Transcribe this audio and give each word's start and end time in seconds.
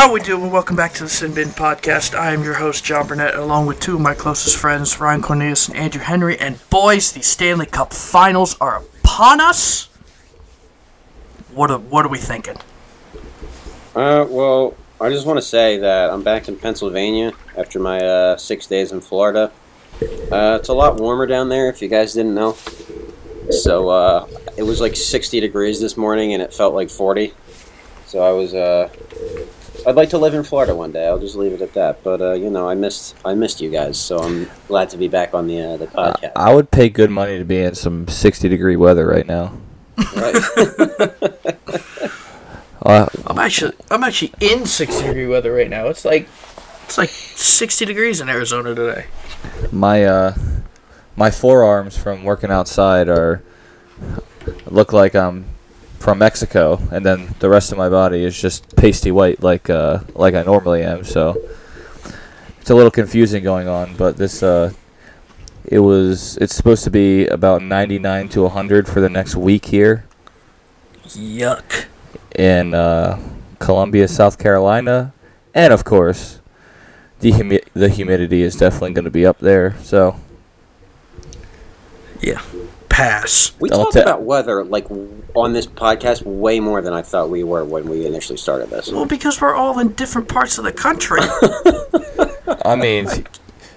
How 0.00 0.10
we 0.10 0.20
doing? 0.20 0.50
Welcome 0.50 0.76
back 0.76 0.94
to 0.94 1.02
the 1.02 1.10
Sin 1.10 1.34
Bin 1.34 1.50
Podcast. 1.50 2.18
I 2.18 2.32
am 2.32 2.42
your 2.42 2.54
host, 2.54 2.82
John 2.86 3.06
Burnett, 3.06 3.34
along 3.34 3.66
with 3.66 3.80
two 3.80 3.96
of 3.96 4.00
my 4.00 4.14
closest 4.14 4.56
friends, 4.56 4.98
Ryan 4.98 5.20
Cornelius 5.20 5.68
and 5.68 5.76
Andrew 5.76 6.00
Henry. 6.00 6.38
And 6.38 6.58
boys, 6.70 7.12
the 7.12 7.20
Stanley 7.20 7.66
Cup 7.66 7.92
Finals 7.92 8.56
are 8.62 8.78
upon 8.78 9.42
us. 9.42 9.90
What 11.52 11.70
are, 11.70 11.78
what 11.78 12.06
are 12.06 12.08
we 12.08 12.16
thinking? 12.16 12.56
Uh, 13.94 14.24
well, 14.26 14.74
I 15.02 15.10
just 15.10 15.26
want 15.26 15.36
to 15.36 15.42
say 15.42 15.76
that 15.76 16.08
I'm 16.08 16.22
back 16.22 16.48
in 16.48 16.56
Pennsylvania 16.56 17.34
after 17.54 17.78
my 17.78 17.98
uh, 17.98 18.36
six 18.38 18.66
days 18.66 18.92
in 18.92 19.02
Florida. 19.02 19.52
Uh, 20.00 20.56
it's 20.58 20.70
a 20.70 20.74
lot 20.74 20.96
warmer 20.96 21.26
down 21.26 21.50
there, 21.50 21.68
if 21.68 21.82
you 21.82 21.88
guys 21.88 22.14
didn't 22.14 22.34
know. 22.34 22.56
So 23.50 23.90
uh, 23.90 24.26
it 24.56 24.62
was 24.62 24.80
like 24.80 24.96
60 24.96 25.40
degrees 25.40 25.78
this 25.78 25.98
morning, 25.98 26.32
and 26.32 26.42
it 26.42 26.54
felt 26.54 26.72
like 26.72 26.88
40. 26.88 27.34
So 28.06 28.20
I 28.22 28.32
was. 28.32 28.54
Uh, 28.54 28.88
I'd 29.86 29.94
like 29.96 30.10
to 30.10 30.18
live 30.18 30.34
in 30.34 30.42
Florida 30.44 30.74
one 30.74 30.92
day. 30.92 31.06
I'll 31.06 31.18
just 31.18 31.36
leave 31.36 31.52
it 31.52 31.62
at 31.62 31.72
that. 31.74 32.02
But 32.02 32.20
uh, 32.20 32.32
you 32.32 32.50
know, 32.50 32.68
I 32.68 32.74
missed 32.74 33.16
I 33.24 33.34
missed 33.34 33.60
you 33.60 33.70
guys, 33.70 33.98
so 33.98 34.18
I'm 34.18 34.50
glad 34.68 34.90
to 34.90 34.96
be 34.96 35.08
back 35.08 35.34
on 35.34 35.46
the 35.46 35.60
uh, 35.60 35.76
the 35.76 35.86
podcast. 35.86 36.32
I 36.36 36.52
would 36.54 36.70
pay 36.70 36.88
good 36.88 37.10
money 37.10 37.38
to 37.38 37.44
be 37.44 37.58
in 37.60 37.74
some 37.74 38.06
60 38.08 38.48
degree 38.48 38.76
weather 38.76 39.06
right 39.06 39.26
now. 39.26 39.52
Right. 40.16 40.36
Uh, 42.82 43.06
I'm 43.26 43.38
actually 43.38 43.74
I'm 43.90 44.02
actually 44.02 44.32
in 44.40 44.64
60 44.64 45.06
degree 45.06 45.26
weather 45.26 45.52
right 45.52 45.68
now. 45.68 45.88
It's 45.88 46.04
like 46.04 46.26
it's 46.84 46.96
like 46.96 47.10
60 47.10 47.84
degrees 47.84 48.22
in 48.22 48.30
Arizona 48.30 48.74
today. 48.74 49.04
my 49.70 50.02
uh, 50.04 50.34
my 51.14 51.30
forearms 51.30 51.98
from 51.98 52.24
working 52.24 52.50
outside 52.50 53.08
are 53.10 53.42
look 54.66 54.94
like 54.94 55.14
I'm 55.14 55.44
from 56.00 56.18
Mexico, 56.18 56.80
and 56.90 57.04
then 57.06 57.34
the 57.38 57.48
rest 57.48 57.70
of 57.70 57.78
my 57.78 57.88
body 57.88 58.24
is 58.24 58.40
just 58.40 58.74
pasty 58.74 59.12
white, 59.12 59.42
like 59.42 59.70
uh, 59.70 60.00
like 60.14 60.34
I 60.34 60.42
normally 60.42 60.82
am. 60.82 61.04
So 61.04 61.36
it's 62.60 62.70
a 62.70 62.74
little 62.74 62.90
confusing 62.90 63.44
going 63.44 63.68
on. 63.68 63.94
But 63.96 64.16
this 64.16 64.42
uh, 64.42 64.72
it 65.64 65.78
was 65.80 66.36
it's 66.38 66.54
supposed 66.54 66.84
to 66.84 66.90
be 66.90 67.26
about 67.26 67.62
99 67.62 68.28
to 68.30 68.42
100 68.42 68.88
for 68.88 69.00
the 69.00 69.10
next 69.10 69.36
week 69.36 69.66
here. 69.66 70.06
Yuck. 71.04 71.84
in 72.36 72.72
uh, 72.72 73.20
Columbia, 73.58 74.08
South 74.08 74.38
Carolina, 74.38 75.12
and 75.54 75.72
of 75.72 75.84
course, 75.84 76.40
the 77.20 77.32
humi- 77.32 77.62
the 77.74 77.88
humidity 77.88 78.42
is 78.42 78.56
definitely 78.56 78.92
going 78.94 79.04
to 79.04 79.10
be 79.10 79.26
up 79.26 79.38
there. 79.38 79.76
So 79.82 80.16
Yeah. 82.20 82.40
Pass. 83.00 83.52
we 83.58 83.70
I'll 83.70 83.84
talked 83.84 83.94
ta- 83.94 84.02
about 84.02 84.22
weather 84.22 84.62
like 84.62 84.90
on 85.34 85.52
this 85.54 85.66
podcast 85.66 86.22
way 86.22 86.60
more 86.60 86.82
than 86.82 86.92
I 86.92 87.00
thought 87.00 87.30
we 87.30 87.42
were 87.44 87.64
when 87.64 87.88
we 87.88 88.04
initially 88.04 88.36
started 88.36 88.68
this. 88.68 88.92
Well, 88.92 89.06
because 89.06 89.40
we're 89.40 89.54
all 89.54 89.78
in 89.78 89.94
different 89.94 90.28
parts 90.28 90.58
of 90.58 90.64
the 90.64 90.72
country. 90.72 91.20
I 92.64 92.76
mean, 92.76 93.08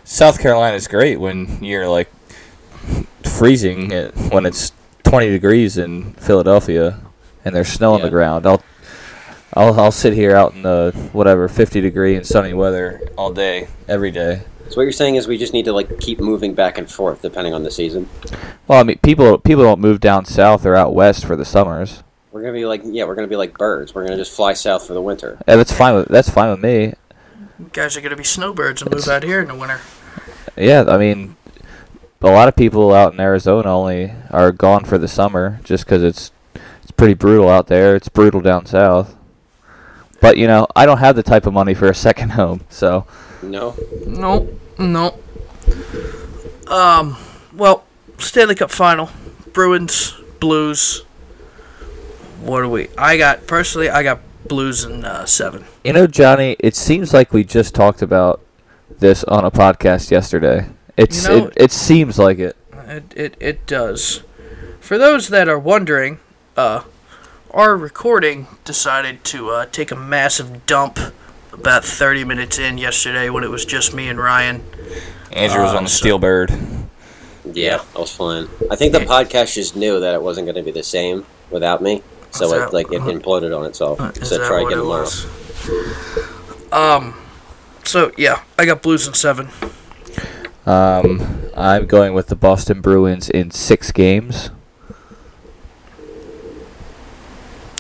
South 0.03 0.39
Carolina 0.39 0.75
is 0.75 0.87
great 0.87 1.21
when 1.21 1.63
you're 1.63 1.87
like 1.87 2.09
freezing 3.23 3.91
it, 3.91 4.13
when 4.31 4.45
it's 4.45 4.73
20 5.03 5.29
degrees 5.29 5.77
in 5.77 6.13
Philadelphia 6.15 6.99
and 7.45 7.55
there's 7.55 7.69
snow 7.69 7.93
on 7.93 8.01
the 8.01 8.09
ground. 8.09 8.45
I'll 8.45 8.61
I'll 9.53 9.79
I'll 9.79 9.91
sit 9.91 10.13
here 10.13 10.35
out 10.35 10.53
in 10.53 10.63
the 10.63 10.91
whatever 11.13 11.47
50 11.47 11.79
degree 11.79 12.15
and 12.15 12.25
sunny 12.25 12.53
weather 12.53 13.01
all 13.17 13.31
day 13.31 13.67
every 13.87 14.11
day. 14.11 14.41
So 14.73 14.77
what 14.77 14.85
you're 14.85 14.91
saying 14.91 15.17
is 15.17 15.27
we 15.27 15.37
just 15.37 15.53
need 15.53 15.65
to 15.65 15.71
like 15.71 15.99
keep 15.99 16.19
moving 16.19 16.55
back 16.55 16.79
and 16.79 16.89
forth 16.89 17.21
depending 17.21 17.53
on 17.53 17.61
the 17.61 17.69
season. 17.69 18.09
Well, 18.67 18.79
I 18.79 18.83
mean, 18.83 18.97
people 19.03 19.37
people 19.37 19.63
don't 19.63 19.79
move 19.79 19.99
down 19.99 20.25
south 20.25 20.65
or 20.65 20.75
out 20.75 20.95
west 20.95 21.25
for 21.25 21.35
the 21.35 21.45
summers. 21.45 22.01
We're 22.31 22.41
gonna 22.41 22.53
be 22.53 22.65
like 22.65 22.81
yeah, 22.83 23.03
we're 23.03 23.13
gonna 23.13 23.27
be 23.27 23.35
like 23.35 23.55
birds. 23.55 23.93
We're 23.93 24.03
gonna 24.03 24.17
just 24.17 24.35
fly 24.35 24.53
south 24.53 24.87
for 24.87 24.93
the 24.93 25.01
winter. 25.01 25.37
And 25.45 25.59
that's 25.59 25.71
fine 25.71 25.93
with 25.93 26.07
that's 26.07 26.31
fine 26.31 26.49
with 26.49 26.59
me. 26.59 26.95
You 27.59 27.69
guys 27.71 27.95
are 27.95 28.01
gonna 28.01 28.15
be 28.15 28.23
snowbirds 28.23 28.81
and 28.81 28.89
move 28.89 29.07
out 29.07 29.21
here 29.21 29.41
in 29.41 29.47
the 29.47 29.53
winter. 29.53 29.79
Yeah, 30.57 30.85
I 30.87 30.97
mean, 30.97 31.35
a 32.21 32.31
lot 32.31 32.47
of 32.47 32.55
people 32.55 32.95
out 32.95 33.13
in 33.13 33.19
Arizona 33.19 33.71
only 33.77 34.11
are 34.31 34.51
gone 34.51 34.85
for 34.85 34.97
the 34.97 35.07
summer 35.07 35.59
just 35.63 35.85
because 35.85 36.01
it's 36.01 36.31
it's 36.81 36.89
pretty 36.89 37.13
brutal 37.13 37.47
out 37.47 37.67
there. 37.67 37.95
It's 37.95 38.09
brutal 38.09 38.41
down 38.41 38.65
south. 38.65 39.15
But 40.19 40.37
you 40.37 40.47
know, 40.47 40.65
I 40.75 40.87
don't 40.87 40.97
have 40.97 41.15
the 41.15 41.21
type 41.21 41.45
of 41.45 41.53
money 41.53 41.75
for 41.75 41.89
a 41.89 41.93
second 41.93 42.29
home, 42.31 42.61
so 42.69 43.05
No, 43.43 43.75
No, 44.07 44.49
no. 44.79 45.19
Um, 46.67 47.17
well, 47.55 47.83
Stanley 48.17 48.55
Cup 48.55 48.71
final, 48.71 49.09
Bruins, 49.51 50.13
Blues. 50.39 51.03
What 52.41 52.61
do 52.61 52.69
we? 52.69 52.89
I 52.97 53.17
got 53.17 53.47
personally, 53.47 53.89
I 53.89 54.03
got 54.03 54.19
Blues 54.47 54.83
in 54.83 55.05
uh, 55.05 55.25
seven. 55.25 55.65
you 55.83 55.93
know, 55.93 56.07
Johnny, 56.07 56.55
it 56.59 56.75
seems 56.75 57.13
like 57.13 57.31
we 57.33 57.43
just 57.43 57.73
talked 57.73 58.01
about 58.01 58.41
this 58.99 59.23
on 59.25 59.45
a 59.45 59.51
podcast 59.51 60.11
yesterday. 60.11 60.67
It's 60.97 61.23
You 61.23 61.29
know- 61.29 61.47
it, 61.47 61.53
it 61.57 61.71
seems 61.71 62.19
like 62.19 62.39
it. 62.39 62.55
It 62.87 63.03
it 63.15 63.37
it 63.39 63.65
does. 63.65 64.21
For 64.81 64.97
those 64.97 65.29
that 65.29 65.47
are 65.47 65.57
wondering, 65.57 66.19
uh, 66.57 66.83
our 67.51 67.77
recording 67.77 68.47
decided 68.65 69.23
to 69.25 69.49
uh, 69.51 69.65
take 69.71 69.89
a 69.91 69.95
massive 69.95 70.65
dump 70.65 70.99
about 71.53 71.85
30 71.85 72.23
minutes 72.25 72.59
in 72.59 72.77
yesterday 72.77 73.29
when 73.29 73.43
it 73.43 73.49
was 73.49 73.63
just 73.65 73.93
me 73.93 74.09
and 74.09 74.19
Ryan. 74.19 74.63
Andrew 75.31 75.61
was 75.63 75.73
Uh, 75.73 75.77
on 75.77 75.83
the 75.85 75.89
so- 75.89 75.97
steel 75.97 76.19
bird. 76.19 76.51
yeah, 77.53 77.79
I 77.95 77.99
was 77.99 78.11
flying. 78.11 78.49
I 78.71 78.75
think 78.75 78.93
the 78.93 79.01
Yeah. 79.01 79.05
podcast 79.07 79.53
just 79.53 79.75
knew 79.75 79.99
that 79.99 80.13
it 80.13 80.21
wasn't 80.21 80.47
gonna 80.47 80.63
be 80.63 80.71
the 80.71 80.83
same 80.83 81.25
without 81.49 81.81
me, 81.81 82.01
so 82.31 82.45
Is 82.45 82.51
it 82.53 82.73
like 82.73 82.91
it 82.91 83.01
imploded 83.01 83.57
on 83.57 83.65
itself. 83.65 83.99
Uh, 84.01 84.11
Is 84.19 84.29
so 84.29 84.37
that 84.37 84.47
try 84.47 84.61
what 84.61 84.67
again 84.67 84.79
it 84.79 84.81
tomorrow. 84.81 85.01
was? 85.03 85.25
Um, 86.71 87.13
so 87.83 88.11
yeah, 88.17 88.39
I 88.57 88.65
got 88.65 88.81
Blues 88.81 89.07
in 89.07 89.13
seven. 89.13 89.49
Um, 90.65 91.49
I'm 91.55 91.85
going 91.87 92.13
with 92.13 92.27
the 92.27 92.35
Boston 92.35 92.79
Bruins 92.81 93.29
in 93.29 93.51
six 93.51 93.91
games. 93.91 94.49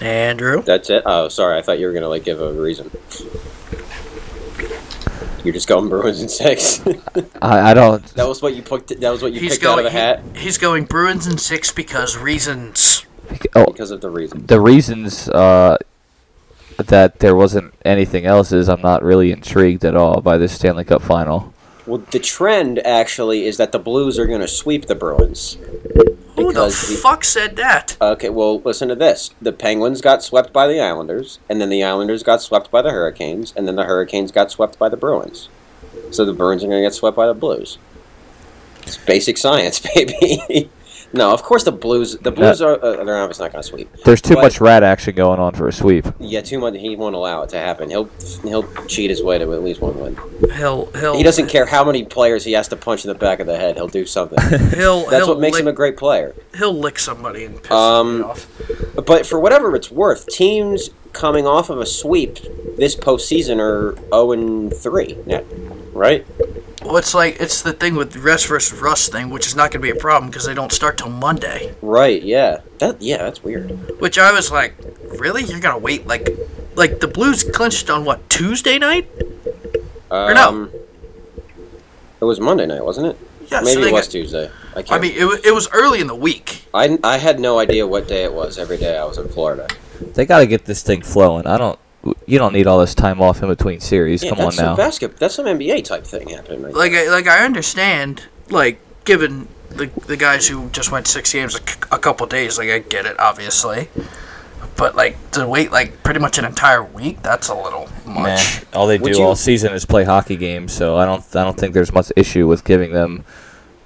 Andrew. 0.01 0.61
That's 0.63 0.89
it. 0.89 1.03
Oh, 1.05 1.29
sorry. 1.29 1.57
I 1.57 1.61
thought 1.61 1.79
you 1.79 1.87
were 1.87 1.93
gonna 1.93 2.09
like 2.09 2.23
give 2.25 2.41
a 2.41 2.51
reason. 2.51 2.91
You're 5.43 5.53
just 5.53 5.67
going 5.67 5.89
Bruins 5.89 6.21
in 6.21 6.29
six. 6.29 6.81
I, 7.41 7.71
I 7.71 7.73
don't. 7.73 8.03
that 8.15 8.27
was 8.27 8.41
what 8.41 8.55
you 8.55 8.61
picked. 8.61 8.99
That 9.01 9.09
was 9.09 9.21
what 9.21 9.33
you 9.33 9.39
He's 9.41 9.53
picked 9.53 9.63
out 9.65 9.75
going. 9.75 9.85
of 9.85 9.91
the 9.91 9.97
hat 9.97 10.21
he- 10.33 10.41
he's 10.43 10.57
going 10.57 10.85
Bruins 10.85 11.27
in 11.27 11.37
six 11.37 11.71
because 11.71 12.17
reasons. 12.17 13.05
Oh, 13.55 13.65
because 13.65 13.91
of 13.91 14.01
the 14.01 14.09
reason. 14.09 14.45
the 14.45 14.59
reasons 14.61 15.27
uh, 15.29 15.77
that 16.77 17.19
there 17.19 17.35
wasn't 17.35 17.73
anything 17.85 18.25
else 18.25 18.51
is 18.51 18.69
I'm 18.69 18.81
not 18.81 19.03
really 19.03 19.31
intrigued 19.31 19.83
at 19.85 19.95
all 19.95 20.21
by 20.21 20.37
this 20.37 20.53
Stanley 20.53 20.83
Cup 20.83 21.01
final. 21.01 21.53
Well, 21.85 21.99
the 22.11 22.19
trend 22.19 22.79
actually 22.85 23.45
is 23.45 23.57
that 23.57 23.71
the 23.73 23.79
Blues 23.79 24.17
are 24.19 24.25
gonna 24.27 24.47
sweep 24.47 24.85
the 24.85 24.95
Bruins. 24.95 25.57
Who 26.35 26.43
the 26.43 26.47
Because 26.49 26.89
the- 26.89 26.95
fuck 26.95 27.23
said 27.23 27.55
that? 27.57 27.95
Okay, 28.01 28.29
well, 28.29 28.59
listen 28.61 28.87
to 28.89 28.95
this. 28.95 29.31
The 29.41 29.51
Penguins 29.51 30.01
got 30.01 30.23
swept 30.23 30.51
by 30.51 30.67
the 30.67 30.79
Islanders, 30.81 31.39
and 31.49 31.61
then 31.61 31.69
the 31.69 31.83
Islanders 31.83 32.23
got 32.23 32.41
swept 32.41 32.71
by 32.71 32.81
the 32.81 32.91
Hurricanes, 32.91 33.53
and 33.55 33.67
then 33.67 33.75
the 33.75 33.83
Hurricanes 33.83 34.31
got 34.31 34.49
swept 34.51 34.79
by 34.79 34.89
the 34.89 34.97
Bruins. 34.97 35.49
So 36.11 36.25
the 36.25 36.33
Bruins 36.33 36.63
are 36.63 36.67
going 36.67 36.81
to 36.81 36.85
get 36.87 36.93
swept 36.95 37.15
by 37.15 37.27
the 37.27 37.33
Blues. 37.33 37.77
It's 38.83 38.97
basic 38.97 39.37
science, 39.37 39.79
baby. 39.95 40.69
No, 41.13 41.31
of 41.31 41.43
course 41.43 41.63
the 41.63 41.71
Blues. 41.71 42.17
The 42.17 42.31
Blues 42.31 42.61
are. 42.61 42.73
Uh, 42.83 43.03
they're 43.03 43.17
obviously 43.21 43.45
not 43.45 43.51
going 43.53 43.61
to 43.61 43.67
sweep. 43.67 43.89
There's 44.03 44.21
too 44.21 44.33
But- 44.35 44.43
much 44.43 44.59
rat 44.59 44.83
action 44.83 45.15
going 45.15 45.39
on 45.39 45.53
for 45.53 45.67
a 45.67 45.71
sweep. 45.73 46.05
Yeah, 46.19 46.41
too 46.41 46.59
much. 46.59 46.75
He 46.75 46.95
won't 46.95 47.15
allow 47.15 47.43
it 47.43 47.49
to 47.49 47.57
happen. 47.57 47.89
He'll 47.89 48.09
he'll 48.43 48.63
cheat 48.87 49.09
his 49.09 49.21
way 49.23 49.37
to 49.37 49.53
at 49.53 49.63
least 49.63 49.79
one 49.81 49.99
win. 49.99 50.17
He'll 50.57 50.85
he'll. 50.93 51.15
He 51.15 51.23
doesn't 51.23 51.47
care 51.47 51.65
how 51.67 51.83
many 51.83 52.03
players 52.03 52.43
he 52.43 52.53
has 52.53 52.67
to 52.69 52.75
punch 52.75 53.05
in 53.05 53.09
the 53.09 53.15
back 53.17 53.39
of 53.39 53.47
the 53.47 53.57
head. 53.57 53.75
He'll 53.75 53.87
do 53.87 54.05
something. 54.05 54.39
He'll. 54.71 55.05
That's 55.05 55.25
he'll 55.25 55.27
what 55.29 55.39
makes 55.39 55.53
lick, 55.55 55.61
him 55.61 55.67
a 55.67 55.73
great 55.73 55.97
player. 55.97 56.35
He'll 56.57 56.73
lick 56.77 56.97
somebody 56.99 57.45
and 57.45 57.61
piss 57.61 57.71
Um, 57.71 58.21
somebody 58.23 58.41
off. 58.97 59.05
But 59.05 59.25
for 59.25 59.39
whatever 59.39 59.75
it's 59.75 59.91
worth, 59.91 60.27
teams 60.27 60.89
coming 61.13 61.45
off 61.45 61.69
of 61.69 61.79
a 61.79 61.85
sweep 61.85 62.39
this 62.77 62.95
postseason 62.95 63.59
are 63.59 63.95
zero 63.95 64.31
and 64.31 64.73
three. 64.75 65.15
Yeah, 65.27 65.41
right. 65.93 66.25
Well, 66.81 66.97
it's 66.97 67.13
like 67.13 67.39
it's 67.39 67.61
the 67.61 67.71
thing 67.73 67.95
with 67.95 68.15
rest 68.17 68.47
versus 68.47 68.79
rust 68.81 69.11
thing, 69.11 69.29
which 69.29 69.47
is 69.47 69.55
not 69.55 69.71
going 69.71 69.81
to 69.81 69.91
be 69.93 69.97
a 69.97 69.99
problem 69.99 70.29
because 70.29 70.45
they 70.45 70.53
don't 70.53 70.71
start 70.71 70.97
till 70.97 71.09
Monday. 71.09 71.73
Right. 71.81 72.21
Yeah. 72.21 72.61
That. 72.79 73.01
Yeah. 73.01 73.17
That's 73.17 73.43
weird. 73.43 73.99
Which 74.01 74.17
I 74.17 74.31
was 74.33 74.51
like, 74.51 74.75
really? 75.19 75.43
You're 75.43 75.59
gonna 75.61 75.77
wait 75.77 76.07
like, 76.07 76.27
like 76.75 76.99
the 76.99 77.07
Blues 77.07 77.43
clinched 77.43 77.89
on 77.89 78.03
what 78.05 78.29
Tuesday 78.29 78.77
night? 78.79 79.09
Um, 80.11 80.33
no. 80.33 80.69
It 82.21 82.25
was 82.25 82.39
Monday 82.39 82.65
night, 82.65 82.83
wasn't 82.83 83.07
it? 83.07 83.17
Yeah, 83.51 83.61
Maybe 83.61 83.81
they 83.81 83.89
it 83.89 83.93
was 83.93 84.07
got- 84.07 84.11
Tuesday. 84.11 84.51
I 84.75 84.81
can't. 84.81 84.91
I 84.91 84.99
mean, 84.99 85.11
it, 85.15 85.25
wa- 85.25 85.37
it 85.43 85.53
was 85.53 85.67
early 85.73 85.99
in 86.01 86.07
the 86.07 86.15
week. 86.15 86.65
I, 86.73 86.97
I 87.03 87.17
had 87.17 87.39
no 87.39 87.59
idea 87.59 87.85
what 87.85 88.07
day 88.07 88.23
it 88.23 88.33
was. 88.33 88.57
Every 88.57 88.77
day 88.77 88.97
I 88.97 89.03
was 89.05 89.17
in 89.17 89.27
Florida. 89.29 89.67
They 90.15 90.25
got 90.25 90.39
to 90.39 90.47
get 90.47 90.65
this 90.65 90.81
thing 90.81 91.01
flowing. 91.03 91.45
I 91.45 91.57
don't. 91.57 91.77
You 92.25 92.37
don't 92.37 92.51
need 92.53 92.67
all 92.67 92.79
this 92.79 92.93
time 92.95 93.21
off 93.21 93.41
in 93.41 93.47
between 93.49 93.79
series. 93.79 94.23
Yeah, 94.23 94.31
Come 94.31 94.39
on 94.39 94.45
now. 94.47 94.51
some 94.51 94.75
basket. 94.77 95.17
That's 95.17 95.35
some 95.35 95.45
NBA 95.45 95.85
type 95.85 96.03
thing 96.05 96.29
happening 96.29 96.61
right 96.63 96.73
Like, 96.73 96.91
I, 96.93 97.09
like 97.09 97.27
I 97.27 97.45
understand, 97.45 98.23
like 98.49 98.79
given 99.05 99.47
the 99.69 99.87
the 100.07 100.17
guys 100.17 100.47
who 100.47 100.69
just 100.69 100.91
went 100.91 101.07
six 101.07 101.31
games 101.31 101.55
a, 101.55 101.59
c- 101.59 101.79
a 101.91 101.97
couple 101.97 102.27
days, 102.27 102.57
like 102.57 102.69
I 102.69 102.79
get 102.79 103.05
it, 103.05 103.17
obviously. 103.19 103.87
But 104.75 104.95
like 104.95 105.15
to 105.31 105.47
wait 105.47 105.71
like 105.71 106.03
pretty 106.03 106.19
much 106.19 106.37
an 106.37 106.45
entire 106.45 106.83
week, 106.83 107.21
that's 107.21 107.47
a 107.47 107.55
little 107.55 107.87
much. 108.05 108.23
Man, 108.23 108.63
all 108.73 108.87
they 108.87 108.97
do 108.97 109.09
you- 109.11 109.21
all 109.23 109.35
season 109.35 109.71
is 109.73 109.85
play 109.85 110.03
hockey 110.03 110.35
games, 110.35 110.73
so 110.73 110.97
I 110.97 111.05
don't 111.05 111.23
I 111.35 111.43
don't 111.43 111.57
think 111.57 111.73
there's 111.73 111.93
much 111.93 112.11
issue 112.17 112.47
with 112.47 112.63
giving 112.65 112.91
them 112.91 113.23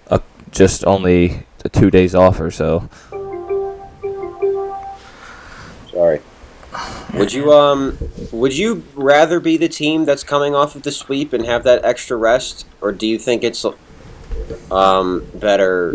a, 0.08 0.22
just 0.52 0.86
only 0.88 1.46
the 1.60 1.70
two 1.70 1.92
days 1.92 2.16
off 2.16 2.40
or 2.40 2.50
so. 2.52 2.90
Sorry. 5.92 6.20
Would 7.14 7.34
you 7.34 7.52
um 7.54 7.98
would 8.32 8.56
you 8.58 8.84
rather 8.96 9.40
be 9.40 9.58
the 9.58 9.70
team 9.70 10.06
that's 10.06 10.24
coming 10.24 10.54
off 10.56 10.76
of 10.76 10.84
the 10.84 10.92
sweep 10.92 11.34
and 11.34 11.46
have 11.46 11.64
that 11.64 11.84
extra 11.86 12.18
rest 12.18 12.66
or 12.82 12.92
do 12.92 13.08
you 13.08 13.18
think 13.18 13.44
it's 13.44 13.66
um 14.72 15.26
better 15.34 15.94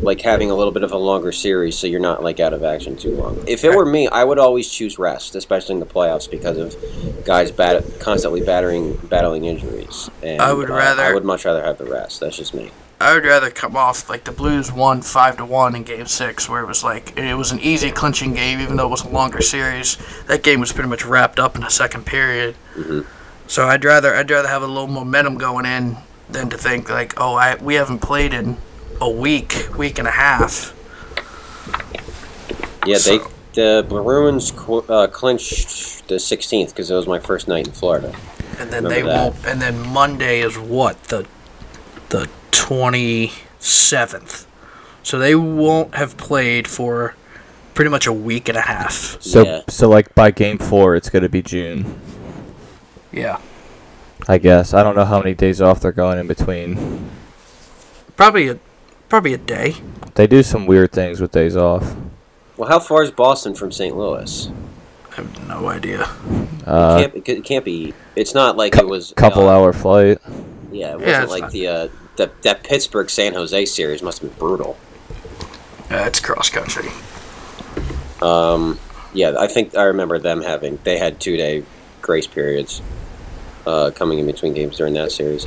like 0.00 0.20
having 0.22 0.50
a 0.50 0.54
little 0.54 0.72
bit 0.72 0.82
of 0.82 0.90
a 0.90 0.96
longer 0.96 1.30
series 1.30 1.76
so 1.78 1.86
you're 1.86 2.00
not 2.00 2.22
like 2.24 2.40
out 2.40 2.52
of 2.52 2.64
action 2.64 2.96
too 2.96 3.14
long? 3.14 3.42
If 3.46 3.62
it 3.64 3.74
were 3.76 3.86
me, 3.86 4.08
I 4.08 4.24
would 4.24 4.38
always 4.38 4.68
choose 4.68 4.98
rest, 4.98 5.34
especially 5.36 5.74
in 5.74 5.80
the 5.80 5.86
playoffs 5.86 6.28
because 6.28 6.56
of 6.58 7.24
guys 7.24 7.52
bat- 7.52 7.84
constantly 8.00 8.40
battering 8.40 8.96
battling 9.08 9.44
injuries. 9.44 10.10
And 10.22 10.40
I 10.42 10.52
would 10.52 10.70
uh, 10.70 10.74
rather- 10.74 11.02
I 11.02 11.12
would 11.14 11.24
much 11.24 11.44
rather 11.44 11.62
have 11.62 11.78
the 11.78 11.84
rest. 11.84 12.18
That's 12.20 12.36
just 12.36 12.52
me. 12.54 12.70
I 13.02 13.14
would 13.14 13.24
rather 13.24 13.50
come 13.50 13.76
off 13.76 14.08
like 14.08 14.24
the 14.24 14.32
Blues 14.32 14.70
won 14.72 15.02
five 15.02 15.36
to 15.38 15.44
one 15.44 15.74
in 15.74 15.82
Game 15.82 16.06
Six, 16.06 16.48
where 16.48 16.62
it 16.62 16.66
was 16.66 16.82
like 16.84 17.16
it 17.18 17.34
was 17.34 17.50
an 17.52 17.60
easy 17.60 17.90
clinching 17.90 18.34
game, 18.34 18.60
even 18.60 18.76
though 18.76 18.86
it 18.86 18.90
was 18.90 19.04
a 19.04 19.08
longer 19.08 19.40
series. 19.42 19.96
That 20.26 20.42
game 20.42 20.60
was 20.60 20.72
pretty 20.72 20.88
much 20.88 21.04
wrapped 21.04 21.38
up 21.38 21.54
in 21.56 21.62
the 21.62 21.68
second 21.70 22.06
period. 22.06 22.54
Mhm. 22.76 23.04
So 23.46 23.66
I'd 23.66 23.84
rather 23.84 24.14
I'd 24.14 24.30
rather 24.30 24.48
have 24.48 24.62
a 24.62 24.66
little 24.66 24.86
momentum 24.88 25.36
going 25.36 25.66
in 25.66 25.96
than 26.30 26.48
to 26.50 26.56
think 26.58 26.88
like, 26.88 27.14
oh, 27.20 27.34
I 27.34 27.56
we 27.56 27.74
haven't 27.74 27.98
played 28.00 28.32
in 28.32 28.56
a 29.00 29.10
week, 29.10 29.68
week 29.76 29.98
and 29.98 30.06
a 30.08 30.12
half. 30.12 30.72
Yeah, 32.86 32.98
they 32.98 33.20
the 33.54 33.84
Bruins 33.86 34.50
uh, 34.88 35.06
clinched 35.08 36.08
the 36.08 36.14
16th 36.14 36.68
because 36.70 36.90
it 36.90 36.94
was 36.94 37.06
my 37.06 37.18
first 37.18 37.48
night 37.48 37.66
in 37.66 37.72
Florida. 37.74 38.14
and 38.58 38.70
then 38.72 38.84
Remember 38.84 38.88
they 38.88 39.02
that. 39.02 39.32
won't. 39.34 39.46
And 39.46 39.60
then 39.60 39.86
Monday 39.92 40.40
is 40.40 40.58
what 40.58 41.02
the 41.04 41.26
the 42.08 42.28
twenty 42.76 43.32
seventh. 43.58 44.46
So 45.02 45.18
they 45.18 45.34
won't 45.34 45.94
have 45.96 46.16
played 46.16 46.66
for 46.68 47.14
pretty 47.74 47.90
much 47.90 48.06
a 48.06 48.12
week 48.12 48.48
and 48.48 48.56
a 48.56 48.62
half. 48.62 49.20
So 49.20 49.44
Yeah. 49.44 49.60
so 49.68 49.88
like 49.88 50.14
by 50.14 50.30
game 50.30 50.58
four, 50.58 50.94
it's 50.96 51.10
gonna 51.10 51.28
be 51.28 51.42
June. 51.42 51.98
Yeah, 53.12 53.38
I 54.26 54.38
guess 54.38 54.72
I 54.72 54.82
don't 54.82 54.96
know 54.96 55.04
how 55.04 55.18
many 55.18 55.34
days 55.34 55.60
off 55.60 55.80
they're 55.80 55.92
going 55.92 56.18
in 56.18 56.26
between. 56.26 57.10
probably 58.16 58.48
a 58.48 58.58
probably 59.08 59.34
a 59.34 59.38
day. 59.38 59.74
They 60.14 60.26
do 60.26 60.42
some 60.42 60.66
weird 60.66 60.92
things 60.92 61.20
with 61.20 61.32
days 61.32 61.56
off. 61.56 61.94
Well, 62.56 62.68
how 62.68 62.78
far 62.78 63.02
is 63.02 63.10
Boston 63.10 63.54
from 63.54 63.72
St. 63.72 63.96
Louis? 63.96 64.50
I 65.10 65.14
have 65.16 65.48
no 65.48 65.68
idea. 65.68 66.08
Uh, 66.66 66.98
can't, 67.00 67.14
it, 67.16 67.28
it 67.28 67.44
can't 67.44 67.64
be. 67.64 67.92
It's 68.16 68.34
not 68.34 68.56
like 68.56 68.72
cou- 68.74 68.80
it 68.80 68.88
was 68.88 69.10
a 69.12 69.14
couple 69.14 69.48
uh, 69.48 69.52
hour 69.52 69.72
flight. 69.72 70.18
Yeah, 70.70 70.92
it 70.92 71.00
wasn't 71.00 71.06
Yeah, 71.08 71.24
like 71.24 71.42
not- 71.42 71.50
the 71.52 71.66
uh, 71.68 71.88
that 72.16 72.42
that 72.42 72.62
Pittsburgh 72.62 73.08
San 73.10 73.34
Jose 73.34 73.64
series 73.66 74.02
must 74.02 74.20
have 74.22 74.30
been 74.30 74.38
brutal. 74.38 74.76
Yeah, 75.90 76.06
it's 76.06 76.20
cross 76.20 76.48
country. 76.50 76.88
Um, 78.20 78.78
yeah, 79.12 79.34
I 79.38 79.46
think 79.48 79.76
I 79.76 79.84
remember 79.84 80.18
them 80.18 80.42
having 80.42 80.78
they 80.84 80.98
had 80.98 81.20
two 81.20 81.36
day 81.36 81.64
grace 82.00 82.26
periods 82.26 82.80
uh, 83.66 83.90
coming 83.94 84.18
in 84.18 84.26
between 84.26 84.54
games 84.54 84.76
during 84.76 84.94
that 84.94 85.12
series. 85.12 85.46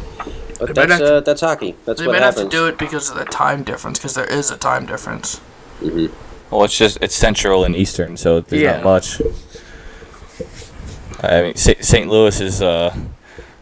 But 0.60 0.70
might 0.70 0.88
that's 0.88 0.92
have 0.94 1.02
uh, 1.02 1.20
that's 1.22 1.42
hockey. 1.42 1.76
That's 1.86 2.00
they 2.00 2.08
what 2.08 2.14
might 2.14 2.22
happens. 2.22 2.42
have 2.44 2.52
to 2.52 2.58
do 2.58 2.68
it 2.68 2.78
because 2.78 3.10
of 3.10 3.18
the 3.18 3.26
time 3.26 3.64
difference, 3.64 4.00
because 4.00 4.14
there 4.14 4.26
is 4.32 4.52
a 4.52 4.58
time 4.58 4.86
difference. 4.86 5.38
hmm 5.80 6.08
Well, 6.52 6.64
it's 6.64 6.78
just 6.78 6.98
it's 7.02 7.16
central 7.16 7.64
and 7.66 7.76
eastern, 7.76 8.16
so 8.18 8.40
there's 8.42 8.62
Yeah. 8.62 8.76
not 8.78 8.84
much. 8.84 9.22
I 11.24 11.42
mean, 11.42 11.56
St. 11.56 11.84
St. 11.84 12.08
Louis 12.08 12.40
is 12.40 12.62
uh, 12.62 12.96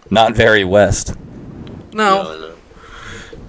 not 0.09 0.35
very 0.35 0.63
west. 0.63 1.15
No, 1.93 2.23
No, 2.23 2.39
no. 2.39 2.52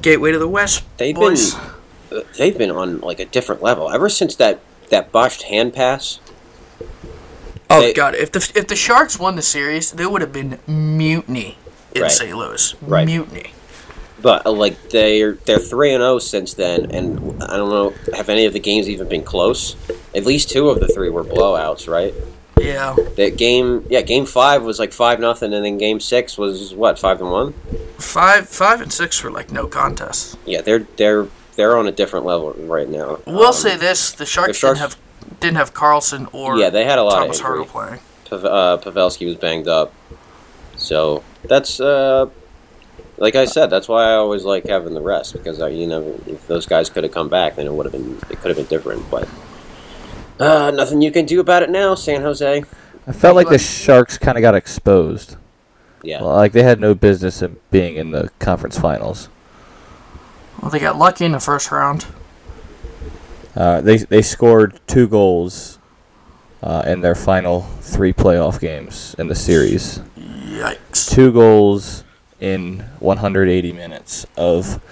Gateway 0.05 0.31
to 0.31 0.39
the 0.39 0.47
west, 0.49 0.85
They've 0.99 1.15
boys. 1.15 1.55
been 1.55 2.19
uh, 2.19 2.21
they've 2.39 2.57
been 2.57 2.71
on 2.71 3.01
like 3.01 3.19
a 3.19 3.25
different 3.25 3.63
level 3.63 3.91
ever 3.91 4.09
since 4.09 4.37
that 4.37 4.61
that 4.91 5.11
botched 5.11 5.43
hand 5.45 5.75
pass. 5.75 6.21
oh 7.71 7.81
they- 7.81 7.93
god, 7.93 8.15
if 8.15 8.31
the 8.31 8.53
if 8.55 8.69
the 8.69 8.77
Sharks 8.77 9.19
won 9.19 9.35
the 9.37 9.43
series, 9.43 9.91
there 9.93 10.09
would 10.09 10.21
have 10.21 10.33
been 10.33 10.59
mutiny 10.67 11.59
in 11.95 12.03
Right. 12.03 12.11
St. 12.11 12.37
Louis. 12.37 12.75
Right. 12.83 13.07
Mutiny. 13.07 13.53
But 14.21 14.47
uh, 14.47 14.53
like 14.53 14.91
they're 14.91 15.33
they're 15.47 15.59
three 15.59 15.93
and 15.93 16.01
zero 16.01 16.19
since 16.19 16.55
then, 16.55 16.91
and 16.91 17.43
I 17.43 17.57
don't 17.57 17.69
know 17.71 17.95
have 18.17 18.29
any 18.29 18.47
of 18.47 18.53
the 18.53 18.61
games 18.61 18.89
even 18.89 19.09
been 19.09 19.23
close. 19.25 19.77
At 20.15 20.25
least 20.25 20.51
two 20.51 20.71
of 20.71 20.81
the 20.81 20.89
three 20.89 21.11
were 21.11 21.25
blowouts, 21.25 21.89
right? 21.89 22.15
Yeah, 22.59 22.95
That 23.17 23.37
game, 23.37 23.85
yeah, 23.91 24.01
game 24.01 24.27
five 24.27 24.63
was 24.63 24.79
like 24.79 24.93
five 24.93 25.21
nothing, 25.21 25.53
and 25.53 25.65
then 25.65 25.77
game 25.79 26.01
six 26.01 26.39
was 26.39 26.73
what 26.75 26.99
five 26.99 27.21
and 27.21 27.31
one. 27.31 27.53
five 27.99 28.49
five 28.49 28.81
and 28.81 28.93
six 28.93 29.23
were 29.23 29.31
like 29.31 29.51
no 29.53 29.67
contests. 29.67 30.37
Yeah, 30.47 30.61
they're 30.63 30.87
they're 30.97 31.29
they're 31.57 31.77
on 31.77 31.87
a 31.87 31.93
different 31.93 32.25
level 32.27 32.53
right 32.59 32.89
now. 32.89 33.19
We'll 33.27 33.49
Um, 33.49 33.53
say 33.53 33.77
this: 33.77 34.13
the 34.13 34.25
Sharks, 34.27 34.57
Sharks- 34.57 34.79
didn't 34.81 34.91
have 34.91 35.41
didn't 35.41 35.57
have 35.57 35.75
Karlsson 35.75 36.29
or 36.33 36.57
Yeah, 36.57 36.71
they 36.71 36.85
had 36.85 36.99
a 36.99 37.03
lot 37.03 37.19
Thomas 37.21 37.41
of 37.41 37.47
Hertl 37.47 37.51
injury. 37.59 37.67
playing. 37.67 38.01
Pav- 38.31 38.45
uh, 38.45 38.79
Pavelski 38.83 39.27
was 39.27 39.35
banged 39.37 39.69
up, 39.69 39.93
so 40.77 41.23
that's 41.45 41.81
uh, 41.81 42.27
like 43.19 43.35
I 43.37 43.45
said, 43.45 43.69
that's 43.69 43.89
why 43.89 44.05
I 44.11 44.15
always 44.15 44.45
like 44.45 44.67
having 44.67 44.95
the 44.95 45.01
rest 45.03 45.33
because 45.35 45.61
uh, 45.61 45.67
you 45.67 45.87
know 45.87 46.19
if 46.27 46.47
those 46.47 46.67
guys 46.67 46.89
could 46.89 47.05
have 47.05 47.13
come 47.13 47.29
back, 47.29 47.57
then 47.57 47.67
it 47.67 47.73
would 47.73 47.85
have 47.87 47.93
been 47.93 48.19
it 48.31 48.41
could 48.41 48.49
have 48.49 48.57
been 48.57 48.67
different. 48.67 49.09
But 49.11 49.29
uh, 50.39 50.73
nothing 50.75 51.03
you 51.03 51.11
can 51.11 51.27
do 51.27 51.41
about 51.41 51.63
it 51.63 51.71
now, 51.71 51.95
San 51.95 52.23
Jose. 52.23 52.65
I 53.07 53.13
felt 53.13 53.37
like 53.37 53.49
the 53.49 53.59
Sharks 53.59 54.17
kind 54.19 54.39
of 54.39 54.43
got 54.43 54.55
exposed. 54.55 55.37
Yeah, 56.03 56.23
Like 56.23 56.53
they 56.53 56.63
had 56.63 56.81
no 56.81 56.95
business 56.95 57.41
in 57.41 57.57
being 57.71 57.97
in 57.97 58.11
the 58.11 58.31
conference 58.39 58.79
finals. 58.79 59.29
Well, 60.61 60.71
they 60.71 60.79
got 60.79 60.99
lucky 60.99 61.25
in 61.25 61.33
the 61.33 61.41
first 61.41 61.71
round. 61.71 62.07
Uh, 63.57 63.81
they 63.81 63.99
they 63.99 64.21
scored 64.21 64.81
two 64.87 65.09
goals 65.09 65.79
uh, 66.63 66.83
in 66.87 67.01
their 67.01 67.15
final 67.15 67.63
three 67.81 68.13
playoff 68.13 68.61
games 68.61 69.15
in 69.19 69.29
the 69.29 69.35
series. 69.35 70.01
Yikes! 70.19 71.11
Two 71.11 71.33
goals 71.33 72.05
in 72.41 72.81
180 72.99 73.73
minutes 73.73 74.27
of 74.37 74.83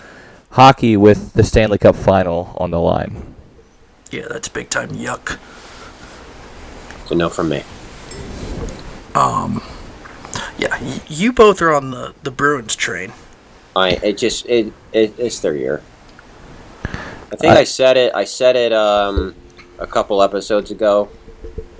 hockey 0.51 0.97
with 0.97 1.33
the 1.35 1.43
Stanley 1.43 1.79
Cup 1.79 1.97
final 1.97 2.57
on 2.59 2.71
the 2.71 2.81
line. 2.81 3.32
Yeah, 4.13 4.27
that's 4.29 4.49
big 4.49 4.69
time 4.71 4.91
yuck. 4.91 5.39
so 7.07 7.15
no 7.15 7.29
from 7.29 7.49
me. 7.49 7.63
Um, 9.15 9.63
yeah, 10.59 10.79
y- 10.81 11.01
you 11.09 11.33
both 11.33 11.61
are 11.63 11.73
on 11.73 11.91
the 11.91 12.15
the 12.23 12.31
Bruins 12.31 12.77
train. 12.77 13.13
I 13.75 13.91
it 14.03 14.19
just 14.19 14.47
it, 14.47 14.73
it 14.93 15.15
it's 15.19 15.41
their 15.41 15.57
year. 15.57 15.83
I 16.85 17.37
think 17.37 17.55
I- 17.57 17.61
I, 17.61 17.65
said 17.65 17.97
it. 17.97 18.15
I 18.15 18.25
said 18.25 18.57
it 18.57 18.73
um, 18.73 19.35
a 19.79 19.87
couple 19.87 20.23
episodes 20.23 20.71
ago 20.71 21.07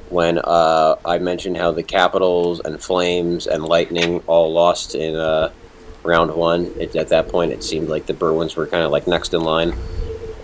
when 0.09 0.39
uh, 0.39 0.97
I 1.05 1.19
mentioned 1.19 1.57
how 1.59 1.71
the 1.73 1.83
Capitals 1.83 2.61
and 2.61 2.81
Flames 2.83 3.47
and 3.47 3.63
Lightning 3.65 4.21
all 4.27 4.51
lost 4.53 4.95
in 4.95 5.15
uh, 5.17 5.51
round 6.03 6.35
one. 6.35 6.73
It, 6.79 6.97
at 6.97 7.09
that 7.09 7.29
point, 7.29 7.53
it 7.53 7.63
seemed 7.63 7.89
like 7.91 8.07
the 8.07 8.15
Bruins 8.15 8.57
were 8.57 8.67
kind 8.67 8.85
of 8.85 8.91
like 8.91 9.07
next 9.07 9.33
in 9.35 9.43
line, 9.43 9.75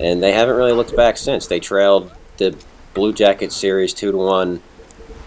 and 0.01 0.23
they 0.23 0.33
haven't 0.33 0.57
really 0.57 0.73
looked 0.73 0.95
back 0.97 1.17
since. 1.17 1.47
They 1.47 1.61
trailed 1.61 2.11
the 2.39 2.57
Blue 2.95 3.13
Jackets 3.13 3.57
series 3.57 3.93
two 3.95 4.13
to 4.13 4.19
one, 4.19 4.63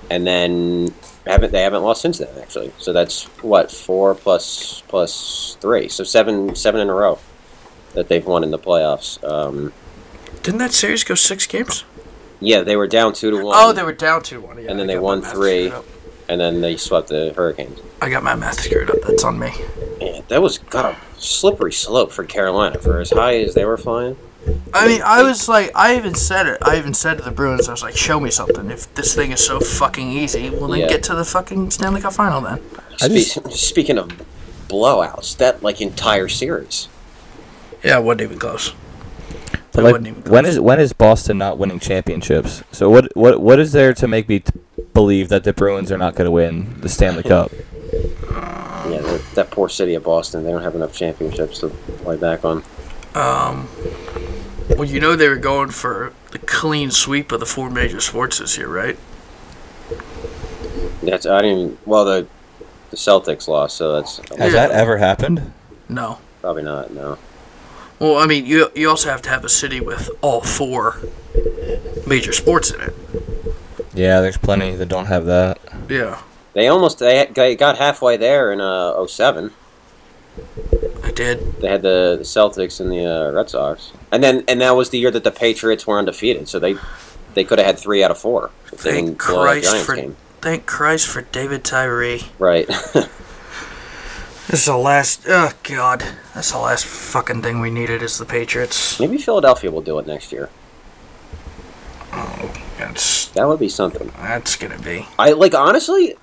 and 0.09 0.25
then 0.25 0.93
haven't 1.25 1.51
they 1.51 1.61
haven't 1.61 1.83
lost 1.83 2.01
since 2.01 2.17
then 2.17 2.29
actually. 2.41 2.71
So 2.79 2.93
that's 2.93 3.23
what 3.43 3.71
four 3.71 4.15
plus 4.15 4.81
plus 4.87 5.57
three, 5.61 5.87
so 5.89 6.03
seven 6.03 6.55
seven 6.55 6.81
in 6.81 6.89
a 6.89 6.93
row 6.93 7.19
that 7.93 8.07
they've 8.07 8.25
won 8.25 8.43
in 8.43 8.51
the 8.51 8.59
playoffs. 8.59 9.21
Um, 9.23 9.73
Didn't 10.43 10.59
that 10.59 10.71
series 10.73 11.03
go 11.03 11.15
six 11.15 11.45
games? 11.45 11.83
yeah, 12.39 12.61
they 12.61 12.75
were 12.75 12.87
down 12.87 13.13
two 13.13 13.29
to 13.31 13.43
one. 13.43 13.55
Oh, 13.57 13.71
they 13.73 13.83
were 13.83 13.93
down 13.93 14.23
two 14.23 14.41
to 14.41 14.47
one. 14.47 14.57
Yeah, 14.57 14.69
And 14.71 14.79
then 14.79 14.89
I 14.89 14.93
they 14.93 14.99
won 14.99 15.21
three. 15.21 15.71
and 16.29 16.39
then 16.41 16.61
they 16.61 16.75
swept 16.77 17.09
the 17.09 17.33
Hurricanes. 17.35 17.79
I 18.01 18.09
got 18.09 18.23
my 18.23 18.33
math 18.33 18.61
screwed 18.61 18.89
up. 18.89 18.97
That's 19.05 19.23
on 19.23 19.37
me. 19.37 19.51
Man, 19.99 20.23
that 20.29 20.41
was 20.41 20.57
got 20.57 20.85
a 20.85 20.97
slippery 21.21 21.71
slope 21.73 22.11
for 22.11 22.23
Carolina 22.23 22.79
for 22.79 22.99
as 22.99 23.11
high 23.11 23.37
as 23.41 23.53
they 23.53 23.63
were 23.65 23.77
flying. 23.77 24.17
I 24.73 24.87
mean, 24.87 25.01
I 25.03 25.21
was 25.23 25.47
like, 25.47 25.71
I 25.75 25.97
even 25.97 26.15
said 26.15 26.47
it. 26.47 26.57
I 26.61 26.77
even 26.77 26.93
said 26.93 27.17
to 27.17 27.23
the 27.23 27.31
Bruins, 27.31 27.67
I 27.67 27.71
was 27.71 27.83
like, 27.83 27.95
"Show 27.95 28.19
me 28.19 28.31
something. 28.31 28.71
If 28.71 28.91
this 28.95 29.13
thing 29.13 29.31
is 29.31 29.45
so 29.45 29.59
fucking 29.59 30.09
easy, 30.09 30.49
well 30.49 30.67
then 30.69 30.79
Yeah. 30.79 30.87
get 30.87 31.03
to 31.03 31.15
the 31.15 31.25
fucking 31.25 31.71
Stanley 31.71 32.01
Cup 32.01 32.13
final 32.13 32.41
then." 32.41 32.59
I 33.01 33.07
Spe- 33.19 33.49
speaking 33.51 33.97
of 33.97 34.09
blowouts, 34.67 35.37
that 35.37 35.61
like 35.61 35.81
entire 35.81 36.27
series. 36.27 36.87
Yeah, 37.83 37.99
it 37.99 38.03
wasn't 38.03 38.21
even 38.21 38.39
close. 38.39 38.73
But 39.73 39.81
It 39.81 39.83
like, 39.83 39.91
wasn't 39.93 40.07
even 40.07 40.23
when 40.31 40.43
close. 40.43 40.53
is 40.55 40.59
when 40.59 40.79
is 40.79 40.93
Boston 40.93 41.37
not 41.37 41.57
winning 41.57 41.79
championships? 41.79 42.63
So 42.71 42.89
what 42.89 43.15
what 43.15 43.41
what 43.41 43.59
is 43.59 43.73
there 43.73 43.93
to 43.93 44.07
make 44.07 44.27
me 44.27 44.39
t- 44.39 44.51
believe 44.93 45.29
that 45.29 45.43
the 45.43 45.53
Bruins 45.53 45.91
are 45.91 45.97
not 45.97 46.15
going 46.15 46.25
to 46.25 46.31
win 46.31 46.77
the 46.81 46.89
Stanley 46.89 47.23
Cup? 47.23 47.51
Yeah, 48.89 48.99
that, 48.99 49.21
that 49.35 49.51
poor 49.51 49.69
city 49.69 49.93
of 49.93 50.03
Boston. 50.03 50.43
They 50.43 50.49
don't 50.51 50.63
have 50.63 50.75
enough 50.75 50.91
championships 50.91 51.59
to 51.59 51.69
play 51.69 52.17
back 52.17 52.43
on. 52.43 52.63
Um, 53.13 53.67
well, 54.75 54.85
you 54.85 54.99
know 54.99 55.15
they 55.15 55.29
were 55.29 55.35
going 55.37 55.69
for 55.69 56.13
the 56.31 56.39
clean 56.39 56.91
sweep 56.91 57.31
of 57.31 57.39
the 57.39 57.45
four 57.45 57.69
major 57.69 57.99
sports 57.99 58.39
this 58.39 58.57
year, 58.57 58.67
right? 58.67 58.97
That's 61.03 61.25
I 61.25 61.41
didn't. 61.41 61.79
Well, 61.87 62.05
the 62.05 62.27
the 62.89 62.97
Celtics 62.97 63.47
lost, 63.47 63.77
so 63.77 63.93
that's 63.93 64.17
Has 64.37 64.53
that 64.53 64.71
ever 64.71 64.97
happened? 64.97 65.51
No. 65.89 66.19
probably 66.41 66.63
not. 66.63 66.91
No. 66.93 67.17
Well, 67.99 68.17
I 68.17 68.25
mean, 68.25 68.45
you 68.45 68.69
you 68.75 68.89
also 68.89 69.09
have 69.09 69.21
to 69.23 69.29
have 69.29 69.43
a 69.45 69.49
city 69.49 69.79
with 69.79 70.09
all 70.21 70.41
four 70.41 70.97
major 72.07 72.33
sports 72.33 72.71
in 72.71 72.81
it. 72.81 72.93
Yeah, 73.93 74.21
there's 74.21 74.37
plenty 74.37 74.75
that 74.75 74.87
don't 74.87 75.07
have 75.07 75.25
that. 75.25 75.59
Yeah, 75.89 76.21
They 76.53 76.67
almost 76.67 76.99
they 76.99 77.25
they 77.33 77.55
got 77.55 77.77
halfway 77.77 78.17
there 78.17 78.51
in 78.53 78.61
uh 78.61 79.05
07. 79.05 79.51
I 81.03 81.11
did. 81.11 81.59
They 81.59 81.67
had 81.67 81.81
the, 81.81 82.15
the 82.17 82.23
Celtics 82.23 82.79
and 82.79 82.89
the 82.91 83.05
uh, 83.05 83.31
Red 83.31 83.49
Sox, 83.49 83.91
and 84.11 84.23
then 84.23 84.43
and 84.47 84.61
that 84.61 84.71
was 84.75 84.89
the 84.89 84.99
year 84.99 85.11
that 85.11 85.23
the 85.23 85.31
Patriots 85.31 85.85
were 85.87 85.97
undefeated. 85.97 86.47
So 86.47 86.59
they 86.59 86.75
they 87.33 87.43
could 87.43 87.59
have 87.59 87.65
had 87.65 87.79
three 87.79 88.03
out 88.03 88.11
of 88.11 88.17
four 88.17 88.51
if 88.71 88.81
they 88.83 88.91
Thank 88.91 89.17
Christ 89.17 89.85
for 89.85 89.95
game. 89.95 90.15
thank 90.41 90.65
Christ 90.65 91.07
for 91.07 91.21
David 91.21 91.63
Tyree. 91.63 92.23
Right. 92.39 92.69
This 94.47 94.61
is 94.61 94.65
the 94.65 94.75
last. 94.75 95.23
Oh 95.29 95.51
God, 95.63 96.03
that's 96.33 96.51
the 96.51 96.57
last 96.57 96.85
fucking 96.85 97.41
thing 97.41 97.61
we 97.61 97.69
needed 97.69 98.01
is 98.01 98.17
the 98.17 98.25
Patriots. 98.25 98.99
Maybe 98.99 99.17
Philadelphia 99.17 99.71
will 99.71 99.83
do 99.83 99.97
it 99.97 100.05
next 100.05 100.33
year. 100.33 100.49
Oh, 102.11 102.53
That's 102.77 103.27
That 103.29 103.47
would 103.47 103.59
be 103.61 103.69
something. 103.69 104.11
that's 104.17 104.57
gonna 104.57 104.79
be. 104.79 105.07
I 105.17 105.31
like 105.31 105.53
honestly. 105.53 106.15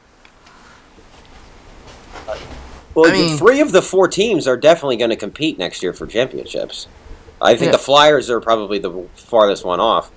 Well, 2.95 3.09
I 3.11 3.13
mean- 3.13 3.39
three 3.39 3.61
of 3.61 3.73
the 3.73 3.81
four 3.81 4.09
teams 4.09 4.47
are 4.47 4.57
definitely 4.59 4.97
going 4.97 5.11
to 5.11 5.17
compete 5.17 5.59
next 5.59 5.83
year 5.83 5.93
for 5.95 6.07
championships. 6.07 6.87
I 7.41 7.55
think 7.55 7.67
Yeah. 7.67 7.73
the 7.73 7.79
Flyers 7.79 8.31
are 8.31 8.41
probably 8.41 8.79
the 8.79 9.05
farthest 9.15 9.65
one 9.65 9.81
off. 9.81 10.11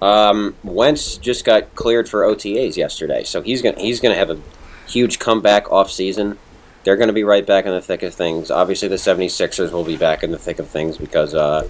Um, 0.00 0.54
Wentz 0.64 1.16
just 1.16 1.44
got 1.44 1.74
cleared 1.74 2.08
for 2.08 2.22
OTAs 2.24 2.76
yesterday, 2.76 3.22
so 3.24 3.40
he's 3.40 3.62
gonna 3.62 3.78
he's 3.80 4.00
gonna 4.00 4.16
have 4.16 4.30
a 4.30 4.38
huge 4.86 5.18
comeback 5.18 5.70
off 5.70 5.90
season. 5.90 6.38
They're 6.84 6.96
going 6.96 7.06
to 7.06 7.12
be 7.12 7.22
right 7.22 7.46
back 7.46 7.64
in 7.64 7.70
the 7.70 7.80
thick 7.80 8.02
of 8.02 8.12
things. 8.12 8.50
Obviously, 8.50 8.88
the 8.88 8.96
76ers 8.96 9.70
will 9.70 9.84
be 9.84 9.96
back 9.96 10.24
in 10.24 10.32
the 10.32 10.38
thick 10.38 10.58
of 10.58 10.66
things 10.66 10.98
because 10.98 11.32
uh, 11.32 11.68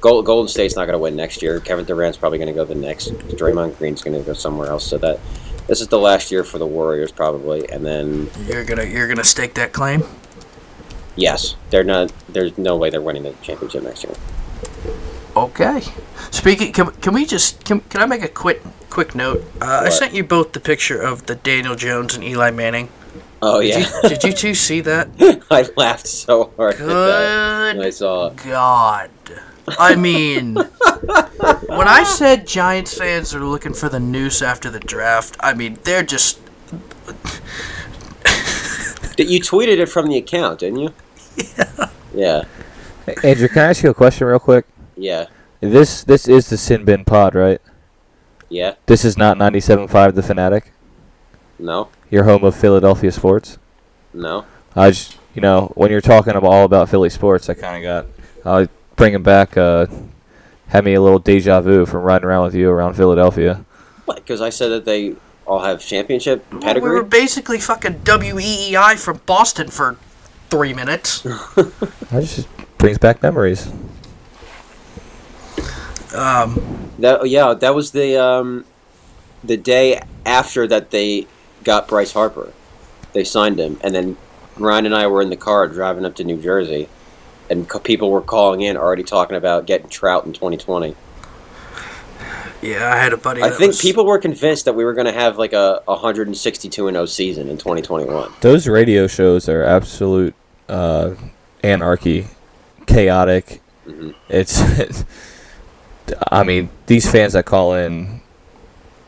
Gold, 0.00 0.24
Golden 0.24 0.46
State's 0.46 0.76
not 0.76 0.84
going 0.84 0.92
to 0.92 1.00
win 1.00 1.16
next 1.16 1.42
year. 1.42 1.58
Kevin 1.58 1.84
Durant's 1.84 2.16
probably 2.16 2.38
going 2.38 2.46
to 2.46 2.54
go 2.54 2.64
the 2.64 2.76
next. 2.76 3.10
Draymond 3.10 3.76
Green's 3.76 4.02
going 4.02 4.16
to 4.16 4.24
go 4.24 4.34
somewhere 4.34 4.68
else. 4.70 4.86
So 4.86 4.98
that 4.98 5.18
this 5.66 5.80
is 5.80 5.88
the 5.88 5.98
last 5.98 6.30
year 6.30 6.44
for 6.44 6.58
the 6.58 6.66
Warriors 6.66 7.10
probably, 7.10 7.68
and 7.70 7.84
then 7.84 8.30
You're 8.46 8.64
gonna 8.64 8.84
you're 8.84 9.08
gonna 9.08 9.24
stake 9.24 9.54
that 9.54 9.72
claim. 9.72 10.04
Yes, 11.16 11.56
they're 11.70 11.84
not. 11.84 12.12
There's 12.28 12.56
no 12.58 12.76
way 12.76 12.90
they're 12.90 13.00
winning 13.00 13.22
the 13.22 13.32
championship 13.42 13.82
next 13.82 14.04
year. 14.04 14.14
Okay. 15.34 15.82
Speaking, 16.30 16.72
can, 16.72 16.90
can 16.92 17.14
we 17.14 17.24
just 17.24 17.64
can, 17.64 17.80
can 17.80 18.02
I 18.02 18.06
make 18.06 18.22
a 18.22 18.28
quick 18.28 18.62
quick 18.90 19.14
note? 19.14 19.44
Uh, 19.60 19.82
I 19.84 19.88
sent 19.88 20.14
you 20.14 20.24
both 20.24 20.52
the 20.52 20.60
picture 20.60 21.00
of 21.00 21.26
the 21.26 21.34
Daniel 21.34 21.74
Jones 21.74 22.14
and 22.14 22.22
Eli 22.22 22.50
Manning. 22.50 22.88
Oh 23.40 23.60
Did 23.60 23.70
yeah, 23.70 23.78
you, 24.02 24.08
did 24.08 24.24
you 24.24 24.32
two 24.32 24.54
see 24.54 24.80
that? 24.82 25.08
I 25.50 25.68
laughed 25.76 26.06
so 26.06 26.52
hard 26.56 26.74
at 26.74 26.86
that. 26.86 27.72
Good 27.74 27.86
I 27.86 27.90
saw. 27.90 28.28
it. 28.28 28.36
God. 28.44 29.10
I 29.78 29.94
mean, 29.94 30.54
when 30.56 31.88
I 31.88 32.04
said 32.04 32.46
Giants 32.46 32.96
fans 32.98 33.34
are 33.34 33.44
looking 33.44 33.74
for 33.74 33.88
the 33.88 34.00
noose 34.00 34.42
after 34.42 34.70
the 34.70 34.80
draft, 34.80 35.36
I 35.40 35.54
mean 35.54 35.78
they're 35.84 36.02
just 36.02 36.38
You 39.18 39.40
tweeted 39.40 39.78
it 39.78 39.86
from 39.86 40.06
the 40.08 40.16
account, 40.16 40.60
didn't 40.60 40.78
you? 40.78 40.92
Yeah. 41.56 41.88
Yeah. 42.14 42.42
Hey, 43.06 43.14
Andrew, 43.30 43.48
can 43.48 43.58
I 43.62 43.70
ask 43.70 43.82
you 43.82 43.90
a 43.90 43.94
question 43.94 44.26
real 44.26 44.38
quick? 44.38 44.66
Yeah. 44.96 45.26
This 45.60 46.04
this 46.04 46.28
is 46.28 46.50
the 46.50 46.56
Sin 46.58 46.84
Bin 46.84 47.04
Pod, 47.04 47.34
right? 47.34 47.60
Yeah. 48.48 48.74
This 48.86 49.04
is 49.04 49.16
not 49.16 49.38
97.5 49.38 50.14
The 50.14 50.22
Fanatic, 50.22 50.72
No. 51.58 51.88
your 52.10 52.24
home 52.24 52.44
of 52.44 52.54
Philadelphia 52.54 53.10
sports. 53.12 53.56
No. 54.12 54.44
I 54.76 54.90
just, 54.90 55.16
you 55.34 55.40
know, 55.40 55.72
when 55.74 55.90
you're 55.90 56.00
talking 56.02 56.34
about 56.34 56.50
all 56.52 56.64
about 56.64 56.90
Philly 56.90 57.08
sports, 57.08 57.48
I 57.48 57.54
kind 57.54 57.76
of 57.76 57.82
got, 57.82 58.06
I 58.44 58.62
uh, 58.62 58.66
bringing 58.96 59.22
back, 59.22 59.56
uh, 59.56 59.86
had 60.68 60.84
me 60.84 60.92
a 60.94 61.00
little 61.00 61.18
deja 61.18 61.60
vu 61.62 61.86
from 61.86 62.02
riding 62.02 62.26
around 62.26 62.44
with 62.44 62.54
you 62.54 62.68
around 62.68 62.94
Philadelphia. 62.94 63.64
What? 64.04 64.16
Because 64.18 64.40
I 64.42 64.50
said 64.50 64.68
that 64.68 64.84
they 64.84 65.14
all 65.46 65.60
have 65.60 65.80
championship 65.80 66.44
Well, 66.52 66.60
pedigree. 66.60 66.90
we 66.90 66.96
were 66.96 67.02
basically 67.04 67.58
fucking 67.58 68.00
WEEI 68.04 68.98
from 68.98 69.20
Boston 69.24 69.68
for 69.68 69.96
three 70.52 70.74
minutes. 70.74 71.22
That 72.12 72.20
just 72.24 72.46
brings 72.78 72.98
back 72.98 73.22
memories. 73.22 73.66
Um, 76.14 76.90
That 76.98 77.26
yeah, 77.28 77.54
that 77.54 77.74
was 77.74 77.92
the 77.92 78.22
um, 78.22 78.64
the 79.42 79.56
day 79.56 80.00
after 80.26 80.66
that 80.68 80.90
they 80.90 81.26
got 81.64 81.88
Bryce 81.88 82.12
Harper. 82.12 82.52
They 83.14 83.24
signed 83.24 83.58
him, 83.58 83.78
and 83.82 83.94
then 83.94 84.16
Ryan 84.58 84.86
and 84.86 84.94
I 84.94 85.06
were 85.06 85.22
in 85.22 85.30
the 85.30 85.36
car 85.36 85.66
driving 85.68 86.04
up 86.04 86.14
to 86.16 86.24
New 86.24 86.40
Jersey, 86.40 86.88
and 87.50 87.66
co- 87.68 87.78
people 87.78 88.10
were 88.10 88.20
calling 88.20 88.60
in 88.60 88.76
already 88.76 89.02
talking 89.04 89.36
about 89.36 89.66
getting 89.66 89.88
Trout 89.88 90.26
in 90.26 90.32
2020. 90.34 90.94
yeah, 92.62 92.92
I 92.92 92.96
had 92.96 93.12
a 93.14 93.16
buddy. 93.16 93.42
I 93.42 93.48
that 93.48 93.56
think 93.58 93.68
was- 93.68 93.80
people 93.80 94.04
were 94.04 94.18
convinced 94.18 94.66
that 94.66 94.74
we 94.74 94.84
were 94.84 94.92
going 94.94 95.06
to 95.06 95.12
have 95.12 95.38
like 95.38 95.54
a 95.54 95.80
162 95.86 96.88
and 96.88 96.94
0 96.94 97.06
season 97.06 97.48
in 97.48 97.56
2021. 97.56 98.32
Those 98.42 98.68
radio 98.68 99.06
shows 99.06 99.48
are 99.48 99.62
absolute 99.62 100.34
uh, 100.72 101.14
anarchy, 101.62 102.26
chaotic. 102.86 103.60
Mhm. 103.86 104.14
It's, 104.28 104.60
it's, 104.78 105.04
I 106.30 106.42
mean, 106.44 106.70
these 106.86 107.10
fans 107.10 107.34
that 107.34 107.44
call 107.44 107.74
in 107.74 108.20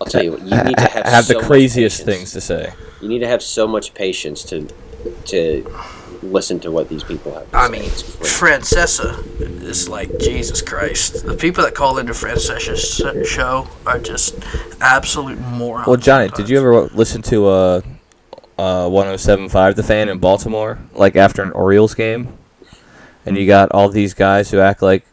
I'll 0.01 0.07
tell 0.07 0.23
you 0.23 0.33
what, 0.33 0.43
you 0.43 0.65
need 0.65 0.77
to 0.77 0.89
have, 0.89 1.07
have 1.07 1.25
so 1.25 1.35
the 1.35 1.41
craziest 1.47 2.05
things 2.05 2.33
to 2.33 2.41
say. 2.41 2.73
You 3.01 3.09
need 3.09 3.21
to 3.21 3.29
have 3.29 3.43
so 3.43 3.67
much 3.67 3.95
patience 3.95 4.43
to 4.45 4.69
to 5.27 5.79
listen 6.23 6.59
to 6.61 6.71
what 6.71 6.89
these 6.89 7.05
people 7.05 7.33
have. 7.35 7.51
To 7.51 7.57
I 7.57 7.67
say. 7.67 7.73
mean, 7.73 7.83
It's. 7.85 8.03
Francesa 8.03 9.19
is 9.63 9.89
like 9.89 10.19
Jesus 10.19 10.63
Christ. 10.63 11.27
The 11.27 11.37
people 11.37 11.63
that 11.65 11.75
call 11.75 11.99
into 11.99 12.13
Francesa's 12.13 13.29
show 13.29 13.69
are 13.87 13.99
just 13.99 14.35
absolute 14.81 15.39
morons. 15.39 15.87
Well, 15.87 15.97
Johnny, 15.97 16.29
did 16.29 16.49
you 16.49 16.59
ever 16.59 16.85
listen 16.95 17.23
to 17.23 17.47
uh, 17.47 17.81
uh, 18.59 18.85
107.5 18.85 19.75
The 19.75 19.83
Fan 19.83 20.09
in 20.09 20.19
Baltimore, 20.19 20.79
like 20.93 21.17
after 21.17 21.43
an 21.43 21.53
Orioles 21.53 21.95
game? 21.95 22.37
And 23.27 23.37
you 23.37 23.47
got 23.47 23.73
all 23.73 23.89
these 23.89 24.15
guys 24.15 24.51
who 24.51 24.61
act 24.61 24.83
like 24.83 25.07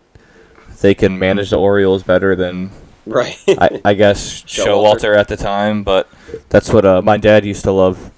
they 0.81 0.93
can 0.93 1.17
manage 1.17 1.51
the 1.51 1.60
Orioles 1.60 2.03
better 2.03 2.36
than 2.36 2.71
right? 3.05 3.38
I, 3.48 3.81
I 3.86 3.93
guess 3.93 4.43
Showalter. 4.43 5.15
At 5.15 5.27
the 5.27 5.38
time, 5.38 5.83
but 5.83 6.10
that's 6.50 6.71
what 6.71 6.86
uh, 6.86 7.01
my 7.01 7.17
dad 7.17 7.45
used 7.45 7.63
to 7.63 7.71
love. 7.71 8.12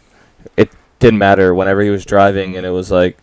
It 0.58 0.72
didn't 1.00 1.20
matter 1.20 1.54
whenever 1.54 1.82
he 1.82 1.90
was 1.90 2.06
driving, 2.06 2.56
and 2.58 2.66
it 2.66 2.72
was 2.72 2.92
like 2.92 3.18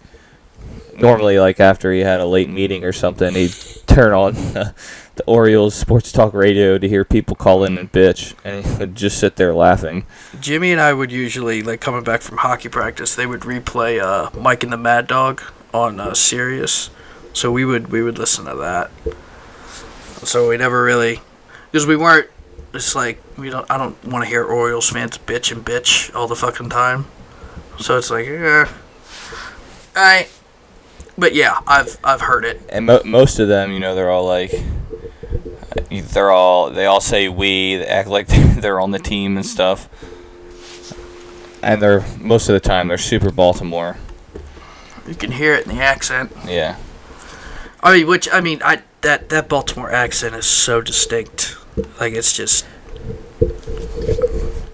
normally 0.96 1.38
like 1.38 1.60
after 1.60 1.92
he 1.92 2.00
had 2.00 2.20
a 2.20 2.26
late 2.26 2.48
meeting 2.48 2.84
or 2.84 2.92
something, 2.92 3.34
he'd 3.34 3.54
turn 3.86 4.12
on 4.12 4.34
the 5.16 5.24
Orioles 5.24 5.74
sports 5.74 6.12
talk 6.12 6.32
radio 6.32 6.78
to 6.78 6.88
hear 6.88 7.04
people 7.04 7.36
call 7.36 7.64
in 7.64 7.76
and 7.78 7.90
bitch, 7.90 8.34
and 8.44 8.64
he 8.64 8.74
would 8.78 8.94
just 8.94 9.18
sit 9.18 9.36
there 9.36 9.54
laughing. 9.54 10.06
Jimmy 10.40 10.72
and 10.72 10.80
I 10.80 10.92
would 10.92 11.12
usually, 11.12 11.62
like 11.62 11.80
coming 11.80 12.04
back 12.04 12.22
from 12.22 12.38
hockey 12.38 12.68
practice, 12.68 13.14
they 13.14 13.26
would 13.26 13.40
replay 13.40 14.00
uh, 14.00 14.30
Mike 14.38 14.62
and 14.62 14.72
the 14.72 14.76
Mad 14.76 15.06
Dog 15.06 15.42
on 15.74 16.00
uh, 16.00 16.14
Sirius. 16.14 16.90
So 17.32 17.52
we 17.52 17.64
would 17.64 17.88
we 17.92 18.02
would 18.02 18.18
listen 18.18 18.44
to 18.46 18.54
that. 18.56 18.90
So 20.26 20.48
we 20.48 20.56
never 20.56 20.82
really, 20.82 21.20
because 21.70 21.86
we 21.86 21.96
weren't. 21.96 22.28
It's 22.72 22.94
like 22.94 23.20
we 23.36 23.50
don't. 23.50 23.68
I 23.70 23.78
don't 23.78 24.02
want 24.04 24.24
to 24.24 24.28
hear 24.28 24.44
Orioles 24.44 24.90
fans 24.90 25.18
bitch 25.18 25.52
and 25.52 25.64
bitch 25.64 26.14
all 26.14 26.26
the 26.26 26.36
fucking 26.36 26.70
time. 26.70 27.06
So 27.78 27.96
it's 27.96 28.10
like, 28.10 28.26
yeah, 28.26 28.68
I. 29.94 30.28
But 31.16 31.34
yeah, 31.34 31.60
I've 31.66 31.98
I've 32.04 32.22
heard 32.22 32.44
it. 32.44 32.60
And 32.68 32.86
mo- 32.86 33.02
most 33.04 33.38
of 33.38 33.48
them, 33.48 33.72
you 33.72 33.80
know, 33.80 33.94
they're 33.94 34.10
all 34.10 34.26
like, 34.26 34.52
they're 35.90 36.30
all 36.30 36.70
they 36.70 36.86
all 36.86 37.00
say 37.00 37.28
we, 37.28 37.76
they 37.76 37.86
act 37.86 38.08
like 38.08 38.26
they're 38.60 38.80
on 38.80 38.90
the 38.90 38.98
team 38.98 39.36
and 39.36 39.46
stuff. 39.46 39.88
And 41.62 41.80
they're 41.80 42.04
most 42.18 42.48
of 42.48 42.54
the 42.54 42.60
time 42.60 42.88
they're 42.88 42.98
super 42.98 43.30
Baltimore. 43.30 43.98
You 45.06 45.14
can 45.14 45.32
hear 45.32 45.54
it 45.54 45.66
in 45.66 45.76
the 45.76 45.82
accent. 45.82 46.32
Yeah. 46.46 46.76
I 47.82 47.98
mean, 47.98 48.06
which 48.06 48.28
I 48.32 48.40
mean, 48.40 48.60
I 48.64 48.82
that 49.02 49.28
that 49.30 49.48
Baltimore 49.48 49.90
accent 49.90 50.34
is 50.34 50.46
so 50.46 50.80
distinct. 50.80 51.56
Like 51.98 52.12
it's 52.12 52.32
just. 52.32 52.66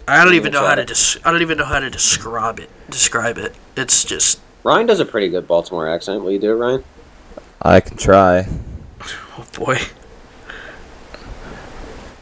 I 0.08 0.24
don't 0.24 0.34
even 0.34 0.52
know 0.52 0.64
how 0.64 0.76
to 0.76 0.84
des- 0.84 1.18
I 1.24 1.32
don't 1.32 1.42
even 1.42 1.58
know 1.58 1.64
how 1.64 1.80
to 1.80 1.90
describe 1.90 2.60
it. 2.60 2.70
Describe 2.88 3.38
it. 3.38 3.54
It's 3.76 4.04
just 4.04 4.40
Ryan 4.62 4.86
does 4.86 5.00
a 5.00 5.04
pretty 5.04 5.28
good 5.28 5.46
Baltimore 5.46 5.88
accent. 5.88 6.22
Will 6.22 6.32
you 6.32 6.38
do 6.38 6.52
it, 6.52 6.54
Ryan? 6.54 6.84
I 7.62 7.80
can 7.80 7.96
try. 7.96 8.46
oh 9.38 9.46
boy. 9.54 9.78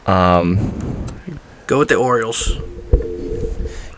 Um, 0.05 0.71
Go 1.67 1.79
with 1.79 1.89
the 1.89 1.95
Orioles. 1.95 2.51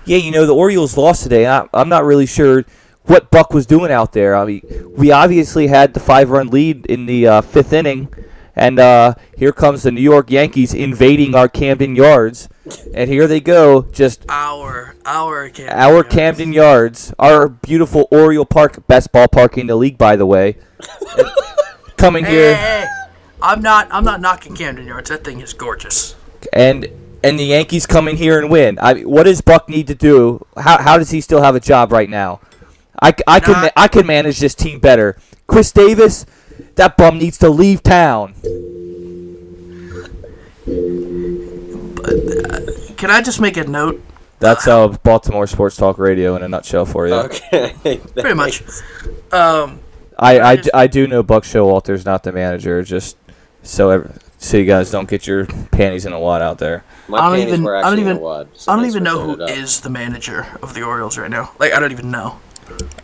yeah, 0.06 0.18
you 0.18 0.32
know 0.32 0.46
the 0.46 0.56
Orioles 0.56 0.96
lost 0.98 1.24
today. 1.24 1.46
I, 1.48 1.68
I'm 1.74 1.90
not 1.90 2.06
really 2.06 2.26
sure 2.26 2.64
what 3.04 3.30
Buck 3.32 3.54
was 3.54 3.66
doing 3.66 3.92
out 3.92 4.14
there. 4.14 4.36
I 4.36 4.46
mean, 4.46 4.62
we 4.96 5.12
obviously 5.12 5.68
had 5.68 5.94
the 5.94 6.00
five-run 6.00 6.48
lead 6.48 6.86
in 6.86 7.06
the 7.06 7.28
uh, 7.28 7.42
fifth 7.42 7.74
inning, 7.74 8.08
And 8.56 8.80
uh, 8.80 9.14
here 9.38 9.52
comes 9.52 9.84
the 9.84 9.92
New 9.92 10.02
York 10.02 10.32
Yankees 10.32 10.74
invading 10.74 11.36
our 11.36 11.48
Camden 11.48 11.96
Yards, 11.96 12.50
and 12.94 13.10
here 13.10 13.28
they 13.28 13.40
go, 13.40 13.84
just 13.92 14.26
Our 14.30 14.96
our 15.06 15.50
Camden 15.50 15.78
our 15.78 15.94
Yards. 15.94 16.10
Camden 16.16 16.54
Yards, 16.54 17.14
our 17.20 17.48
beautiful 17.50 18.08
Oriole 18.12 18.46
Park, 18.46 18.88
best 18.88 19.12
ballpark 19.12 19.58
in 19.58 19.68
the 19.68 19.76
league, 19.76 19.98
by 19.98 20.16
the 20.16 20.26
way. 20.26 20.56
Coming 21.98 22.26
Hey, 22.26 22.32
here, 22.32 22.56
hey, 22.56 22.86
hey. 22.86 23.07
I'm 23.42 23.62
not 23.62 23.88
I'm 23.92 24.04
not 24.04 24.20
knocking 24.22 24.56
Camden 24.56 24.86
Yards. 24.88 25.10
That 25.10 25.24
thing 25.24 25.42
is 25.42 25.54
gorgeous. 25.54 26.16
and 26.54 26.88
and 27.24 27.40
the 27.40 27.44
Yankees 27.46 27.86
come 27.86 28.08
in 28.08 28.16
here 28.18 28.40
and 28.40 28.50
win. 28.50 28.78
I 28.80 29.02
what 29.02 29.24
does 29.24 29.42
Buck 29.42 29.70
need 29.70 29.88
to 29.88 29.96
do? 29.96 30.46
How, 30.56 30.82
how 30.82 30.98
does 30.98 31.10
he 31.12 31.22
still 31.22 31.42
have 31.42 31.56
a 31.56 31.60
job 31.60 31.92
right 31.92 32.10
now? 32.10 32.40
I, 33.00 33.12
c- 33.12 33.24
I 33.28 33.40
can 33.40 33.54
Not- 33.54 33.74
I 33.76 33.88
can 33.88 34.06
manage 34.08 34.40
this 34.40 34.56
team 34.56 34.80
better. 34.80 35.18
Chris 35.46 35.72
Davis, 35.72 36.26
that 36.76 36.98
bum 36.98 37.18
needs 37.20 37.38
to 37.40 37.50
leave 37.50 37.84
town. 37.84 38.34
Can 42.98 43.12
I 43.12 43.22
just 43.22 43.40
make 43.40 43.58
a 43.58 43.64
note? 43.64 44.02
That's 44.40 44.68
uh, 44.68 44.88
Baltimore 45.04 45.48
Sports 45.48 45.78
Talk 45.78 45.98
Radio 45.98 46.36
in 46.36 46.44
a 46.44 46.48
nutshell 46.48 46.86
for 46.86 47.08
you. 47.08 47.14
Okay. 47.14 47.74
Pretty 48.14 48.34
much. 48.34 48.62
Um, 49.32 49.80
I, 50.18 50.40
I, 50.40 50.56
d- 50.58 50.70
I 50.74 50.88
do 50.88 51.08
know 51.08 51.22
Buck 51.24 51.44
Showalter's 51.44 52.06
not 52.06 52.24
the 52.24 52.32
manager, 52.32 52.82
just 52.84 53.18
so 53.68 53.90
ev- 53.90 54.20
so 54.40 54.58
you 54.58 54.66
guys 54.66 54.92
don't 54.92 55.10
get 55.10 55.26
your 55.26 55.46
panties 55.72 56.06
in 56.06 56.14
a 56.14 56.20
wad 56.20 56.42
out 56.42 56.58
there. 56.60 56.84
My 57.08 57.18
I 57.18 57.22
don't 57.22 57.32
panties 57.38 57.54
even- 57.54 57.64
were 57.64 57.76
I 57.76 57.82
don't 57.82 57.88
actually 57.94 58.02
in 58.02 58.08
a 58.08 58.12
even- 58.12 58.22
wad, 58.24 58.48
so 58.54 58.72
I 58.72 58.76
don't 58.76 58.86
even 58.86 59.04
know 59.04 59.14
clearing 59.16 59.36
who 59.38 59.44
it 59.44 59.50
up. 59.52 59.58
is 59.58 59.82
the 59.82 59.90
manager 59.90 60.48
of 60.62 60.74
the 60.74 60.84
Orioles 60.84 61.18
right 61.18 61.30
now. 61.30 61.52
Like 61.60 61.74
I 61.74 61.80
don't 61.80 61.92
even 61.92 62.12
know. 62.12 62.40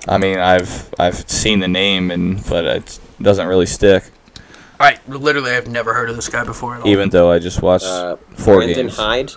I 0.07 0.17
mean, 0.17 0.39
I've 0.39 0.93
I've 0.99 1.29
seen 1.29 1.59
the 1.59 1.67
name, 1.67 2.11
and 2.11 2.43
but 2.47 2.65
it 2.65 2.99
doesn't 3.21 3.47
really 3.47 3.65
stick. 3.65 4.03
I 4.79 4.99
literally 5.07 5.51
I've 5.51 5.67
never 5.69 5.93
heard 5.93 6.09
of 6.09 6.15
this 6.17 6.27
guy 6.27 6.43
before 6.43 6.75
at 6.75 6.81
all. 6.81 6.87
Even 6.87 7.09
though 7.09 7.31
I 7.31 7.39
just 7.39 7.61
watched 7.61 7.85
Uh, 7.85 8.17
four 8.35 8.57
Brandon 8.57 8.75
games. 8.87 8.97
Hyde. 8.97 9.31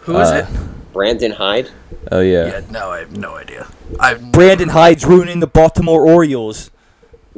Who 0.00 0.16
is 0.18 0.30
uh, 0.30 0.46
it? 0.48 0.92
Brandon 0.92 1.32
Hyde. 1.32 1.70
Oh 2.12 2.20
yeah. 2.20 2.46
Yeah, 2.46 2.60
no, 2.70 2.90
I 2.90 3.00
have 3.00 3.16
no 3.16 3.34
idea. 3.36 3.66
I've 3.98 4.30
Brandon 4.32 4.68
Hyde's 4.70 5.04
ruining 5.04 5.40
the 5.40 5.46
Baltimore 5.48 6.06
Orioles. 6.06 6.70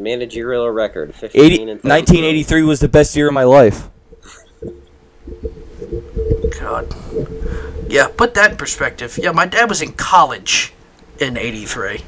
Managerial 0.02 0.68
record 0.70 1.14
15 1.14 1.40
80, 1.40 1.54
and 1.62 1.68
1983 1.82 2.62
was 2.62 2.80
the 2.80 2.88
best 2.88 3.14
year 3.16 3.28
of 3.28 3.34
my 3.34 3.44
life. 3.44 3.88
God. 6.58 6.94
Yeah, 7.88 8.08
put 8.08 8.34
that 8.34 8.52
in 8.52 8.56
perspective. 8.56 9.18
Yeah, 9.20 9.32
my 9.32 9.46
dad 9.46 9.68
was 9.68 9.82
in 9.82 9.92
college 9.92 10.72
in 11.18 11.36
'83. 11.36 12.02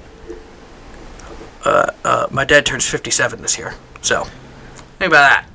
Uh, 1.64 1.90
uh, 2.04 2.26
my 2.30 2.44
dad 2.44 2.66
turns 2.66 2.88
57 2.88 3.40
this 3.40 3.56
year, 3.56 3.74
so 4.00 4.24
think 4.98 5.12
about 5.12 5.28
that. 5.28 5.46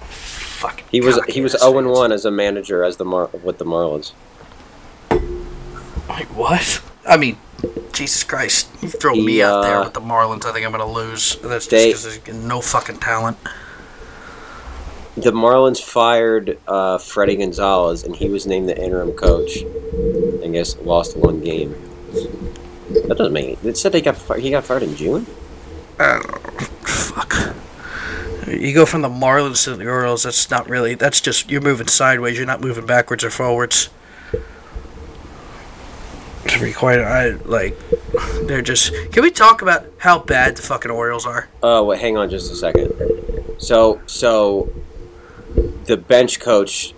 Fucking. 0.00 0.86
He 0.90 1.00
was 1.00 1.20
he 1.28 1.40
was 1.40 1.52
0 1.58 1.78
and 1.78 1.90
1 1.90 2.12
as 2.12 2.24
a 2.24 2.30
manager 2.30 2.82
as 2.82 2.96
the 2.96 3.04
Mar- 3.04 3.30
with 3.42 3.58
the 3.58 3.66
Marlins. 3.66 4.12
Wait, 5.10 6.30
what? 6.30 6.82
I 7.06 7.16
mean, 7.16 7.36
Jesus 7.92 8.24
Christ! 8.24 8.68
You 8.82 8.88
throw 8.88 9.14
me 9.14 9.42
out 9.42 9.62
there 9.62 9.78
uh, 9.78 9.84
with 9.84 9.94
the 9.94 10.00
Marlins, 10.00 10.44
I 10.44 10.52
think 10.52 10.66
I'm 10.66 10.72
gonna 10.72 10.90
lose. 10.90 11.36
That's 11.36 11.66
just 11.66 11.70
because 11.70 12.02
there's 12.24 12.44
no 12.44 12.60
fucking 12.60 12.98
talent. 12.98 13.38
The 15.16 15.30
Marlins 15.30 15.80
fired 15.80 16.58
uh, 16.66 16.98
Freddie 16.98 17.36
Gonzalez, 17.36 18.02
and 18.02 18.16
he 18.16 18.28
was 18.28 18.46
named 18.46 18.68
the 18.68 18.76
interim 18.76 19.12
coach. 19.12 19.58
I 20.42 20.48
guess 20.48 20.76
lost 20.78 21.16
one 21.16 21.40
game. 21.40 21.74
That 23.06 23.16
doesn't 23.16 23.32
make 23.32 23.58
it. 23.64 23.76
said 23.76 23.92
they 23.92 24.00
got 24.02 24.16
fi- 24.16 24.40
he 24.40 24.50
got 24.50 24.64
fired 24.64 24.82
in 24.82 24.96
June. 24.96 25.26
Fuck. 25.96 27.54
You 28.48 28.74
go 28.74 28.84
from 28.84 29.02
the 29.02 29.08
Marlins 29.08 29.64
to 29.64 29.76
the 29.76 29.88
Orioles. 29.88 30.24
That's 30.24 30.50
not 30.50 30.68
really. 30.68 30.94
That's 30.94 31.20
just 31.20 31.50
you're 31.50 31.60
moving 31.60 31.86
sideways. 31.86 32.36
You're 32.36 32.46
not 32.46 32.60
moving 32.60 32.84
backwards 32.84 33.24
or 33.24 33.30
forwards. 33.30 33.88
Be 36.60 36.72
quite, 36.72 37.00
I 37.00 37.30
like. 37.30 37.76
They're 38.44 38.62
just. 38.62 38.92
Can 39.12 39.22
we 39.22 39.30
talk 39.30 39.60
about 39.60 39.86
how 39.98 40.18
bad 40.20 40.56
the 40.56 40.62
fucking 40.62 40.90
Orioles 40.90 41.26
are? 41.26 41.48
Oh, 41.62 41.84
wait, 41.84 42.00
hang 42.00 42.16
on 42.16 42.30
just 42.30 42.50
a 42.50 42.56
second. 42.56 42.92
So, 43.58 44.00
so 44.06 44.72
the 45.84 45.96
bench 45.96 46.40
coach 46.40 46.94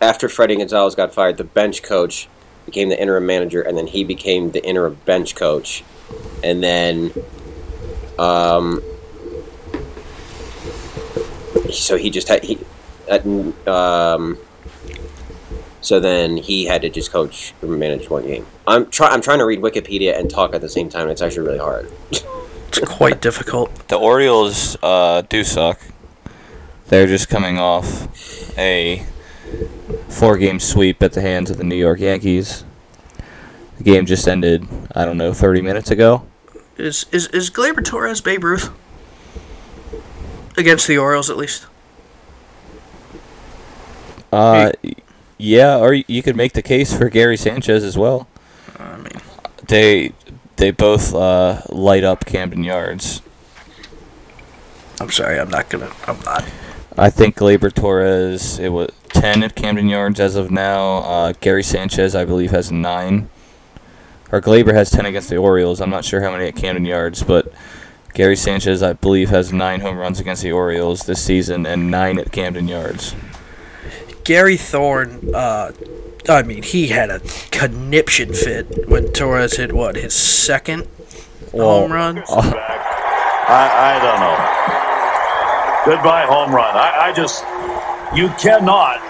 after 0.00 0.28
Freddie 0.28 0.56
Gonzalez 0.56 0.94
got 0.94 1.12
fired, 1.12 1.36
the 1.36 1.44
bench 1.44 1.82
coach 1.82 2.28
became 2.66 2.88
the 2.88 3.00
interim 3.00 3.26
manager, 3.26 3.60
and 3.62 3.76
then 3.76 3.86
he 3.86 4.04
became 4.04 4.52
the 4.52 4.64
interim 4.64 4.94
bench 5.04 5.34
coach, 5.34 5.82
and 6.42 6.62
then, 6.62 7.12
um, 8.18 8.82
so 11.70 11.96
he 11.96 12.10
just 12.10 12.28
had 12.28 12.44
he, 12.44 12.58
at, 13.08 13.26
um, 13.66 14.38
so 15.80 16.00
then 16.00 16.36
he 16.36 16.66
had 16.66 16.82
to 16.82 16.90
just 16.90 17.10
coach 17.10 17.54
or 17.62 17.68
manage 17.68 18.10
one 18.10 18.26
game. 18.26 18.46
I'm 18.66 18.90
try 18.90 19.08
I'm 19.08 19.20
trying 19.20 19.38
to 19.38 19.46
read 19.46 19.60
Wikipedia 19.60 20.18
and 20.18 20.30
talk 20.30 20.54
at 20.54 20.60
the 20.60 20.68
same 20.68 20.88
time. 20.88 21.08
It's 21.08 21.22
actually 21.22 21.46
really 21.46 21.58
hard. 21.58 21.90
It's 22.10 22.78
quite 22.80 23.20
difficult. 23.20 23.88
The 23.88 23.96
Orioles 23.96 24.76
uh, 24.82 25.22
do 25.22 25.42
suck. 25.42 25.80
They're 26.88 27.06
just 27.06 27.28
coming 27.28 27.58
off 27.58 28.08
a 28.58 29.06
four-game 30.08 30.60
sweep 30.60 31.02
at 31.02 31.12
the 31.12 31.20
hands 31.20 31.50
of 31.50 31.56
the 31.56 31.64
New 31.64 31.76
York 31.76 32.00
Yankees. 32.00 32.64
The 33.78 33.84
game 33.84 34.06
just 34.06 34.28
ended. 34.28 34.66
I 34.94 35.04
don't 35.04 35.16
know, 35.16 35.32
30 35.32 35.62
minutes 35.62 35.90
ago. 35.90 36.26
Is 36.76 37.06
is 37.12 37.26
is 37.28 37.50
Gleyber 37.50 37.84
Torres 37.84 38.20
Babe 38.20 38.44
Ruth 38.44 38.70
against 40.56 40.86
the 40.86 40.98
Orioles 40.98 41.30
at 41.30 41.36
least? 41.36 41.66
Uh, 44.32 44.72
yeah, 45.40 45.78
or 45.78 45.94
you 45.94 46.22
could 46.22 46.36
make 46.36 46.52
the 46.52 46.62
case 46.62 46.96
for 46.96 47.08
Gary 47.08 47.36
Sanchez 47.36 47.82
as 47.82 47.96
well. 47.96 48.28
I 48.78 48.96
mean, 48.96 49.20
They 49.66 50.12
they 50.56 50.70
both 50.70 51.14
uh, 51.14 51.62
light 51.70 52.04
up 52.04 52.26
Camden 52.26 52.62
Yards. 52.64 53.22
I'm 55.00 55.10
sorry, 55.10 55.40
I'm 55.40 55.48
not 55.48 55.70
gonna. 55.70 55.90
I'm 56.06 56.20
not. 56.20 56.44
I 56.98 57.08
think 57.08 57.36
Gleyber 57.36 57.72
Torres 57.72 58.58
it 58.58 58.68
was 58.68 58.90
ten 59.08 59.42
at 59.42 59.54
Camden 59.54 59.88
Yards 59.88 60.20
as 60.20 60.36
of 60.36 60.50
now. 60.50 60.98
Uh, 60.98 61.32
Gary 61.40 61.62
Sanchez, 61.62 62.14
I 62.14 62.24
believe, 62.24 62.50
has 62.50 62.70
nine. 62.70 63.30
Or 64.30 64.40
Gleyber 64.40 64.74
has 64.74 64.90
ten 64.90 65.06
against 65.06 65.30
the 65.30 65.38
Orioles. 65.38 65.80
I'm 65.80 65.90
not 65.90 66.04
sure 66.04 66.20
how 66.20 66.30
many 66.30 66.46
at 66.46 66.56
Camden 66.56 66.84
Yards, 66.84 67.22
but 67.22 67.52
Gary 68.12 68.36
Sanchez, 68.36 68.82
I 68.82 68.92
believe, 68.92 69.30
has 69.30 69.52
nine 69.52 69.80
home 69.80 69.96
runs 69.96 70.20
against 70.20 70.42
the 70.42 70.52
Orioles 70.52 71.02
this 71.06 71.22
season 71.22 71.64
and 71.64 71.90
nine 71.90 72.18
at 72.18 72.30
Camden 72.30 72.68
Yards. 72.68 73.14
Gary 74.30 74.56
Thorne, 74.56 75.34
uh, 75.34 75.72
I 76.28 76.44
mean, 76.44 76.62
he 76.62 76.86
had 76.86 77.10
a 77.10 77.18
conniption 77.50 78.32
fit 78.32 78.88
when 78.88 79.12
Torres 79.12 79.56
hit 79.56 79.72
what 79.72 79.96
his 79.96 80.14
second 80.14 80.86
home 81.50 81.90
run. 81.90 82.18
I, 82.28 83.90
I 83.90 83.98
don't 83.98 84.20
know. 85.90 85.96
Goodbye 85.96 86.26
home 86.26 86.54
run. 86.54 86.76
I, 86.76 87.08
I 87.08 87.12
just 87.12 87.42
you 88.14 88.28
cannot 88.40 89.02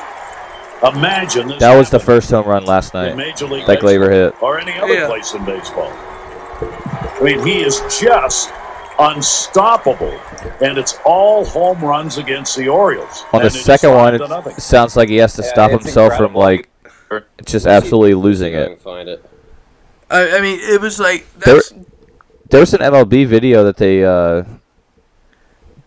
imagine 0.96 1.48
this. 1.48 1.58
That 1.60 1.76
was 1.76 1.90
the 1.90 2.00
first 2.00 2.30
home 2.30 2.46
run 2.46 2.64
last 2.64 2.94
night 2.94 3.14
Major 3.14 3.46
League 3.46 3.66
that 3.66 3.80
Gleyber 3.80 4.10
hit. 4.10 4.42
or 4.42 4.58
any 4.58 4.78
other 4.80 4.94
Yeah. 4.94 5.06
place 5.06 5.34
in 5.34 5.44
baseball. 5.44 5.92
I 5.92 7.20
mean, 7.22 7.46
he 7.46 7.60
is 7.60 7.82
just 8.00 8.54
unstoppable, 9.00 10.18
and 10.60 10.78
it's 10.78 10.98
all 11.04 11.44
home 11.44 11.80
runs 11.82 12.18
against 12.18 12.56
the 12.56 12.68
Orioles. 12.68 13.24
On 13.32 13.40
the 13.40 13.46
And 13.46 13.54
it 13.54 13.58
is 13.58 13.64
second 13.64 13.92
one, 13.94 14.14
it 14.14 14.60
sounds 14.60 14.96
like 14.96 15.08
he 15.08 15.16
has 15.16 15.34
to 15.34 15.42
Yeah, 15.42 15.48
stop 15.48 15.70
it's 15.72 15.84
himself 15.84 16.16
from 16.16 16.34
like 16.34 16.68
just 17.44 17.66
absolutely 17.66 18.14
losing 18.14 18.52
See 18.52 18.58
if 18.58 18.68
I 18.68 18.72
it. 18.72 18.80
Find 18.80 19.08
it. 19.08 19.24
I, 20.10 20.38
I 20.38 20.40
mean, 20.40 20.58
it 20.60 20.80
was 20.80 20.98
like 21.00 21.26
There, 21.38 21.60
there 22.48 22.60
was 22.60 22.74
an 22.74 22.80
MLB 22.80 23.26
video 23.26 23.64
that 23.64 23.76
they. 23.76 24.04
Uh, 24.04 24.44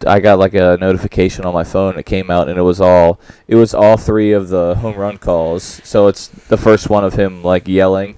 I 0.06 0.20
got 0.20 0.38
like 0.38 0.54
a 0.54 0.78
notification 0.82 1.46
on 1.46 1.54
my 1.54 1.64
phone. 1.64 1.98
It 1.98 2.06
came 2.06 2.30
out 2.30 2.50
and 2.50 2.58
it 2.58 2.64
was 2.64 2.82
all. 2.82 3.20
It 3.48 3.56
was 3.56 3.74
all 3.74 3.96
three 3.98 4.32
of 4.34 4.50
the 4.50 4.76
home 4.76 4.96
run 4.96 5.18
calls. 5.18 5.64
So 5.84 6.08
it's 6.08 6.28
the 6.28 6.58
first 6.58 6.90
one 6.90 7.06
of 7.06 7.14
him 7.14 7.42
like 7.44 7.68
yelling, 7.68 8.18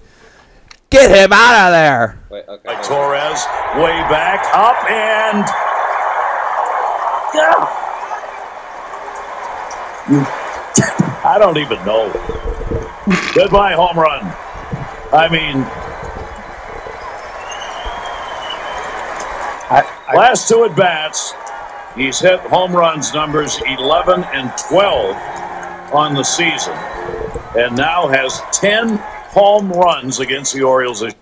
"Get 0.96 1.12
him 1.12 1.34
out 1.34 1.68
of 1.68 1.74
there!" 1.74 2.18
Wait, 2.30 2.48
okay. 2.48 2.62
by. 2.64 2.82
Torres, 2.82 3.46
way 3.76 4.00
back 4.08 4.46
up 4.54 4.90
and 4.90 5.46
yeah. 7.36 7.68
I 11.26 11.36
don't 11.38 11.58
even 11.58 11.84
know. 11.86 12.14
Goodbye, 13.34 13.74
home 13.74 14.00
run. 14.00 14.22
I 15.12 15.28
mean, 15.30 15.66
last 20.16 20.48
two 20.48 20.64
at 20.64 20.78
bats, 20.78 21.34
he's 21.98 22.22
hit 22.22 22.40
home 22.40 22.74
runs 22.74 23.14
numbers 23.14 23.60
11 23.68 24.24
and 24.34 24.50
12 24.70 25.94
on 25.94 26.14
the 26.14 26.24
season, 26.24 26.74
and 27.58 27.76
now 27.76 28.08
has 28.08 28.42
10 28.54 28.98
home 29.36 29.70
runs 29.72 30.20
against 30.20 30.54
the 30.54 30.64
Orioles. 30.64 31.02
this 31.02 31.14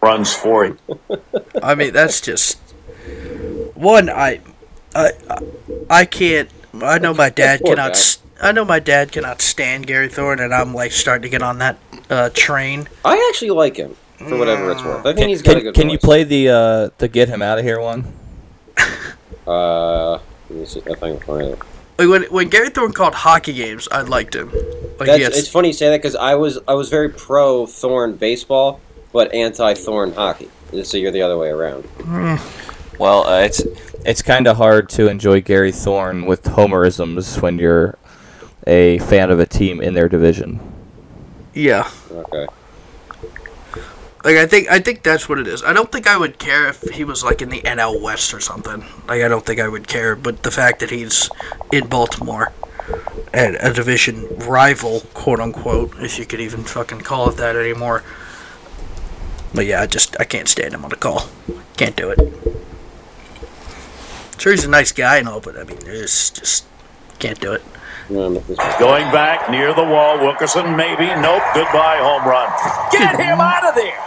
Runs 0.00 0.34
for 0.34 0.64
him. 0.64 0.78
I 1.62 1.74
mean, 1.76 1.92
that's 1.92 2.20
just 2.20 2.58
one. 3.74 4.08
I, 4.10 4.40
I, 4.94 5.10
I- 5.30 5.38
I 5.90 6.04
can't. 6.04 6.50
I 6.82 6.98
know 6.98 7.14
my 7.14 7.28
dad 7.30 7.60
Poor 7.64 7.74
cannot. 7.76 7.92
guy. 7.92 7.98
s- 7.98 8.18
I 8.42 8.50
know 8.50 8.64
my 8.64 8.80
dad 8.80 9.12
cannot 9.12 9.40
stand 9.40 9.86
Gary 9.86 10.08
Thorne, 10.08 10.40
and 10.40 10.52
I'm 10.52 10.74
like 10.74 10.90
starting 10.90 11.22
to 11.22 11.28
get 11.28 11.42
on 11.42 11.58
that 11.58 11.78
uh, 12.10 12.30
train. 12.34 12.88
I 13.04 13.28
actually 13.30 13.50
like 13.50 13.76
him 13.76 13.94
for 14.18 14.36
whatever 14.38 14.72
it's 14.72 14.82
worth. 14.82 15.00
I 15.06 15.10
think 15.14 15.18
Can, 15.18 15.28
he's 15.28 15.42
got 15.42 15.56
a 15.56 15.60
good 15.60 15.74
can 15.74 15.88
you 15.90 15.98
play 15.98 16.24
the 16.24 16.48
uh, 16.48 16.90
the 16.98 17.06
get 17.08 17.28
him 17.28 17.40
out 17.42 17.58
of 17.60 17.64
here 17.64 17.80
one? 17.80 18.12
Uh, 19.46 20.12
let 20.12 20.22
me 20.50 20.64
see 20.66 20.80
if 20.84 21.02
I 21.02 21.10
can 21.12 21.20
find 21.20 21.42
it. 21.48 21.58
Like 22.02 22.10
when 22.10 22.22
when 22.32 22.48
Gary 22.48 22.70
Thorne 22.70 22.92
called 22.92 23.14
hockey 23.14 23.52
games, 23.52 23.86
I 23.92 24.02
liked 24.02 24.34
him. 24.34 24.50
Like 24.50 25.06
That's, 25.06 25.20
yes, 25.20 25.38
It's 25.38 25.48
funny 25.48 25.68
you 25.68 25.74
say 25.74 25.88
that 25.90 25.98
because 25.98 26.16
I 26.16 26.34
was 26.34 26.58
I 26.66 26.74
was 26.74 26.88
very 26.88 27.08
pro 27.08 27.66
Thorne 27.66 28.16
baseball, 28.16 28.80
but 29.12 29.32
anti 29.32 29.74
Thorne 29.74 30.12
hockey. 30.12 30.50
So 30.82 30.96
you're 30.96 31.12
the 31.12 31.22
other 31.22 31.38
way 31.38 31.50
around. 31.50 31.84
Well, 32.98 33.26
uh, 33.26 33.42
it's 33.42 33.62
it's 34.04 34.20
kind 34.20 34.48
of 34.48 34.56
hard 34.56 34.88
to 34.90 35.08
enjoy 35.08 35.42
Gary 35.42 35.70
Thorne 35.70 36.26
with 36.26 36.42
homerisms 36.42 37.40
when 37.40 37.58
you're 37.58 37.96
a 38.66 38.98
fan 38.98 39.30
of 39.30 39.38
a 39.38 39.46
team 39.46 39.80
in 39.80 39.94
their 39.94 40.08
division. 40.08 40.58
yeah. 41.54 41.88
Okay. 42.10 42.46
Like 44.24 44.36
I 44.36 44.46
think 44.46 44.70
I 44.70 44.78
think 44.78 45.02
that's 45.02 45.28
what 45.28 45.38
it 45.38 45.48
is. 45.48 45.64
I 45.64 45.72
don't 45.72 45.90
think 45.90 46.06
I 46.06 46.16
would 46.16 46.38
care 46.38 46.68
if 46.68 46.82
he 46.82 47.02
was 47.02 47.24
like 47.24 47.42
in 47.42 47.48
the 47.48 47.60
NL 47.62 48.00
West 48.00 48.32
or 48.32 48.40
something. 48.40 48.84
Like 49.08 49.22
I 49.22 49.28
don't 49.28 49.44
think 49.44 49.58
I 49.58 49.66
would 49.66 49.88
care, 49.88 50.14
but 50.14 50.44
the 50.44 50.50
fact 50.50 50.78
that 50.80 50.90
he's 50.90 51.28
in 51.72 51.88
Baltimore 51.88 52.52
and 53.34 53.56
a 53.56 53.72
division 53.72 54.28
rival, 54.38 55.00
quote 55.12 55.40
unquote, 55.40 55.94
if 55.98 56.18
you 56.18 56.26
could 56.26 56.40
even 56.40 56.62
fucking 56.62 57.00
call 57.00 57.28
it 57.30 57.36
that 57.38 57.56
anymore. 57.56 58.04
But 59.52 59.66
yeah, 59.66 59.82
I 59.82 59.86
just 59.86 60.16
I 60.20 60.24
can't 60.24 60.48
stand 60.48 60.72
him 60.72 60.84
on 60.84 60.90
the 60.90 60.96
call. 60.96 61.26
Can't 61.76 61.96
do 61.96 62.10
it. 62.10 62.18
Sure, 64.38 64.52
he's 64.52 64.64
a 64.64 64.70
nice 64.70 64.92
guy 64.92 65.18
and 65.18 65.28
all, 65.28 65.40
but 65.40 65.56
I 65.58 65.64
mean, 65.64 65.78
it's 65.82 66.30
just 66.30 66.64
can't 67.18 67.40
do 67.40 67.52
it. 67.52 67.62
No, 68.10 68.28
no, 68.28 68.40
this- 68.40 68.58
Going 68.78 69.10
back 69.12 69.50
near 69.50 69.72
the 69.74 69.84
wall, 69.84 70.18
Wilkerson 70.18 70.76
maybe. 70.76 71.06
Nope. 71.06 71.42
Goodbye, 71.54 71.98
home 72.00 72.24
run. 72.28 72.48
Get 72.90 73.18
him 73.20 73.40
out 73.40 73.64
of 73.64 73.74
there. 73.74 73.98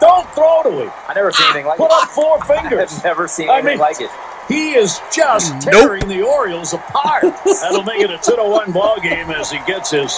Don't 0.00 0.28
throw 0.34 0.62
to 0.62 0.70
him. 0.84 0.92
I 1.08 1.14
never 1.14 1.32
seen 1.32 1.44
anything 1.46 1.66
like 1.66 1.78
Put 1.78 1.86
it. 1.90 1.92
up 2.02 2.08
four 2.08 2.42
fingers. 2.44 2.92
I've 2.98 3.04
never 3.04 3.28
seen 3.28 3.48
I 3.50 3.54
anything 3.58 3.72
mean- 3.72 3.78
like 3.80 4.00
it. 4.00 4.10
He 4.48 4.70
is 4.72 4.98
just 5.12 5.52
Nope. 5.66 5.82
tearing 6.00 6.08
the 6.08 6.22
Orioles 6.22 6.72
apart. 6.72 7.22
That'll 7.44 7.82
make 7.82 8.00
it 8.00 8.10
a 8.10 8.16
two 8.16 8.34
to 8.34 8.44
one 8.44 8.72
ball 8.72 8.98
game 8.98 9.30
as 9.30 9.50
he 9.50 9.58
gets 9.66 9.90
his 9.90 10.10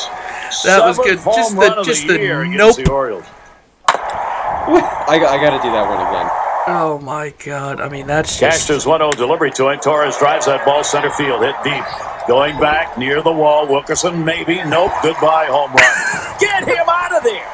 That 0.64 0.85
was 0.87 0.96
seventh 0.96 0.99
good. 0.99 1.14
Just 1.16 1.25
home 1.25 1.55
the- 1.57 1.61
run 1.68 1.79
of 1.79 1.85
just 1.85 2.07
the 2.07 2.12
the 2.12 2.18
year 2.20 2.42
against 2.42 2.79
nope. 2.79 2.87
the 2.87 2.92
Orioles. 2.92 3.25
I, 3.88 5.18
got- 5.20 5.31
I 5.37 5.42
got 5.42 5.57
to 5.57 5.62
do 5.62 5.73
that 5.73 5.88
one 5.88 6.07
again. 6.07 6.31
Oh 6.68 7.01
my 7.03 7.35
god! 7.44 7.81
I 7.81 7.88
mean, 7.88 8.07
that's 8.07 8.38
just 8.38 8.68
his 8.68 8.87
1 8.87 9.01
0 9.01 9.11
delivery 9.12 9.51
to 9.53 9.70
him. 9.70 9.81
Torres 9.81 10.16
drives 10.18 10.46
that 10.46 10.64
ball 10.64 10.85
center 10.85 11.11
field, 11.11 11.42
hit 11.42 11.57
deep. 11.64 11.83
Going 12.31 12.61
back 12.61 12.97
near 12.97 13.23
the 13.23 13.33
wall, 13.33 13.66
Wilkerson 13.66 14.25
maybe. 14.25 14.62
Nope. 14.62 14.93
Goodbye, 15.03 15.47
home 15.47 15.73
run. 15.73 16.37
Get 16.38 16.62
him 16.62 16.88
out 16.88 17.12
of 17.16 17.25
there. 17.25 17.51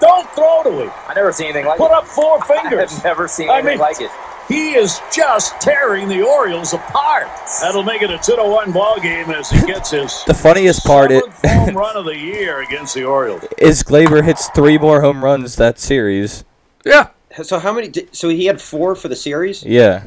Don't 0.00 0.26
throw 0.30 0.62
to 0.62 0.84
him. 0.84 0.90
I 1.06 1.12
never 1.12 1.30
seen 1.30 1.48
anything 1.48 1.66
like 1.66 1.76
Put 1.76 1.86
it. 1.86 1.88
Put 1.90 1.98
up 1.98 2.06
four 2.06 2.42
fingers. 2.46 2.94
I've 2.94 3.04
never 3.04 3.28
seen 3.28 3.50
I 3.50 3.58
anything 3.58 3.72
mean- 3.72 3.78
like 3.80 4.00
it. 4.00 4.10
He 4.48 4.70
is 4.76 4.98
just 5.14 5.60
tearing 5.60 6.08
the 6.08 6.22
Orioles 6.22 6.72
apart. 6.72 7.26
That'll 7.60 7.82
make 7.82 8.00
it 8.00 8.08
a 8.10 8.16
two 8.16 8.34
to 8.36 8.44
one 8.44 8.72
ball 8.72 8.98
game 8.98 9.28
as 9.28 9.50
he 9.50 9.60
gets 9.66 9.90
his 9.90 10.24
The 10.26 10.32
funniest 10.32 10.86
part 10.86 11.10
it, 11.12 11.22
seventh 11.34 11.66
home 11.66 11.76
run 11.76 11.94
of 11.98 12.06
the 12.06 12.16
year 12.16 12.62
against 12.62 12.94
the 12.94 13.04
Orioles. 13.04 13.44
is 13.58 13.82
Gleyber 13.82 14.24
hits 14.24 14.48
three 14.54 14.78
more 14.78 15.02
home 15.02 15.22
runs 15.22 15.56
that 15.56 15.78
series. 15.78 16.44
yeah. 16.86 17.08
So 17.42 17.58
how 17.58 17.74
many? 17.74 17.88
Did, 17.88 18.16
so 18.16 18.30
he 18.30 18.46
had 18.46 18.58
four 18.58 18.94
for 18.94 19.08
the 19.08 19.16
series. 19.16 19.62
Yeah. 19.62 20.04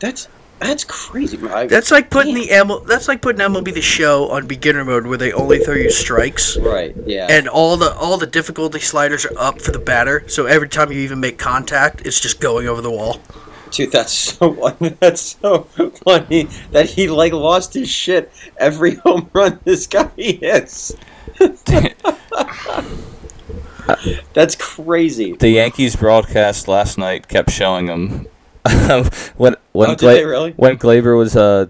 That's 0.00 0.26
that's 0.64 0.84
crazy. 0.84 1.38
I, 1.48 1.66
That's 1.66 1.90
like 1.90 2.08
putting 2.10 2.34
the 2.34 2.48
ML, 2.48 2.86
that's 2.86 3.06
like 3.06 3.20
putting 3.20 3.40
MLB 3.40 3.74
the 3.74 3.82
show 3.82 4.30
on 4.30 4.46
beginner 4.46 4.84
mode 4.84 5.06
where 5.06 5.18
they 5.18 5.32
only 5.32 5.58
throw 5.58 5.74
you 5.74 5.90
strikes 5.90 6.56
right. 6.56 6.94
Yeah. 7.06 7.26
and 7.28 7.48
all 7.48 7.76
the 7.76 7.94
all 7.94 8.16
the 8.16 8.26
difficulty 8.26 8.80
sliders 8.80 9.26
are 9.26 9.38
up 9.38 9.60
for 9.60 9.72
the 9.72 9.78
batter. 9.78 10.26
So 10.28 10.46
every 10.46 10.68
time 10.68 10.90
you 10.90 11.00
even 11.00 11.20
make 11.20 11.38
contact, 11.38 12.06
it's 12.06 12.18
just 12.20 12.40
going 12.40 12.66
over 12.66 12.80
the 12.80 12.90
wall. 12.90 13.20
Dude, 13.70 13.92
that's 13.92 14.12
so 14.38 14.52
that's 15.00 15.36
so 15.40 15.64
funny 16.04 16.48
that 16.70 16.90
he 16.90 17.08
like 17.08 17.32
lost 17.32 17.74
his 17.74 17.90
shit 17.90 18.32
every 18.56 18.94
home 19.04 19.28
run 19.32 19.60
this 19.64 19.86
guy 19.86 20.08
hits. 20.16 20.94
that's 24.32 24.56
crazy. 24.56 25.32
The 25.32 25.50
Yankees 25.50 25.96
broadcast 25.96 26.68
last 26.68 26.96
night 26.96 27.28
kept 27.28 27.50
showing 27.50 27.88
him 27.88 28.28
when 29.36 29.56
when 29.72 29.90
Oh, 29.90 29.94
did 29.94 29.98
they 30.08 30.24
really? 30.24 30.52
when 30.52 30.78
Gleyber 30.78 31.16
was 31.18 31.36
uh, 31.36 31.66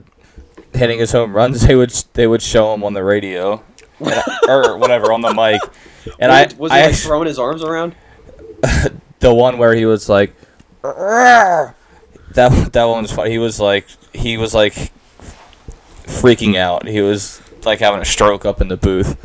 hitting 0.72 0.98
his 0.98 1.12
home 1.12 1.35
runs. 1.35 1.66
They 1.66 1.74
would 1.74 1.90
they 2.14 2.26
would 2.26 2.42
show 2.42 2.72
him 2.74 2.85
on 2.85 2.92
the 2.94 3.02
radio 3.04 3.62
And 4.00 4.11
I- 4.14 4.38
or 4.48 4.76
whatever 4.78 5.12
on 5.12 5.20
the 5.20 5.33
mic. 5.35 5.61
And 6.18 6.30
was 6.30 6.52
I 6.52 6.57
was 6.59 6.72
he 6.72 6.78
I 6.78 6.87
like 6.87 6.94
throwing 6.96 7.26
his 7.26 7.38
arms 7.38 7.62
around? 7.62 7.94
the 9.20 9.33
one 9.35 9.59
where 9.59 9.74
he 9.74 9.87
was 9.87 10.09
like 10.09 10.35
that 10.83 11.74
that 12.72 12.85
one 12.85 13.02
was 13.02 13.12
funny. 13.12 13.30
He 13.30 13.38
was 13.38 13.59
like 13.61 13.87
he 14.12 14.37
was 14.37 14.54
like 14.54 14.92
freaking 16.04 16.57
out. 16.57 16.87
He 16.87 17.00
was 17.00 17.40
like 17.64 17.80
having 17.80 18.00
a 18.00 18.04
stroke 18.04 18.44
up 18.44 18.61
in 18.61 18.68
the 18.68 18.76
booth. 18.76 19.16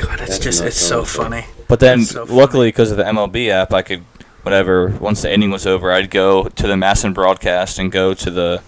God, 0.00 0.20
it's 0.20 0.30
That's 0.30 0.38
just 0.38 0.62
it's 0.62 0.76
so 0.76 1.04
so 1.04 1.22
funny. 1.22 1.44
But 1.68 1.80
then, 1.80 2.02
so 2.04 2.24
luckily, 2.24 2.68
because 2.68 2.90
of 2.90 2.98
the 2.98 3.04
MLB 3.04 3.48
app, 3.48 3.72
I 3.72 3.80
could, 3.82 4.04
whatever. 4.44 4.88
Once 4.88 5.22
the 5.22 5.32
inning 5.32 5.50
was 5.50 5.66
over, 5.66 5.90
I'd 5.90 6.10
go 6.10 6.44
to 6.44 6.66
the 6.66 6.74
MASN 6.74 7.14
broadcast 7.14 7.78
and 7.78 7.90
go 7.90 8.14
to 8.14 8.30
the 8.30 8.62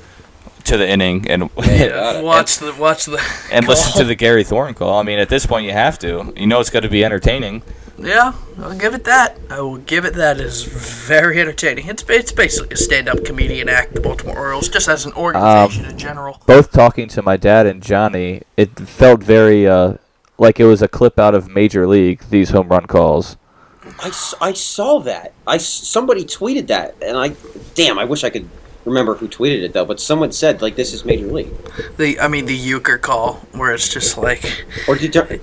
to 0.65 0.77
the 0.77 0.89
inning 0.89 1.29
and 1.31 1.55
got 1.55 2.17
it. 2.17 2.25
Watch 2.25 2.59
the 2.59 2.75
watch 2.75 3.05
the 3.05 3.23
and 3.53 3.67
listen 3.69 3.93
to 4.01 4.05
the 4.05 4.15
Gary 4.15 4.45
Thorne 4.45 4.75
call. 4.75 4.99
I 4.99 5.03
mean, 5.03 5.19
at 5.19 5.29
this 5.29 5.47
point, 5.47 5.67
you 5.67 5.73
have 5.73 5.99
to. 6.01 6.33
You 6.37 6.47
know, 6.47 6.61
it's 6.61 6.71
going 6.71 6.83
to 6.83 6.89
be 6.89 7.05
entertaining. 7.05 7.63
Yeah, 7.99 8.35
I'll 8.59 8.77
give 8.77 8.93
it 8.95 9.05
that. 9.05 9.39
I 9.49 9.61
will 9.61 9.79
give 9.79 10.05
it 10.05 10.15
that. 10.15 10.39
It's 10.39 10.63
very 10.63 11.41
entertaining. 11.41 11.87
It's 11.87 12.05
it's 12.09 12.33
basically 12.33 12.75
a 12.75 12.77
stand-up 12.77 13.25
comedian 13.25 13.69
act. 13.69 13.95
The 13.95 14.01
Baltimore 14.01 14.39
Orioles, 14.39 14.69
just 14.69 14.89
as 14.89 15.07
an 15.07 15.13
organization 15.15 15.87
in 15.87 15.97
general. 15.99 16.43
Both 16.47 16.73
talking 16.73 17.09
to 17.09 17.23
my 17.23 17.37
dad 17.37 17.67
and 17.67 17.83
Johnny, 17.83 18.43
it 18.57 18.79
felt 18.79 19.23
very 19.23 19.67
uh, 19.67 19.95
like 20.37 20.61
it 20.61 20.67
was 20.67 20.83
a 20.83 20.89
clip 20.89 21.19
out 21.19 21.35
of 21.35 21.49
Major 21.49 21.87
League. 21.87 22.21
These 22.29 22.51
home 22.51 22.69
run 22.69 22.87
calls. 22.87 23.37
I, 23.99 24.13
I 24.41 24.53
saw 24.53 25.01
that. 25.01 25.33
I 25.47 25.59
somebody 25.59 26.25
tweeted 26.25 26.67
that, 26.69 26.97
and 27.03 27.17
I 27.17 27.35
damn. 27.75 27.99
I 27.99 28.05
wish 28.05 28.25
I 28.25 28.31
could 28.31 28.49
remember 28.85 29.15
who 29.15 29.29
tweeted 29.29 29.63
it 29.63 29.73
though. 29.73 29.85
But 29.85 30.01
someone 30.01 30.33
said 30.33 30.63
like 30.63 30.77
this 30.77 30.93
is 30.93 31.05
Major 31.05 31.27
League. 31.27 31.53
The 31.97 32.21
I 32.21 32.29
mean 32.29 32.47
the 32.47 32.59
Uecker 32.59 33.01
call, 33.01 33.35
where 33.53 33.73
it's 33.73 33.89
just 33.89 34.19
like 34.19 34.67
Or 34.89 34.97
did 34.97 35.15
you, 35.15 35.41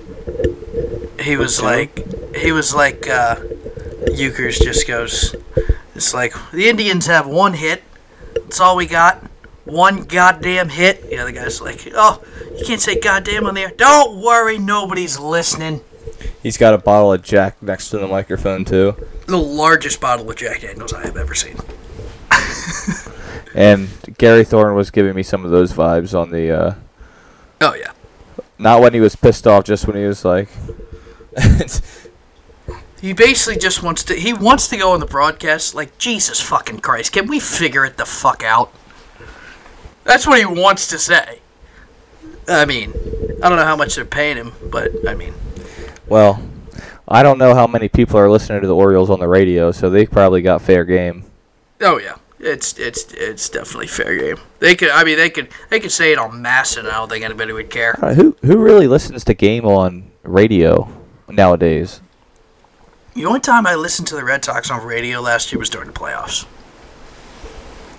he 1.20 1.36
was 1.36 1.62
like 1.62 2.36
he 2.36 2.52
was 2.52 2.74
like 2.74 3.08
uh, 3.08 3.36
Uecker's 4.06 4.58
just 4.58 4.86
goes. 4.86 5.34
It's 5.94 6.12
like 6.12 6.34
the 6.52 6.68
Indians 6.68 7.06
have 7.06 7.26
one 7.26 7.54
hit. 7.54 7.82
That's 8.34 8.60
all 8.60 8.76
we 8.76 8.86
got. 8.86 9.22
One 9.64 10.02
goddamn 10.02 10.68
hit. 10.68 11.08
The 11.08 11.18
other 11.18 11.32
guy's 11.32 11.60
like, 11.60 11.88
oh, 11.94 12.22
you 12.58 12.66
can't 12.66 12.80
say 12.80 13.00
goddamn 13.00 13.46
on 13.46 13.54
there. 13.54 13.70
Don't 13.70 14.20
worry, 14.20 14.58
nobody's 14.58 15.18
listening. 15.18 15.80
He's 16.44 16.56
got 16.58 16.74
a 16.74 16.78
bottle 16.78 17.12
of 17.12 17.22
Jack 17.22 17.60
next 17.62 17.88
to 17.90 17.98
the 17.98 18.06
microphone 18.06 18.64
too, 18.64 18.94
The 19.26 19.36
largest 19.38 20.00
bottle 20.00 20.30
of 20.30 20.36
Jack 20.36 20.60
Daniels 20.60 20.92
I 20.92 21.02
have 21.06 21.16
ever 21.16 21.34
seen. 21.34 21.56
and 23.54 23.88
Gary 24.18 24.44
Thorne 24.44 24.74
was 24.76 24.90
giving 24.90 25.14
me 25.16 25.22
some 25.24 25.44
of 25.44 25.50
those 25.50 25.72
vibes 25.72 26.16
on 26.16 26.30
the. 26.30 26.50
Uh, 26.50 26.74
Oh 27.60 27.74
yeah. 27.74 27.92
not 28.58 28.80
when 28.82 28.92
he 28.94 29.00
was 29.00 29.16
pissed 29.16 29.46
off, 29.46 29.64
just 29.64 29.86
when 29.88 29.96
he 29.96 30.04
was 30.04 30.24
like. 30.24 30.48
He 33.00 33.12
basically 33.12 33.60
just 33.60 33.82
wants 33.82 34.02
to. 34.04 34.14
He 34.14 34.32
wants 34.32 34.66
to 34.68 34.78
go 34.78 34.92
on 34.92 35.00
the 35.00 35.04
broadcast. 35.04 35.74
Like 35.74 35.98
Jesus 35.98 36.40
fucking 36.40 36.78
Christ, 36.80 37.12
can 37.12 37.26
we 37.26 37.38
figure 37.38 37.84
it 37.84 37.98
the 37.98 38.06
fuck 38.06 38.42
out? 38.42 38.72
That's 40.04 40.26
what 40.26 40.38
he 40.38 40.46
wants 40.46 40.88
to 40.88 40.98
say. 40.98 41.40
I 42.48 42.64
mean, 42.64 42.94
I 43.42 43.50
don't 43.50 43.58
know 43.58 43.64
how 43.66 43.76
much 43.76 43.96
they're 43.96 44.06
paying 44.06 44.38
him, 44.38 44.52
but 44.70 44.90
I 45.06 45.14
mean, 45.14 45.34
Well, 46.08 46.40
I 47.08 47.22
don't 47.22 47.38
know 47.38 47.54
how 47.54 47.66
many 47.66 47.88
people 47.88 48.18
are 48.18 48.30
listening 48.30 48.60
to 48.62 48.66
the 48.66 48.74
Orioles 48.74 49.10
on 49.10 49.20
the 49.20 49.28
radio, 49.28 49.72
so 49.72 49.90
they 49.90 50.06
probably 50.06 50.42
got 50.42 50.62
fair 50.62 50.84
game. 50.84 51.24
oh 51.80 51.98
yeah, 51.98 52.16
it's 52.40 52.78
it's 52.78 53.12
it's 53.12 53.48
definitely 53.48 53.86
fair 53.86 54.16
game. 54.18 54.38
They 54.58 54.74
could. 54.74 54.90
I 54.90 55.04
mean, 55.04 55.16
they 55.16 55.30
could 55.30 55.48
they 55.70 55.80
could 55.80 55.92
say 55.92 56.12
it 56.12 56.18
on 56.18 56.40
mass, 56.42 56.76
and 56.76 56.86
I 56.88 56.92
don't 56.92 57.08
think 57.08 57.24
anybody 57.24 57.52
would 57.52 57.70
care. 57.70 57.98
Uh, 58.02 58.14
who 58.14 58.36
who 58.42 58.58
really 58.58 58.86
listens 58.86 59.24
to 59.24 59.34
game 59.34 59.64
on 59.64 60.10
radio 60.22 60.88
nowadays? 61.28 62.00
The 63.14 63.26
only 63.26 63.40
time 63.40 63.66
I 63.66 63.74
listened 63.76 64.08
to 64.08 64.16
the 64.16 64.24
Red 64.24 64.44
Sox 64.44 64.70
on 64.70 64.84
radio 64.84 65.20
last 65.20 65.52
year 65.52 65.58
was 65.58 65.70
during 65.70 65.88
the 65.88 65.94
playoffs. 65.94 66.46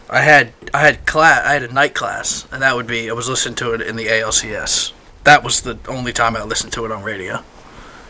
I 0.10 0.22
had 0.22 0.54
I 0.74 0.82
had 0.82 1.06
class 1.06 1.46
I 1.46 1.54
had 1.54 1.63
a 1.63 1.74
night 1.74 1.94
class, 1.96 2.48
and 2.52 2.62
that 2.62 2.76
would 2.76 2.88
be 2.88 3.10
I 3.10 3.13
was 3.13 3.30
listening 3.30 3.56
to 3.56 3.74
it 3.74 3.82
in 3.82 3.96
the 3.96 4.08
ALCS. 4.08 4.91
That 5.24 5.44
was 5.44 5.62
the 5.62 5.80
only 5.88 6.13
time 6.13 6.36
I 6.36 6.44
listened 6.44 6.74
to 6.74 6.86
it 6.86 6.91
on 6.91 7.02
radio, 7.02 7.44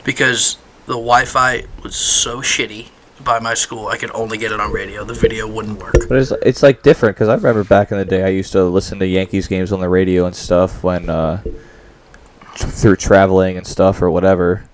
because 0.06 0.58
the 0.86 0.94
Wi-Fi 0.94 1.66
was 1.84 1.96
so 1.96 2.40
shitty 2.40 2.88
by 3.24 3.40
my 3.40 3.54
school. 3.54 3.88
I 3.88 3.98
could 3.98 4.12
only 4.14 4.38
get 4.38 4.52
it 4.52 4.60
on 4.60 4.72
radio. 4.72 5.04
The 5.04 5.14
video 5.14 5.48
wouldn't 5.48 5.80
work. 5.80 5.96
But 6.08 6.18
it's 6.20 6.32
it's 6.44 6.64
like 6.64 6.84
different 6.84 7.16
because 7.16 7.28
I 7.28 7.36
remember 7.36 7.64
back 7.64 7.92
in 7.92 7.98
the 7.98 8.06
day 8.06 8.24
I 8.24 8.28
used 8.30 8.52
to 8.54 8.64
listen 8.64 9.00
to 9.00 9.08
Yankees 9.08 9.48
games 9.48 9.72
on 9.72 9.80
the 9.82 9.90
radio 9.90 10.26
and 10.26 10.36
stuff 10.36 10.84
when 10.84 11.10
uh, 11.10 11.42
through 12.56 12.96
traveling 12.98 13.58
and 13.58 13.66
stuff 13.66 14.02
or 14.02 14.10
whatever, 14.12 14.66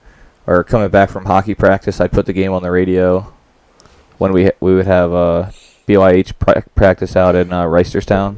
or 0.47 0.63
coming 0.63 0.89
back 0.89 1.09
from 1.09 1.25
hockey 1.25 1.55
practice. 1.55 1.99
I'd 2.01 2.11
put 2.11 2.25
the 2.25 2.33
game 2.33 2.51
on 2.51 2.61
the 2.61 2.71
radio 2.71 3.33
when 4.17 4.33
we 4.33 4.51
we 4.59 4.75
would 4.75 4.87
have 4.87 5.13
uh, 5.13 5.51
BYH 5.87 6.33
pra- 6.39 6.63
practice 6.75 7.15
out 7.15 7.35
in 7.35 7.53
uh, 7.53 7.63
Reisterstown. 7.65 8.35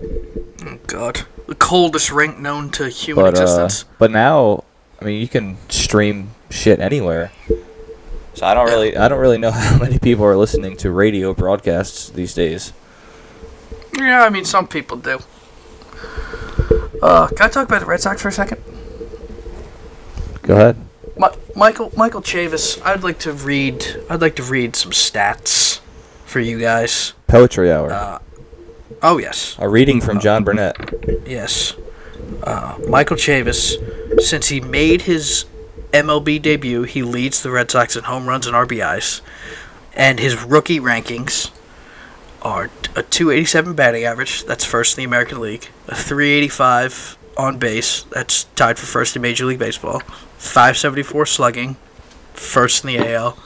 Oh 0.66 0.80
God, 0.88 1.22
the 1.48 1.56
coldest 1.56 2.12
rink 2.12 2.38
known 2.40 2.70
to 2.72 2.88
human 2.90 3.26
But 3.26 3.38
uh, 3.38 3.42
existence. 3.42 3.86
but 3.98 4.12
now 4.12 4.64
I 5.02 5.06
mean 5.06 5.20
you 5.22 5.28
can 5.28 5.58
stream 5.70 6.30
shit 6.54 6.80
anywhere. 6.80 7.32
So 8.36 8.46
I 8.46 8.54
don't 8.54 8.68
really 8.68 8.96
I 8.96 9.08
don't 9.08 9.20
really 9.20 9.38
know 9.38 9.52
how 9.66 9.78
many 9.78 10.00
people 10.00 10.26
are 10.26 10.38
listening 10.38 10.78
to 10.78 10.92
radio 10.92 11.34
broadcasts 11.34 12.10
these 12.10 12.34
days. 12.34 12.74
Yeah, 13.98 14.24
I 14.24 14.30
mean 14.30 14.46
some 14.46 14.68
people 14.68 14.98
do. 14.98 15.20
Uh, 17.02 17.28
can 17.28 17.42
I 17.42 17.50
talk 17.50 17.68
about 17.68 17.80
the 17.82 17.86
Red 17.86 18.00
Sox 18.00 18.22
for 18.22 18.30
a 18.30 18.32
second? 18.32 18.62
Go 20.42 20.56
ahead. 20.56 20.78
Mi- 21.18 21.28
Michael 21.56 21.92
Michael 21.96 22.22
Chavis, 22.22 22.82
I'd 22.86 23.04
like 23.04 23.20
to 23.20 23.34
read. 23.34 23.86
I'd 24.10 24.22
like 24.22 24.36
to 24.38 24.44
read 24.44 24.76
some 24.76 24.92
stats 24.92 25.80
for 26.26 26.40
you 26.40 26.60
guys. 26.60 27.14
Poetry 27.28 27.72
hour. 27.72 27.92
Uh, 27.92 28.20
Oh 29.06 29.18
yes, 29.18 29.58
A 29.60 29.68
reading 29.68 30.00
from 30.00 30.22
John 30.22 30.46
Burnett. 30.46 30.78
yes. 31.28 31.74
Uh, 32.42 32.78
Michael 32.88 33.18
Chavis, 33.18 33.76
since 34.22 34.48
he 34.48 34.62
made 34.62 35.02
his 35.02 35.44
MLB 35.94 36.42
debut, 36.42 36.84
he 36.84 37.04
leads 37.04 37.44
the 37.44 37.52
Red 37.52 37.70
Sox 37.70 37.96
in 37.96 38.04
home 38.06 38.28
runs 38.28 38.48
and 38.48 38.56
RBIs, 38.56 39.22
and 39.96 40.20
his 40.20 40.44
rookie 40.44 40.80
rankings 40.80 41.52
are 42.42 42.72
a 42.96 43.04
287 43.04 43.76
batting 43.76 44.04
average, 44.04 44.44
that's 44.44 44.66
first 44.66 44.98
in 44.98 45.04
the 45.04 45.06
American 45.06 45.40
League, 45.40 45.70
a 45.88 45.96
385 45.96 47.18
on 47.38 47.58
base, 47.60 48.04
that's 48.04 48.46
tied 48.56 48.78
for 48.78 48.86
first 48.88 49.16
in 49.16 49.22
Major 49.22 49.46
League 49.46 49.60
Baseball, 49.60 50.00
574 50.40 51.26
slugging, 51.28 51.78
first 52.34 52.84
in 52.84 52.88
the 52.88 53.14
AL, 53.14 53.38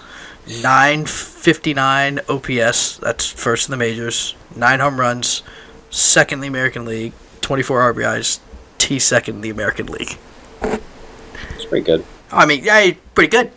959 0.47 2.21
OPS, 2.29 2.97
that's 2.97 3.29
first 3.29 3.67
in 3.67 3.71
the 3.71 3.77
majors, 3.77 4.35
9 4.55 4.79
home 4.79 4.99
runs, 4.99 5.43
second 5.89 6.37
in 6.37 6.41
the 6.41 6.47
American 6.47 6.85
League, 6.85 7.13
24 7.41 7.93
RBIs, 7.93 8.39
T 8.77 8.99
second 8.99 9.35
in 9.35 9.41
the 9.41 9.49
American 9.49 9.87
League. 9.87 10.17
It's 10.61 11.65
pretty 11.65 11.85
good. 11.85 12.05
I 12.31 12.45
mean, 12.45 12.63
yeah, 12.63 12.91
pretty 13.15 13.29
good. 13.29 13.51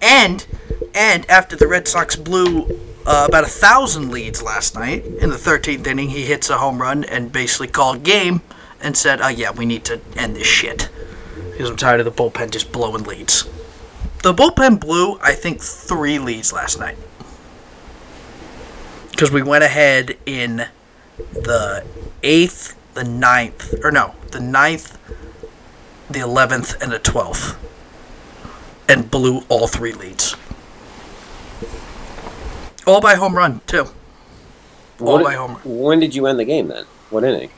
And 0.00 0.46
and 0.94 1.28
after 1.30 1.56
the 1.56 1.66
Red 1.66 1.88
Sox 1.88 2.16
blew 2.16 2.64
uh, 3.06 3.26
about 3.28 3.44
a 3.44 3.48
thousand 3.48 4.10
leads 4.10 4.42
last 4.42 4.74
night 4.74 5.04
in 5.04 5.30
the 5.30 5.36
13th 5.36 5.86
inning, 5.86 6.10
he 6.10 6.24
hits 6.24 6.50
a 6.50 6.58
home 6.58 6.80
run 6.80 7.04
and 7.04 7.32
basically 7.32 7.68
called 7.68 8.02
game 8.02 8.42
and 8.80 8.96
said, 8.96 9.20
"Oh 9.20 9.28
yeah, 9.28 9.50
we 9.50 9.66
need 9.66 9.84
to 9.86 10.00
end 10.16 10.36
this 10.36 10.46
shit 10.46 10.88
because 11.50 11.70
I'm 11.70 11.76
tired 11.76 12.00
of 12.00 12.06
the 12.06 12.12
bullpen 12.12 12.50
just 12.50 12.72
blowing 12.72 13.04
leads." 13.04 13.48
The 14.22 14.34
bullpen 14.34 14.80
blew, 14.80 15.18
I 15.22 15.32
think, 15.32 15.62
three 15.62 16.18
leads 16.18 16.52
last 16.52 16.78
night 16.78 16.96
because 19.10 19.30
we 19.30 19.42
went 19.42 19.64
ahead 19.64 20.16
in 20.26 20.66
the 21.32 21.84
eighth, 22.22 22.76
the 22.94 23.04
ninth, 23.04 23.74
or 23.82 23.90
no, 23.90 24.14
the 24.30 24.40
ninth, 24.40 24.98
the 26.08 26.20
11th, 26.20 26.80
and 26.80 26.92
the 26.92 26.98
12th 26.98 27.56
and 28.88 29.10
blew 29.10 29.42
all 29.48 29.66
three 29.68 29.92
leads. 29.92 30.34
All 32.86 33.00
by 33.00 33.14
home 33.16 33.34
run, 33.36 33.60
too. 33.66 33.86
All 35.00 35.14
What- 35.14 35.24
by 35.24 35.34
home 35.34 35.52
run. 35.54 35.60
When 35.64 36.00
did 36.00 36.14
you 36.14 36.26
end 36.26 36.38
the 36.38 36.44
game 36.44 36.68
then? 36.68 36.84
What 37.10 37.24
inning? 37.24 37.50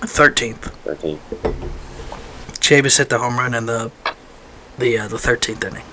13th. 0.00 0.70
13th. 0.84 1.18
Chavis 2.60 2.98
hit 2.98 3.08
the 3.08 3.18
home 3.18 3.38
run 3.38 3.54
in 3.54 3.66
the 3.66 3.90
the 4.78 4.98
uh, 4.98 5.08
the 5.08 5.16
13th 5.16 5.64
inning. 5.64 5.84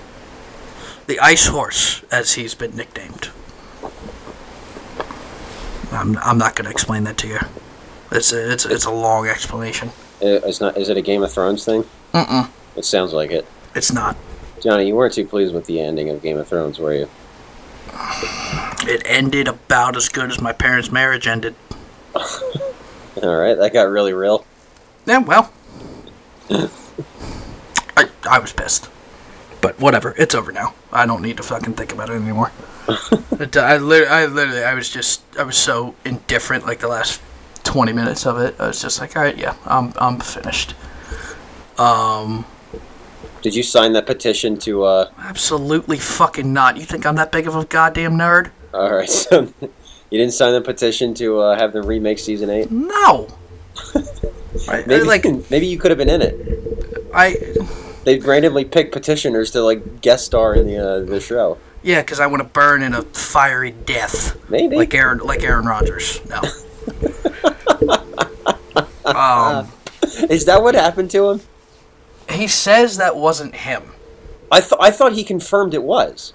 The 1.06 1.18
Ice 1.20 1.46
Horse, 1.46 2.02
as 2.10 2.32
he's 2.34 2.54
been 2.54 2.76
nicknamed. 2.76 3.30
I'm, 5.92 6.16
I'm 6.18 6.38
not 6.38 6.56
going 6.56 6.64
to 6.64 6.70
explain 6.70 7.04
that 7.04 7.16
to 7.18 7.28
you. 7.28 7.38
It's 8.10 8.32
a, 8.32 8.52
it's, 8.52 8.64
it's 8.66 8.84
a 8.84 8.90
long 8.90 9.26
explanation. 9.28 9.88
Uh, 10.20 10.40
It's 10.44 10.60
not. 10.60 10.76
Is 10.76 10.88
it 10.88 10.96
a 10.96 11.02
Game 11.02 11.22
of 11.22 11.32
Thrones 11.32 11.64
thing? 11.64 11.84
Mm-mm. 12.12 12.48
It 12.76 12.84
sounds 12.84 13.12
like 13.12 13.30
it. 13.30 13.46
It's 13.74 13.92
not. 13.92 14.16
Johnny, 14.64 14.86
you 14.86 14.96
weren't 14.96 15.12
too 15.12 15.26
pleased 15.26 15.52
with 15.52 15.66
the 15.66 15.78
ending 15.78 16.08
of 16.08 16.22
Game 16.22 16.38
of 16.38 16.48
Thrones, 16.48 16.78
were 16.78 16.94
you? 16.94 17.06
It 18.86 19.02
ended 19.04 19.46
about 19.46 19.94
as 19.94 20.08
good 20.08 20.30
as 20.30 20.40
my 20.40 20.54
parents' 20.54 20.90
marriage 20.90 21.26
ended. 21.26 21.54
All 22.14 23.36
right, 23.36 23.52
that 23.58 23.74
got 23.74 23.90
really 23.90 24.14
real. 24.14 24.46
Yeah, 25.04 25.18
well. 25.18 25.52
I, 26.48 28.08
I 28.26 28.38
was 28.38 28.54
pissed. 28.54 28.88
But 29.60 29.78
whatever, 29.78 30.14
it's 30.16 30.34
over 30.34 30.50
now. 30.50 30.72
I 30.90 31.04
don't 31.04 31.20
need 31.20 31.36
to 31.36 31.42
fucking 31.42 31.74
think 31.74 31.92
about 31.92 32.08
it 32.08 32.14
anymore. 32.14 32.50
it, 33.32 33.54
I, 33.58 33.76
lit- 33.76 34.08
I 34.08 34.24
literally, 34.24 34.64
I 34.64 34.72
was 34.72 34.88
just, 34.88 35.22
I 35.38 35.42
was 35.42 35.58
so 35.58 35.94
indifferent 36.06 36.64
like 36.64 36.80
the 36.80 36.88
last 36.88 37.20
20 37.64 37.92
minutes 37.92 38.24
of 38.24 38.38
it. 38.38 38.54
I 38.58 38.68
was 38.68 38.80
just 38.80 38.98
like, 38.98 39.14
alright, 39.14 39.36
yeah, 39.36 39.56
I'm, 39.66 39.92
I'm 39.98 40.20
finished. 40.20 40.74
Um, 41.76 42.46
Did 43.44 43.54
you 43.54 43.62
sign 43.62 43.92
that 43.92 44.06
petition 44.06 44.56
to? 44.60 44.84
uh 44.84 45.10
absolutely 45.18 45.98
fucking 45.98 46.50
not. 46.50 46.78
You 46.78 46.84
think 46.84 47.04
I'm 47.04 47.16
that 47.16 47.30
big 47.30 47.46
of 47.46 47.54
a 47.54 47.64
goddamn 47.66 48.14
nerd? 48.14 48.50
All 48.72 48.90
right, 48.90 49.08
so 49.22 49.52
you 49.60 50.18
didn't 50.18 50.32
sign 50.32 50.54
the 50.54 50.62
petition 50.62 51.12
to 51.14 51.40
uh, 51.40 51.58
have 51.58 51.74
them 51.74 51.84
remake 51.86 52.18
season 52.18 52.48
eight. 52.48 52.70
No! 52.70 53.28
I, 54.68 54.82
Maybe 54.86 55.02
like, 55.04 55.24
maybe 55.50 55.66
you 55.66 55.76
could 55.78 55.90
have 55.90 55.98
been 55.98 56.08
in 56.08 56.22
it. 56.22 56.34
I, 57.14 57.36
They 58.04 58.18
randomly 58.18 58.64
pick 58.64 58.92
petitioners 58.92 59.50
to 59.50 59.60
like 59.62 60.00
guest 60.00 60.24
star 60.24 60.54
in 60.54 60.66
the 60.66 60.78
uh, 60.78 61.00
the 61.00 61.20
show. 61.20 61.58
yeah, 61.82 62.00
because 62.00 62.20
I 62.20 62.26
want 62.26 62.42
to 62.42 62.48
burn 62.48 62.82
in 62.82 62.94
a 62.94 63.02
fiery 63.02 63.72
death. 63.72 64.36
Maybe. 64.48 64.74
like 64.74 64.94
Aaron 64.94 65.18
like 65.18 65.42
Aaron 65.42 65.66
Rodgers. 65.66 66.20
No. 66.30 66.40
um, 69.04 69.68
Is 70.30 70.46
that 70.46 70.62
what 70.62 70.74
happened 70.74 71.10
to 71.10 71.30
him? 71.30 71.40
He 72.30 72.46
says 72.48 72.96
that 72.96 73.16
wasn't 73.16 73.54
him. 73.56 73.92
I 74.50 74.60
thought 74.60 74.78
I 74.82 74.90
thought 74.90 75.12
he 75.14 75.24
confirmed 75.24 75.74
it 75.74 75.82
was. 75.82 76.32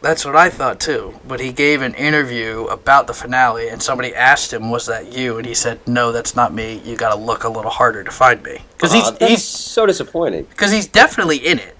That's 0.00 0.24
what 0.24 0.34
I 0.34 0.50
thought 0.50 0.80
too. 0.80 1.20
But 1.26 1.38
he 1.40 1.52
gave 1.52 1.80
an 1.80 1.94
interview 1.94 2.64
about 2.64 3.06
the 3.06 3.14
finale, 3.14 3.68
and 3.68 3.80
somebody 3.80 4.12
asked 4.14 4.52
him, 4.52 4.70
"Was 4.70 4.86
that 4.86 5.12
you?" 5.12 5.36
And 5.38 5.46
he 5.46 5.54
said, 5.54 5.78
"No, 5.86 6.10
that's 6.10 6.34
not 6.34 6.52
me. 6.52 6.82
You 6.84 6.96
got 6.96 7.10
to 7.14 7.20
look 7.20 7.44
a 7.44 7.48
little 7.48 7.70
harder 7.70 8.02
to 8.02 8.10
find 8.10 8.42
me." 8.42 8.62
Because 8.76 8.92
he's 8.92 9.10
that's 9.12 9.30
he's 9.30 9.44
so 9.44 9.86
disappointing. 9.86 10.44
because 10.50 10.72
he's 10.72 10.88
definitely 10.88 11.36
in 11.38 11.58
it. 11.60 11.76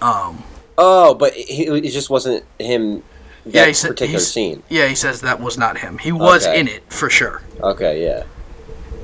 Um. 0.00 0.44
Oh, 0.76 1.14
but 1.14 1.34
it, 1.36 1.84
it 1.84 1.90
just 1.90 2.10
wasn't 2.10 2.44
him. 2.58 3.02
That 3.44 3.54
Yeah, 3.54 3.66
he 3.66 3.74
said 3.74 3.88
particular 3.88 4.18
he's- 4.18 4.26
scene. 4.32 4.62
Yeah, 4.70 4.88
he 4.88 4.94
says 4.94 5.20
that 5.20 5.38
was 5.40 5.58
not 5.58 5.78
him. 5.78 5.98
He 5.98 6.10
was 6.10 6.46
Okay. 6.46 6.58
in 6.58 6.68
it 6.68 6.90
for 6.90 7.10
sure. 7.10 7.42
Okay, 7.60 8.02
yeah. 8.02 8.24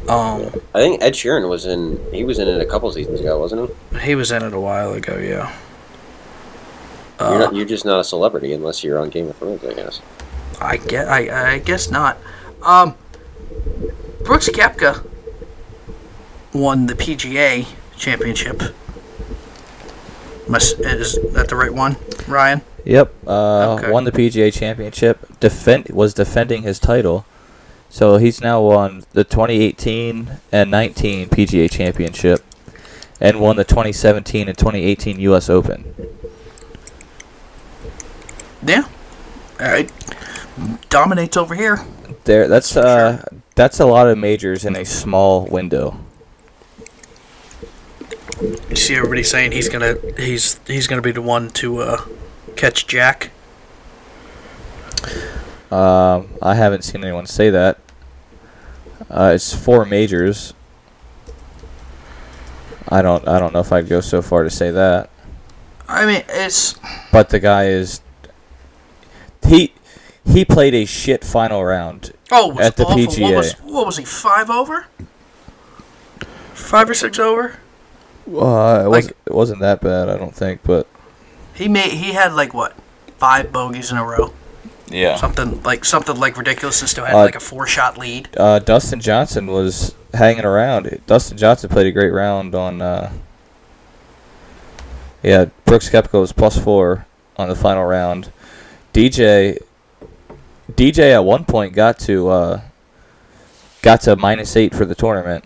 Um, 0.08 0.50
I 0.74 0.78
think 0.80 1.02
Ed 1.02 1.12
Sheeran 1.12 1.48
was 1.48 1.66
in. 1.66 2.00
He 2.12 2.24
was 2.24 2.38
in 2.38 2.48
it 2.48 2.60
a 2.60 2.66
couple 2.66 2.90
seasons 2.90 3.20
ago, 3.20 3.38
wasn't 3.38 3.70
he? 3.92 3.98
he 4.00 4.14
was 4.14 4.30
in 4.32 4.42
it 4.42 4.52
a 4.52 4.58
while 4.60 4.92
ago. 4.92 5.16
Yeah. 5.18 5.54
you're, 7.20 7.28
Uh, 7.28 7.38
not, 7.38 7.54
you're 7.54 7.66
just 7.66 7.84
not 7.84 8.00
a 8.00 8.04
celebrity 8.04 8.52
unless 8.52 8.82
you're 8.82 8.98
on 8.98 9.10
Game 9.10 9.28
of 9.28 9.36
Thrones, 9.36 9.64
I 9.64 9.74
guess. 9.74 10.00
I 10.60 10.76
guess, 10.78 11.06
I, 11.06 11.52
I 11.54 11.58
guess 11.58 11.90
not. 11.90 12.18
Um, 12.62 12.94
Brooks 14.24 14.48
Koepka 14.48 15.06
won 16.52 16.86
the 16.86 16.94
PGA 16.94 17.66
championship. 17.96 18.62
Must, 20.48 20.80
is 20.80 21.18
that 21.32 21.48
the 21.48 21.56
right 21.56 21.72
one, 21.72 21.96
Ryan? 22.26 22.62
Yep. 22.84 23.14
Uh, 23.26 23.74
Okay. 23.78 23.90
Won 23.90 24.04
the 24.04 24.12
PGA 24.12 24.52
Championship. 24.52 25.38
Defend 25.38 25.88
was 25.90 26.14
defending 26.14 26.62
his 26.62 26.78
title. 26.78 27.24
So 27.90 28.18
he's 28.18 28.40
now 28.40 28.62
won 28.62 29.02
the 29.12 29.24
2018 29.24 30.38
and 30.52 30.70
19 30.70 31.28
PGA 31.28 31.68
Championship, 31.68 32.44
and 33.20 33.40
won 33.40 33.56
the 33.56 33.64
2017 33.64 34.48
and 34.48 34.56
2018 34.56 35.18
U.S. 35.20 35.50
Open. 35.50 35.92
Yeah. 38.64 38.84
All 39.58 39.66
right. 39.66 39.90
Dominates 40.88 41.36
over 41.36 41.56
here. 41.56 41.84
There, 42.24 42.46
that's 42.46 42.76
uh, 42.76 43.24
that's 43.56 43.80
a 43.80 43.86
lot 43.86 44.06
of 44.06 44.16
majors 44.16 44.64
in 44.64 44.76
a 44.76 44.84
small 44.84 45.46
window. 45.46 45.98
You 48.40 48.76
see 48.76 48.94
everybody 48.94 49.24
saying 49.24 49.50
he's 49.50 49.68
gonna 49.68 49.96
he's 50.16 50.60
he's 50.66 50.86
gonna 50.86 51.02
be 51.02 51.12
the 51.12 51.22
one 51.22 51.50
to 51.50 51.78
uh, 51.80 52.04
catch 52.56 52.86
Jack. 52.86 53.30
Um, 55.70 56.28
I 56.42 56.54
haven't 56.54 56.82
seen 56.82 57.02
anyone 57.04 57.26
say 57.26 57.50
that. 57.50 57.78
Uh, 59.08 59.32
it's 59.34 59.54
four 59.54 59.84
majors. 59.84 60.52
I 62.88 63.02
don't, 63.02 63.26
I 63.28 63.38
don't 63.38 63.52
know 63.52 63.60
if 63.60 63.72
I'd 63.72 63.88
go 63.88 64.00
so 64.00 64.20
far 64.22 64.42
to 64.42 64.50
say 64.50 64.70
that. 64.70 65.10
I 65.88 66.06
mean, 66.06 66.22
it's 66.28 66.74
But 67.12 67.30
the 67.30 67.38
guy 67.40 67.66
is 67.66 68.00
he 69.46 69.72
he 70.24 70.44
played 70.44 70.74
a 70.74 70.84
shit 70.84 71.24
final 71.24 71.64
round. 71.64 72.12
Oh, 72.30 72.58
At 72.60 72.76
the 72.76 72.84
awful. 72.84 72.96
PGA. 72.98 73.22
What 73.22 73.34
was, 73.34 73.52
what 73.60 73.86
was 73.86 73.96
he? 73.96 74.04
Five 74.04 74.50
over? 74.50 74.86
Five 76.54 76.88
or 76.90 76.94
six 76.94 77.18
over? 77.18 77.56
Uh, 78.28 78.82
it, 78.84 78.88
Like- 78.88 78.90
was, 78.90 79.06
it 79.08 79.34
wasn't 79.34 79.60
that 79.60 79.80
bad, 79.80 80.08
I 80.08 80.16
don't 80.16 80.34
think, 80.34 80.60
but 80.62 80.86
He 81.54 81.66
made. 81.68 81.92
He 81.92 82.12
had 82.12 82.32
like 82.34 82.54
what? 82.54 82.74
Five 83.18 83.50
bogeys 83.52 83.90
in 83.90 83.98
a 83.98 84.04
row. 84.04 84.32
Yeah. 84.90 85.16
Something 85.16 85.62
like 85.62 85.84
something 85.84 86.16
like 86.18 86.36
ridiculous, 86.36 86.80
and 86.80 86.88
still 86.88 87.04
had 87.04 87.14
Uh, 87.14 87.24
like 87.24 87.36
a 87.36 87.40
four-shot 87.40 87.96
lead. 87.98 88.28
Uh, 88.36 88.58
Dustin 88.58 89.00
Johnson 89.00 89.46
was 89.46 89.94
hanging 90.14 90.44
around. 90.44 91.00
Dustin 91.06 91.38
Johnson 91.38 91.70
played 91.70 91.86
a 91.86 91.92
great 91.92 92.10
round 92.10 92.54
on. 92.54 92.82
Uh, 92.82 93.12
yeah, 95.22 95.46
Brooks 95.64 95.88
Koepka 95.90 96.20
was 96.20 96.32
plus 96.32 96.58
four 96.58 97.06
on 97.36 97.48
the 97.48 97.54
final 97.54 97.84
round. 97.84 98.32
DJ, 98.92 99.58
DJ 100.72 101.12
at 101.14 101.24
one 101.24 101.44
point 101.44 101.72
got 101.74 101.98
to 102.00 102.28
uh, 102.28 102.60
got 103.82 104.00
to 104.02 104.16
minus 104.16 104.56
eight 104.56 104.74
for 104.74 104.84
the 104.84 104.94
tournament, 104.94 105.44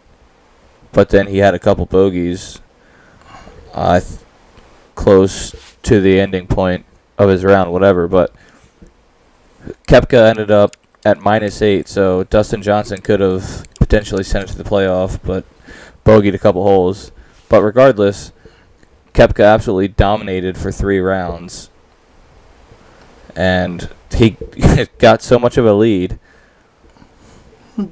but 0.93 1.11
then 1.11 1.27
he 1.27 1.39
had 1.39 1.55
a 1.55 1.59
couple 1.59 1.87
bogeys. 1.87 2.61
Uh, 3.73 3.99
th- 4.01 4.21
close 4.95 5.77
to 5.83 6.01
the 6.01 6.21
ending 6.21 6.47
point 6.47 6.85
of 7.19 7.29
his 7.29 7.45
round, 7.45 7.73
whatever. 7.73 8.07
But 8.07 8.33
Koepka 9.89 10.29
ended 10.29 10.51
up 10.51 10.77
at 11.05 11.21
minus 11.21 11.61
eight, 11.63 11.89
so 11.89 12.25
Dustin 12.25 12.63
Johnson 12.63 13.01
could 13.01 13.21
have 13.21 13.67
potentially 13.79 14.25
sent 14.25 14.45
it 14.45 14.53
to 14.53 14.57
the 14.59 14.65
playoff, 14.69 15.19
but 15.23 15.45
bogeyed 16.05 16.35
a 16.35 16.39
couple 16.39 16.63
holes. 16.63 17.13
But 17.49 17.63
regardless, 17.63 18.33
Koepka 19.13 19.45
absolutely 19.45 19.89
dominated 19.89 20.57
for 20.59 20.73
three 20.73 20.99
rounds, 20.99 21.71
and 23.37 23.89
he 24.15 24.37
got 24.99 25.23
so 25.23 25.39
much 25.39 25.57
of 25.57 25.67
a 25.67 25.75
lead. 25.75 26.19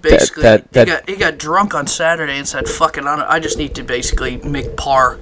Basically, 0.01 0.43
that- 0.45 0.73
that- 0.73 0.87
he 0.89 0.93
got 0.95 1.09
he 1.11 1.17
got 1.17 1.39
drunk 1.39 1.75
on 1.75 1.87
Saturday 1.87 2.39
and 2.39 2.47
said, 2.47 2.69
"Fuck 2.69 2.99
it, 2.99 3.05
I, 3.05 3.35
I 3.35 3.41
just 3.41 3.59
need 3.59 3.75
to 3.77 3.83
basically 3.83 4.37
make 4.39 4.77
par. 4.77 5.19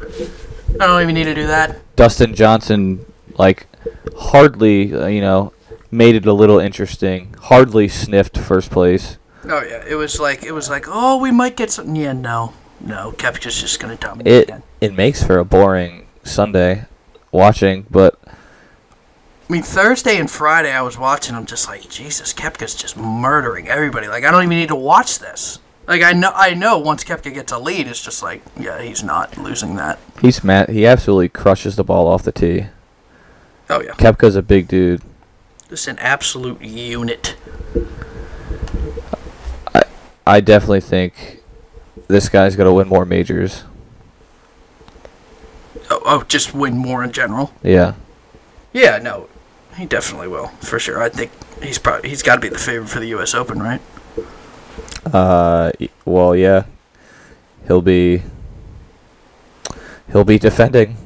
I 0.81 0.87
don't 0.87 1.03
even 1.03 1.15
need 1.15 1.25
to 1.25 1.35
do 1.35 1.47
that." 1.47 1.79
Dustin 1.97 2.35
Johnson, 2.35 3.05
like, 3.37 3.67
hardly, 4.17 4.95
uh, 4.95 5.07
you 5.07 5.21
know, 5.21 5.53
made 5.91 6.15
it 6.15 6.27
a 6.27 6.33
little 6.33 6.59
interesting. 6.59 7.35
Hardly 7.43 7.89
sniffed 7.89 8.39
first 8.39 8.71
place. 8.71 9.19
Oh 9.45 9.63
yeah, 9.63 9.83
it 9.89 9.95
was 9.95 10.21
like 10.21 10.43
it 10.43 10.53
was 10.53 10.69
like, 10.69 10.85
oh, 10.89 11.17
we 11.19 11.31
might 11.31 11.57
get 11.57 11.71
something. 11.71 11.97
Yeah, 11.97 12.13
no, 12.13 12.53
no, 12.81 13.13
Koepka's 13.13 13.61
just 13.61 13.81
gonna 13.81 13.97
dominate 13.97 14.33
It 14.33 14.43
again. 14.45 14.63
it 14.81 14.95
makes 14.95 15.23
for 15.23 15.39
a 15.39 15.45
boring 15.45 16.07
Sunday 16.25 16.85
watching, 17.33 17.87
but 17.91 18.19
I 18.27 19.53
mean, 19.53 19.63
Thursday 19.63 20.19
and 20.19 20.31
Friday, 20.31 20.71
I 20.71 20.83
was 20.83 20.97
watching. 20.99 21.35
I'm 21.35 21.47
just 21.47 21.67
like, 21.67 21.89
Jesus, 21.89 22.33
Koepka's 22.33 22.75
just 22.75 22.97
murdering 22.97 23.67
everybody. 23.67 24.07
Like, 24.07 24.25
I 24.25 24.31
don't 24.31 24.45
even 24.45 24.57
need 24.59 24.69
to 24.69 24.77
watch 24.77 25.19
this. 25.19 25.59
Like, 25.89 26.03
I 26.03 26.13
know, 26.13 26.31
I 26.33 26.55
know. 26.55 26.79
Once 26.79 27.03
Koepka 27.03 27.35
gets 27.35 27.51
a 27.51 27.59
lead, 27.59 27.89
it's 27.89 28.01
just 28.01 28.23
like, 28.23 28.43
yeah, 28.57 28.81
he's 28.81 29.03
not 29.03 29.37
losing 29.39 29.75
that. 29.75 29.99
he's 30.21 30.45
mad. 30.45 30.69
He 30.69 30.87
absolutely 30.87 31.31
crushes 31.31 31.75
the 31.75 31.83
ball 31.83 32.07
off 32.07 32.23
the 32.23 32.31
tee. 32.31 32.67
Oh 33.69 33.81
yeah, 33.81 33.93
Koepka's 33.93 34.37
a 34.37 34.43
big 34.43 34.69
dude. 34.69 35.03
Just 35.71 35.87
an 35.87 35.99
absolute 36.01 36.61
unit. 36.61 37.37
I 39.75 39.85
I 40.27 40.41
definitely 40.41 40.81
think 40.81 41.43
this 42.09 42.29
guy's 42.29 42.57
gonna 42.57 42.75
win 42.75 42.89
more 42.89 43.07
majors. 43.07 43.65
Oh, 45.89 46.03
oh, 46.05 46.25
just 46.29 46.55
win 46.55 46.77
more 46.77 47.03
in 47.03 47.13
general. 47.13 47.53
Yeah. 47.63 47.95
Yeah, 48.73 48.99
no, 48.99 49.29
he 49.77 49.87
definitely 49.87 50.29
will 50.29 50.49
for 50.61 50.79
sure. 50.79 51.03
I 51.03 51.09
think 51.09 51.31
he's 51.63 51.79
probably 51.79 52.11
he's 52.11 52.23
got 52.23 52.35
to 52.37 52.41
be 52.41 52.49
the 52.49 52.59
favorite 52.59 52.89
for 52.89 53.01
the 53.01 53.09
U.S. 53.09 53.35
Open, 53.35 53.61
right? 53.61 53.81
Uh. 55.07 55.73
Well, 56.05 56.37
yeah. 56.37 56.65
He'll 57.67 57.83
be. 57.83 58.23
He'll 60.13 60.25
be 60.25 60.39
defending. 60.39 60.97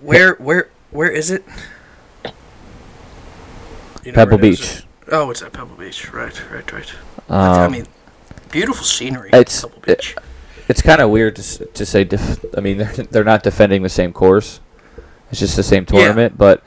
Where, 0.00 0.34
where, 0.34 0.68
where 0.90 1.10
is 1.10 1.30
it? 1.30 1.44
You 4.04 4.12
know 4.12 4.16
Pebble 4.16 4.34
it? 4.38 4.40
Beach. 4.42 4.82
Oh, 5.10 5.30
it's 5.30 5.42
at 5.42 5.52
Pebble 5.52 5.76
Beach. 5.76 6.12
Right, 6.12 6.50
right, 6.50 6.72
right. 6.72 6.92
I 7.28 7.64
Um, 7.66 7.72
mean, 7.72 7.86
beautiful 8.50 8.84
scenery. 8.84 9.30
it's- 9.32 9.62
Pebble 9.62 9.80
Beach. 9.84 10.16
it's 10.68 10.82
kind 10.82 11.00
of 11.00 11.10
weird 11.10 11.36
to 11.36 11.64
to 11.66 11.86
say. 11.86 12.04
Def- 12.04 12.44
I 12.56 12.60
mean, 12.60 12.78
they're 12.78 12.92
they're 13.10 13.24
not 13.24 13.42
defending 13.42 13.82
the 13.82 13.88
same 13.88 14.12
course. 14.12 14.60
It's 15.30 15.40
just 15.40 15.56
the 15.56 15.62
same 15.62 15.86
Yeah. 15.90 15.98
tournament, 15.98 16.36
but 16.36 16.62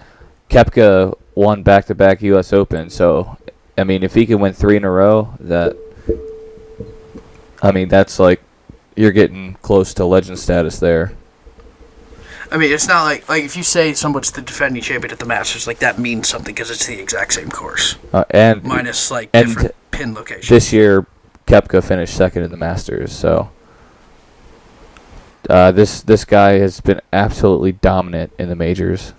Koepka 0.50 1.15
won 1.36 1.63
back 1.63 1.86
to 1.88 1.95
back 1.95 2.21
U.S. 2.24 2.52
Open, 2.54 2.89
so 2.89 3.38
I 3.78 3.84
mean, 3.84 4.04
if 4.04 4.13
he 4.15 4.26
can 4.26 4.39
win 4.39 4.54
three 4.54 4.78
in 4.78 4.84
a 4.86 4.89
row, 4.91 5.34
that 5.39 5.76
I 7.62 7.71
mean, 7.71 7.88
that's 7.89 8.19
like 8.19 8.41
you're 8.95 9.12
getting 9.12 9.56
close 9.62 9.93
to 9.95 10.06
legend 10.06 10.39
status 10.39 10.80
there. 10.80 11.12
I 12.51 12.58
mean, 12.58 12.71
it's 12.71 12.88
not 12.88 13.03
like 13.03 13.27
like 13.27 13.43
if 13.43 13.55
you 13.58 13.63
say 13.63 13.93
someone's 13.93 14.31
the 14.31 14.41
defending 14.41 14.81
champion 14.81 15.12
at 15.12 15.19
the 15.19 15.25
Masters, 15.25 15.67
like 15.67 15.79
that 15.79 15.97
means 15.99 16.27
something 16.27 16.53
because 16.53 16.69
it's 16.71 16.86
the 16.86 16.99
exact 16.99 17.34
same 17.34 17.49
course, 17.49 17.95
Uh, 18.13 18.23
and 18.29 18.63
minus 18.63 19.10
like 19.12 19.29
And 19.34 19.47
different 19.47 19.75
pin 19.91 20.13
location. 20.13 20.53
this 20.53 20.71
year, 20.71 21.05
Koepka 21.47 21.84
finished 21.84 22.15
second 22.15 22.43
in 22.43 22.51
the 22.51 22.58
Masters, 22.58 23.12
so 23.12 23.49
uh, 25.49 25.71
this 25.71 26.01
this 26.01 26.23
guy 26.25 26.53
has 26.60 26.79
been 26.81 27.01
absolutely 27.12 27.71
dominant 27.73 28.31
in 28.39 28.49
the 28.49 28.55
majors. 28.55 29.13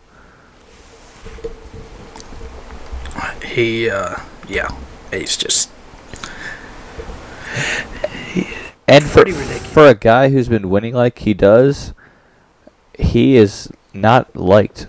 he, 3.44 3.88
uh, 3.88 4.16
yeah, 4.48 4.68
he's 5.10 5.36
just 5.36 5.70
And 8.88 9.04
for 9.04 9.20
ridiculous. 9.24 9.66
for 9.72 9.86
a 9.88 9.94
guy 9.94 10.28
who's 10.28 10.48
been 10.48 10.68
winning 10.70 10.94
like 10.94 11.18
he 11.20 11.32
does, 11.34 11.92
he 12.98 13.37
is 13.37 13.70
not 13.92 14.35
liked. 14.37 14.88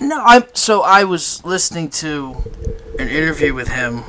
No, 0.00 0.22
I'm 0.24 0.44
so 0.54 0.82
I 0.82 1.04
was 1.04 1.44
listening 1.44 1.88
to 1.90 2.36
an 2.98 3.08
interview 3.08 3.54
with 3.54 3.68
him 3.68 4.02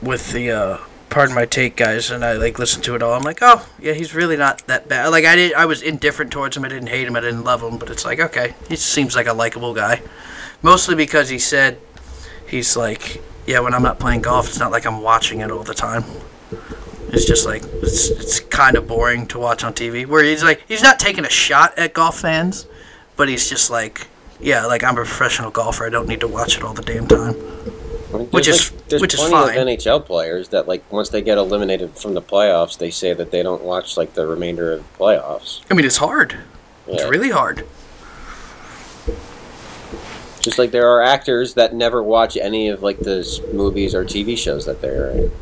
with 0.00 0.32
the 0.32 0.50
uh 0.50 0.78
pardon 1.08 1.34
my 1.34 1.46
take 1.46 1.76
guys 1.76 2.10
and 2.10 2.24
I 2.24 2.34
like 2.34 2.58
listened 2.58 2.84
to 2.84 2.94
it 2.94 3.02
all. 3.02 3.14
I'm 3.14 3.24
like, 3.24 3.38
"Oh, 3.42 3.66
yeah, 3.78 3.92
he's 3.92 4.14
really 4.14 4.36
not 4.36 4.66
that 4.66 4.88
bad." 4.88 5.08
Like 5.08 5.24
I 5.24 5.36
did 5.36 5.54
I 5.54 5.66
was 5.66 5.82
indifferent 5.82 6.30
towards 6.30 6.56
him. 6.56 6.64
I 6.64 6.68
didn't 6.68 6.88
hate 6.88 7.06
him. 7.06 7.16
I 7.16 7.20
didn't 7.20 7.44
love 7.44 7.62
him, 7.62 7.78
but 7.78 7.90
it's 7.90 8.04
like, 8.04 8.20
okay, 8.20 8.54
he 8.68 8.76
seems 8.76 9.16
like 9.16 9.26
a 9.26 9.32
likable 9.32 9.74
guy. 9.74 10.02
Mostly 10.62 10.94
because 10.94 11.28
he 11.28 11.38
said 11.38 11.80
he's 12.46 12.76
like, 12.76 13.22
"Yeah, 13.46 13.60
when 13.60 13.74
I'm 13.74 13.82
not 13.82 13.98
playing 13.98 14.22
golf, 14.22 14.48
it's 14.48 14.58
not 14.58 14.70
like 14.70 14.86
I'm 14.86 15.02
watching 15.02 15.40
it 15.40 15.50
all 15.50 15.64
the 15.64 15.74
time." 15.74 16.04
It's 17.08 17.24
just 17.24 17.46
like 17.46 17.62
it's 17.82 18.08
it's 18.10 18.40
kind 18.40 18.76
of 18.76 18.86
boring 18.88 19.26
to 19.28 19.38
watch 19.38 19.62
on 19.64 19.72
TV. 19.74 20.06
Where 20.06 20.22
he's 20.24 20.42
like 20.42 20.62
he's 20.68 20.82
not 20.82 20.98
taking 20.98 21.24
a 21.24 21.30
shot 21.30 21.78
at 21.78 21.94
golf 21.94 22.20
fans, 22.20 22.66
but 23.16 23.28
he's 23.28 23.48
just 23.48 23.70
like, 23.70 24.06
yeah, 24.40 24.66
like 24.66 24.82
I'm 24.82 24.94
a 24.94 25.04
professional 25.04 25.50
golfer. 25.50 25.86
I 25.86 25.90
don't 25.90 26.08
need 26.08 26.20
to 26.20 26.28
watch 26.28 26.56
it 26.56 26.62
all 26.64 26.74
the 26.74 26.82
damn 26.82 27.06
time. 27.06 27.34
I 28.14 28.18
mean, 28.18 28.26
Which 28.28 28.48
is- 28.48 28.72
like, 28.72 28.88
there's 28.88 29.02
which 29.02 29.14
is 29.14 29.20
plenty 29.20 29.34
fine. 29.34 29.58
of 29.58 29.66
NHL 29.66 30.04
players 30.04 30.48
that 30.50 30.68
like 30.68 30.90
once 30.92 31.08
they 31.08 31.22
get 31.22 31.38
eliminated 31.38 31.96
from 31.96 32.14
the 32.14 32.22
playoffs, 32.22 32.78
they 32.78 32.90
say 32.90 33.12
that 33.12 33.30
they 33.30 33.42
don't 33.42 33.62
watch 33.62 33.96
like 33.96 34.14
the 34.14 34.26
remainder 34.26 34.72
of 34.72 34.78
the 34.80 34.98
playoffs. 34.98 35.60
I 35.70 35.74
mean, 35.74 35.84
it's 35.86 35.96
hard. 35.96 36.36
It's 36.86 37.04
really 37.04 37.30
hard. 37.30 37.66
Just 40.40 40.58
like 40.58 40.70
there 40.70 40.88
are 40.88 41.02
actors 41.02 41.54
that 41.54 41.74
never 41.74 42.00
watch 42.02 42.36
any 42.36 42.68
of 42.68 42.82
like 42.82 43.00
the 43.00 43.26
movies 43.52 43.94
or 43.94 44.04
TV 44.04 44.38
shows 44.38 44.64
that 44.66 44.80
they're 44.80 45.10
in. 45.10 45.32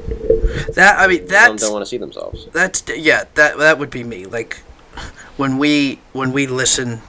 That 0.75 0.99
I 0.99 1.07
mean, 1.07 1.21
Some 1.21 1.27
that's 1.29 1.62
don't 1.62 1.73
want 1.73 1.85
to 1.85 1.88
see 1.88 1.99
themselves. 1.99 2.47
that's 2.53 2.83
yeah. 2.88 3.25
That 3.35 3.59
that 3.59 3.79
would 3.79 3.90
be 3.90 4.05
me. 4.05 4.25
Like 4.27 4.59
when 5.37 5.59
we 5.59 6.00
when 6.13 6.33
we 6.33 6.46
listen, 6.46 7.02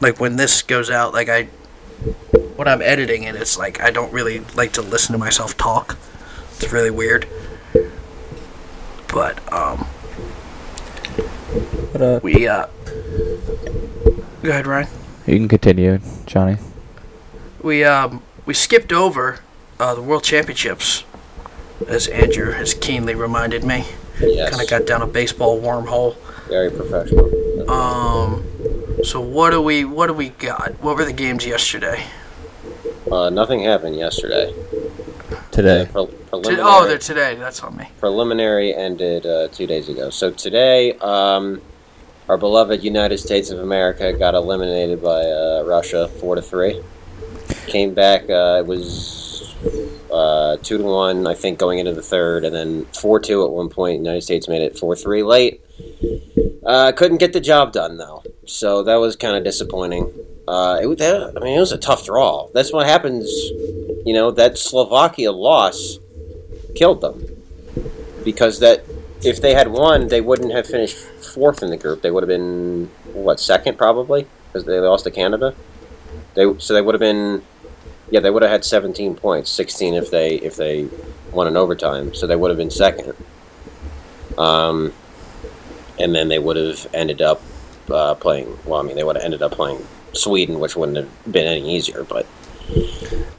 like 0.00 0.20
when 0.20 0.36
this 0.36 0.62
goes 0.62 0.90
out, 0.90 1.12
like 1.12 1.28
I 1.28 1.44
when 2.56 2.68
I'm 2.68 2.82
editing 2.82 3.22
it, 3.24 3.34
it's 3.34 3.58
like 3.58 3.80
I 3.80 3.90
don't 3.90 4.12
really 4.12 4.40
like 4.54 4.72
to 4.74 4.82
listen 4.82 5.12
to 5.12 5.18
myself 5.18 5.56
talk. 5.56 5.96
It's 6.56 6.72
really 6.72 6.90
weird. 6.90 7.26
But 9.12 9.40
um, 9.52 9.86
But 11.92 12.02
uh, 12.02 12.20
we 12.22 12.46
uh, 12.46 12.66
go 14.42 14.50
ahead, 14.50 14.66
Ryan. 14.66 14.88
you 15.26 15.36
can 15.38 15.48
continue, 15.48 15.98
Johnny. 16.26 16.56
We 17.62 17.82
um 17.84 18.22
we 18.46 18.54
skipped 18.54 18.92
over 18.92 19.40
uh, 19.80 19.94
the 19.94 20.02
World 20.02 20.22
Championships, 20.22 21.02
as 21.88 22.06
Andrew 22.08 22.52
has 22.52 22.74
keenly 22.74 23.14
reminded 23.14 23.64
me. 23.64 23.84
Yes, 24.20 24.50
Kind 24.50 24.62
of 24.62 24.68
got 24.68 24.86
down 24.86 25.02
a 25.02 25.06
baseball 25.06 25.60
wormhole. 25.60 26.14
very 26.48 26.70
professional. 26.70 27.70
Um, 27.70 28.44
so 29.02 29.20
what 29.20 29.50
do 29.50 29.62
we 29.62 29.84
what 29.84 30.08
do 30.08 30.12
we 30.12 30.28
got? 30.30 30.72
What 30.82 30.96
were 30.96 31.04
the 31.04 31.12
games 31.12 31.46
yesterday? 31.46 32.04
Uh, 33.10 33.30
nothing 33.30 33.62
happened 33.62 33.96
yesterday. 33.96 34.52
Today. 35.50 35.88
Pre- 35.90 36.06
T- 36.06 36.12
preliminary, 36.28 36.62
oh, 36.62 36.86
they're 36.86 36.98
today. 36.98 37.34
That's 37.34 37.60
on 37.62 37.76
me. 37.76 37.88
preliminary 37.98 38.74
ended 38.74 39.26
uh, 39.26 39.48
two 39.48 39.66
days 39.66 39.88
ago. 39.88 40.10
So 40.10 40.30
today, 40.30 40.92
um, 40.98 41.60
our 42.28 42.36
beloved 42.36 42.84
United 42.84 43.18
States 43.18 43.50
of 43.50 43.58
America 43.58 44.12
got 44.12 44.34
eliminated 44.34 45.02
by 45.02 45.22
uh, 45.22 45.64
Russia 45.66 46.08
four 46.08 46.34
to 46.36 46.42
three. 46.42 46.80
came 47.66 47.94
back. 47.94 48.22
Uh, 48.30 48.58
it 48.60 48.66
was 48.66 49.19
uh, 50.10 50.56
two 50.62 50.78
to 50.78 50.84
one, 50.84 51.26
I 51.26 51.34
think, 51.34 51.58
going 51.58 51.78
into 51.78 51.92
the 51.92 52.02
third, 52.02 52.44
and 52.44 52.54
then 52.54 52.84
four 52.86 53.20
two 53.20 53.44
at 53.44 53.50
one 53.50 53.68
point. 53.68 53.98
United 53.98 54.22
States 54.22 54.48
made 54.48 54.62
it 54.62 54.78
four 54.78 54.96
three 54.96 55.22
late. 55.22 55.62
Uh, 56.64 56.92
couldn't 56.92 57.18
get 57.18 57.32
the 57.32 57.40
job 57.40 57.72
done 57.72 57.96
though, 57.96 58.22
so 58.46 58.82
that 58.82 58.96
was 58.96 59.16
kind 59.16 59.36
of 59.36 59.44
disappointing. 59.44 60.12
Uh, 60.48 60.80
it, 60.82 60.98
that, 60.98 61.34
I 61.36 61.40
mean, 61.40 61.56
it 61.56 61.60
was 61.60 61.72
a 61.72 61.78
tough 61.78 62.04
draw. 62.06 62.48
That's 62.52 62.72
what 62.72 62.86
happens. 62.86 63.28
You 64.04 64.14
know 64.14 64.30
that 64.30 64.58
Slovakia 64.58 65.32
loss 65.32 65.98
killed 66.74 67.00
them 67.00 67.24
because 68.24 68.60
that 68.60 68.84
if 69.22 69.40
they 69.40 69.54
had 69.54 69.68
won, 69.68 70.08
they 70.08 70.20
wouldn't 70.20 70.52
have 70.52 70.66
finished 70.66 70.96
fourth 70.96 71.62
in 71.62 71.70
the 71.70 71.76
group. 71.76 72.02
They 72.02 72.10
would 72.10 72.22
have 72.22 72.28
been 72.28 72.90
what 73.12 73.40
second 73.40 73.76
probably 73.76 74.26
because 74.46 74.64
they 74.64 74.78
lost 74.80 75.04
to 75.04 75.10
Canada. 75.10 75.54
They 76.34 76.58
so 76.58 76.74
they 76.74 76.82
would 76.82 76.94
have 76.94 77.00
been 77.00 77.42
yeah 78.10 78.20
they 78.20 78.30
would 78.30 78.42
have 78.42 78.50
had 78.50 78.64
17 78.64 79.14
points, 79.14 79.50
16 79.50 79.94
if 79.94 80.10
they 80.10 80.36
if 80.36 80.56
they 80.56 80.88
won 81.32 81.46
in 81.46 81.56
overtime. 81.56 82.14
So 82.14 82.26
they 82.26 82.36
would 82.36 82.50
have 82.50 82.58
been 82.58 82.70
second. 82.70 83.14
Um, 84.38 84.92
and 85.98 86.14
then 86.14 86.28
they 86.28 86.38
would 86.38 86.56
have 86.56 86.86
ended 86.94 87.20
up 87.20 87.42
uh, 87.90 88.14
playing. 88.14 88.58
Well, 88.64 88.80
I 88.80 88.82
mean, 88.82 88.96
they 88.96 89.04
would 89.04 89.16
have 89.16 89.24
ended 89.24 89.42
up 89.42 89.52
playing 89.52 89.86
Sweden, 90.12 90.60
which 90.60 90.76
wouldn't 90.76 90.96
have 90.96 91.32
been 91.32 91.46
any 91.46 91.74
easier, 91.74 92.04
but. 92.04 92.26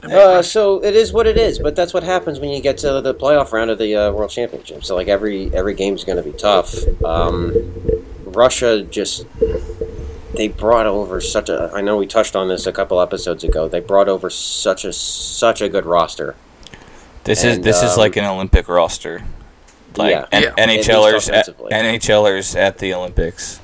Uh, 0.03 0.41
so 0.41 0.83
it 0.83 0.93
is 0.93 1.13
what 1.13 1.25
it 1.25 1.37
is, 1.37 1.57
but 1.57 1.75
that's 1.75 1.93
what 1.93 2.03
happens 2.03 2.39
when 2.39 2.49
you 2.49 2.61
get 2.61 2.77
to 2.79 2.99
the 3.01 3.13
playoff 3.13 3.53
round 3.53 3.69
of 3.69 3.77
the 3.77 3.95
uh, 3.95 4.11
World 4.11 4.29
Championship. 4.29 4.83
So 4.83 4.95
like 4.95 5.07
every 5.07 5.53
every 5.55 5.73
game 5.73 5.93
is 5.93 6.03
going 6.03 6.17
to 6.17 6.23
be 6.23 6.37
tough. 6.37 6.75
Um, 7.03 7.53
Russia 8.25 8.83
just 8.83 9.25
they 10.33 10.47
brought 10.47 10.85
over 10.85 11.19
such 11.21 11.49
a. 11.49 11.71
I 11.73 11.81
know 11.81 11.97
we 11.97 12.07
touched 12.07 12.35
on 12.35 12.47
this 12.47 12.65
a 12.65 12.71
couple 12.71 12.99
episodes 13.01 13.43
ago. 13.43 13.67
They 13.67 13.79
brought 13.79 14.07
over 14.09 14.29
such 14.29 14.85
a 14.85 14.93
such 14.93 15.61
a 15.61 15.69
good 15.69 15.85
roster. 15.85 16.35
This 17.23 17.43
is 17.43 17.57
And, 17.57 17.63
this 17.63 17.83
is 17.83 17.93
um, 17.93 17.99
like 17.99 18.15
an 18.15 18.25
Olympic 18.25 18.67
roster. 18.67 19.23
Like 19.95 20.11
Yeah. 20.11 20.25
N- 20.31 20.43
Yeah. 20.43 20.49
At 20.57 20.69
NHLers 20.69 21.31
at. 21.33 21.47
NHLers 21.47 22.55
at 22.55 22.77
the 22.77 22.93
Olympics. 22.93 23.59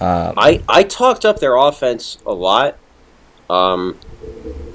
Um, 0.00 0.34
I, 0.36 0.62
I 0.68 0.82
talked 0.82 1.24
up 1.24 1.40
their 1.40 1.56
offense 1.56 2.18
a 2.26 2.32
lot, 2.34 2.76
um, 3.48 3.98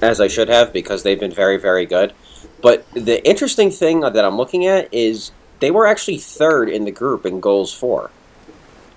as 0.02 0.20
I 0.20 0.28
should 0.28 0.50
have, 0.50 0.74
because 0.74 1.04
they've 1.04 1.20
been 1.20 1.32
very, 1.32 1.58
very 1.58 1.86
good. 1.86 2.14
But 2.60 2.92
the 2.94 3.24
interesting 3.28 3.70
thing 3.70 4.00
that 4.00 4.18
I'm 4.26 4.36
looking 4.36 4.66
at 4.66 4.92
is 4.92 5.32
they 5.60 5.70
were 5.70 5.86
actually 5.86 6.18
third 6.18 6.70
in 6.70 6.86
the 6.86 6.92
group 6.92 7.26
in 7.26 7.40
goals 7.40 7.72
for. 7.72 8.10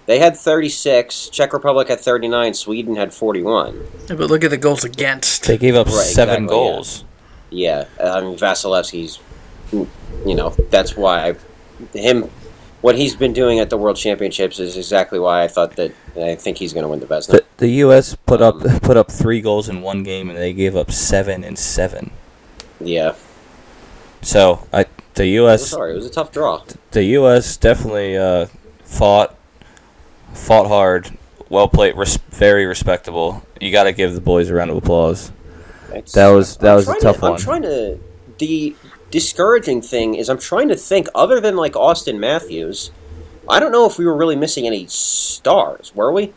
They 0.06 0.18
had 0.18 0.36
36, 0.36 1.30
Czech 1.30 1.52
Republic 1.52 1.88
had 1.88 1.98
39, 2.00 2.54
Sweden 2.54 2.96
had 2.96 3.14
41. 3.14 3.80
Yeah, 4.08 4.16
but 4.16 4.28
look 4.30 4.44
at 4.44 4.50
the 4.50 4.58
goals 4.58 4.84
against. 4.84 5.44
they 5.46 5.56
gave 5.56 5.74
up 5.74 5.86
Right, 5.86 5.94
seven 5.94 6.44
exactly, 6.44 6.48
goals. 6.56 7.04
Yeah, 7.50 7.84
I 8.02 8.20
mean, 8.20 8.36
Vasilevskiy's, 8.36 9.18
you 9.72 10.34
know, 10.34 10.50
that's 10.70 10.94
why 10.96 11.28
I, 11.30 11.98
him, 11.98 12.30
what 12.82 12.96
he's 12.96 13.16
been 13.16 13.32
doing 13.32 13.60
at 13.60 13.70
the 13.70 13.78
World 13.78 13.96
Championships 13.96 14.58
is 14.58 14.76
exactly 14.76 15.18
why 15.18 15.42
I 15.42 15.48
thought 15.48 15.76
that 15.76 15.92
I 16.16 16.34
think 16.34 16.58
he's 16.58 16.74
going 16.74 16.82
to 16.84 16.88
win 16.88 17.00
the 17.00 17.06
Vezina. 17.06 17.28
The, 17.28 17.44
the 17.56 17.68
U.S. 17.68 18.14
put 18.26 18.42
up 18.42 18.56
Um, 18.56 18.80
put 18.80 18.96
up 18.98 19.10
three 19.10 19.40
goals 19.40 19.68
in 19.70 19.80
one 19.80 20.02
game, 20.02 20.28
and 20.28 20.38
they 20.38 20.52
gave 20.52 20.76
up 20.76 20.90
seven 20.92 21.42
and 21.44 21.58
seven. 21.58 22.10
Yeah, 22.80 23.14
So 24.20 24.66
I 24.72 24.84
the 25.14 25.22
I'm 25.24 25.28
U.S. 25.30 25.68
sorry, 25.68 25.92
it 25.92 25.96
was 25.96 26.06
a 26.06 26.10
tough 26.10 26.30
draw. 26.32 26.62
the 26.90 27.04
U.S. 27.04 27.56
definitely 27.56 28.18
uh, 28.18 28.46
fought 28.82 29.34
fought 30.34 30.66
hard, 30.68 31.10
well 31.48 31.68
played, 31.68 31.96
res- 31.96 32.18
very 32.30 32.66
respectable. 32.66 33.42
You 33.60 33.70
got 33.72 33.84
to 33.84 33.92
give 33.92 34.14
the 34.14 34.20
boys 34.20 34.50
a 34.50 34.54
round 34.54 34.70
of 34.70 34.76
applause. 34.76 35.30
It's- 35.90 36.12
That 36.12 36.28
was- 36.30 36.56
that 36.58 36.70
I'm 36.70 36.76
was 36.76 36.88
a 36.88 37.00
tough 37.00 37.20
to, 37.20 37.26
I'm 37.26 37.36
trying 37.36 37.62
to. 37.62 37.98
The 38.38 38.74
discouraging 39.10 39.80
thing 39.80 40.14
is, 40.16 40.28
I'm 40.28 40.38
trying 40.38 40.68
to 40.68 40.76
think. 40.76 41.08
Other 41.14 41.40
than 41.40 41.56
like 41.56 41.74
Auston 41.74 42.18
Matthews, 42.18 42.90
I 43.48 43.60
don't 43.60 43.70
know 43.72 43.86
if 43.86 43.96
we 43.98 44.04
were 44.04 44.16
really 44.16 44.34
missing 44.36 44.66
any 44.66 44.86
stars. 44.88 45.92
Were 45.94 46.10
we? 46.12 46.32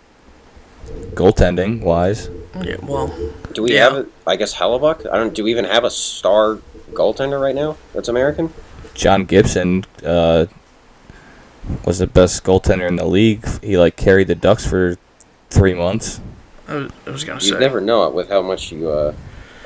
Goaltending 1.15 1.81
wise, 1.81 2.29
Yeah, 2.63 2.77
well, 2.83 3.13
Do 3.53 3.63
we 3.63 3.73
Yeah. 3.73 3.89
have? 3.91 4.07
I 4.25 4.35
guess 4.35 4.53
Hellebuyck. 4.55 5.11
I 5.11 5.17
don't. 5.17 5.33
Do 5.33 5.43
we 5.43 5.51
even 5.51 5.65
have 5.65 5.83
a 5.83 5.89
star 5.89 6.59
goaltender 6.93 7.41
right 7.41 7.55
now 7.55 7.75
that's 7.93 8.07
American? 8.07 8.53
John 8.93 9.25
Gibson 9.25 9.83
uh, 10.05 10.45
was 11.85 11.99
the 11.99 12.07
best 12.07 12.43
goaltender 12.43 12.87
in 12.87 12.95
the 12.95 13.05
league. 13.05 13.45
He 13.63 13.77
like 13.77 13.95
carried 13.95 14.27
the 14.27 14.35
Ducks 14.35 14.65
for 14.65 14.95
three 15.49 15.73
months. 15.73 16.19
I 16.67 16.75
was, 16.75 16.91
I 17.05 17.09
was 17.11 17.23
gonna 17.23 17.39
say 17.39 17.49
You'd 17.49 17.59
never 17.59 17.79
know 17.81 18.07
it 18.07 18.13
with 18.13 18.29
how 18.29 18.41
much 18.41 18.71
you 18.71 18.89
uh, 18.89 19.13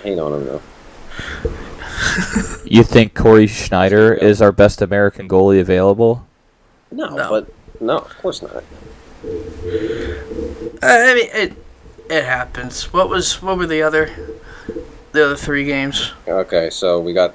hate 0.04 0.20
on 0.20 0.34
him, 0.34 0.45
though. 0.45 0.62
You 2.66 2.84
think 2.84 3.14
Cory 3.14 3.47
Schneider 3.47 4.14
is 4.14 4.41
our 4.41 4.52
best 4.52 4.82
American 4.82 5.28
goalie 5.28 5.60
available? 5.60 6.26
No, 6.91 7.10
No. 7.16 7.30
but 7.30 7.54
no, 7.82 7.97
of 7.99 8.18
course 8.18 8.41
not. 8.41 8.56
Uh, 8.56 8.62
I 10.82 11.14
mean, 11.14 11.30
it 11.34 11.54
it 12.10 12.24
happens. 12.24 12.91
What 12.93 13.10
was 13.10 13.41
what 13.41 13.58
were 13.58 13.68
the 13.68 13.82
other 13.84 14.10
the 15.12 15.26
other 15.26 15.36
three 15.36 15.66
games? 15.66 16.12
Okay, 16.28 16.70
so 16.70 16.99
we 16.99 17.14
got 17.14 17.34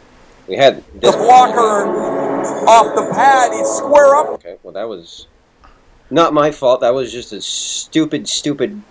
we 0.48 0.56
had 0.56 0.82
this 0.94 1.12
The 1.12 1.18
blocker 1.18 2.35
off 2.48 2.94
the 2.94 3.12
pad, 3.12 3.52
he's 3.52 3.68
square 3.68 4.16
up. 4.16 4.26
Okay, 4.28 4.56
well 4.62 4.72
that 4.72 4.88
was 4.88 5.26
not 6.10 6.32
my 6.32 6.50
fault. 6.50 6.80
That 6.80 6.94
was 6.94 7.12
just 7.12 7.32
a 7.32 7.40
stupid, 7.40 8.28
stupid 8.28 8.82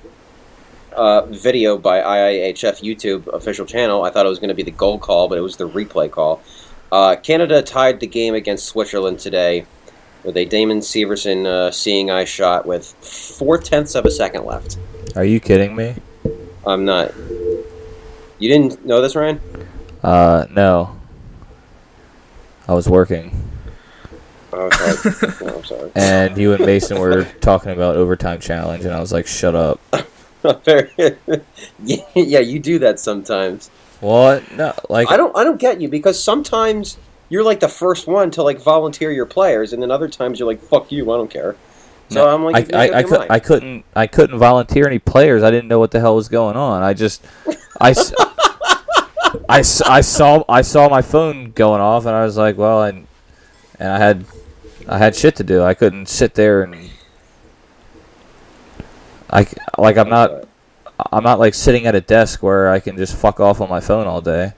uh, 0.93 1.26
video 1.26 1.78
by 1.78 1.99
IIHF 1.99 2.82
YouTube 2.82 3.28
official 3.34 3.66
channel. 3.66 4.03
I 4.03 4.10
thought 4.10 4.26
it 4.26 4.30
was 4.30 4.39
going 4.39 4.49
to 4.49 4.56
be 4.56 4.64
the 4.64 4.72
goal 4.72 4.99
call, 4.99 5.28
but 5.28 5.38
it 5.38 5.41
was 5.41 5.58
the 5.58 5.68
replay 5.68 6.10
call. 6.10 6.41
Uh, 6.91 7.16
Canada 7.16 7.62
tied 7.62 7.99
the 7.99 8.08
game 8.08 8.34
against 8.36 8.66
Switzerland 8.68 9.20
today 9.20 9.66
with 10.24 10.38
a 10.38 10.45
Damon 10.45 10.80
Severson 10.80 11.45
uh, 11.45 11.72
seeing 11.72 12.10
eye 12.10 12.26
shot 12.26 12.66
with 12.66 12.88
four 13.38 13.58
tenths 13.58 13.95
of 13.95 14.06
a 14.06 14.12
second 14.12 14.45
left. 14.45 14.78
Are 15.16 15.26
you 15.26 15.39
kidding 15.39 15.76
me? 15.76 15.95
I'm 16.66 16.86
not. 16.86 17.14
You 18.39 18.49
didn't 18.49 18.86
know 18.86 19.01
this, 19.01 19.16
Ryan? 19.16 19.39
Uh, 20.03 20.45
no. 20.51 20.95
I 22.68 22.74
was 22.74 22.89
working, 22.89 23.45
Oh, 24.55 24.70
no, 25.41 25.57
I'm 25.57 25.63
sorry. 25.66 25.91
and 25.95 26.38
you 26.38 26.53
and 26.53 26.66
Mason 26.66 26.97
were 26.97 27.26
talking 27.41 27.72
about 27.72 27.97
overtime 27.97 28.39
challenge, 28.39 28.86
and 28.86 28.93
I 28.93 29.01
was 29.01 29.11
like, 29.11 29.28
"Shut 29.28 29.53
up." 29.53 29.82
yeah, 30.43 31.18
yeah, 32.16 32.39
you 32.39 32.59
do 32.59 32.80
that 32.80 32.99
sometimes. 32.99 33.70
What? 33.99 34.49
No, 34.53 34.74
like 34.89 35.11
I 35.11 35.18
don't 35.18 35.36
I 35.36 35.43
don't 35.43 35.59
get 35.59 35.82
you 35.82 35.89
because 35.89 36.22
sometimes 36.24 36.97
you're 37.28 37.43
like 37.43 37.59
the 37.59 37.68
first 37.68 38.07
one 38.07 38.32
to 38.32 38.43
like 38.43 38.61
volunteer 38.61 39.11
your 39.11 39.26
players, 39.26 39.74
and 39.74 39.82
then 39.82 39.91
other 39.91 40.07
times 40.07 40.39
you're 40.39 40.47
like 40.47 40.61
fuck 40.61 40.89
you, 40.89 41.11
I 41.11 41.18
don't 41.18 41.30
care. 41.30 41.57
So 42.07 42.30
I'm 42.30 42.43
like, 42.43 42.72
I, 42.72 42.88
I, 42.88 42.97
I, 42.99 43.03
could. 43.03 43.32
I 43.32 43.39
couldn't 43.39 43.84
I 43.95 44.07
couldn't 44.07 44.38
volunteer 44.38 44.88
any 44.88 44.99
players. 44.99 45.43
I 45.43 45.49
didn't 45.51 45.68
know 45.68 45.80
what 45.80 45.91
the 45.91 45.99
hell 45.99 46.16
was 46.16 46.30
going 46.30 46.55
on. 46.55 46.84
I 46.84 46.93
just 46.93 47.26
I, 47.82 47.93
I, 49.49 49.59
s- 49.59 49.81
I 49.81 50.01
saw 50.01 50.43
I 50.49 50.61
saw 50.61 50.89
my 50.89 51.01
phone 51.01 51.51
going 51.51 51.81
off 51.81 52.05
and 52.05 52.15
I 52.15 52.23
was 52.23 52.38
like, 52.38 52.57
well, 52.57 52.83
and 52.83 53.07
and 53.79 53.89
I 53.89 53.97
had 53.97 54.25
I 54.88 54.97
had 54.97 55.15
shit 55.15 55.36
to 55.38 55.43
do. 55.43 55.63
I 55.63 55.73
couldn't 55.73 56.07
sit 56.07 56.33
there 56.36 56.63
and 56.63 56.89
I 59.29 59.43
c- 59.45 59.57
like 59.77 59.97
I'm 59.97 60.09
not 60.09 60.45
I'm 61.11 61.23
not 61.23 61.39
like 61.39 61.53
sitting 61.53 61.86
at 61.86 61.95
a 61.95 62.01
desk 62.01 62.41
where 62.43 62.69
I 62.69 62.79
can 62.79 62.97
just 62.97 63.15
fuck 63.15 63.39
off 63.39 63.61
on 63.61 63.69
my 63.69 63.79
phone 63.79 64.07
all 64.07 64.21
day. 64.21 64.53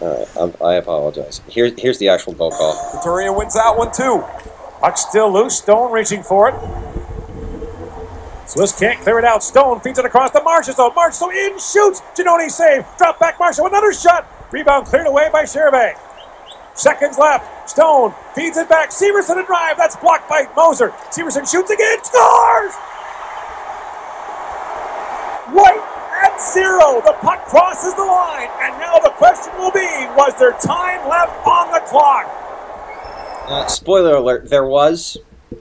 Alright, 0.00 0.36
I'm- 0.36 0.54
apologize. 0.82 1.40
Here, 1.48 1.72
here's 1.76 1.98
the 1.98 2.08
actual 2.08 2.34
goal 2.34 2.50
call. 2.50 2.92
Victoria 2.92 3.32
wins 3.32 3.54
that 3.54 3.76
one 3.76 3.90
too. 3.92 4.22
Puck 4.80 4.98
still 4.98 5.32
loose. 5.32 5.58
Stone 5.58 5.90
reaching 5.90 6.22
for 6.22 6.50
it. 6.50 6.54
Swiss 8.46 8.78
can't 8.78 9.00
clear 9.00 9.18
it 9.18 9.24
out. 9.24 9.42
Stone 9.42 9.80
feeds 9.80 9.98
it 9.98 10.04
across 10.04 10.30
the 10.30 10.42
Marshall 10.42 10.74
zone. 10.74 10.94
Marshall 10.94 11.30
in, 11.30 11.58
shoots. 11.58 12.00
Genoni 12.14 12.48
save. 12.48 12.86
Drop 12.96 13.18
back 13.18 13.38
Marshall. 13.38 13.66
Another 13.66 13.92
shot. 13.92 14.26
Rebound 14.52 14.86
cleared 14.86 15.06
away 15.06 15.28
by 15.32 15.42
Shervay. 15.42 15.94
Seconds 16.74 17.18
left. 17.18 17.68
Stone 17.68 18.14
feeds 18.34 18.56
it 18.56 18.68
back. 18.68 18.90
Severson 18.90 19.42
a 19.42 19.46
drive. 19.46 19.76
That's 19.76 19.96
blocked 19.96 20.28
by 20.28 20.46
Moser. 20.54 20.90
Severson 21.10 21.50
shoots 21.50 21.70
again. 21.70 21.98
Scores! 22.04 22.74
Right 25.50 25.82
at 26.22 26.40
zero. 26.40 27.00
The 27.04 27.16
puck 27.20 27.46
crosses 27.46 27.94
the 27.94 28.04
line. 28.04 28.48
And 28.60 28.78
now 28.78 28.98
the 28.98 29.10
question 29.10 29.52
will 29.58 29.72
be 29.72 29.86
was 30.14 30.34
there 30.38 30.52
time 30.52 31.08
left 31.08 31.46
on 31.46 31.72
the 31.72 31.80
clock? 31.80 32.26
Uh, 33.48 33.66
spoiler 33.66 34.16
alert: 34.16 34.50
there 34.50 34.66
was, 34.66 35.18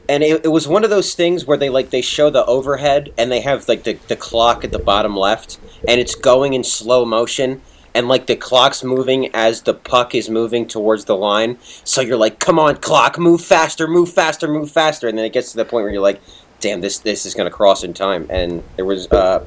and 0.09 0.23
it, 0.23 0.45
it 0.45 0.49
was 0.49 0.67
one 0.67 0.83
of 0.83 0.89
those 0.89 1.13
things 1.13 1.45
where 1.45 1.57
they 1.57 1.69
like 1.69 1.89
they 1.89 2.01
show 2.01 2.29
the 2.29 2.45
overhead 2.45 3.13
and 3.17 3.31
they 3.31 3.41
have 3.41 3.67
like 3.67 3.83
the, 3.83 3.93
the 4.07 4.15
clock 4.15 4.63
at 4.63 4.71
the 4.71 4.79
bottom 4.79 5.15
left, 5.15 5.59
and 5.87 5.99
it's 5.99 6.15
going 6.15 6.53
in 6.53 6.63
slow 6.63 7.05
motion. 7.05 7.61
And 7.93 8.09
like 8.09 8.27
the 8.27 8.35
clock's 8.35 8.83
moving 8.83 9.33
as 9.33 9.61
the 9.61 9.73
puck 9.73 10.13
is 10.13 10.29
moving 10.29 10.67
towards 10.67 11.05
the 11.05 11.15
line, 11.15 11.57
so 11.85 12.01
you're 12.01 12.17
like, 12.17 12.39
"Come 12.39 12.59
on, 12.59 12.75
clock, 12.75 13.17
move 13.17 13.41
faster, 13.41 13.87
move 13.87 14.11
faster, 14.11 14.49
move 14.49 14.69
faster!" 14.69 15.07
And 15.07 15.17
then 15.17 15.23
it 15.23 15.31
gets 15.31 15.51
to 15.51 15.57
the 15.57 15.63
point 15.63 15.83
where 15.83 15.93
you're 15.93 16.01
like, 16.01 16.19
"Damn, 16.59 16.81
this 16.81 16.97
this 16.99 17.25
is 17.25 17.33
gonna 17.33 17.49
cross 17.49 17.85
in 17.85 17.93
time." 17.93 18.27
And 18.29 18.65
there 18.75 18.83
was 18.83 19.09
uh, 19.13 19.45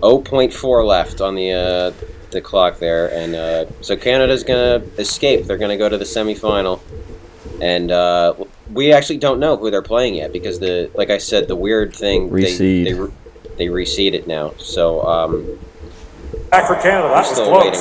0.4 0.00 0.86
left 0.86 1.22
on 1.22 1.34
the 1.34 1.52
uh, 1.52 1.92
the 2.30 2.42
clock 2.42 2.78
there, 2.78 3.10
and 3.10 3.34
uh, 3.34 3.64
so 3.80 3.96
Canada's 3.96 4.44
gonna 4.44 4.82
escape. 4.98 5.46
They're 5.46 5.56
gonna 5.56 5.78
go 5.78 5.88
to 5.88 5.96
the 5.96 6.04
semifinal, 6.04 6.80
and 7.62 7.90
uh, 7.90 8.34
we 8.72 8.92
actually 8.92 9.18
don't 9.18 9.38
know 9.40 9.56
who 9.56 9.70
they're 9.70 9.82
playing 9.82 10.14
yet 10.14 10.32
because 10.32 10.58
the 10.58 10.90
like 10.94 11.10
I 11.10 11.18
said, 11.18 11.48
the 11.48 11.56
weird 11.56 11.94
thing 11.94 12.30
Reseed. 12.30 12.58
they 12.58 12.92
they, 12.92 12.94
re- 12.94 13.12
they 13.56 13.66
reseed 13.66 14.14
it 14.14 14.26
now. 14.26 14.52
So 14.58 15.02
um, 15.06 15.58
Back 16.50 16.66
for 16.66 16.74
Canada. 16.76 17.08
That 17.08 17.26
was 17.26 17.32
close. 17.32 17.64
waiting. 17.64 17.80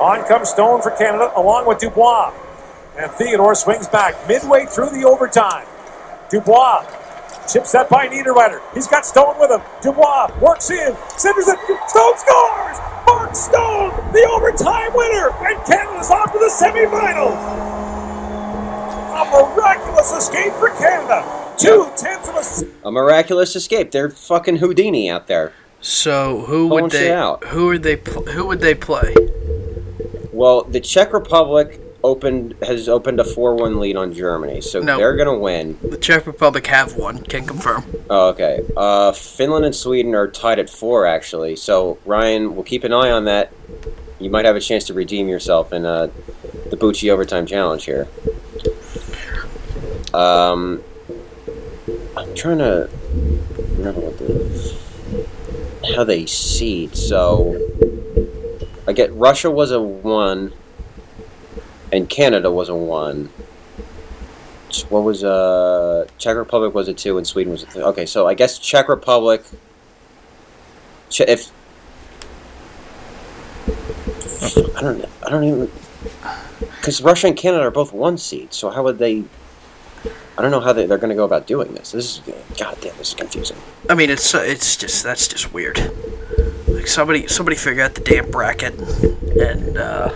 On 0.00 0.26
comes 0.26 0.50
Stone 0.50 0.82
for 0.82 0.90
Canada, 0.90 1.32
along 1.36 1.66
with 1.66 1.78
Dubois. 1.78 2.32
And 2.98 3.10
Theodore 3.12 3.54
swings 3.54 3.88
back 3.88 4.14
midway 4.28 4.66
through 4.66 4.90
the 4.90 5.04
overtime. 5.04 5.66
Dubois 6.30 6.84
chips 7.52 7.72
that 7.72 7.88
by 7.88 8.08
Niederreiter. 8.08 8.60
He's 8.72 8.86
got 8.86 9.04
Stone 9.04 9.38
with 9.38 9.50
him. 9.50 9.60
Dubois 9.82 10.32
works 10.40 10.70
in, 10.70 10.96
centers 11.16 11.48
it. 11.48 11.58
Stone 11.88 12.16
scores! 12.16 12.78
Mark 13.06 13.34
Stone, 13.36 13.90
the 14.12 14.26
overtime 14.32 14.92
winner, 14.94 15.30
and 15.44 15.62
Canada's 15.66 16.10
off 16.10 16.32
to 16.32 16.38
the 16.38 16.50
semifinals. 16.50 17.93
A 19.32 19.54
miraculous 19.56 20.12
escape 20.12 20.52
for 20.54 20.68
Canada. 20.70 21.24
Two 21.56 21.90
tenths 21.96 22.28
of 22.28 22.34
a 22.36 22.38
s- 22.38 22.64
a 22.84 22.90
miraculous 22.90 23.56
escape. 23.56 23.90
They're 23.90 24.10
fucking 24.10 24.56
Houdini 24.56 25.08
out 25.08 25.26
there. 25.28 25.52
So 25.80 26.44
who 26.46 26.68
Pulling 26.68 26.82
would 26.84 26.92
they? 26.92 27.12
out. 27.12 27.44
Who 27.44 27.66
would 27.66 27.82
they? 27.82 27.96
Pl- 27.96 28.22
who 28.26 28.46
would 28.46 28.60
they 28.60 28.74
play? 28.74 29.14
Well, 30.32 30.62
the 30.64 30.80
Czech 30.80 31.12
Republic 31.12 31.80
opened 32.02 32.54
has 32.66 32.88
opened 32.88 33.18
a 33.20 33.24
four-one 33.24 33.80
lead 33.80 33.96
on 33.96 34.12
Germany, 34.12 34.60
so 34.60 34.80
No. 34.80 34.96
they're 34.98 35.16
gonna 35.16 35.38
win. 35.38 35.78
The 35.82 35.96
Czech 35.96 36.26
Republic 36.26 36.66
have 36.66 36.96
one. 36.96 37.18
Can 37.18 37.46
confirm. 37.46 37.84
Oh, 38.10 38.28
okay. 38.30 38.60
Uh, 38.76 39.12
Finland 39.12 39.64
and 39.64 39.74
Sweden 39.74 40.14
are 40.14 40.28
tied 40.28 40.58
at 40.58 40.68
four, 40.68 41.06
actually. 41.06 41.56
So 41.56 41.98
Ryan, 42.04 42.54
we'll 42.54 42.64
keep 42.64 42.84
an 42.84 42.92
eye 42.92 43.10
on 43.10 43.24
that. 43.26 43.50
You 44.18 44.28
might 44.30 44.44
have 44.44 44.56
a 44.56 44.60
chance 44.60 44.84
to 44.84 44.94
redeem 44.94 45.28
yourself 45.28 45.72
in 45.72 45.86
uh, 45.86 46.08
the 46.70 46.76
Bucci 46.76 47.10
overtime 47.10 47.46
challenge 47.46 47.84
here. 47.84 48.06
Um, 50.14 50.84
I'm 52.16 52.34
trying 52.36 52.58
to 52.58 52.88
remember 53.76 54.00
what 54.00 54.18
the 54.18 55.94
how 55.96 56.04
they 56.04 56.24
seed. 56.26 56.94
So 56.96 57.58
I 58.86 58.92
get 58.92 59.12
Russia 59.12 59.50
was 59.50 59.72
a 59.72 59.80
one, 59.80 60.52
and 61.92 62.08
Canada 62.08 62.50
was 62.50 62.68
a 62.68 62.76
one. 62.76 63.30
What 64.88 65.02
was 65.02 65.24
uh 65.24 66.06
Czech 66.18 66.36
Republic 66.36 66.74
was 66.74 66.88
a 66.88 66.94
two 66.94 67.18
and 67.18 67.26
Sweden 67.26 67.52
was 67.52 67.64
a 67.64 67.66
three. 67.66 67.82
Okay, 67.82 68.06
so 68.06 68.26
I 68.28 68.34
guess 68.34 68.58
Czech 68.58 68.88
Republic. 68.88 69.42
If 71.18 71.50
I 74.76 74.80
don't 74.80 75.04
I 75.26 75.30
don't 75.30 75.44
even 75.44 75.70
because 76.76 77.02
Russia 77.02 77.28
and 77.28 77.36
Canada 77.36 77.64
are 77.64 77.70
both 77.70 77.92
one 77.92 78.16
seed, 78.18 78.52
so 78.52 78.70
how 78.70 78.84
would 78.84 78.98
they? 78.98 79.24
I 80.36 80.42
don't 80.42 80.50
know 80.50 80.60
how 80.60 80.72
they, 80.72 80.86
they're 80.86 80.98
going 80.98 81.10
to 81.10 81.14
go 81.14 81.24
about 81.24 81.46
doing 81.46 81.74
this. 81.74 81.92
This 81.92 82.18
is 82.18 82.34
God 82.58 82.78
damn, 82.80 82.96
this 82.96 83.08
is 83.08 83.14
confusing. 83.14 83.56
I 83.88 83.94
mean, 83.94 84.10
it's 84.10 84.34
uh, 84.34 84.42
it's 84.44 84.76
just 84.76 85.04
that's 85.04 85.28
just 85.28 85.52
weird. 85.52 85.78
Like 86.66 86.88
somebody 86.88 87.26
somebody 87.28 87.56
figure 87.56 87.84
out 87.84 87.94
the 87.94 88.00
damn 88.00 88.30
bracket 88.30 88.74
and 88.74 89.78
uh, 89.78 90.12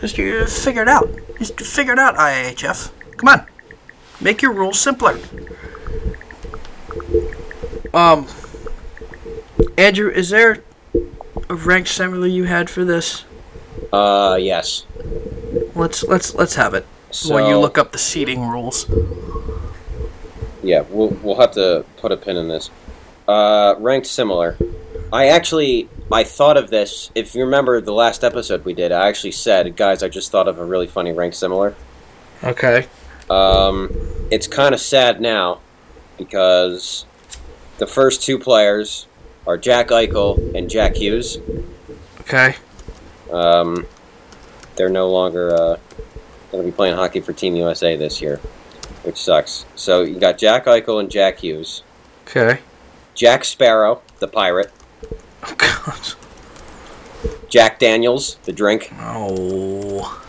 just 0.00 0.18
you 0.18 0.46
figure 0.46 0.82
it 0.82 0.88
out. 0.88 1.08
Just 1.38 1.60
figure 1.60 1.92
it 1.92 1.98
out, 1.98 2.16
IAHF. 2.16 2.90
Come 3.16 3.28
on, 3.28 3.46
make 4.20 4.42
your 4.42 4.52
rules 4.52 4.80
simpler. 4.80 5.18
Um, 7.94 8.26
Andrew, 9.78 10.10
is 10.10 10.30
there 10.30 10.62
a 11.48 11.54
ranked 11.54 11.90
similar 11.90 12.26
you 12.26 12.44
had 12.44 12.68
for 12.68 12.84
this? 12.84 13.24
Uh, 13.92 14.38
yes. 14.40 14.86
Let's 15.74 16.02
let's 16.02 16.34
let's 16.34 16.54
have 16.56 16.74
it. 16.74 16.86
So 17.12 17.34
While 17.34 17.48
you 17.48 17.58
look 17.58 17.76
up 17.76 17.92
the 17.92 17.98
seating 17.98 18.48
rules. 18.48 18.86
Yeah, 20.62 20.84
we'll 20.88 21.08
we'll 21.22 21.38
have 21.40 21.52
to 21.52 21.84
put 21.98 22.10
a 22.10 22.16
pin 22.16 22.36
in 22.36 22.48
this. 22.48 22.70
Uh, 23.28 23.74
ranked 23.78 24.06
similar. 24.06 24.56
I 25.12 25.26
actually 25.28 25.90
I 26.10 26.24
thought 26.24 26.56
of 26.56 26.70
this. 26.70 27.10
If 27.14 27.34
you 27.34 27.44
remember 27.44 27.82
the 27.82 27.92
last 27.92 28.24
episode 28.24 28.64
we 28.64 28.72
did, 28.72 28.92
I 28.92 29.08
actually 29.08 29.32
said, 29.32 29.76
guys, 29.76 30.02
I 30.02 30.08
just 30.08 30.30
thought 30.30 30.48
of 30.48 30.58
a 30.58 30.64
really 30.64 30.86
funny 30.86 31.12
ranked 31.12 31.36
similar. 31.36 31.74
Okay. 32.42 32.86
Um, 33.28 33.90
it's 34.30 34.46
kind 34.46 34.74
of 34.74 34.80
sad 34.80 35.20
now 35.20 35.60
because 36.16 37.04
the 37.76 37.86
first 37.86 38.22
two 38.22 38.38
players 38.38 39.06
are 39.46 39.58
Jack 39.58 39.88
Eichel 39.88 40.54
and 40.56 40.70
Jack 40.70 40.96
Hughes. 40.96 41.38
Okay. 42.20 42.56
Um, 43.30 43.86
they're 44.76 44.88
no 44.88 45.10
longer 45.10 45.54
uh, 45.54 45.76
going 46.52 46.64
to 46.64 46.70
be 46.70 46.76
playing 46.76 46.94
hockey 46.94 47.20
for 47.20 47.32
Team 47.32 47.56
USA 47.56 47.96
this 47.96 48.22
year, 48.22 48.36
which 49.02 49.16
sucks. 49.16 49.64
So 49.74 50.02
you 50.02 50.20
got 50.20 50.38
Jack 50.38 50.66
Eichel 50.66 51.00
and 51.00 51.10
Jack 51.10 51.38
Hughes. 51.38 51.82
Okay. 52.24 52.60
Jack 53.14 53.44
Sparrow, 53.44 54.02
the 54.20 54.28
pirate. 54.28 54.70
Oh 55.42 55.54
God. 55.56 56.14
Jack 57.48 57.78
Daniels, 57.78 58.36
the 58.44 58.52
drink. 58.52 58.92
Oh. 58.98 60.22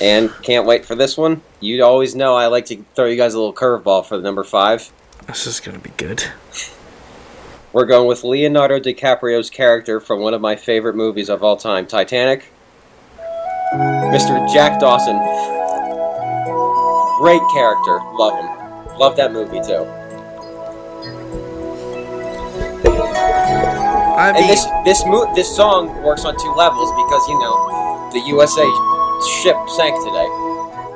And 0.00 0.30
can't 0.42 0.66
wait 0.66 0.86
for 0.86 0.94
this 0.94 1.16
one. 1.16 1.42
You 1.60 1.82
always 1.84 2.14
know 2.14 2.36
I 2.36 2.46
like 2.46 2.66
to 2.66 2.84
throw 2.94 3.06
you 3.06 3.16
guys 3.16 3.34
a 3.34 3.38
little 3.38 3.52
curveball 3.52 4.06
for 4.06 4.16
the 4.16 4.22
number 4.22 4.44
five. 4.44 4.90
This 5.26 5.46
is 5.46 5.60
gonna 5.60 5.78
be 5.78 5.90
good. 5.96 6.24
We're 7.72 7.84
going 7.84 8.08
with 8.08 8.24
Leonardo 8.24 8.78
DiCaprio's 8.78 9.50
character 9.50 10.00
from 10.00 10.20
one 10.20 10.32
of 10.32 10.40
my 10.40 10.56
favorite 10.56 10.96
movies 10.96 11.28
of 11.28 11.42
all 11.42 11.56
time, 11.56 11.86
Titanic. 11.86 12.50
Mr. 13.74 14.38
Jack 14.52 14.78
Dawson. 14.80 15.16
Great 17.18 17.42
character. 17.52 17.98
Love 18.14 18.34
him. 18.38 18.98
Love 18.98 19.16
that 19.16 19.32
movie 19.32 19.60
too. 19.60 19.84
I 24.16 24.32
mean, 24.32 24.42
And 24.42 24.48
this 24.50 24.64
this 24.84 25.04
mo- 25.04 25.30
this 25.34 25.54
song 25.54 26.02
works 26.02 26.24
on 26.24 26.36
two 26.38 26.52
levels 26.52 26.90
because 26.92 27.26
you 27.28 27.38
know 27.38 28.08
the 28.12 28.20
USA 28.32 28.64
ship 29.42 29.56
sank 29.76 29.94
today. 30.04 30.28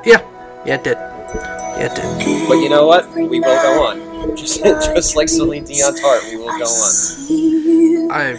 yeah, 0.06 0.22
yeah, 0.64 0.74
it 0.76 0.84
did. 0.84 0.96
Yeah, 0.96 1.86
it 1.90 1.94
did. 1.96 2.48
But 2.48 2.54
you 2.56 2.68
know 2.70 2.86
what? 2.86 3.10
We 3.14 3.24
will 3.24 3.40
go 3.40 3.86
on. 3.86 4.10
Just 4.36 4.62
just 4.62 5.16
like 5.16 5.28
Celine 5.30 5.64
Dion's 5.64 5.98
heart, 6.00 6.22
we 6.30 6.36
will 6.36 6.52
go 6.58 6.66
on. 6.66 8.10
I 8.12 8.36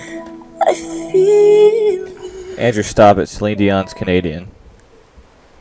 Andrew, 2.62 2.84
stop 2.84 3.18
it. 3.18 3.28
Celine 3.28 3.57
Dion's 3.57 3.93
Canadian. 3.93 4.47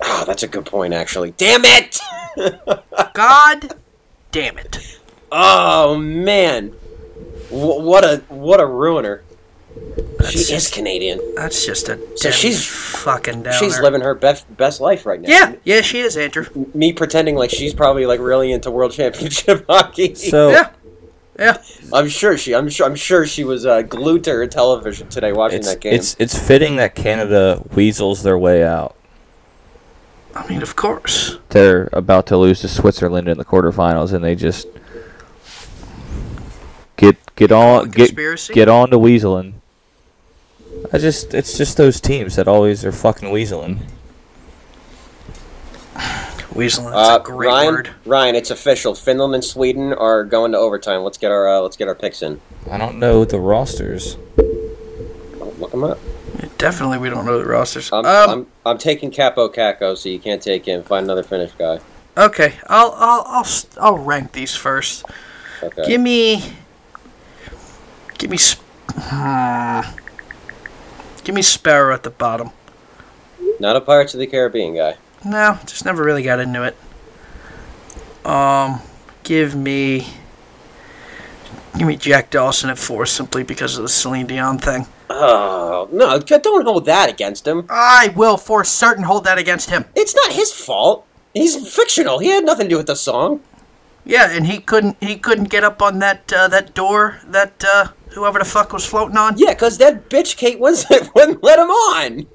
Oh, 0.03 0.25
that's 0.27 0.43
a 0.43 0.49
good 0.49 0.67
point, 0.67 0.95
actually. 0.95 1.33
Damn 1.33 1.63
it! 1.65 1.99
God 3.15 3.75
damn 4.33 4.57
it. 4.59 4.99
oh 5.33 5.97
man, 5.97 6.69
Wh- 7.49 7.53
what 7.83 8.05
a 8.05 8.19
what 8.29 8.61
a 8.61 8.67
ruiner. 8.67 9.23
she 9.75 10.39
That's 10.39 10.51
is 10.51 10.71
Canadian. 10.71 11.21
That's 11.35 11.65
just 11.67 11.89
a 11.89 11.99
So 12.17 12.31
she's- 12.31 12.65
fucking 12.67 13.43
downer. 13.43 13.57
She's 13.59 13.81
living 13.81 14.01
her 14.03 14.15
best 14.15 14.45
best 14.57 14.81
life 14.81 15.05
right 15.07 15.21
now. 15.21 15.29
Yeah, 15.29 15.55
yeah, 15.65 15.81
she 15.81 16.01
is, 16.01 16.17
Andrew. 16.17 16.47
Me 16.75 16.93
pretending 16.93 17.35
like 17.37 17.51
she's 17.51 17.75
probably 17.75 18.07
like 18.07 18.21
really 18.21 18.53
into 18.53 18.71
World 18.71 18.93
Championship 18.93 19.65
hockey. 19.69 20.15
So 20.15 20.51
Yeah, 20.51 20.71
yeah. 21.41 21.62
I'm 21.93 22.09
sure 22.09 22.36
she. 22.36 22.55
I'm 22.55 22.68
sure. 22.68 22.86
I'm 22.86 22.95
sure 22.95 23.26
she 23.26 23.43
was 23.43 23.66
uh, 23.66 23.82
glued 23.82 24.24
to 24.24 24.32
her 24.32 24.47
television 24.47 25.09
today 25.09 25.32
watching 25.32 25.59
it's 25.61 25.68
that 25.68 25.80
game. 25.80 25.95
it's 25.95 26.14
it's 26.18 26.38
fitting 26.38 26.76
that 26.76 26.95
Canada 26.95 27.62
weasels 27.74 28.22
their 28.22 28.38
way 28.38 28.62
out. 28.62 28.95
I 30.34 30.47
mean, 30.47 30.62
of 30.62 30.76
course. 30.76 31.38
They're 31.49 31.88
about 31.93 32.26
to 32.28 32.36
lose 32.36 32.61
to 32.61 32.68
Switzerland 32.68 33.26
in 33.26 33.38
the 33.38 33.45
quarterfinals, 33.45 34.12
and 34.12 34.22
they 34.22 34.36
just 34.36 34.68
get 36.97 37.16
get 37.34 37.51
on 37.51 37.91
get 37.91 38.14
get 38.53 38.68
on 38.68 38.91
to 38.91 38.99
weaseling. 38.99 39.55
I 40.93 40.99
just 40.99 41.34
it's 41.34 41.59
just 41.59 41.76
those 41.76 42.01
teams 42.01 42.36
that 42.36 42.47
always 42.47 42.84
are 42.84 42.93
fucking 42.93 43.30
weaseling. 43.30 43.80
Weaseling, 46.55 46.91
that's 46.93 47.09
Uh, 47.09 47.19
a 47.21 47.23
great 47.23 47.47
Ryan, 47.49 47.75
word. 47.75 47.91
Ryan, 48.05 48.35
it's 48.35 48.51
official. 48.51 48.95
Finland 48.95 49.35
and 49.35 49.45
Sweden 49.45 49.93
are 49.93 50.25
going 50.25 50.51
to 50.53 50.59
overtime. 50.59 51.03
Let's 51.03 51.17
get 51.19 51.31
our 51.31 51.49
uh, 51.49 51.61
let's 51.61 51.77
get 51.77 51.87
our 51.89 51.95
picks 51.95 52.23
in. 52.23 52.41
I 52.71 52.77
don't 52.77 52.99
know 52.99 53.25
the 53.25 53.39
rosters. 53.39 54.17
Look 55.59 55.71
them 55.71 55.85
up. 55.85 55.99
Definitely, 56.59 56.99
we 56.99 57.09
don't 57.11 57.25
know 57.25 57.39
the 57.39 57.45
rosters. 57.47 57.91
I'm, 57.93 58.05
um, 58.05 58.31
I'm 58.31 58.47
I'm 58.67 58.79
taking 58.79 59.11
Kaapo 59.11 59.53
Kakko, 59.55 59.97
so 59.97 60.09
you 60.09 60.19
can't 60.19 60.43
take 60.43 60.65
him. 60.67 60.83
Find 60.83 61.05
another 61.05 61.23
Finnish 61.23 61.53
guy. 61.59 61.81
okay, 62.17 62.55
I'll, 62.67 62.93
I'll, 62.97 63.23
I'll, 63.27 63.45
st- 63.45 63.79
I'll 63.81 63.99
rank 63.99 64.33
these 64.33 64.55
first. 64.57 65.05
Okay. 65.63 65.87
Give 65.87 66.01
me, 66.01 66.43
give 68.19 68.31
me, 68.31 68.37
sp- 68.41 68.65
hmm. 68.93 69.81
give 71.25 71.35
me 71.35 71.43
Sparrow 71.43 71.95
at 71.95 72.03
the 72.03 72.11
bottom. 72.11 72.51
Not 73.61 73.77
a 73.77 73.81
Pirates 73.81 74.15
of 74.15 74.21
the 74.21 74.27
Caribbean 74.27 74.75
guy. 74.75 74.97
No, 75.25 75.59
just 75.66 75.85
never 75.85 76.03
really 76.03 76.23
got 76.23 76.41
into 76.41 76.62
it. 76.64 76.77
Um, 78.27 78.81
give 79.23 79.55
me 79.55 80.07
Give 81.77 81.87
me 81.87 81.97
Jack 81.97 82.31
Dawson 82.31 82.68
at 82.68 82.79
four 82.79 83.07
simply 83.07 83.43
because 83.43 83.77
of 83.77 83.83
the 83.83 83.89
Celine 83.89 84.27
Dion 84.27 84.59
thing. 84.59 84.87
Oh 85.09 85.89
no! 85.93 86.18
Don't 86.18 86.66
hold 86.66 86.85
that 86.87 87.09
against 87.09 87.47
him. 87.47 87.66
I 87.71 88.12
will 88.14 88.37
for 88.37 88.64
certain 88.64 89.05
hold 89.05 89.25
that 89.25 89.39
against 89.39 89.71
him. 89.71 89.85
It's 89.95 90.14
not 90.14 90.33
his 90.33 90.53
fault. 90.53 91.07
He's 91.33 91.75
fictional. 91.75 92.18
He 92.18 92.29
had 92.29 92.45
nothing 92.45 92.66
to 92.66 92.71
do 92.71 92.77
with 92.77 92.87
the 92.87 92.97
song. 92.97 93.41
Yeah, 94.05 94.31
and 94.31 94.47
he 94.47 94.59
couldn't 94.59 94.97
he 95.01 95.16
couldn't 95.16 95.49
get 95.49 95.64
up 95.64 95.81
on 95.81 96.01
that 96.01 96.33
uh, 96.33 96.49
that 96.49 96.75
door 96.75 97.21
that 97.25 97.64
uh, 97.66 97.89
whoever 98.11 98.39
the 98.39 98.45
fuck 98.45 98.73
was 98.73 98.85
floating 98.85 99.16
on. 99.16 99.39
Yeah, 99.39 99.55
cause 99.55 99.79
that 99.79 100.09
bitch 100.11 100.37
Kate 100.37 100.59
was 100.59 100.87
wouldn't 101.14 101.43
let 101.43 101.59
him 101.59 101.71
on. 101.71 102.27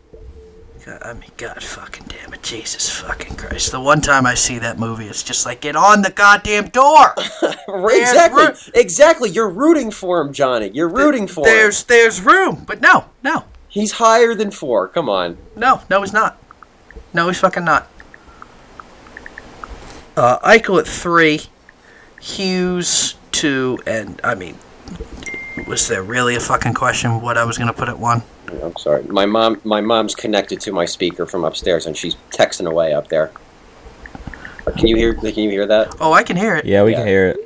God, 0.86 1.02
I 1.04 1.14
mean, 1.14 1.32
God 1.36 1.64
fucking 1.64 2.06
damn 2.10 2.32
it, 2.32 2.44
Jesus 2.44 2.92
fucking 2.92 3.38
Christ! 3.38 3.72
The 3.72 3.80
one 3.80 4.02
time 4.02 4.28
I 4.28 4.36
see 4.36 4.60
that 4.60 4.78
movie, 4.78 5.08
it's 5.08 5.24
just 5.24 5.44
like 5.44 5.62
get 5.62 5.76
on 5.76 6.04
the 6.04 6.12
goddamn 6.12 6.68
door. 6.70 7.16
exactly. 7.68 8.46
ru- 8.46 8.54
exactly. 8.76 9.30
You're 9.32 9.50
rooting 9.50 9.90
for 9.90 10.22
him, 10.22 10.32
Johnny. 10.32 10.70
You're 10.70 10.88
rooting 10.88 11.26
for 11.26 11.40
him. 11.40 11.46
There's 11.46 11.86
there's 11.86 12.22
room, 12.22 12.66
but 12.68 12.82
no, 12.82 13.06
no, 13.24 13.46
He's 13.68 13.94
higher 13.94 14.36
than 14.36 14.52
four. 14.52 14.88
Come 14.88 15.10
on. 15.10 15.38
no, 15.56 15.82
no, 15.90 16.02
he's 16.02 16.14
not. 16.14 16.42
No, 17.14 17.28
he's 17.28 17.40
fucking 17.40 17.66
not. 17.66 17.90
Uh, 20.16 20.38
Eichel 20.48 20.80
at 20.80 20.88
three, 20.88 21.42
Hughes 22.22 23.16
two, 23.32 23.80
and 23.88 24.22
I 24.24 24.36
mean, 24.36 24.60
was 25.68 25.88
there 25.88 26.04
really 26.04 26.36
a 26.36 26.40
fucking 26.40 26.76
question 26.76 27.22
what 27.22 27.40
I 27.40 27.44
was 27.44 27.58
gonna 27.58 27.74
put 27.74 27.90
at 27.90 27.98
one? 27.98 28.22
I'm 28.64 28.76
sorry. 28.78 29.04
My 29.04 29.26
mom. 29.26 29.60
My 29.64 29.82
mom's 29.82 30.16
connected 30.16 30.60
to 30.62 30.72
my 30.72 30.86
speaker 30.86 31.26
from 31.26 31.44
upstairs, 31.44 31.86
and 31.86 31.96
she's 31.96 32.16
texting 32.32 32.68
away 32.70 32.94
up 32.94 33.08
there. 33.10 33.32
Can 34.78 34.88
you 34.88 34.96
hear? 34.96 35.14
Can 35.14 35.36
you 35.36 35.50
hear 35.50 35.66
that? 35.68 35.96
Oh, 36.00 36.12
I 36.14 36.24
can 36.24 36.38
hear 36.38 36.56
it. 36.56 36.66
Yeah, 36.66 36.84
we 36.84 36.92
Yeah. 36.92 36.98
can 36.98 37.08
hear 37.08 37.28
it. 37.30 37.38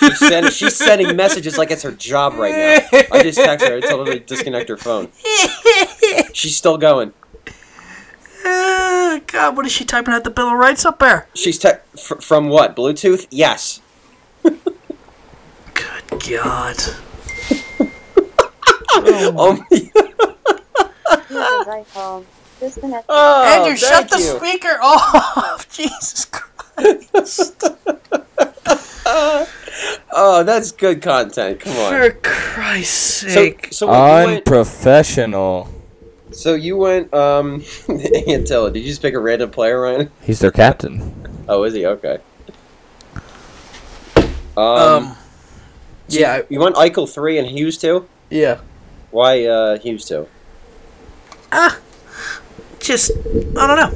She's, 0.00 0.18
send, 0.18 0.52
she's 0.52 0.76
sending 0.76 1.16
messages 1.16 1.58
like 1.58 1.70
it's 1.70 1.82
her 1.82 1.90
job 1.92 2.34
right 2.34 2.52
now. 2.92 2.98
I 3.12 3.22
just 3.22 3.38
texted 3.38 3.68
her. 3.68 3.76
I 3.76 3.80
told 3.80 4.06
her 4.08 4.14
to 4.14 4.20
disconnect 4.20 4.68
her 4.70 4.76
phone. 4.76 5.08
She's 6.32 6.56
still 6.56 6.78
going. 6.78 7.12
Uh, 8.44 9.20
God, 9.26 9.56
what 9.56 9.66
is 9.66 9.72
she 9.72 9.84
typing 9.84 10.14
at 10.14 10.24
the 10.24 10.30
Bill 10.30 10.48
of 10.48 10.58
Rights 10.58 10.84
up 10.84 10.98
there? 10.98 11.28
She's 11.34 11.58
te- 11.58 11.70
fr- 12.00 12.16
from 12.16 12.48
what? 12.48 12.76
Bluetooth? 12.76 13.26
Yes. 13.30 13.80
Good 14.42 14.58
God. 16.30 16.76
Um, 19.36 19.66
right 21.34 21.86
home. 21.94 22.26
Disconnect. 22.60 23.06
oh, 23.08 23.44
Andrew, 23.44 23.76
shut 23.76 24.08
thank 24.08 24.10
the 24.10 24.18
you. 24.18 24.38
speaker 24.38 24.78
off. 24.82 25.68
Jesus 25.72 26.26
Christ. 26.26 27.64
Oh, 30.16 30.42
that's 30.44 30.72
good 30.72 31.02
content. 31.02 31.60
Come 31.60 31.76
on. 31.76 31.90
For 31.90 32.10
Christ's 32.22 32.94
So, 33.22 33.28
sake. 33.28 33.68
so 33.72 33.86
what, 33.88 34.20
you 34.20 34.26
went, 34.26 34.38
Unprofessional. 34.48 35.68
so 36.30 36.54
you 36.54 36.76
went. 36.78 37.12
Um, 37.12 37.60
Anttila. 37.60 38.72
Did 38.72 38.80
you 38.80 38.86
just 38.88 39.02
pick 39.02 39.14
a 39.14 39.18
random 39.18 39.50
player, 39.50 39.80
Ryan? 39.80 40.10
He's 40.22 40.38
their 40.38 40.52
captain. 40.52 41.44
Oh, 41.48 41.64
is 41.64 41.74
he? 41.74 41.84
Okay. 41.84 42.18
Um, 44.56 44.64
um, 44.64 45.16
so 46.08 46.18
yeah, 46.20 46.42
You 46.48 46.60
went 46.60 46.76
Eichel 46.76 47.12
three 47.12 47.38
and 47.38 47.46
Hughes 47.48 47.76
two. 47.76 48.08
yeah. 48.30 48.60
Why 49.10 49.44
uh, 49.44 49.78
Hughes 49.78 50.04
two? 50.06 50.28
Ah, 51.56 51.78
just, 52.80 53.12
I 53.56 53.66
don't 53.66 53.76
know. 53.76 53.92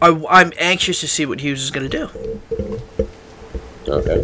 I, 0.00 0.40
I'm 0.40 0.52
anxious 0.56 1.00
to 1.00 1.08
see 1.08 1.26
what 1.26 1.40
Hughes 1.40 1.62
is 1.62 1.72
going 1.72 1.90
to 1.90 1.98
do. 1.98 2.08
Okay. 3.88 4.22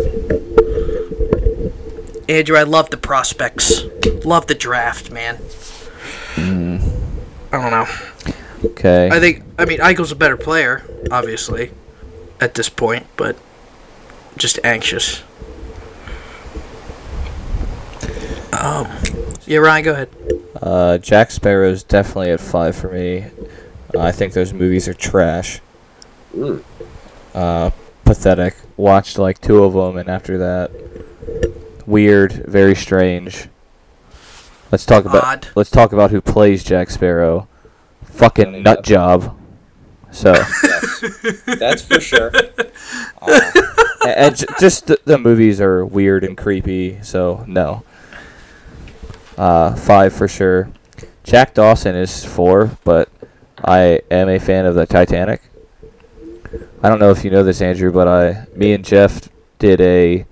Andrew, 2.29 2.57
I 2.57 2.63
love 2.63 2.91
the 2.91 2.97
prospects. 2.97 3.83
Love 4.25 4.47
the 4.47 4.55
draft, 4.55 5.11
man. 5.11 5.41
I 6.37 7.61
don't 7.61 7.71
know. 7.71 7.87
Okay. 8.65 9.11
I 9.11 9.19
think, 9.19 9.43
I 9.59 9.65
mean, 9.65 9.81
Eichel's 9.81 10.13
a 10.13 10.17
better 10.17 10.37
player, 10.37 10.85
obviously, 11.11 11.73
at 12.41 12.55
this 12.55 12.69
point, 12.69 13.07
but 13.17 13.37
just 14.37 14.61
anxious. 14.63 15.25
Um, 18.53 18.87
yeah, 19.47 19.59
Ryan, 19.59 19.85
go 19.85 19.93
ahead. 19.93 20.09
Uh, 20.61 20.99
Jack 20.99 21.31
Sparrow's 21.31 21.83
definitely 21.83 22.31
at 22.31 22.41
five 22.41 22.77
for 22.77 22.93
me. 22.93 23.27
Uh, 23.95 24.01
I 24.01 24.13
think 24.13 24.33
those 24.33 24.53
movies 24.53 24.89
are 24.89 24.95
trash. 24.95 25.61
Mm. 26.35 26.63
Uh, 27.35 27.71
pathetic. 28.05 28.55
Watched 28.77 29.19
like 29.19 29.41
two 29.41 29.63
of 29.65 29.73
them, 29.75 29.97
and 29.97 30.09
after 30.09 30.39
that, 30.39 30.71
weird, 31.87 32.33
very 32.47 32.75
strange. 32.75 33.49
Let's 34.71 34.87
talk 34.87 35.05
about 35.05 35.25
Odd. 35.25 35.49
let's 35.55 35.71
talk 35.71 35.93
about 35.93 36.11
who 36.11 36.21
plays 36.21 36.65
Jack 36.65 36.91
Sparrow. 36.91 37.49
Fucking 38.05 38.63
nut 38.63 38.85
job. 38.85 39.37
So, 40.11 40.33
Yes. 40.63 41.43
That's 41.59 41.83
for 41.83 42.01
sure. 42.01 42.31
and, 43.23 43.55
and 44.05 44.37
j- 44.37 44.47
just 44.61 44.87
the, 44.87 44.99
the 45.05 45.19
movies 45.19 45.61
are 45.61 45.85
weird 45.85 46.23
and 46.25 46.37
creepy. 46.37 47.03
So 47.03 47.45
no. 47.47 47.83
Uh, 49.37 49.74
five 49.74 50.12
for 50.12 50.28
sure. 50.28 50.70
Jack 51.24 51.55
Dawson 51.55 51.95
is 51.95 52.24
four, 52.24 52.76
but 52.85 53.09
I 53.64 54.01
am 54.11 54.28
a 54.28 54.39
fan 54.39 54.66
of 54.66 54.74
the 54.74 54.87
Titanic. 54.87 55.41
I 56.83 56.89
don't 56.89 56.99
know 56.99 57.11
if 57.11 57.24
you 57.24 57.30
know 57.30 57.43
this, 57.45 57.62
Andrew, 57.62 57.93
but 57.93 58.09
I, 58.09 58.47
me 58.57 58.72
and 58.72 58.85
Jeff 58.85 59.28
did 59.59 59.80
a 59.80 60.26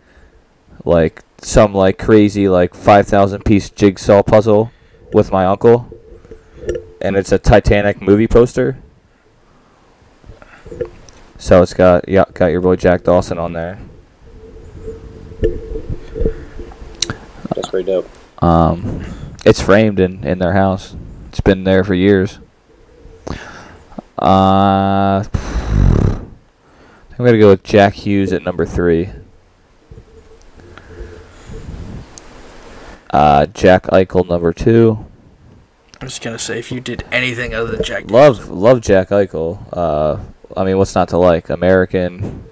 like 0.85 1.23
some 1.39 1.73
like 1.73 1.99
crazy 1.99 2.49
like 2.49 2.75
five 2.75 3.07
thousand 3.07 3.45
piece 3.45 3.71
jigsaw 3.71 4.23
puzzle 4.23 4.73
with 5.13 5.31
my 5.31 5.47
uncle, 5.47 5.89
and 7.01 7.17
it's 7.17 7.33
a 7.33 7.39
Titanic 7.39 8.03
movie 8.03 8.27
poster. 8.27 8.79
So 11.39 11.63
it's 11.63 11.73
got 11.73 12.09
yeah, 12.09 12.25
got 12.35 12.47
your 12.47 12.61
boy 12.61 12.77
Jack 12.77 13.05
Dawson 13.05 13.39
on 13.39 13.53
there. 13.53 13.79
That's 17.55 17.69
pretty 17.71 17.87
dope. 17.87 18.09
Um, 18.41 19.05
it's 19.45 19.61
framed 19.61 20.01
in, 20.01 20.25
in 20.25 20.39
their 20.39 20.53
house. 20.53 20.95
It's 21.29 21.41
been 21.41 21.65
there 21.65 21.85
for 21.85 21.95
years. 21.95 22.39
Uh, 24.21 25.23
I'm 25.23 25.27
gonna 27.17 27.39
go 27.39 27.51
with 27.51 27.63
Jack 27.63 27.95
Hughes 27.95 28.33
at 28.33 28.43
number 28.43 28.67
three. 28.67 29.11
Uh, 33.11 33.47
Jack 33.47 33.85
Eichel 33.85 34.29
number 34.29 34.53
two. 34.53 35.05
I'm 36.01 36.09
just 36.09 36.23
gonna 36.23 36.39
say, 36.39 36.59
if 36.59 36.73
you 36.73 36.81
did 36.81 37.05
anything 37.13 37.55
other 37.55 37.77
than 37.77 37.83
Jack, 37.83 38.11
Love 38.11 38.49
love 38.49 38.81
Jack 38.81 39.09
Eichel. 39.09 39.63
Uh, 39.73 40.19
I 40.57 40.65
mean, 40.65 40.79
what's 40.79 40.95
not 40.95 41.09
to 41.11 41.19
like? 41.19 41.51
American 41.51 42.45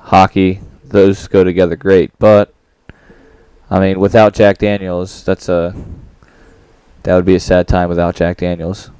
hockey, 0.00 0.60
those 0.84 1.28
go 1.28 1.44
together 1.44 1.76
great. 1.76 2.10
But 2.18 2.52
I 3.74 3.80
mean, 3.80 3.98
without 3.98 4.34
Jack 4.34 4.58
Daniels, 4.58 5.24
that's 5.24 5.48
a 5.48 5.74
that 7.02 7.16
would 7.16 7.24
be 7.24 7.34
a 7.34 7.40
sad 7.40 7.66
time 7.66 7.88
without 7.88 8.14
Jack 8.14 8.36
Daniels. 8.36 8.92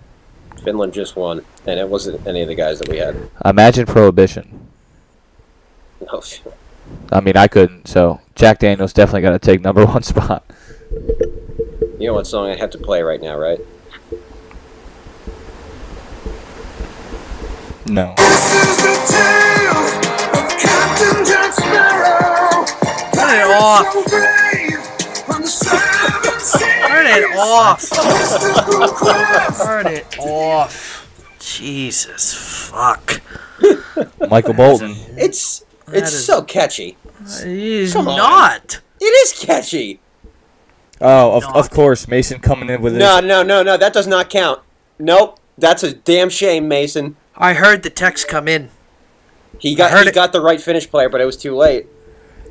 Finland 0.64 0.93
just 0.93 1.14
won, 1.14 1.45
and 1.64 1.79
it 1.79 1.89
wasn't 1.89 2.27
any 2.27 2.43
of 2.43 2.49
the 2.49 2.57
guys 2.57 2.81
that 2.81 2.89
we 2.89 2.97
had. 2.97 3.31
Imagine 3.45 3.87
Prohibition. 3.87 4.66
No. 6.01 6.20
I 7.12 7.20
mean, 7.20 7.37
I 7.37 7.47
couldn't. 7.47 7.87
So 7.87 8.20
Jack 8.35 8.59
Daniels 8.59 8.93
definitely 8.93 9.20
got 9.20 9.31
to 9.31 9.39
take 9.39 9.61
number 9.61 9.87
one 9.87 10.03
spot. 10.03 10.45
You 10.91 12.09
know 12.09 12.14
what 12.14 12.27
song 12.27 12.49
I 12.49 12.57
have 12.57 12.70
to 12.70 12.79
play 12.79 13.01
right 13.01 13.22
now, 13.22 13.37
right? 13.37 13.61
No. 17.87 18.16
turn 23.14 23.39
it 23.39 23.51
off. 23.51 24.54
Turn 26.89 27.07
it 27.07 27.37
off. 27.37 27.81
Turn 29.64 29.87
it 29.87 30.18
off. 30.18 31.37
Jesus 31.41 32.35
fuck. 32.70 33.20
Michael 34.29 34.55
Bolton. 34.55 34.95
It's 35.16 35.64
it's 35.89 36.12
is- 36.12 36.27
so 36.27 36.43
catchy. 36.43 36.97
It's 37.27 37.93
Come 37.93 38.09
on. 38.09 38.16
not. 38.16 38.81
It 39.01 39.05
is 39.05 39.33
catchy. 39.45 40.01
Oh, 41.01 41.37
of, 41.37 41.43
Not. 41.43 41.57
of 41.57 41.70
course, 41.70 42.07
Mason 42.07 42.41
coming 42.41 42.70
in 42.70 42.81
with 42.81 42.95
his. 42.95 43.01
No, 43.01 43.20
no, 43.20 43.43
no, 43.43 43.62
no. 43.62 43.77
That 43.77 43.93
does 43.93 44.07
not 44.07 44.31
count. 44.31 44.61
Nope. 44.99 45.39
That's 45.59 45.83
a 45.83 45.93
damn 45.93 46.31
shame, 46.31 46.68
Mason. 46.68 47.16
I 47.37 47.55
heard 47.55 47.83
the 47.83 47.91
text 47.91 48.29
come 48.29 48.47
in. 48.49 48.70
He 49.59 49.75
got 49.75 49.91
he 50.03 50.09
it. 50.09 50.14
got 50.14 50.33
the 50.33 50.41
right 50.41 50.61
Finnish 50.61 50.89
player, 50.91 51.09
but 51.09 51.20
it 51.20 51.25
was 51.25 51.37
too 51.37 51.55
late. 51.57 51.87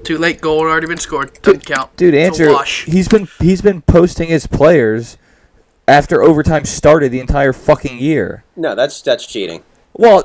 Too 0.03 0.17
late. 0.17 0.41
Goal 0.41 0.59
had 0.59 0.71
already 0.71 0.87
been 0.87 0.97
scored. 0.97 1.33
Doesn't 1.41 1.65
count. 1.65 1.95
Dude, 1.95 2.13
It's 2.13 2.39
Andrew, 2.39 2.53
wash. 2.53 2.85
he's 2.85 3.07
been 3.07 3.27
he's 3.39 3.61
been 3.61 3.81
posting 3.81 4.29
his 4.29 4.47
players 4.47 5.17
after 5.87 6.21
overtime 6.21 6.65
started 6.65 7.11
the 7.11 7.19
entire 7.19 7.53
fucking 7.53 7.97
year. 7.99 8.43
No, 8.55 8.75
that's 8.75 9.01
that's 9.01 9.25
cheating. 9.25 9.63
Well, 9.93 10.23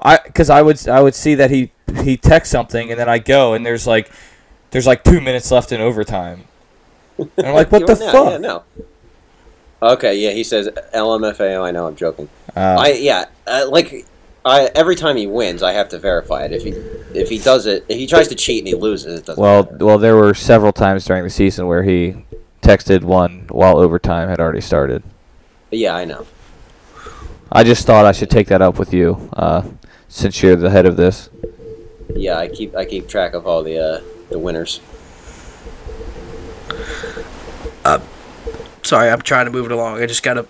I 0.00 0.18
because 0.24 0.50
I 0.50 0.62
would 0.62 0.86
I 0.88 1.00
would 1.02 1.14
see 1.14 1.34
that 1.34 1.50
he 1.50 1.72
he 2.02 2.16
texts 2.16 2.52
something 2.52 2.90
and 2.90 2.98
then 2.98 3.08
I 3.08 3.18
go 3.18 3.54
and 3.54 3.64
there's 3.66 3.86
like 3.86 4.10
there's 4.70 4.86
like 4.86 5.04
two 5.04 5.20
minutes 5.20 5.50
left 5.50 5.72
in 5.72 5.80
overtime. 5.80 6.44
And 7.18 7.30
I'm 7.46 7.54
like, 7.54 7.70
what 7.72 7.86
the 7.86 7.96
Yeah, 8.00 8.12
fuck? 8.12 8.30
Yeah, 8.32 8.38
no. 8.38 8.62
Okay, 9.82 10.16
yeah, 10.16 10.30
he 10.30 10.44
says 10.44 10.68
LMFAO. 10.94 11.64
I 11.64 11.72
know, 11.72 11.88
I'm 11.88 11.96
joking. 11.96 12.28
Uh, 12.56 12.76
I 12.78 12.88
yeah, 12.92 13.24
uh, 13.48 13.66
like 13.68 14.06
I 14.44 14.70
every 14.74 14.96
time 14.96 15.16
he 15.16 15.26
wins, 15.26 15.62
I 15.62 15.72
have 15.72 15.88
to 15.90 15.98
verify 15.98 16.44
it. 16.44 16.52
If 16.52 16.64
he 16.64 16.70
if 17.18 17.28
he 17.28 17.38
does 17.38 17.66
it, 17.66 17.84
if 17.88 17.96
he 17.96 18.06
tries 18.06 18.28
to 18.28 18.34
cheat 18.34 18.60
and 18.60 18.68
he 18.68 18.74
loses, 18.74 19.20
it 19.20 19.26
doesn't. 19.26 19.40
well, 19.40 19.64
matter. 19.64 19.84
well, 19.84 19.98
there 19.98 20.16
were 20.16 20.34
several 20.34 20.72
times 20.72 21.04
during 21.04 21.22
the 21.22 21.30
season 21.30 21.66
where 21.66 21.82
he 21.82 22.24
texted 22.60 23.02
one 23.02 23.46
while 23.50 23.78
overtime 23.78 24.28
had 24.28 24.40
already 24.40 24.60
started. 24.60 25.02
yeah, 25.70 25.94
I 25.94 26.04
know. 26.04 26.26
I 27.50 27.64
just 27.64 27.86
thought 27.86 28.06
I 28.06 28.12
should 28.12 28.30
take 28.30 28.48
that 28.48 28.62
up 28.62 28.78
with 28.78 28.94
you, 28.94 29.28
uh, 29.34 29.62
since 30.08 30.42
you're 30.42 30.56
the 30.56 30.70
head 30.70 30.86
of 30.86 30.96
this. 30.96 31.28
Yeah, 32.14 32.38
I 32.38 32.48
keep 32.48 32.74
I 32.74 32.84
keep 32.84 33.08
track 33.08 33.34
of 33.34 33.46
all 33.46 33.62
the 33.62 33.78
uh, 33.78 34.00
the 34.30 34.38
winners. 34.38 34.80
Sorry, 38.82 39.08
I'm 39.10 39.22
trying 39.22 39.46
to 39.46 39.52
move 39.52 39.66
it 39.66 39.72
along. 39.72 40.02
I 40.02 40.06
just 40.06 40.22
got 40.22 40.36
a 40.38 40.46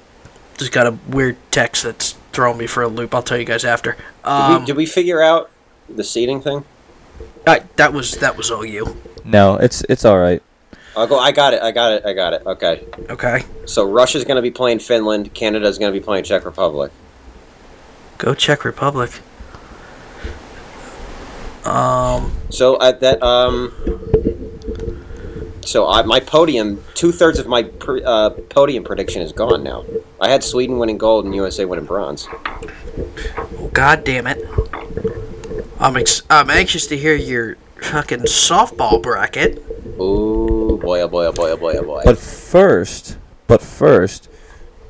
just 0.56 0.72
got 0.72 0.86
a 0.86 0.98
weird 1.08 1.36
text 1.50 1.84
that's 1.84 2.16
throwing 2.32 2.58
me 2.58 2.66
for 2.66 2.82
a 2.82 2.88
loop. 2.88 3.14
I'll 3.14 3.22
tell 3.22 3.38
you 3.38 3.44
guys 3.44 3.64
after. 3.64 3.92
Did, 3.92 4.30
Um, 4.30 4.60
we, 4.60 4.66
did 4.66 4.76
we 4.76 4.86
figure 4.86 5.22
out 5.22 5.50
the 5.88 6.04
seating 6.04 6.40
thing? 6.40 6.64
I, 7.46 7.62
that 7.76 7.92
was 7.92 8.12
that 8.16 8.36
was 8.36 8.50
all 8.50 8.64
you. 8.64 8.96
No, 9.24 9.56
it's 9.56 9.82
it's 9.88 10.04
all 10.04 10.18
right. 10.18 10.42
I'll 10.96 11.06
go. 11.06 11.18
I 11.18 11.32
got 11.32 11.54
it. 11.54 11.62
I 11.62 11.70
got 11.70 11.92
it. 11.92 12.04
I 12.06 12.12
got 12.12 12.32
it. 12.34 12.42
Okay. 12.46 12.84
Okay, 13.08 13.44
So 13.66 13.84
Russia's 13.84 14.24
going 14.24 14.36
to 14.36 14.42
be 14.42 14.50
playing 14.50 14.78
Finland. 14.80 15.32
Canada's 15.34 15.78
going 15.78 15.92
to 15.92 15.98
be 15.98 16.04
playing 16.04 16.24
Czech 16.24 16.44
Republic. 16.44 16.92
go 18.18 18.34
Czech 18.34 18.64
Republic. 18.64 19.10
Um, 21.64 22.32
So 22.50 22.80
at 22.80 23.00
that 23.00 23.22
um. 23.22 23.72
So 25.64 25.86
I, 25.88 26.02
my 26.02 26.18
podium, 26.20 26.82
two 26.94 27.12
thirds 27.12 27.38
of 27.38 27.46
my 27.46 27.62
pr- 27.62 28.00
uh, 28.04 28.30
podium 28.50 28.82
prediction 28.82 29.22
is 29.22 29.32
gone 29.32 29.62
now. 29.62 29.84
I 30.22 30.28
had 30.28 30.44
Sweden 30.44 30.78
winning 30.78 30.98
gold 30.98 31.24
and 31.24 31.34
USA 31.34 31.64
winning 31.64 31.84
bronze. 31.84 32.28
God 33.72 34.04
damn 34.04 34.28
it. 34.28 34.38
I'm 35.80 35.96
ex- 35.96 36.22
I'm 36.30 36.48
anxious 36.48 36.86
to 36.86 36.96
hear 36.96 37.16
your 37.16 37.56
fucking 37.80 38.20
softball 38.20 39.02
bracket. 39.02 39.58
Ooh 40.00 40.78
boy! 40.80 41.00
Oh 41.00 41.08
boy! 41.08 41.26
Oh 41.26 41.32
boy! 41.32 41.50
Oh 41.50 41.56
boy! 41.56 41.72
Oh 41.72 41.82
boy! 41.82 42.02
But 42.04 42.18
first, 42.18 43.18
but 43.48 43.60
first, 43.60 44.28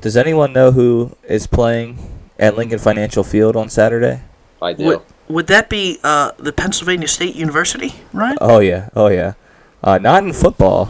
does 0.01 0.15
anyone 0.15 0.53
know 0.53 0.71
who 0.71 1.17
is 1.23 1.47
playing 1.47 1.97
at 2.37 2.55
Lincoln 2.55 2.77
Financial 2.77 3.23
Field 3.23 3.55
on 3.55 3.69
Saturday? 3.69 4.21
I 4.61 4.73
do. 4.73 4.85
Would, 4.85 5.01
would 5.29 5.47
that 5.47 5.67
be 5.67 5.99
uh, 6.03 6.33
the 6.37 6.53
Pennsylvania 6.53 7.07
State 7.07 7.33
University, 7.35 7.95
right? 8.13 8.37
Oh 8.39 8.59
yeah, 8.59 8.89
oh 8.95 9.07
yeah. 9.07 9.33
Uh, 9.83 9.97
not 9.97 10.23
in 10.23 10.31
football. 10.31 10.89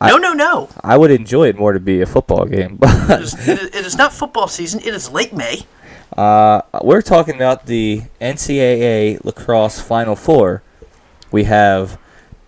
I- 0.00 0.10
no, 0.10 0.16
no, 0.18 0.32
no. 0.32 0.68
I 0.82 0.96
would 0.96 1.10
enjoy 1.10 1.48
it 1.48 1.56
more 1.58 1.72
to 1.72 1.80
be 1.80 2.00
a 2.00 2.06
football 2.06 2.44
game, 2.44 2.76
but 2.80 3.10
it, 3.10 3.20
is, 3.20 3.48
it 3.48 3.74
is 3.86 3.96
not 3.96 4.12
football 4.12 4.48
season. 4.48 4.80
It 4.80 4.94
is 4.94 5.10
late 5.10 5.32
May. 5.32 5.62
uh, 6.16 6.62
we're 6.82 7.02
talking 7.02 7.34
about 7.36 7.66
the 7.66 8.02
NCAA 8.20 9.24
lacrosse 9.24 9.80
Final 9.80 10.14
Four. 10.16 10.62
We 11.32 11.44
have 11.44 11.98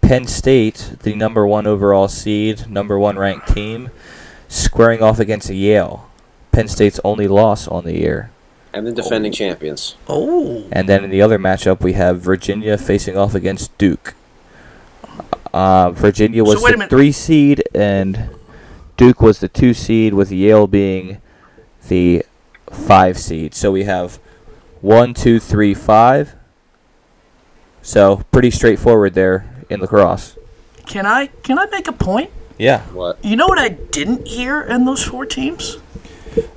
Penn 0.01 0.27
State, 0.27 0.95
the 1.03 1.15
number 1.15 1.47
one 1.47 1.67
overall 1.67 2.09
seed, 2.09 2.69
number 2.71 2.99
one 2.99 3.19
ranked 3.19 3.49
team, 3.55 3.91
squaring 4.49 5.03
off 5.03 5.19
against 5.19 5.51
Yale. 5.51 6.09
Penn 6.53 6.69
State's 6.69 7.01
only 7.05 7.29
loss 7.29 7.67
on 7.69 7.85
the 7.85 7.95
year. 7.99 8.31
and 8.73 8.87
the 8.87 8.93
defending 8.93 9.33
champions. 9.33 9.97
Oh, 10.07 10.67
And 10.73 10.89
then 10.89 11.03
in 11.05 11.11
the 11.11 11.23
other 11.23 11.39
matchup, 11.39 11.81
we 11.81 11.95
have 11.95 12.21
Virginia 12.21 12.77
facing 12.79 13.17
off 13.17 13.35
against 13.35 13.77
Duke. 13.79 14.15
Uh, 15.53 15.91
Virginia 15.91 16.45
was 16.45 16.61
So 16.63 16.69
the 16.71 16.87
three 16.89 17.13
seed, 17.13 17.63
and 17.75 18.31
Duke 18.97 19.21
was 19.21 19.41
the 19.41 19.49
two 19.49 19.75
seed, 19.75 20.15
with 20.15 20.31
Yale 20.31 20.67
being 20.67 21.21
the 21.89 22.25
five 22.71 23.19
seed. 23.19 23.55
So 23.55 23.73
we 23.73 23.85
have 23.85 24.17
one, 24.81 25.15
two, 25.15 25.41
three, 25.41 25.75
five. 25.75 26.35
So 27.83 28.23
pretty 28.33 28.51
straightforward 28.51 29.15
there 29.15 29.49
in 29.71 29.81
lacrosse. 29.81 30.37
can 30.87 31.07
I 31.07 31.27
can 31.43 31.59
I 31.59 31.67
make 31.67 31.89
a 31.89 31.93
point? 31.93 32.31
Yeah. 32.59 32.83
What? 32.93 33.25
You 33.25 33.37
know 33.37 33.47
what 33.47 33.59
I 33.59 33.69
didn't 33.69 34.27
hear 34.27 34.61
in 34.63 34.85
those 34.85 35.03
four 35.05 35.25
teams? 35.25 35.79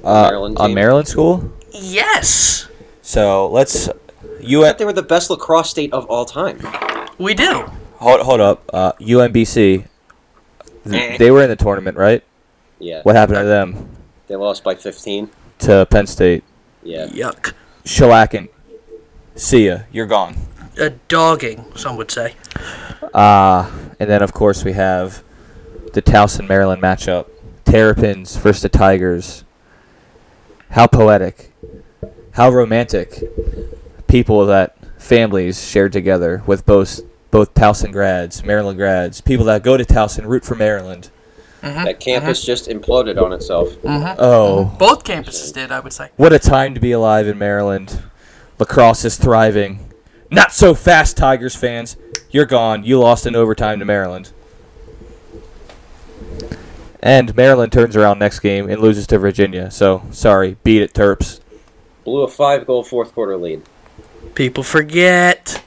Uh, 0.03 0.23
Maryland 0.23 0.57
on 0.57 0.69
team? 0.69 0.75
Maryland 0.75 1.07
school. 1.07 1.51
Yes, 1.71 2.67
So 3.01 3.47
let's. 3.49 3.87
I 3.87 3.93
You 4.41 4.63
thought 4.63 4.77
they 4.77 4.85
were 4.85 4.93
the 4.93 5.01
best 5.03 5.29
lacrosse 5.29 5.69
state 5.69 5.93
of 5.93 6.05
all 6.07 6.25
time. 6.25 6.59
we 7.17 7.33
do. 7.33 7.71
Hold 8.01 8.21
hold 8.21 8.41
up. 8.41 8.69
Uh, 8.73 8.91
UMBC. 8.99 9.85
th- 10.89 11.17
They 11.19 11.31
were 11.31 11.43
in 11.43 11.49
the 11.49 11.55
tournament, 11.55 11.97
right? 11.97 12.23
Yeah. 12.79 13.01
What 13.03 13.15
happened 13.15 13.37
to 13.39 13.43
them? 13.45 13.89
They 14.27 14.35
lost 14.35 14.63
by 14.63 14.75
15. 14.75 15.29
To 15.59 15.85
Penn 15.89 16.07
State. 16.07 16.43
Yeah. 16.83 17.05
Yuck. 17.07 17.53
Shellacking. 17.85 18.49
See 19.35 19.67
ya. 19.67 19.79
You're 19.91 20.07
gone. 20.07 20.35
A 20.79 20.89
dogging, 21.07 21.65
some 21.75 21.97
would 21.97 22.09
say. 22.09 22.33
Uh, 23.13 23.69
and 23.99 24.09
then, 24.09 24.23
of 24.23 24.33
course, 24.33 24.63
we 24.63 24.73
have 24.73 25.23
the 25.93 26.01
Towson, 26.01 26.47
Maryland 26.47 26.81
matchup. 26.81 27.27
Terrapins 27.65 28.35
versus 28.37 28.61
the 28.63 28.69
Tigers. 28.69 29.43
How 30.71 30.87
poetic. 30.87 31.51
How 32.31 32.49
romantic. 32.49 33.21
People 34.07 34.45
that 34.47 34.75
families 34.99 35.63
shared 35.67 35.91
together 35.93 36.41
with 36.47 36.65
both 36.65 37.01
both 37.31 37.53
Towson 37.53 37.91
grads, 37.91 38.43
Maryland 38.43 38.77
grads, 38.77 39.21
people 39.21 39.45
that 39.45 39.63
go 39.63 39.77
to 39.77 39.85
Towson, 39.85 40.25
root 40.25 40.45
for 40.45 40.55
Maryland. 40.55 41.09
Mm-hmm. 41.61 41.85
That 41.85 41.99
campus 41.99 42.41
mm-hmm. 42.41 42.45
just 42.45 42.67
imploded 42.67 43.21
on 43.21 43.33
itself. 43.33 43.69
Mm-hmm. 43.69 44.15
Oh, 44.19 44.75
Both 44.79 45.03
campuses 45.03 45.53
did, 45.53 45.71
I 45.71 45.79
would 45.79 45.93
say. 45.93 46.09
what 46.17 46.33
a 46.33 46.39
time 46.39 46.73
to 46.73 46.79
be 46.79 46.91
alive 46.91 47.27
in 47.27 47.37
Maryland. 47.37 48.01
Lacrosse 48.59 49.05
is 49.05 49.17
thriving. 49.17 49.91
Not 50.29 50.53
so 50.53 50.73
fast, 50.73 51.17
Tigers 51.17 51.55
fans. 51.55 51.97
You're 52.31 52.45
gone. 52.45 52.83
You 52.83 52.99
lost 52.99 53.25
in 53.25 53.35
overtime 53.35 53.79
to 53.79 53.85
Maryland. 53.85 54.31
And 57.03 57.35
Maryland 57.35 57.71
turns 57.71 57.95
around 57.95 58.19
next 58.19 58.39
game 58.39 58.69
and 58.69 58.81
loses 58.81 59.07
to 59.07 59.17
Virginia. 59.17 59.71
So, 59.71 60.03
sorry. 60.11 60.57
Beat 60.63 60.81
it, 60.81 60.93
Terps. 60.93 61.41
Blew 62.03 62.21
a 62.21 62.27
five 62.27 62.65
goal 62.65 62.83
fourth 62.83 63.13
quarter 63.13 63.37
lead. 63.37 63.63
People 64.35 64.63
forget. 64.63 65.63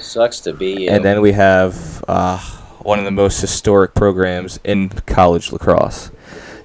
Sucks 0.00 0.40
to 0.40 0.52
be 0.52 0.82
you. 0.82 0.90
And 0.90 1.04
then 1.04 1.20
we 1.20 1.32
have 1.32 2.04
uh, 2.08 2.38
one 2.80 2.98
of 2.98 3.04
the 3.04 3.10
most 3.10 3.40
historic 3.40 3.94
programs 3.94 4.58
in 4.64 4.88
college 4.88 5.52
lacrosse 5.52 6.10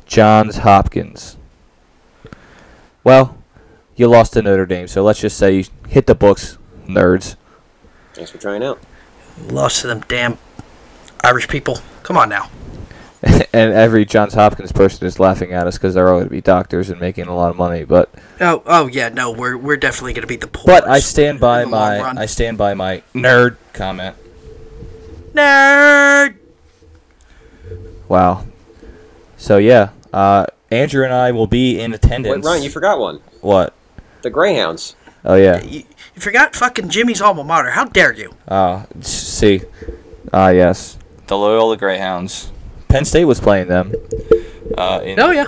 Johns 0.06 0.58
Hopkins. 0.58 1.38
Well, 3.04 3.38
you 3.96 4.08
lost 4.08 4.34
to 4.34 4.42
Notre 4.42 4.66
Dame, 4.66 4.88
so 4.88 5.04
let's 5.04 5.20
just 5.20 5.38
say 5.38 5.58
you 5.58 5.64
hit 5.88 6.08
the 6.08 6.16
books, 6.16 6.58
nerds. 6.88 7.36
Thanks 8.14 8.32
for 8.32 8.38
trying 8.38 8.64
out. 8.64 8.80
Lost 9.48 9.82
to 9.82 9.88
them 9.88 10.04
damn 10.08 10.38
Irish 11.24 11.48
people. 11.48 11.80
Come 12.04 12.18
on 12.18 12.30
now. 12.30 12.50
and 13.54 13.74
every 13.74 14.06
Johns 14.06 14.34
Hopkins 14.36 14.72
person 14.72 15.08
is 15.08 15.20
laughing 15.20 15.52
at 15.52 15.66
us 15.68 15.78
because 15.78 15.94
they're 15.96 16.08
all 16.10 16.18
going 16.20 16.26
to 16.28 16.30
be 16.30 16.42
doctors 16.42 16.90
and 16.90 17.00
making 17.02 17.26
a 17.28 17.36
lot 17.36 17.50
of 17.50 17.58
money. 17.58 17.84
But 17.84 18.10
Oh, 18.40 18.62
oh 18.66 18.88
yeah, 18.88 19.10
no, 19.10 19.32
we're 19.32 19.58
we're 19.58 19.78
definitely 19.78 20.14
gonna 20.14 20.28
be 20.28 20.36
the 20.36 20.48
poor. 20.48 20.66
but 20.68 20.88
I 20.88 21.00
stand 21.00 21.40
by 21.40 21.64
in 21.64 21.72
the 21.72 21.76
long 21.76 21.98
my. 22.16 22.22
I 22.22 22.26
stand 22.28 22.58
by 22.58 22.74
my 22.76 23.02
nerd 23.16 23.58
comment. 23.74 24.16
nerd. 25.34 26.36
Wow. 28.08 28.46
So 29.38 29.58
yeah, 29.58 29.90
uh, 30.14 30.46
Andrew 30.72 31.04
and 31.04 31.14
I 31.14 31.32
will 31.32 31.48
be 31.48 31.80
in 31.80 31.92
Wait, 31.92 32.04
attendance. 32.04 32.46
Ryan, 32.46 32.64
you 32.64 32.70
forgot 32.70 33.00
one. 33.00 33.22
what? 33.42 33.74
The 34.22 34.30
Greyhounds. 34.30 34.96
Oh 35.24 35.36
yeah. 35.36 35.62
You, 35.64 35.84
you 36.16 36.22
forgot 36.22 36.56
fucking 36.56 36.90
Jimmy's 36.90 37.22
alma 37.22 37.44
mater. 37.44 37.72
How 37.72 37.86
dare 37.86 38.14
you? 38.14 38.34
Oh, 38.48 38.86
s- 39.00 39.08
see. 39.12 39.62
Ah 40.32 40.50
yes. 40.50 40.98
The 41.28 41.38
Loyola 41.38 41.78
Greyhounds. 41.78 42.52
Penn 42.96 43.04
State 43.04 43.26
was 43.26 43.42
playing 43.42 43.68
them. 43.68 43.94
Uh, 44.78 45.02
in, 45.04 45.20
Oh 45.20 45.30
yeah. 45.30 45.48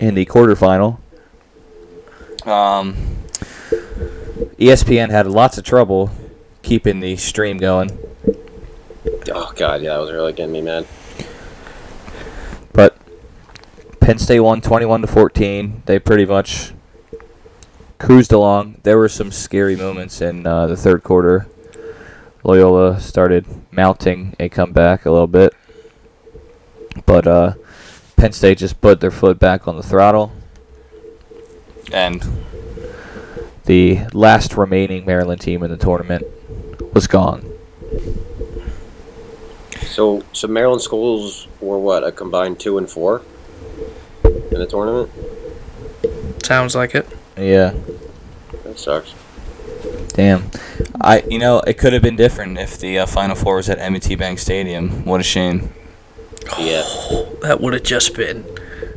in 0.00 0.16
the 0.16 0.26
quarterfinal. 0.26 0.98
Um, 2.44 2.96
ESPN 4.58 5.10
had 5.10 5.28
lots 5.28 5.56
of 5.56 5.62
trouble 5.62 6.10
keeping 6.62 6.98
the 6.98 7.14
stream 7.14 7.58
going. 7.58 7.96
Oh 9.32 9.52
god, 9.54 9.82
yeah, 9.82 9.90
that 9.90 9.98
was 10.00 10.10
really 10.10 10.32
getting 10.32 10.50
me 10.50 10.62
mad. 10.62 10.84
But 12.72 12.96
Penn 14.00 14.18
State 14.18 14.40
won 14.40 14.60
21 14.60 15.02
to 15.02 15.06
14. 15.06 15.84
They 15.86 16.00
pretty 16.00 16.24
much 16.24 16.72
cruised 18.00 18.32
along. 18.32 18.80
There 18.82 18.98
were 18.98 19.08
some 19.08 19.30
scary 19.30 19.76
moments 19.76 20.20
in 20.20 20.44
uh, 20.44 20.66
the 20.66 20.76
third 20.76 21.04
quarter. 21.04 21.46
Loyola 22.42 22.98
started 22.98 23.46
mounting 23.70 24.34
a 24.40 24.48
comeback 24.48 25.06
a 25.06 25.12
little 25.12 25.28
bit. 25.28 25.54
But 27.06 27.26
uh, 27.26 27.54
Penn 28.16 28.32
State 28.32 28.58
just 28.58 28.80
put 28.80 29.00
their 29.00 29.10
foot 29.10 29.38
back 29.38 29.68
on 29.68 29.76
the 29.76 29.82
throttle. 29.82 30.32
And 31.92 32.24
the 33.64 34.00
last 34.12 34.56
remaining 34.56 35.06
Maryland 35.06 35.40
team 35.40 35.62
in 35.62 35.70
the 35.70 35.76
tournament 35.76 36.24
was 36.94 37.06
gone. 37.06 37.44
So, 39.82 40.22
so 40.32 40.48
Maryland 40.48 40.82
schools 40.82 41.48
were 41.60 41.78
what 41.78 42.04
a 42.04 42.12
combined 42.12 42.60
two 42.60 42.78
and 42.78 42.88
four 42.88 43.22
in 44.24 44.58
the 44.58 44.66
tournament. 44.66 45.10
Sounds 46.44 46.74
like 46.74 46.94
it. 46.94 47.06
Yeah. 47.36 47.74
That 48.64 48.78
sucks. 48.78 49.14
Damn. 50.14 50.50
I 51.00 51.22
you 51.28 51.38
know 51.38 51.60
it 51.60 51.74
could 51.78 51.92
have 51.92 52.02
been 52.02 52.16
different 52.16 52.58
if 52.58 52.78
the 52.78 52.98
uh, 52.98 53.06
Final 53.06 53.36
Four 53.36 53.56
was 53.56 53.68
at 53.68 53.78
M&T 53.78 54.14
Bank 54.16 54.38
Stadium. 54.38 55.04
What 55.04 55.20
a 55.20 55.24
shame. 55.24 55.72
Yeah. 56.58 56.82
That 57.42 57.60
would 57.60 57.72
have 57.74 57.82
just 57.82 58.14
been. 58.14 58.44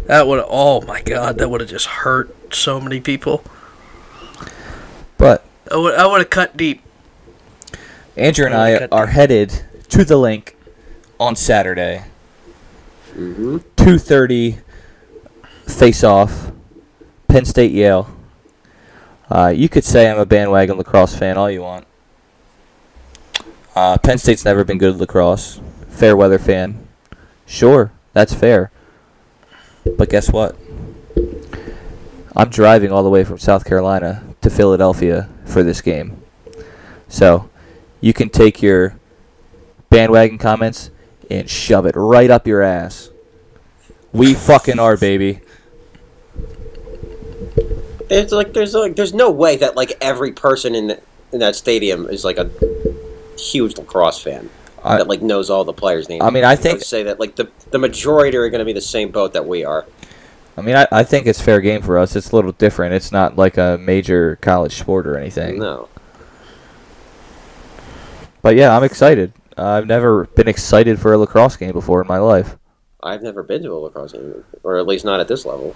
That 0.07 0.27
would. 0.27 0.43
Oh 0.47 0.81
my 0.81 1.01
God, 1.01 1.37
that 1.37 1.49
would 1.49 1.61
have 1.61 1.69
just 1.69 1.85
hurt 1.87 2.53
so 2.53 2.79
many 2.81 2.99
people. 2.99 3.43
But 5.17 5.45
I 5.71 5.77
would. 5.77 5.95
I 5.95 6.07
would 6.07 6.19
have 6.21 6.29
cut 6.29 6.57
deep. 6.57 6.81
Andrew 8.17 8.45
and 8.45 8.55
Oh, 8.55 8.59
I 8.59 8.73
are 8.91 9.05
down. 9.05 9.07
headed 9.09 9.63
to 9.89 10.03
the 10.03 10.17
link 10.17 10.55
on 11.19 11.35
Saturday. 11.35 12.05
Mm-hmm. 13.15 13.57
2:30 13.77 14.59
face 15.67 16.03
off 16.03 16.51
Penn 17.27 17.45
State 17.45 17.71
Yale. 17.71 18.09
Uh, 19.29 19.47
you 19.55 19.69
could 19.69 19.85
say 19.85 20.09
I'm 20.09 20.19
a 20.19 20.25
bandwagon 20.25 20.77
lacrosse 20.77 21.15
fan 21.15 21.37
all 21.37 21.49
you 21.49 21.61
want. 21.61 21.85
Uh, 23.75 23.97
Penn 23.97 24.17
State's 24.17 24.43
never 24.43 24.63
been 24.65 24.77
good 24.77 24.95
at 24.95 24.99
lacrosse. 24.99 25.61
Fair 25.89 26.17
weather 26.17 26.39
fan. 26.39 26.85
Sure, 27.51 27.91
that's 28.13 28.33
fair. 28.33 28.71
But 29.97 30.09
guess 30.09 30.31
what? 30.31 30.55
I'm 32.33 32.47
driving 32.49 32.93
all 32.93 33.03
the 33.03 33.09
way 33.09 33.25
from 33.25 33.39
South 33.39 33.65
Carolina 33.65 34.23
to 34.39 34.49
Philadelphia 34.49 35.27
for 35.43 35.61
this 35.61 35.81
game. 35.81 36.23
So, 37.09 37.49
you 37.99 38.13
can 38.13 38.29
take 38.29 38.61
your 38.61 38.95
bandwagon 39.89 40.37
comments 40.37 40.91
and 41.29 41.49
shove 41.49 41.85
it 41.85 41.95
right 41.97 42.31
up 42.31 42.47
your 42.47 42.61
ass. 42.61 43.09
We 44.13 44.33
fucking 44.33 44.79
are, 44.79 44.95
baby. 44.95 45.41
It's 48.09 48.31
like 48.31 48.53
there's 48.53 48.73
like 48.73 48.95
there's 48.95 49.13
no 49.13 49.29
way 49.29 49.57
that 49.57 49.75
like 49.75 49.97
every 49.99 50.31
person 50.31 50.73
in 50.73 50.87
the, 50.87 51.01
in 51.33 51.39
that 51.39 51.57
stadium 51.57 52.07
is 52.07 52.23
like 52.23 52.37
a 52.37 52.49
huge 53.37 53.77
lacrosse 53.77 54.23
fan 54.23 54.49
I- 54.83 54.97
that 54.97 55.07
like 55.07 55.21
knows 55.21 55.49
all 55.49 55.63
the 55.63 55.73
players' 55.73 56.09
names. 56.09 56.23
I 56.23 56.29
mean, 56.29 56.43
I 56.43 56.55
think- 56.55 56.81
say 56.81 57.03
that 57.03 57.19
like 57.19 57.35
the 57.35 57.49
the 57.71 57.77
majority 57.79 58.37
are 58.37 58.49
going 58.49 58.59
to 58.59 58.65
be 58.65 58.73
the 58.73 58.81
same 58.81 59.11
boat 59.11 59.33
that 59.33 59.47
we 59.47 59.63
are. 59.65 59.85
I 60.57 60.61
mean, 60.61 60.75
I, 60.75 60.85
I 60.91 61.03
think 61.03 61.27
it's 61.27 61.41
fair 61.41 61.61
game 61.61 61.81
for 61.81 61.97
us. 61.97 62.15
It's 62.15 62.31
a 62.31 62.35
little 62.35 62.51
different. 62.51 62.93
It's 62.93 63.11
not 63.11 63.37
like 63.37 63.57
a 63.57 63.77
major 63.79 64.37
college 64.41 64.75
sport 64.77 65.07
or 65.07 65.17
anything. 65.17 65.59
No, 65.59 65.87
But 68.41 68.55
yeah, 68.55 68.75
I'm 68.75 68.83
excited. 68.83 69.31
Uh, 69.57 69.63
I've 69.65 69.87
never 69.87 70.25
been 70.25 70.47
excited 70.47 70.99
for 70.99 71.13
a 71.13 71.17
lacrosse 71.17 71.55
game 71.55 71.71
before 71.71 72.01
in 72.01 72.07
my 72.07 72.17
life. 72.17 72.57
I've 73.01 73.23
never 73.23 73.43
been 73.43 73.63
to 73.63 73.71
a 73.71 73.79
lacrosse 73.79 74.11
game, 74.11 74.43
or 74.63 74.77
at 74.77 74.85
least 74.87 75.05
not 75.05 75.19
at 75.19 75.27
this 75.27 75.45
level. 75.45 75.75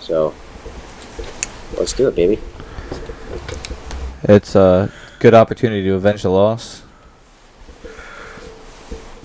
So 0.00 0.34
let's 1.78 1.92
do 1.92 2.06
it, 2.06 2.14
baby. 2.14 2.40
It's 4.24 4.54
a 4.54 4.92
good 5.20 5.34
opportunity 5.34 5.82
to 5.84 5.94
avenge 5.94 6.22
the 6.22 6.30
loss. 6.30 6.82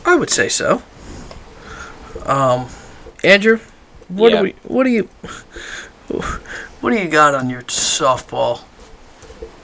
I 0.09 0.15
would 0.15 0.31
say 0.31 0.49
so. 0.49 0.81
Um, 2.25 2.67
Andrew, 3.23 3.59
what 4.07 4.31
Yeah. 4.31 4.37
do 4.39 4.43
we? 4.43 4.55
What 4.63 4.83
do 4.85 4.89
you? 4.89 5.07
What 6.81 6.89
do 6.91 6.97
you 6.97 7.07
got 7.07 7.35
on 7.35 7.47
your 7.51 7.61
softball 7.63 8.61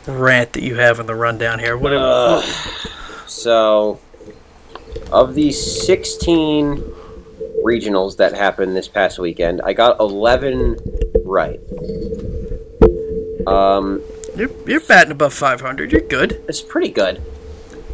rant 0.05 0.53
that 0.53 0.61
you 0.61 0.75
have 0.75 0.99
in 0.99 1.07
the 1.07 1.15
rundown 1.15 1.57
here? 1.57 1.75
What? 1.75 1.93
Uh, 1.93 2.43
so, 3.25 3.99
of 5.11 5.33
the 5.33 5.51
16 5.51 6.77
regionals 7.65 8.17
that 8.17 8.35
happened 8.35 8.75
this 8.75 8.87
past 8.87 9.17
weekend, 9.17 9.61
I 9.63 9.73
got 9.73 9.99
11 9.99 10.77
right. 11.25 11.59
Um, 13.47 14.01
you're, 14.35 14.51
you're 14.67 14.81
batting 14.81 15.11
above 15.11 15.33
500. 15.33 15.91
You're 15.91 16.01
good. 16.01 16.43
it's 16.47 16.61
pretty 16.61 16.89
good. 16.89 17.19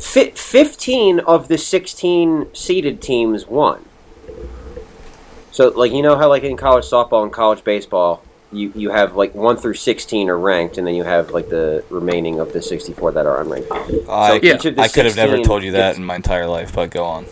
Fi 0.02 0.32
15 0.32 1.20
of 1.20 1.48
the 1.48 1.58
16 1.58 2.48
seeded 2.54 3.02
teams 3.02 3.46
won. 3.48 3.86
So, 5.52 5.70
like, 5.70 5.92
you 5.92 6.02
know 6.02 6.18
how, 6.18 6.28
like, 6.30 6.44
in 6.44 6.58
college 6.58 6.86
softball 6.86 7.24
and 7.24 7.32
college 7.32 7.64
baseball, 7.64 8.24
you, 8.52 8.72
you 8.76 8.90
have, 8.90 9.16
like, 9.16 9.36
1 9.36 9.58
through 9.58 9.76
16 9.76 10.30
are 10.30 10.38
ranked, 10.40 10.78
and 10.78 10.88
then 10.88 10.96
you 10.96 11.04
have, 11.04 11.32
like, 11.32 11.50
the 11.50 11.84
remaining 11.90 12.40
of 12.40 12.52
the 12.52 12.62
64 12.62 13.12
that 13.12 13.26
are 13.26 13.44
unranked. 13.44 14.10
I, 14.10 14.40
Yeah. 14.42 14.56
each 14.56 14.66
of 14.66 14.76
the 14.76 14.82
I 14.82 14.88
could 14.88 15.06
have 15.06 15.16
never 15.16 15.38
told 15.44 15.62
you 15.64 15.72
that 15.74 15.98
in 15.98 16.04
my 16.04 16.16
entire 16.16 16.48
life, 16.48 16.74
but 16.74 16.90
go 16.90 17.04
on. 17.04 17.26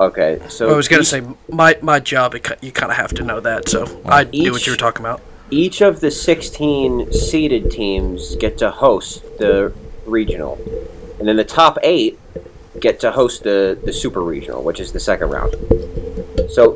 Okay, 0.00 0.40
so. 0.48 0.70
I 0.70 0.76
was 0.76 0.88
gonna 0.88 1.04
say 1.04 1.22
my 1.50 1.76
my 1.80 2.00
job. 2.00 2.34
It, 2.34 2.46
you 2.60 2.70
kind 2.70 2.90
of 2.90 2.98
have 2.98 3.14
to 3.14 3.22
know 3.22 3.40
that. 3.40 3.68
So 3.68 3.86
I 4.04 4.24
knew 4.24 4.52
what 4.52 4.66
you 4.66 4.72
were 4.72 4.76
talking 4.76 5.04
about. 5.04 5.20
each 5.50 5.80
of 5.80 6.00
the 6.00 6.10
16 6.10 7.12
seeded 7.12 7.70
teams 7.70 8.36
get 8.36 8.58
to 8.58 8.70
host 8.70 9.22
the 9.38 9.72
regional 10.04 10.58
and 11.18 11.28
then 11.28 11.36
the 11.36 11.44
top 11.44 11.78
eight 11.82 12.18
get 12.80 13.00
to 13.00 13.12
host 13.12 13.42
the, 13.42 13.78
the 13.84 13.92
super 13.92 14.22
regional 14.22 14.62
which 14.62 14.80
is 14.80 14.92
the 14.92 15.00
second 15.00 15.30
round. 15.30 15.54
So 16.50 16.72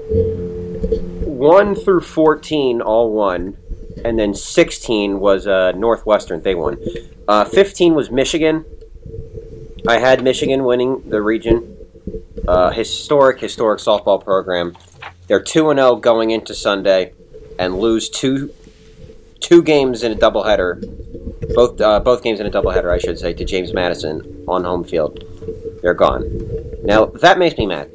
1 1.27 1.75
through 1.75 2.01
14 2.01 2.81
all 2.81 3.13
won 3.13 3.57
and 4.05 4.19
then 4.19 4.35
16 4.35 5.21
was 5.21 5.47
uh, 5.47 5.73
northwestern 5.73 6.43
they 6.43 6.55
won. 6.55 6.79
Uh, 7.29 7.45
15 7.45 7.95
was 7.95 8.11
michigan. 8.11 8.65
I 9.87 9.99
had 9.99 10.23
michigan 10.23 10.65
winning 10.65 11.09
the 11.09 11.23
region. 11.23 11.77
Uh, 12.49 12.71
historic 12.71 13.41
historic 13.41 13.81
softball 13.81 14.23
program. 14.23 14.77
They're 15.27 15.43
2-0 15.43 16.01
going 16.01 16.31
into 16.31 16.55
sunday 16.55 17.13
and 17.59 17.79
lose 17.79 18.09
two 18.09 18.53
two 19.41 19.63
games 19.63 20.03
in 20.03 20.13
a 20.13 20.15
doubleheader, 20.15 21.55
both 21.55 21.81
uh, 21.81 22.01
both 22.01 22.23
games 22.23 22.41
in 22.41 22.47
a 22.47 22.51
doubleheader, 22.51 22.93
I 22.93 22.99
should 22.99 23.19
say, 23.19 23.33
to 23.33 23.45
James 23.45 23.73
Madison 23.73 24.45
on 24.47 24.65
home 24.65 24.85
field. 24.85 25.25
They're 25.83 25.95
gone. 25.95 26.25
Now 26.83 27.07
that 27.07 27.39
makes 27.39 27.57
me 27.59 27.67
mad. 27.67 27.91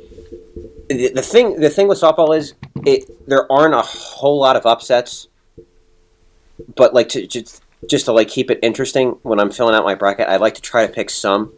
The, 0.90 1.12
the 1.14 1.22
thing 1.22 1.60
the 1.60 1.70
thing 1.70 1.88
with 1.88 2.00
softball 2.00 2.38
is 2.38 2.54
it 2.86 3.28
there 3.28 3.52
aren't 3.52 3.74
a 3.74 3.82
whole 3.82 4.40
lot 4.40 4.56
of 4.56 4.66
upsets, 4.66 5.28
but 6.76 6.94
like 6.94 7.10
to 7.10 7.26
just 7.28 7.62
just 7.88 8.06
to 8.06 8.12
like 8.12 8.28
keep 8.28 8.50
it 8.50 8.60
interesting 8.62 9.12
when 9.24 9.40
I'm 9.40 9.52
filling 9.52 9.76
out 9.76 9.84
my 9.84 9.96
bracket, 9.96 10.28
I 10.28 10.38
like 10.38 10.56
to 10.56 10.62
try 10.62 10.86
to 10.86 10.92
pick 10.92 11.10
some. 11.10 11.54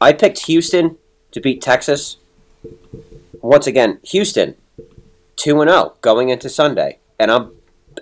I 0.00 0.12
picked 0.12 0.46
Houston 0.46 0.96
to 1.32 1.40
beat 1.40 1.60
Texas. 1.60 2.16
Once 3.40 3.66
again, 3.66 3.98
Houston, 4.02 4.54
two 5.36 5.60
and 5.60 5.70
zero 5.70 5.94
going 6.00 6.28
into 6.28 6.48
Sunday, 6.48 6.98
and 7.18 7.30
I'm 7.30 7.52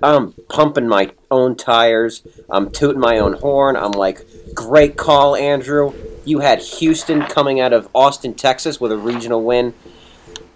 I'm 0.03 0.32
pumping 0.49 0.88
my 0.88 1.12
own 1.30 1.57
tires. 1.57 2.22
I'm 2.51 2.70
tooting 2.70 3.01
my 3.01 3.18
own 3.18 3.34
horn. 3.34 3.76
I'm 3.76 3.92
like, 3.92 4.26
great 4.55 4.97
call, 4.97 5.36
Andrew. 5.36 5.92
You 6.24 6.40
had 6.40 6.61
Houston 6.61 7.22
coming 7.22 7.61
out 7.61 7.72
of 7.72 7.88
Austin, 7.94 8.34
Texas 8.34 8.80
with 8.80 8.92
a 8.92 8.97
regional 8.97 9.42
win. 9.42 9.74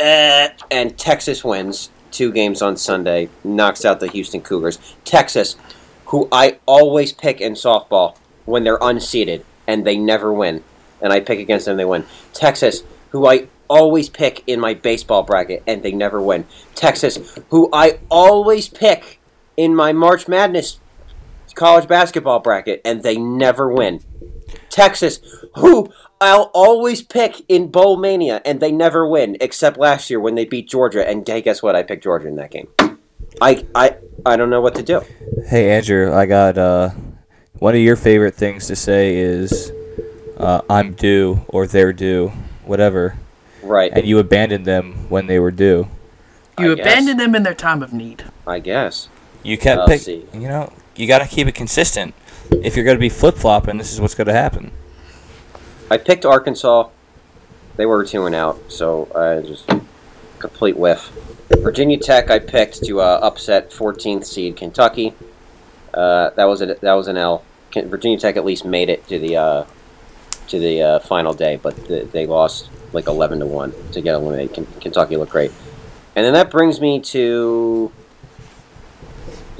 Uh, 0.01 0.49
and 0.70 0.97
Texas 0.99 1.45
wins 1.45 1.91
two 2.11 2.32
games 2.32 2.62
on 2.62 2.76
Sunday, 2.76 3.28
knocks 3.45 3.84
out 3.84 4.01
the 4.01 4.09
Houston 4.09 4.41
Cougars. 4.41 4.78
Texas, 5.05 5.57
who 6.07 6.28
I 6.32 6.59
always 6.66 7.12
pick 7.12 7.41
in 7.41 7.53
softball 7.53 8.16
when 8.45 8.64
they're 8.64 8.78
unseeded 8.78 9.45
and 9.66 9.86
they 9.86 9.97
never 9.97 10.32
win. 10.32 10.64
And 11.01 11.12
I 11.12 11.20
pick 11.20 11.38
against 11.38 11.66
them, 11.66 11.76
they 11.76 11.84
win. 11.84 12.05
Texas, 12.32 12.82
who 13.11 13.26
I 13.26 13.47
always 13.68 14.09
pick 14.09 14.43
in 14.47 14.59
my 14.59 14.74
baseball 14.74 15.22
bracket 15.22 15.62
and 15.66 15.82
they 15.82 15.93
never 15.93 16.20
win. 16.20 16.47
Texas, 16.74 17.38
who 17.51 17.68
I 17.72 18.01
always 18.11 18.68
pick 18.68 19.20
in 19.61 19.75
my 19.75 19.93
March 19.93 20.27
Madness 20.27 20.81
college 21.55 21.87
basketball 21.87 22.39
bracket 22.41 22.81
and 22.83 23.03
they 23.03 23.19
never 23.19 23.71
win. 23.71 24.01
Texas, 24.71 25.21
who 25.57 25.93
I'll 26.19 26.51
always 26.55 27.03
pick 27.03 27.43
in 27.47 27.71
Bowl 27.71 27.99
Mania 27.99 28.41
and 28.47 28.59
they 28.61 28.73
never 28.73 29.07
win, 29.07 29.37
except 29.39 29.77
last 29.77 30.09
year 30.09 30.19
when 30.19 30.35
they 30.35 30.47
beat 30.47 30.67
Georgia. 30.67 31.07
And 31.07 31.29
hey, 31.29 31.43
guess 31.43 31.63
what? 31.63 31.77
I 31.77 31.83
picked 31.83 32.05
Georgia 32.05 32.29
in 32.29 32.37
that 32.37 32.51
game. 32.51 32.69
I 33.43 33.67
I 33.75 33.97
I 34.25 34.37
don't 34.39 34.49
know 34.49 34.63
what 34.63 34.75
to 34.77 34.83
do. 34.83 35.03
Hey 35.47 35.71
Andrew, 35.71 36.11
I 36.11 36.25
got 36.25 36.57
uh, 36.57 36.91
one 37.59 37.75
of 37.75 37.83
your 37.83 37.97
favorite 37.97 38.35
things 38.37 38.67
to 38.69 38.77
say 38.77 39.17
is 39.17 39.71
uh, 40.39 40.63
"I'm 40.71 40.95
due" 40.95 41.45
or 41.49 41.67
"They're 41.67 41.93
due," 41.93 42.33
whatever, 42.65 43.19
Right. 43.63 43.93
and 43.95 44.07
you 44.07 44.19
abandoned 44.19 44.65
them 44.65 45.11
when 45.11 45.27
they 45.27 45.39
were 45.39 45.51
due. 45.51 45.89
You 46.59 46.73
abandoned 46.73 47.21
them 47.21 47.35
in 47.35 47.43
their 47.43 47.55
time 47.55 47.83
of 47.83 47.93
need. 47.93 48.25
I 48.47 48.59
guess. 48.59 49.09
You 49.43 49.57
kept 49.59 49.82
I'll 49.82 49.86
pick. 49.86 50.01
see. 50.01 50.26
You 50.32 50.49
know, 50.49 50.72
you 50.97 51.07
got 51.07 51.20
to 51.20 51.26
keep 51.26 51.47
it 51.47 51.55
consistent. 51.55 52.14
If 52.51 52.76
you're 52.76 52.84
going 52.84 52.97
to 52.97 53.01
be 53.01 53.09
flip 53.09 53.36
flopping, 53.36 53.78
this 53.78 53.93
is 53.93 54.01
what's 54.01 54.14
going 54.14 54.26
to 54.26 54.32
happen. 54.32 54.72
I 55.91 55.97
picked 55.97 56.24
Arkansas. 56.24 56.88
They 57.76 57.86
were 57.86 58.05
two 58.05 58.26
and 58.26 58.34
out, 58.34 58.61
so 58.70 59.09
I 59.14 59.47
just 59.47 59.68
complete 60.38 60.76
whiff. 60.76 61.11
Virginia 61.59 61.99
Tech, 61.99 62.30
I 62.30 62.38
picked 62.38 62.84
to 62.84 63.01
uh, 63.01 63.20
upset 63.22 63.70
14th 63.70 64.24
seed 64.24 64.57
Kentucky. 64.57 65.14
Uh, 65.93 66.30
that 66.30 66.45
was 66.45 66.62
a, 66.62 66.66
that 66.66 66.93
was 66.93 67.09
an 67.09 67.16
L. 67.16 67.45
Virginia 67.74 68.18
Tech 68.18 68.36
at 68.36 68.45
least 68.45 68.64
made 68.64 68.88
it 68.88 69.07
to 69.09 69.18
the 69.18 69.36
uh, 69.36 69.64
to 70.49 70.59
the 70.59 70.82
uh, 70.82 70.99
final 71.01 71.32
day, 71.32 71.57
but 71.57 71.76
the, 71.86 72.09
they 72.12 72.26
lost 72.26 72.68
like 72.93 73.07
eleven 73.07 73.38
to 73.41 73.47
one 73.47 73.72
to 73.93 74.01
get 74.01 74.14
eliminated. 74.14 74.66
Kentucky 74.80 75.16
looked 75.16 75.32
great, 75.32 75.53
and 76.16 76.24
then 76.24 76.32
that 76.32 76.51
brings 76.51 76.80
me 76.80 77.01
to. 77.01 77.93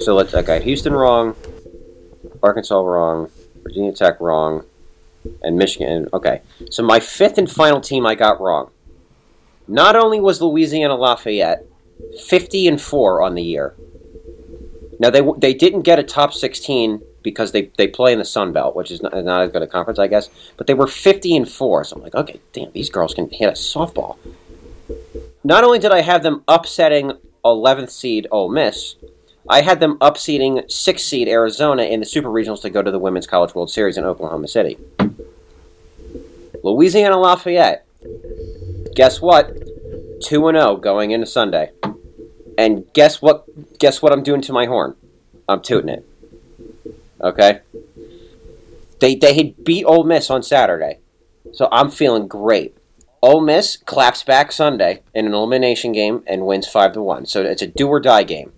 So 0.01 0.15
let's 0.15 0.35
okay. 0.35 0.63
Houston 0.63 0.95
wrong, 0.95 1.37
Arkansas 2.43 2.81
wrong, 2.81 3.31
Virginia 3.63 3.93
Tech 3.93 4.19
wrong, 4.21 4.65
and 5.43 5.57
Michigan. 5.57 6.09
Okay, 6.13 6.41
so 6.71 6.83
my 6.83 7.01
fifth 7.01 7.37
and 7.37 7.51
final 7.51 7.81
team 7.81 8.07
I 8.07 8.15
got 8.15 8.41
wrong. 8.41 8.71
Not 9.69 9.97
only 9.97 10.19
was 10.19 10.41
Louisiana 10.41 10.95
Lafayette 10.97 11.67
fifty 12.27 12.67
and 12.67 12.81
four 12.81 13.23
on 13.23 13.35
the 13.35 13.43
year. 13.43 13.75
Now 14.99 15.11
they 15.11 15.23
they 15.37 15.53
didn't 15.53 15.83
get 15.83 15.99
a 15.99 16.03
top 16.03 16.33
sixteen 16.33 17.03
because 17.23 17.53
they, 17.53 17.71
they 17.77 17.87
play 17.87 18.15
in 18.15 18.19
the 18.19 18.25
Sun 18.25 18.55
Belt, 18.55 18.75
which 18.75 18.91
is 18.91 19.03
not, 19.03 19.13
not 19.25 19.43
as 19.43 19.53
good 19.53 19.61
a 19.61 19.67
conference, 19.67 19.99
I 19.99 20.07
guess. 20.07 20.31
But 20.57 20.67
they 20.67 20.75
were 20.75 20.87
fifty 20.87 21.37
and 21.37 21.47
four, 21.49 21.85
so 21.85 21.97
I'm 21.97 22.03
like, 22.03 22.15
okay, 22.15 22.41
damn, 22.55 22.73
these 22.73 22.89
girls 22.89 23.13
can 23.13 23.29
hit 23.29 23.49
a 23.49 23.53
softball. 23.53 24.17
Not 25.45 25.65
only 25.65 25.79
did 25.79 25.93
I 25.93 26.01
have 26.01 26.23
them 26.23 26.43
upsetting 26.49 27.13
11th 27.45 27.91
seed 27.91 28.27
Ole 28.31 28.51
Miss, 28.51 28.97
I 29.49 29.63
had 29.63 29.81
them 29.81 29.99
upseeding 29.99 30.71
six 30.71 31.03
seed 31.03 31.29
Arizona 31.29 31.85
in 31.85 32.01
the 32.01 32.07
Super 32.07 32.29
Regionals 32.29 32.63
to 32.63 32.71
go 32.71 32.83
to 32.83 32.91
the 32.91 32.99
Women's 32.99 33.27
College 33.27 33.55
World 33.55 33.71
Series 33.71 33.97
in 33.97 34.05
Oklahoma 34.05 34.49
City. 34.49 34.79
Louisiana 36.63 37.19
Lafayette, 37.19 37.87
guess 38.95 39.21
what? 39.21 39.57
2 40.23 40.49
and 40.49 40.59
0 40.59 40.77
going 40.77 41.11
into 41.11 41.27
Sunday. 41.27 41.71
And 42.59 42.85
guess 42.93 43.23
what 43.23 43.47
guess 43.79 44.03
what 44.03 44.13
I'm 44.13 44.23
doing 44.23 44.43
to 44.43 44.53
my 44.53 44.67
horn? 44.67 44.95
I'm 45.49 45.63
tooting 45.63 45.89
it. 45.89 46.07
Okay? 47.23 47.61
They 49.01 49.15
they 49.15 49.35
had 49.35 49.65
beat 49.65 49.85
Ole 49.85 50.05
Miss 50.05 50.31
on 50.31 50.43
Saturday. 50.43 50.99
So 51.53 51.69
I'm 51.73 51.91
feeling 51.91 52.29
great. 52.29 52.77
Ole 53.23 53.41
Miss 53.41 53.77
claps 53.77 54.23
back 54.23 54.53
Sunday 54.53 55.03
in 55.15 55.27
an 55.27 55.35
elimination 55.35 55.93
game 55.93 56.23
and 56.27 56.47
wins 56.47 56.69
five 56.69 56.93
to 56.93 57.03
one. 57.03 57.27
So 57.27 57.43
it's 57.43 57.63
a 57.63 57.67
do 57.67 57.89
or 57.89 58.01
die 58.01 58.23
game. 58.23 58.53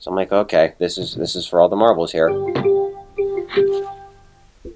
So 0.00 0.10
I'm 0.10 0.16
like, 0.16 0.32
okay, 0.32 0.74
this 0.78 0.96
is 0.96 1.14
this 1.14 1.36
is 1.36 1.46
for 1.46 1.60
all 1.60 1.68
the 1.68 1.76
marbles 1.76 2.10
here. 2.10 2.30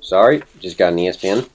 Sorry, 0.02 0.42
just 0.60 0.76
got 0.76 0.92
an 0.92 0.98
ESPN. 0.98 1.48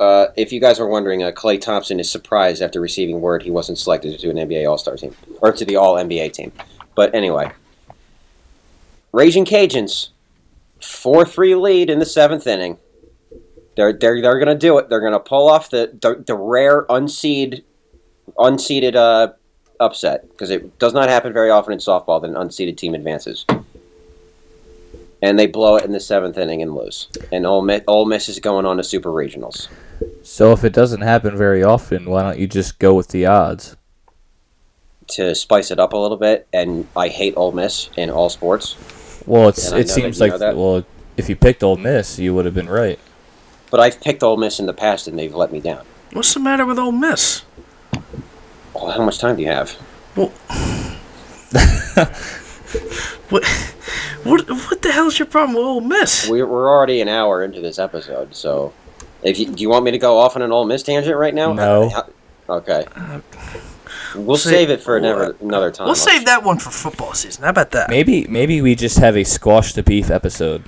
Uh, 0.00 0.28
if 0.36 0.52
you 0.52 0.60
guys 0.60 0.80
are 0.80 0.86
wondering, 0.86 1.22
uh, 1.22 1.32
Klay 1.32 1.60
Thompson 1.60 2.00
is 2.00 2.10
surprised 2.10 2.62
after 2.62 2.80
receiving 2.80 3.20
word 3.20 3.42
he 3.42 3.50
wasn't 3.50 3.78
selected 3.78 4.18
to 4.18 4.30
an 4.30 4.36
NBA 4.36 4.68
All 4.68 4.78
Star 4.78 4.96
team 4.96 5.14
or 5.42 5.52
to 5.52 5.64
the 5.66 5.76
All 5.76 5.96
NBA 5.96 6.32
team. 6.32 6.52
But 6.94 7.14
anyway, 7.14 7.52
Raging 9.12 9.44
Cajuns, 9.44 10.08
four 10.80 11.26
three 11.26 11.54
lead 11.54 11.90
in 11.90 11.98
the 11.98 12.06
seventh 12.06 12.46
inning. 12.46 12.78
They're 13.76 13.92
they're 13.92 14.22
they're 14.22 14.38
gonna 14.38 14.54
do 14.54 14.78
it. 14.78 14.88
They're 14.88 15.02
gonna 15.02 15.20
pull 15.20 15.50
off 15.50 15.68
the 15.68 15.98
the, 16.00 16.24
the 16.26 16.34
rare 16.34 16.86
unseed 16.88 17.64
unseeded 18.38 18.94
uh, 18.94 19.34
upset 19.80 20.28
because 20.30 20.50
it 20.50 20.78
does 20.78 20.94
not 20.94 21.08
happen 21.08 21.32
very 21.32 21.50
often 21.50 21.72
in 21.72 21.78
softball 21.78 22.20
that 22.20 22.30
an 22.30 22.36
unseeded 22.36 22.76
team 22.76 22.94
advances. 22.94 23.44
And 25.22 25.38
they 25.38 25.46
blow 25.46 25.76
it 25.76 25.84
in 25.84 25.92
the 25.92 26.00
seventh 26.00 26.36
inning 26.36 26.62
and 26.62 26.74
lose. 26.74 27.08
And 27.32 27.46
Ole 27.46 27.62
Miss, 27.62 27.82
Ole 27.86 28.04
Miss 28.04 28.28
is 28.28 28.38
going 28.38 28.66
on 28.66 28.76
to 28.76 28.84
Super 28.84 29.10
Regionals. 29.10 29.68
So 30.22 30.52
if 30.52 30.62
it 30.62 30.72
doesn't 30.74 31.00
happen 31.00 31.36
very 31.36 31.62
often, 31.62 32.04
why 32.04 32.22
don't 32.22 32.38
you 32.38 32.46
just 32.46 32.78
go 32.78 32.94
with 32.94 33.08
the 33.08 33.24
odds? 33.24 33.76
to 35.08 35.34
spice 35.34 35.70
it 35.70 35.78
up 35.78 35.92
a 35.92 35.96
little 35.96 36.16
bit, 36.16 36.46
and 36.52 36.86
I 36.96 37.08
hate 37.08 37.34
Ole 37.36 37.52
Miss 37.52 37.90
in 37.96 38.10
all 38.10 38.28
sports. 38.28 38.76
Well, 39.26 39.48
it's 39.48 39.72
it 39.72 39.88
seems 39.88 40.20
like 40.20 40.38
that. 40.38 40.56
well, 40.56 40.84
if 41.16 41.28
you 41.28 41.36
picked 41.36 41.62
Ole 41.62 41.76
Miss, 41.76 42.18
you 42.18 42.34
would 42.34 42.44
have 42.44 42.54
been 42.54 42.68
right. 42.68 42.98
But 43.70 43.80
I've 43.80 44.00
picked 44.00 44.22
Ole 44.22 44.36
Miss 44.36 44.60
in 44.60 44.66
the 44.66 44.72
past, 44.72 45.08
and 45.08 45.18
they've 45.18 45.34
let 45.34 45.52
me 45.52 45.60
down. 45.60 45.84
What's 46.12 46.34
the 46.34 46.40
matter 46.40 46.64
with 46.64 46.78
Ole 46.78 46.92
Miss? 46.92 47.42
Well, 48.82 48.90
how 48.90 49.04
much 49.04 49.18
time 49.18 49.36
do 49.36 49.42
you 49.42 49.48
have? 49.48 49.76
Well, 50.14 50.32
What, 53.28 53.44
what, 54.24 54.48
what 54.48 54.82
the 54.82 54.92
hell's 54.92 55.18
your 55.18 55.26
problem 55.26 55.56
with 55.56 55.64
Ole 55.64 55.80
Miss? 55.80 56.28
We're, 56.28 56.46
we're 56.46 56.68
already 56.68 57.00
an 57.00 57.08
hour 57.08 57.42
into 57.42 57.60
this 57.60 57.78
episode, 57.78 58.34
so 58.36 58.72
if 59.22 59.38
you, 59.38 59.46
do 59.52 59.62
you 59.62 59.68
want 59.70 59.84
me 59.84 59.90
to 59.92 59.98
go 59.98 60.18
off 60.18 60.36
on 60.36 60.42
an 60.42 60.52
Ole 60.52 60.64
Miss 60.66 60.82
tangent 60.82 61.16
right 61.16 61.34
now? 61.34 61.52
No. 61.52 61.88
How- 61.90 62.08
Okay. 62.48 62.86
We'll 64.14 64.36
say- 64.36 64.50
save 64.50 64.70
it 64.70 64.80
for 64.80 64.96
another 64.96 65.34
another 65.40 65.72
time. 65.72 65.86
We'll 65.86 65.96
save 65.96 66.26
that 66.26 66.44
one 66.44 66.60
for 66.60 66.70
football 66.70 67.12
season. 67.12 67.42
How 67.42 67.50
about 67.50 67.72
that? 67.72 67.90
Maybe 67.90 68.24
maybe 68.28 68.62
we 68.62 68.76
just 68.76 68.98
have 68.98 69.16
a 69.16 69.24
squash 69.24 69.72
the 69.72 69.82
beef 69.82 70.10
episode. 70.10 70.62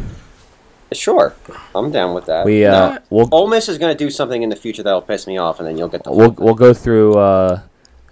Sure, 0.92 1.34
I'm 1.76 1.92
down 1.92 2.14
with 2.14 2.26
that. 2.26 2.44
We 2.44 2.64
uh 2.64 2.94
No, 2.94 2.98
we'll 3.10 3.28
Ole 3.30 3.46
Miss 3.46 3.68
is 3.68 3.78
going 3.78 3.96
to 3.96 4.04
do 4.04 4.10
something 4.10 4.42
in 4.42 4.48
the 4.48 4.56
future 4.56 4.82
that'll 4.82 5.02
piss 5.02 5.28
me 5.28 5.38
off, 5.38 5.60
and 5.60 5.68
then 5.68 5.78
you'll 5.78 5.86
get 5.88 6.02
the. 6.02 6.10
we'll 6.10 6.32
we'll 6.32 6.54
go 6.56 6.74
through 6.74 7.14
uh 7.14 7.60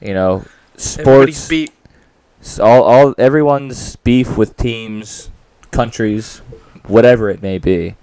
you 0.00 0.14
know 0.14 0.44
sports 0.76 1.48
beat. 1.48 1.72
s- 2.40 2.58
all 2.58 2.82
all 2.84 3.14
everyone's 3.18 3.96
beef 3.96 4.36
with 4.36 4.56
teams, 4.56 5.30
countries, 5.70 6.38
whatever 6.86 7.30
it 7.30 7.42
may 7.42 7.58
be. 7.58 7.96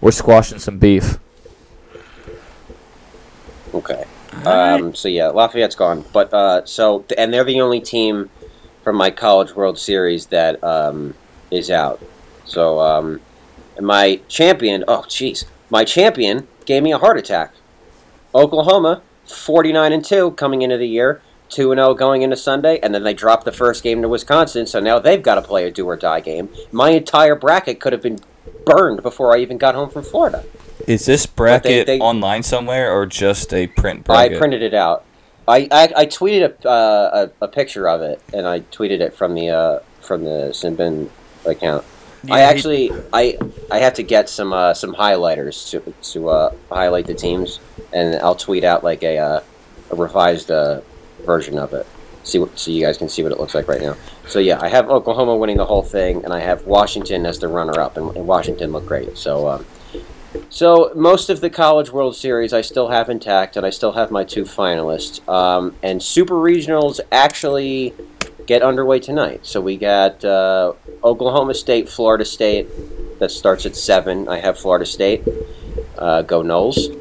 We're 0.00 0.12
squashing 0.12 0.58
some 0.58 0.78
beef. 0.78 1.18
Okay. 3.74 4.04
Um, 4.44 4.94
so 4.94 5.08
yeah, 5.08 5.28
Lafayette's 5.28 5.74
gone, 5.74 6.04
but 6.12 6.32
uh, 6.32 6.64
so 6.64 7.04
and 7.16 7.32
they're 7.32 7.44
the 7.44 7.60
only 7.60 7.80
team 7.80 8.30
from 8.82 8.96
my 8.96 9.10
College 9.10 9.54
World 9.54 9.78
Series 9.78 10.26
that 10.26 10.62
um, 10.62 11.14
is 11.50 11.70
out. 11.70 12.00
So 12.44 12.80
um, 12.80 13.20
and 13.76 13.86
my 13.86 14.20
champion, 14.28 14.84
oh 14.88 15.02
jeez, 15.08 15.44
my 15.70 15.84
champion 15.84 16.46
gave 16.66 16.82
me 16.82 16.92
a 16.92 16.98
heart 16.98 17.18
attack. 17.18 17.52
Oklahoma, 18.34 19.02
forty 19.28 19.72
nine 19.72 19.92
and 19.92 20.04
two 20.04 20.32
coming 20.32 20.62
into 20.62 20.76
the 20.76 20.88
year, 20.88 21.20
two 21.48 21.70
and 21.72 21.78
zero 21.78 21.94
going 21.94 22.22
into 22.22 22.36
Sunday, 22.36 22.78
and 22.80 22.94
then 22.94 23.02
they 23.04 23.14
dropped 23.14 23.44
the 23.44 23.52
first 23.52 23.82
game 23.82 24.02
to 24.02 24.08
Wisconsin, 24.08 24.66
so 24.66 24.80
now 24.80 24.98
they've 24.98 25.22
got 25.22 25.36
to 25.36 25.42
play 25.42 25.66
a 25.66 25.70
do 25.70 25.86
or 25.86 25.96
die 25.96 26.20
game. 26.20 26.48
My 26.72 26.90
entire 26.90 27.34
bracket 27.34 27.80
could 27.80 27.92
have 27.92 28.02
been 28.02 28.18
burned 28.64 29.02
before 29.02 29.36
I 29.36 29.40
even 29.40 29.58
got 29.58 29.74
home 29.74 29.90
from 29.90 30.02
Florida. 30.02 30.44
Is 30.86 31.06
this 31.06 31.26
bracket 31.26 31.86
they- 31.86 32.00
online 32.00 32.42
somewhere 32.42 32.92
or 32.92 33.06
just 33.06 33.52
a 33.52 33.66
print 33.66 34.04
bracket? 34.04 34.36
I 34.36 34.38
printed 34.38 34.62
it 34.62 34.74
out. 34.74 35.04
I, 35.46 35.66
I, 35.70 35.92
I 35.96 36.06
tweeted 36.06 36.62
a, 36.64 36.68
uh, 36.68 37.28
a 37.40 37.44
a 37.44 37.48
picture 37.48 37.88
of 37.88 38.02
it, 38.02 38.20
and 38.34 38.46
I 38.46 38.60
tweeted 38.60 39.00
it 39.00 39.14
from 39.14 39.34
the 39.34 39.48
uh, 39.48 39.78
from 40.00 40.24
the 40.24 40.50
Sinbin 40.52 41.08
account. 41.46 41.84
I 42.24 42.40
Yeah, 42.40 42.48
actually 42.48 42.90
I 43.12 43.38
I 43.70 43.78
have 43.78 43.94
to 43.94 44.02
get 44.02 44.28
some 44.28 44.52
uh, 44.52 44.74
some 44.74 44.94
highlighters 44.94 45.70
to 45.70 45.94
to 46.12 46.28
uh, 46.28 46.54
highlight 46.70 47.06
the 47.06 47.14
teams, 47.14 47.60
and 47.92 48.16
I'll 48.16 48.34
tweet 48.34 48.64
out 48.64 48.82
like 48.82 49.02
a 49.02 49.18
uh, 49.18 49.40
a 49.90 49.94
revised 49.94 50.50
uh, 50.50 50.80
version 51.24 51.58
of 51.58 51.72
it. 51.72 51.86
See 52.24 52.38
what 52.38 52.58
so 52.58 52.70
you 52.70 52.84
guys 52.84 52.98
can 52.98 53.08
see 53.08 53.22
what 53.22 53.32
it 53.32 53.38
looks 53.38 53.54
like 53.54 53.68
right 53.68 53.80
now. 53.80 53.96
So 54.26 54.38
yeah, 54.38 54.58
I 54.60 54.68
have 54.68 54.90
Oklahoma 54.90 55.36
winning 55.36 55.56
the 55.56 55.64
whole 55.64 55.82
thing, 55.82 56.24
and 56.24 56.32
I 56.32 56.40
have 56.40 56.66
Washington 56.66 57.24
as 57.24 57.38
the 57.38 57.48
runner 57.48 57.80
up, 57.80 57.96
and, 57.96 58.14
and 58.16 58.26
Washington 58.26 58.72
looked 58.72 58.86
great. 58.86 59.16
So. 59.16 59.48
Um, 59.48 59.66
so 60.50 60.92
most 60.94 61.30
of 61.30 61.40
the 61.40 61.48
College 61.48 61.90
World 61.90 62.14
Series 62.14 62.52
I 62.52 62.60
still 62.60 62.88
have 62.88 63.08
intact, 63.08 63.56
and 63.56 63.64
I 63.64 63.70
still 63.70 63.92
have 63.92 64.10
my 64.10 64.24
two 64.24 64.44
finalists. 64.44 65.26
Um, 65.26 65.74
and 65.82 66.02
Super 66.02 66.34
Regionals 66.34 67.00
actually 67.10 67.94
get 68.48 68.62
underway 68.62 68.98
tonight. 68.98 69.46
So 69.46 69.60
we 69.60 69.76
got 69.76 70.24
uh, 70.24 70.72
Oklahoma 71.04 71.54
State, 71.54 71.88
Florida 71.88 72.24
State. 72.24 72.66
That 73.20 73.30
starts 73.30 73.66
at 73.66 73.76
seven. 73.76 74.26
I 74.26 74.38
have 74.38 74.58
Florida 74.58 74.86
State. 74.86 75.22
Uh, 75.96 76.22
go 76.22 76.42
Noles. 76.42 76.96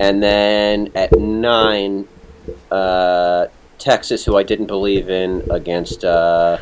And 0.00 0.22
then 0.22 0.90
at 0.94 1.16
nine, 1.16 2.08
uh, 2.70 3.46
Texas, 3.78 4.24
who 4.24 4.36
I 4.36 4.42
didn't 4.42 4.66
believe 4.66 5.10
in, 5.10 5.46
against 5.50 6.04
uh, 6.04 6.58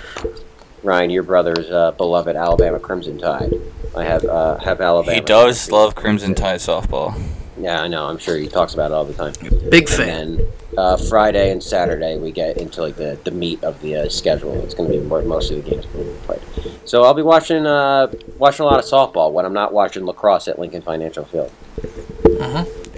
Ryan, 0.83 1.11
your 1.11 1.22
brother's 1.22 1.70
uh, 1.70 1.93
beloved 1.93 2.35
Alabama 2.35 2.81
Crimson 2.81 3.18
Tide. 3.18 3.53
I 3.97 4.05
have 4.05 4.24
uh, 4.24 4.59
have 4.59 4.81
Alabama. 4.81 5.14
He 5.14 5.20
does 5.20 5.70
love 5.70 5.95
Crimson 5.95 6.35
Tide 6.35 6.59
softball. 6.59 7.14
Yeah, 7.59 7.83
I 7.83 7.89
know. 7.89 8.07
I'm 8.07 8.19
sure 8.19 8.37
he 8.37 8.49
talks 8.49 8.75
about 8.75 8.91
it 8.91 8.95
all 8.95 9.05
the 9.05 9.15
time. 9.15 9.33
Big 9.71 9.89
fan. 9.89 10.09
And 10.09 10.39
then 10.39 10.53
uh, 10.77 10.97
Friday 10.97 11.51
and 11.51 11.63
Saturday 11.63 12.19
we 12.19 12.31
get 12.31 12.59
into 12.59 12.83
like 12.83 12.97
the, 12.97 13.19
the 13.25 13.31
meat 13.31 13.63
of 13.65 13.81
the 13.81 13.97
uh, 13.97 14.09
schedule. 14.09 14.63
It's 14.63 14.75
going 14.75 14.91
to 14.91 14.99
be 14.99 15.07
where 15.07 15.23
most 15.23 15.51
of 15.51 15.65
the 15.65 15.71
games 15.71 15.87
will 15.95 16.05
be 16.05 16.19
played. 16.21 16.43
So 16.85 17.05
I'll 17.05 17.15
be 17.15 17.23
watching 17.23 17.67
uh, 17.67 18.13
watching 18.37 18.65
a 18.65 18.67
lot 18.67 18.79
of 18.79 18.85
softball 18.85 19.33
when 19.33 19.45
I'm 19.45 19.55
not 19.55 19.73
watching 19.73 20.05
lacrosse 20.05 20.49
at 20.49 20.59
Lincoln 20.59 20.83
Financial 20.83 21.25
Field. 21.25 21.51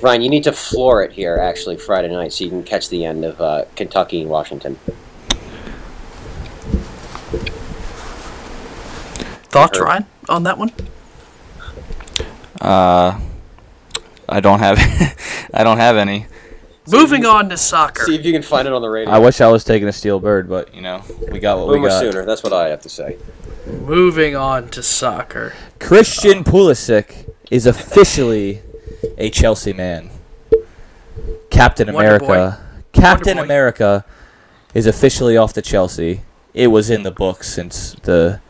Ryan, 0.02 0.22
you 0.22 0.28
need 0.28 0.44
to 0.44 0.52
floor 0.52 1.02
it 1.02 1.12
here 1.12 1.36
actually 1.36 1.76
Friday 1.76 2.08
night 2.08 2.32
so 2.32 2.44
you 2.44 2.50
can 2.50 2.62
catch 2.62 2.88
the 2.88 3.04
end 3.04 3.24
of 3.24 3.40
uh, 3.40 3.64
Kentucky 3.76 4.20
and 4.20 4.30
Washington. 4.30 4.78
Thoughts, 9.50 9.80
Ryan, 9.80 10.06
on 10.28 10.42
that 10.42 10.58
one? 10.58 10.72
Uh, 12.60 13.18
I 14.28 14.40
don't 14.40 14.58
have 14.58 14.78
I 15.54 15.64
don't 15.64 15.78
have 15.78 15.96
any. 15.96 16.26
Moving 16.90 17.26
on 17.26 17.50
to 17.50 17.56
soccer. 17.56 18.04
See 18.04 18.14
if 18.14 18.24
you 18.24 18.32
can 18.32 18.42
find 18.42 18.66
it 18.66 18.72
on 18.72 18.80
the 18.80 18.88
radio. 18.88 19.12
I 19.12 19.18
wish 19.18 19.40
I 19.40 19.48
was 19.48 19.62
taking 19.62 19.88
a 19.88 19.92
steel 19.92 20.20
bird, 20.20 20.48
but 20.48 20.74
you 20.74 20.80
know 20.80 21.02
we 21.30 21.38
got 21.38 21.58
what 21.58 21.68
we 21.68 21.74
Boomer 21.76 21.88
got. 21.88 22.00
sooner. 22.00 22.24
That's 22.24 22.42
what 22.42 22.52
I 22.52 22.68
have 22.68 22.80
to 22.82 22.88
say. 22.88 23.18
Moving 23.66 24.34
on 24.34 24.68
to 24.70 24.82
soccer. 24.82 25.52
Christian 25.78 26.44
Pulisic 26.44 27.30
is 27.50 27.66
officially 27.66 28.62
a 29.18 29.30
Chelsea 29.30 29.72
man. 29.72 30.10
Captain 31.50 31.92
Wonder 31.92 32.16
America. 32.16 32.64
Captain 32.92 33.36
Boy. 33.36 33.42
America 33.42 34.04
is 34.74 34.86
officially 34.86 35.36
off 35.36 35.52
to 35.54 35.62
Chelsea. 35.62 36.22
It 36.54 36.68
was 36.68 36.88
in 36.90 37.02
the 37.02 37.10
books 37.10 37.48
since 37.48 37.92
the 38.02 38.40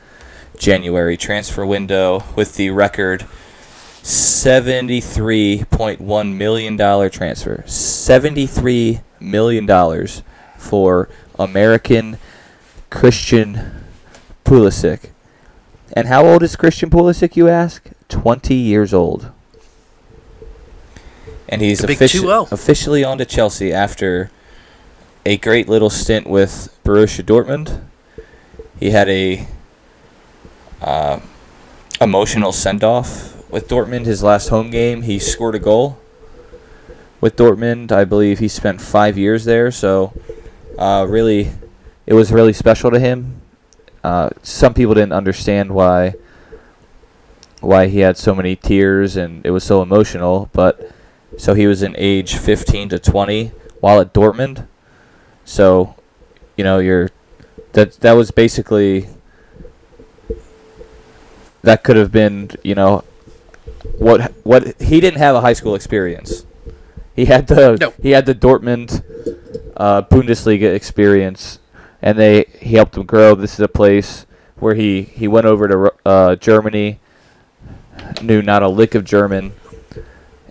January 0.57 1.17
transfer 1.17 1.67
window 1.67 2.25
with 2.37 2.55
the 2.57 2.71
record 2.71 3.27
$73.1 4.09 6.35
million 6.35 6.77
transfer. 7.11 7.63
$73 7.67 9.03
million 9.21 9.69
for 10.57 11.11
American 11.39 12.17
Christian 12.89 13.85
Pulisic. 14.47 15.11
And 15.93 16.09
how 16.09 16.25
old 16.25 16.43
is 16.43 16.57
Christian 16.57 16.89
Pulisic, 16.89 17.37
you 17.37 17.51
ask? 17.51 17.91
20 18.09 18.55
years 18.55 18.95
old. 18.95 19.31
And 21.47 21.61
he's 21.61 21.83
offici- 21.83 22.51
officially 22.51 23.05
on 23.05 23.19
to 23.19 23.27
Chelsea 23.27 23.75
after 23.75 24.31
a 25.27 25.37
great 25.37 25.69
little 25.69 25.91
stint 25.91 26.27
with 26.27 26.75
Borussia 26.83 27.23
Dortmund. 27.23 27.83
He 28.81 28.93
had 28.93 29.11
a 29.11 29.47
uh, 30.81 31.21
emotional 32.01 32.53
send 32.53 32.83
off 32.83 33.35
with 33.51 33.69
Dortmund. 33.69 34.07
His 34.07 34.23
last 34.23 34.49
home 34.49 34.71
game, 34.71 35.03
he 35.03 35.19
scored 35.19 35.55
a 35.55 35.59
goal 35.59 35.99
with 37.21 37.37
Dortmund. 37.37 37.93
I 37.93 38.05
believe 38.05 38.39
he 38.39 38.49
spent 38.49 38.81
five 38.81 39.19
years 39.19 39.45
there, 39.45 39.71
so 39.71 40.13
uh, 40.79 41.07
really, 41.09 41.53
it 42.07 42.15
was 42.15 42.33
really 42.33 42.53
special 42.53 42.91
to 42.91 42.99
him. 42.99 43.41
Uh, 44.05 44.31
some 44.43 44.75
people 44.75 44.95
didn't 44.95 45.13
understand 45.13 45.73
why 45.73 46.15
why 47.61 47.89
he 47.89 47.99
had 47.99 48.17
so 48.17 48.33
many 48.35 48.55
tears 48.55 49.17
and 49.17 49.45
it 49.45 49.51
was 49.51 49.65
so 49.65 49.83
emotional, 49.83 50.49
but 50.53 50.93
so 51.37 51.55
he 51.55 51.67
was 51.67 51.83
in 51.83 51.95
age 51.99 52.37
15 52.37 52.91
to 52.91 52.99
20 52.99 53.53
while 53.81 54.01
at 54.01 54.15
Dortmund. 54.15 54.67
So, 55.45 55.97
you 56.57 56.63
know, 56.63 56.79
you're 56.79 57.11
that 57.73 57.95
that 58.01 58.13
was 58.13 58.31
basically 58.31 59.09
that 61.63 61.83
could 61.83 61.97
have 61.97 62.13
been, 62.13 62.51
you 62.63 62.75
know, 62.75 63.03
what 63.99 64.33
what 64.45 64.81
he 64.81 65.01
didn't 65.01 65.19
have 65.19 65.35
a 65.35 65.41
high 65.41 65.53
school 65.53 65.75
experience. 65.75 66.45
He 67.15 67.25
had 67.27 67.47
the 67.49 67.77
No. 67.81 67.93
he 68.01 68.11
had 68.11 68.27
the 68.27 68.35
Dortmund 68.35 69.03
uh, 69.77 70.03
Bundesliga 70.03 70.75
experience, 70.75 71.59
and 72.01 72.19
they 72.19 72.45
he 72.61 72.77
helped 72.77 72.97
him 72.97 73.05
grow. 73.07 73.35
This 73.35 73.55
is 73.55 73.61
a 73.61 73.69
place 73.69 74.27
where 74.57 74.75
he 74.75 75.03
he 75.03 75.27
went 75.29 75.47
over 75.47 75.69
to 75.69 75.93
uh, 76.07 76.37
Germany, 76.37 77.01
knew 78.23 78.43
not 78.43 78.63
a 78.63 78.69
lick 78.69 78.95
of 78.95 79.05
German, 79.05 79.53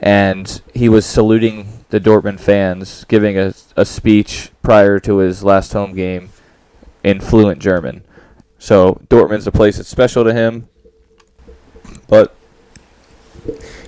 and 0.01 0.61
he 0.73 0.89
was 0.89 1.05
saluting 1.05 1.85
the 1.89 1.99
Dortmund 1.99 2.39
fans, 2.39 3.05
giving 3.05 3.37
a, 3.37 3.53
a 3.77 3.85
speech 3.85 4.51
prior 4.61 4.99
to 4.99 5.17
his 5.17 5.43
last 5.43 5.71
home 5.73 5.95
game 5.95 6.29
in 7.03 7.21
fluent 7.21 7.59
German. 7.59 8.03
So 8.59 9.01
Dortmund's 9.09 9.47
a 9.47 9.51
place 9.51 9.77
that's 9.77 9.87
special 9.87 10.23
to 10.25 10.33
him, 10.33 10.67
but 12.09 12.35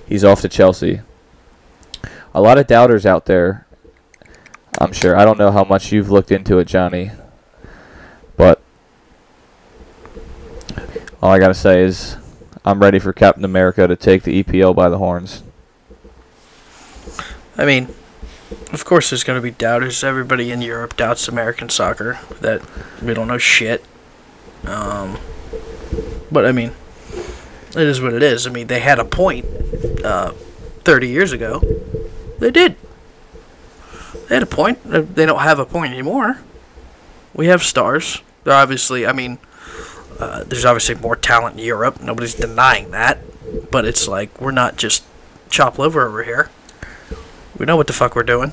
he's 0.06 0.24
off 0.24 0.40
to 0.42 0.48
Chelsea. 0.48 1.00
A 2.34 2.40
lot 2.40 2.58
of 2.58 2.66
doubters 2.66 3.04
out 3.04 3.26
there. 3.26 3.66
I'm 4.78 4.92
sure. 4.92 5.16
I 5.16 5.24
don't 5.24 5.38
know 5.38 5.50
how 5.50 5.64
much 5.64 5.92
you've 5.92 6.10
looked 6.10 6.30
into 6.30 6.58
it, 6.58 6.66
Johnny, 6.66 7.10
but 8.36 8.62
all 11.22 11.30
I 11.32 11.38
gotta 11.38 11.54
say 11.54 11.82
is 11.82 12.16
I'm 12.64 12.80
ready 12.80 12.98
for 12.98 13.12
Captain 13.12 13.44
America 13.44 13.86
to 13.86 13.96
take 13.96 14.22
the 14.22 14.42
EPL 14.42 14.74
by 14.74 14.88
the 14.88 14.98
horns. 14.98 15.42
I 17.56 17.64
mean, 17.64 17.88
of 18.72 18.84
course, 18.84 19.10
there's 19.10 19.24
going 19.24 19.36
to 19.36 19.42
be 19.42 19.50
doubters. 19.50 20.02
Everybody 20.04 20.50
in 20.50 20.60
Europe 20.60 20.96
doubts 20.96 21.28
American 21.28 21.68
soccer. 21.68 22.18
That 22.40 22.62
we 23.02 23.14
don't 23.14 23.28
know 23.28 23.38
shit. 23.38 23.84
Um, 24.64 25.18
but 26.30 26.46
I 26.46 26.52
mean, 26.52 26.72
it 27.70 27.86
is 27.86 28.00
what 28.00 28.12
it 28.12 28.22
is. 28.22 28.46
I 28.46 28.50
mean, 28.50 28.66
they 28.66 28.80
had 28.80 28.98
a 28.98 29.04
point 29.04 29.46
uh, 30.04 30.32
30 30.84 31.08
years 31.08 31.32
ago. 31.32 31.60
They 32.38 32.50
did. 32.50 32.76
They 34.28 34.36
had 34.36 34.42
a 34.42 34.46
point. 34.46 34.78
Uh, 34.88 35.02
They 35.02 35.26
don't 35.26 35.40
have 35.40 35.58
a 35.58 35.66
point 35.66 35.92
anymore. 35.92 36.38
We 37.34 37.46
have 37.46 37.62
stars. 37.62 38.22
They're 38.44 38.54
obviously. 38.54 39.06
I 39.06 39.12
mean, 39.12 39.38
uh, 40.18 40.44
there's 40.44 40.64
obviously 40.64 40.94
more 40.96 41.16
talent 41.16 41.58
in 41.58 41.64
Europe. 41.64 42.00
Nobody's 42.00 42.34
denying 42.34 42.90
that. 42.90 43.18
But 43.70 43.84
it's 43.84 44.06
like 44.08 44.40
we're 44.40 44.50
not 44.52 44.76
just 44.76 45.04
chop 45.48 45.78
liver 45.78 46.06
over 46.06 46.24
here. 46.24 46.50
We 47.58 47.66
know 47.66 47.76
what 47.76 47.86
the 47.86 47.92
fuck 47.92 48.14
we're 48.16 48.22
doing. 48.22 48.52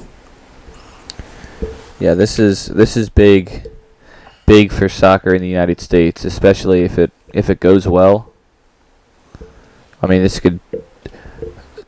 Yeah, 1.99 2.13
this 2.13 2.38
is 2.39 2.68
this 2.68 2.95
is 2.97 3.09
big, 3.09 3.68
big 4.45 4.72
for 4.72 4.89
soccer 4.89 5.34
in 5.34 5.41
the 5.41 5.47
United 5.47 5.80
States, 5.82 6.26
especially 6.26 6.82
if 6.84 6.97
it 6.97 7.11
if 7.34 7.49
it 7.49 7.59
goes 7.59 7.88
well. 7.88 8.32
I 10.01 10.07
mean, 10.07 10.21
this 10.21 10.39
could 10.39 10.59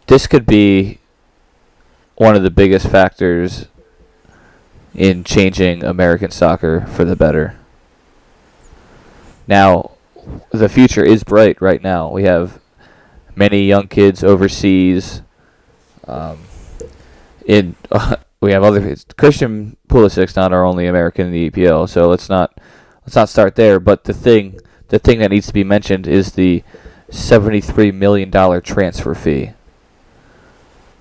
this 0.07 0.25
could 0.27 0.45
be 0.45 0.99
one 2.15 2.35
of 2.35 2.43
the 2.43 2.49
biggest 2.49 2.87
factors 2.87 3.67
in 4.95 5.23
changing 5.23 5.83
American 5.83 6.31
soccer 6.31 6.85
for 6.87 7.05
the 7.05 7.15
better. 7.15 7.55
Now, 9.47 9.91
the 10.51 10.69
future 10.69 11.03
is 11.03 11.23
bright 11.23 11.61
right 11.61 11.81
now. 11.81 12.09
We 12.09 12.23
have 12.23 12.59
many 13.35 13.63
young 13.63 13.87
kids 13.87 14.23
overseas. 14.23 15.21
Um, 16.07 16.39
in 17.45 17.75
we 18.41 18.51
have 18.51 18.63
other 18.63 18.95
Christian 19.17 19.77
Pulisic's 19.87 20.35
not 20.35 20.53
our 20.53 20.65
only 20.65 20.87
American 20.87 21.27
in 21.27 21.31
the 21.31 21.49
EPL, 21.49 21.87
so 21.87 22.09
let's 22.09 22.29
not 22.29 22.59
let's 23.05 23.15
not 23.15 23.29
start 23.29 23.55
there. 23.55 23.79
But 23.79 24.03
the 24.05 24.13
thing 24.13 24.59
the 24.89 24.99
thing 24.99 25.19
that 25.19 25.31
needs 25.31 25.47
to 25.47 25.53
be 25.53 25.63
mentioned 25.63 26.07
is 26.07 26.33
the 26.33 26.63
seventy 27.11 27.61
three 27.61 27.91
million 27.91 28.29
dollar 28.29 28.61
transfer 28.61 29.13
fee. 29.15 29.51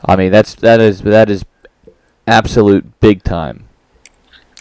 I 0.04 0.16
mean 0.16 0.32
that's 0.32 0.54
that 0.56 0.80
is 0.80 1.02
that 1.02 1.30
is 1.30 1.44
absolute 2.26 3.00
big 3.00 3.22
time. 3.22 3.64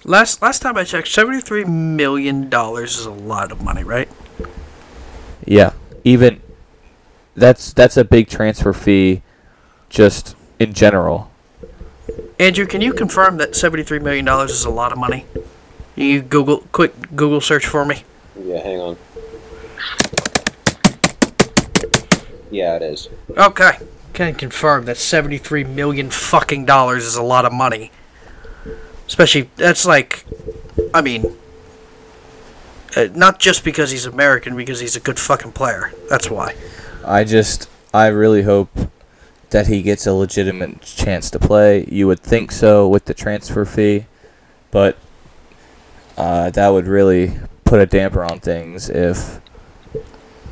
Last 0.03 0.41
last 0.41 0.61
time 0.61 0.77
I 0.77 0.83
checked, 0.83 1.09
seventy 1.09 1.41
three 1.41 1.65
million 1.65 2.49
dollars 2.49 2.97
is 2.97 3.05
a 3.05 3.11
lot 3.11 3.51
of 3.51 3.61
money, 3.61 3.84
right? 3.84 4.09
Yeah, 5.45 5.73
even 6.03 6.41
that's 7.35 7.73
that's 7.73 7.97
a 7.97 8.03
big 8.03 8.30
transfer 8.30 8.73
fee, 8.73 9.22
just 9.89 10.35
in 10.59 10.73
general. 10.73 11.30
Andrew, 12.39 12.65
can 12.65 12.81
you 12.81 12.93
confirm 12.93 13.38
that 13.38 13.55
seventy 13.55 13.84
three 13.84 13.99
million 13.99 14.26
dollars 14.26 14.51
is 14.51 14.65
a 14.65 14.69
lot 14.69 14.91
of 14.91 14.97
money? 14.97 15.26
You 15.95 16.22
Google 16.22 16.59
quick 16.72 17.15
Google 17.15 17.41
search 17.41 17.65
for 17.65 17.84
me. 17.84 18.03
Yeah, 18.39 18.61
hang 18.61 18.80
on. 18.80 18.97
Yeah, 22.52 22.76
it 22.76 22.82
is. 22.82 23.10
Okay. 23.36 23.72
Can 24.14 24.34
confirm 24.36 24.86
that 24.86 24.98
seventy 24.98 25.38
three 25.38 25.64
million 25.64 26.10
fucking 26.10 26.65
dollars 26.65 27.06
is 27.06 27.15
a 27.15 27.24
lot 27.24 27.45
of 27.45 27.53
money. 27.53 27.91
Especially 29.06 29.49
that's 29.56 29.86
like, 29.86 30.26
I 30.94 31.02
mean, 31.02 31.38
uh, 32.95 33.07
not 33.14 33.40
just 33.40 33.64
because 33.64 33.91
he's 33.91 34.06
American, 34.06 34.56
because 34.56 34.80
he's 34.80 34.95
a 34.95 34.99
good 34.99 35.19
fucking 35.19 35.52
player. 35.52 35.94
That's 36.10 36.30
why. 36.30 36.56
I 37.06 37.24
just 37.24 37.69
I 37.94 38.07
really 38.07 38.41
hope 38.41 38.69
that 39.52 39.68
he 39.68 39.82
gets 39.82 40.06
a 40.07 40.14
legitimate 40.14 40.82
chance 40.82 41.30
to 41.32 41.40
play. 41.40 41.86
You 41.90 42.07
would 42.07 42.19
think 42.19 42.52
so 42.52 42.88
with 42.88 43.06
the 43.06 43.14
transfer 43.14 43.65
fee, 43.65 44.06
but 44.72 44.98
uh, 46.18 46.49
that 46.49 46.69
would 46.69 46.88
really 46.88 47.38
put 47.64 47.80
a 47.80 47.86
damper 47.86 48.24
on 48.24 48.40
things 48.40 48.90
if 48.90 49.40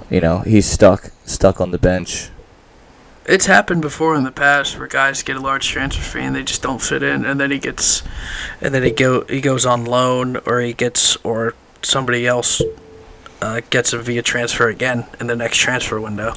you 0.10 0.22
know 0.22 0.40
he's 0.40 0.66
stuck 0.66 1.12
stuck 1.26 1.60
on 1.60 1.72
the 1.72 1.78
bench. 1.78 2.30
It's 3.26 3.48
happened 3.48 3.82
before 3.82 4.16
in 4.16 4.24
the 4.24 4.32
past 4.32 4.78
where 4.78 4.88
guys 4.88 5.24
get 5.24 5.36
a 5.36 5.40
large 5.40 5.68
transfer 5.68 6.04
fee 6.04 6.26
and 6.26 6.36
they 6.36 6.44
just 6.44 6.62
don't 6.62 6.82
fit 6.82 7.02
in, 7.02 7.26
and 7.26 7.40
then 7.40 7.50
he 7.50 7.58
gets, 7.58 8.04
and 8.62 8.74
then 8.74 8.84
he 8.84 8.92
go 8.92 9.26
he 9.26 9.42
goes 9.42 9.66
on 9.66 9.86
loan 9.86 10.38
or 10.46 10.62
he 10.62 10.74
gets 10.74 11.16
or 11.18 11.56
somebody 11.82 12.28
else 12.28 12.62
uh, 13.42 13.62
gets 13.70 13.94
him 13.94 14.02
via 14.02 14.22
transfer 14.22 14.68
again 14.68 15.06
in 15.20 15.28
the 15.28 15.36
next 15.36 15.58
transfer 15.58 16.00
window. 16.00 16.34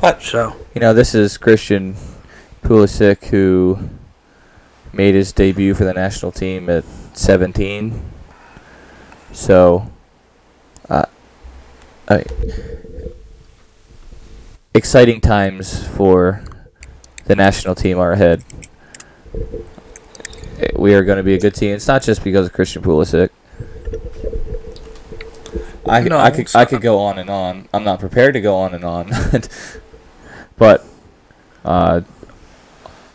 But 0.00 0.22
So 0.22 0.56
you 0.74 0.80
know 0.80 0.92
this 0.92 1.14
is 1.14 1.38
Christian 1.38 1.96
Pulisic 2.62 3.26
who 3.26 3.90
made 4.94 5.14
his 5.14 5.32
debut 5.32 5.74
for 5.74 5.84
the 5.84 5.92
national 5.92 6.32
team 6.32 6.70
at 6.70 6.84
17. 7.14 8.02
So, 9.32 9.90
uh, 10.88 11.06
I, 12.08 12.24
exciting 14.74 15.20
times 15.20 15.86
for 15.86 16.42
the 17.26 17.36
national 17.36 17.76
team 17.76 17.98
are 17.98 18.12
ahead. 18.12 18.44
We 20.74 20.94
are 20.94 21.04
going 21.04 21.18
to 21.18 21.22
be 21.22 21.34
a 21.34 21.38
good 21.38 21.54
team. 21.54 21.74
It's 21.74 21.86
not 21.86 22.02
just 22.02 22.24
because 22.24 22.46
of 22.46 22.52
Christian 22.52 22.82
Pulisic. 22.82 23.30
I, 25.86 26.00
No, 26.00 26.18
I 26.18 26.30
could 26.30 26.54
I 26.54 26.64
could 26.64 26.80
go 26.80 26.98
on 26.98 27.18
and 27.18 27.30
on. 27.30 27.68
I'm 27.72 27.84
not 27.84 28.00
prepared 28.00 28.34
to 28.34 28.40
go 28.40 28.56
on 28.56 28.74
and 28.74 28.84
on, 28.84 29.10
but 30.56 30.84
uh, 31.64 32.00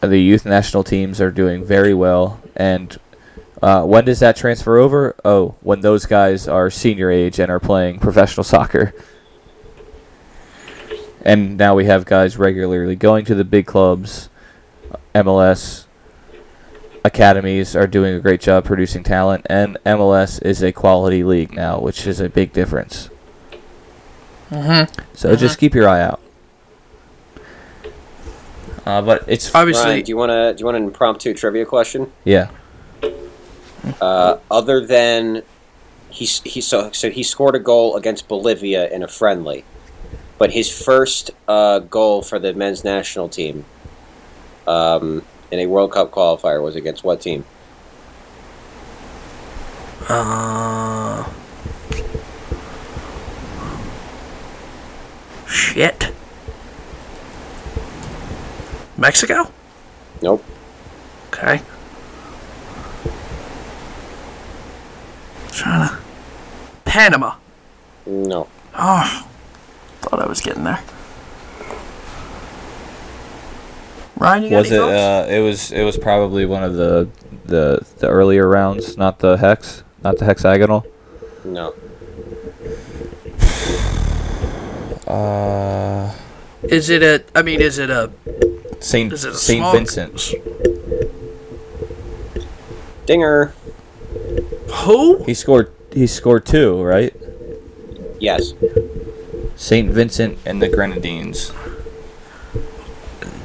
the 0.02 0.20
youth 0.20 0.46
national 0.46 0.84
teams 0.84 1.20
are 1.20 1.32
doing 1.32 1.66
very 1.66 1.94
well. 1.94 2.40
And 2.56 2.98
uh, 3.62 3.84
when 3.84 4.06
does 4.06 4.20
that 4.20 4.36
transfer 4.36 4.78
over? 4.78 5.16
Oh, 5.26 5.56
when 5.62 5.82
those 5.82 6.06
guys 6.06 6.48
are 6.48 6.70
senior 6.70 7.10
age 7.10 7.40
and 7.40 7.52
are 7.52 7.60
playing 7.60 8.00
professional 8.00 8.44
soccer. 8.56 8.94
And 11.24 11.58
now 11.58 11.76
we 11.76 11.86
have 11.86 12.06
guys 12.06 12.38
regularly 12.38 12.96
going 12.96 13.26
to 13.26 13.36
the 13.36 13.44
big 13.44 13.66
clubs, 13.66 14.30
MLS 15.14 15.86
academies 17.04 17.76
are 17.76 17.88
doing 17.88 18.14
a 18.14 18.20
great 18.20 18.42
job 18.42 18.66
producing 18.66 19.04
talent, 19.04 19.46
and 19.50 19.78
MLS 19.86 20.42
is 20.42 20.62
a 20.62 20.72
quality 20.72 21.24
league 21.24 21.54
now, 21.54 21.80
which 21.80 22.06
is 22.06 22.20
a 22.20 22.30
big 22.30 22.54
difference. 22.54 23.10
Mm-hmm. 24.50 25.02
So 25.14 25.36
just 25.36 25.60
keep 25.60 25.74
your 25.74 25.88
eye 25.88 26.02
out. 26.02 26.22
Uh, 28.86 29.02
but 29.02 29.24
it's 29.28 29.54
Obviously, 29.54 29.86
Ryan, 29.86 30.04
do 30.04 30.10
you 30.10 30.18
want 30.18 30.30
to 30.32 30.54
do 30.56 30.62
you 30.62 30.66
want 30.66 30.78
an 30.78 30.84
impromptu 30.84 31.34
trivia 31.34 31.66
question? 31.66 32.12
yeah. 32.24 32.50
Uh, 34.02 34.38
other 34.52 34.86
than 34.86 35.42
he 36.10 36.26
he 36.26 36.60
so 36.60 36.92
so 36.92 37.10
he 37.10 37.24
scored 37.24 37.56
a 37.56 37.60
goal 37.60 37.96
against 37.96 38.28
Bolivia 38.28 38.90
in 38.90 39.04
a 39.04 39.08
friendly, 39.08 39.64
but 40.40 40.52
his 40.52 40.70
first 40.72 41.30
uh, 41.48 41.80
goal 41.80 42.24
for 42.24 42.40
the 42.40 42.54
men's 42.54 42.84
national 42.84 43.30
team, 43.30 43.66
um, 44.66 45.24
in 45.52 45.60
a 45.60 45.68
World 45.68 45.92
Cup 45.92 46.10
qualifier 46.10 46.64
was 46.64 46.76
against 46.76 47.04
what 47.04 47.22
team? 47.22 47.46
uh, 50.10 51.30
shit. 55.48 56.12
Mexico? 58.98 59.52
Nope. 60.22 60.44
Okay. 61.28 61.62
Trying 65.52 65.90
to. 65.90 65.98
Panama. 66.86 67.36
No. 68.06 68.48
Oh, 68.76 69.29
thought 70.10 70.20
I 70.22 70.28
was 70.28 70.42
getting 70.42 70.64
there. 70.64 70.82
Ryan, 74.18 74.44
you 74.44 74.50
got 74.50 74.58
Was 74.60 74.72
any 74.72 74.82
it? 74.82 74.96
Uh, 74.96 75.26
it 75.30 75.40
was. 75.40 75.72
It 75.72 75.84
was 75.84 75.98
probably 75.98 76.46
one 76.46 76.64
of 76.64 76.74
the 76.76 77.08
the 77.46 77.86
the 78.00 78.08
earlier 78.10 78.48
rounds, 78.48 78.98
not 78.98 79.20
the 79.20 79.38
hex, 79.38 79.84
not 80.04 80.18
the 80.18 80.26
hexagonal. 80.26 80.86
No. 81.46 81.74
Uh, 85.10 86.14
Is 86.62 86.92
it 86.92 87.02
a? 87.02 87.24
I 87.34 87.42
mean, 87.42 87.62
is 87.62 87.80
it 87.80 87.90
a? 87.90 88.12
Saint 88.80 89.12
Is 89.12 89.26
it 89.26 89.32
a 89.32 89.36
Saint 89.36 89.62
small- 89.62 89.72
Vincent. 89.74 90.34
Dinger. 93.08 93.54
Who? 94.84 95.24
He 95.24 95.34
scored. 95.34 95.72
He 95.92 96.06
scored 96.06 96.46
two, 96.46 96.80
right? 96.84 97.12
Yes. 98.20 98.54
Saint 99.60 99.92
Vincent 99.92 100.40
and 100.46 100.62
the 100.62 100.70
Grenadines. 100.70 101.52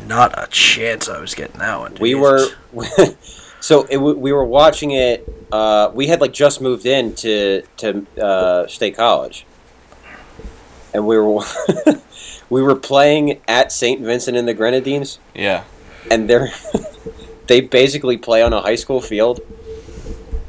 Not 0.07 0.32
a 0.39 0.47
chance. 0.47 1.09
I 1.09 1.20
was 1.20 1.35
getting 1.35 1.59
that 1.59 1.77
one. 1.77 1.97
We 2.01 2.15
Jesus. 2.15 2.55
were. 2.73 3.16
so 3.61 3.82
it, 3.91 3.97
we 3.99 4.32
were 4.32 4.45
watching 4.45 4.93
it. 4.93 5.28
Uh, 5.51 5.91
we 5.93 6.07
had 6.07 6.20
like 6.20 6.32
just 6.32 6.61
moved 6.61 6.86
in 6.86 7.16
to 7.16 7.62
to 7.78 8.07
uh, 8.23 8.69
State 8.69 8.97
College, 8.97 9.45
and 10.95 11.05
we 11.05 11.19
were 11.19 11.43
we 12.49 12.62
were 12.62 12.77
playing 12.77 13.41
at 13.49 13.73
Saint 13.73 14.01
Vincent 14.01 14.36
and 14.36 14.47
the 14.47 14.55
Grenadines, 14.55 15.19
Yeah. 15.35 15.65
and 16.12 16.31
they're 16.31 16.51
they 17.49 17.61
basically 17.61 18.19
play 18.19 18.41
on 18.41 18.53
a 18.53 18.61
high 18.61 18.77
school 18.77 19.01
field. 19.01 19.41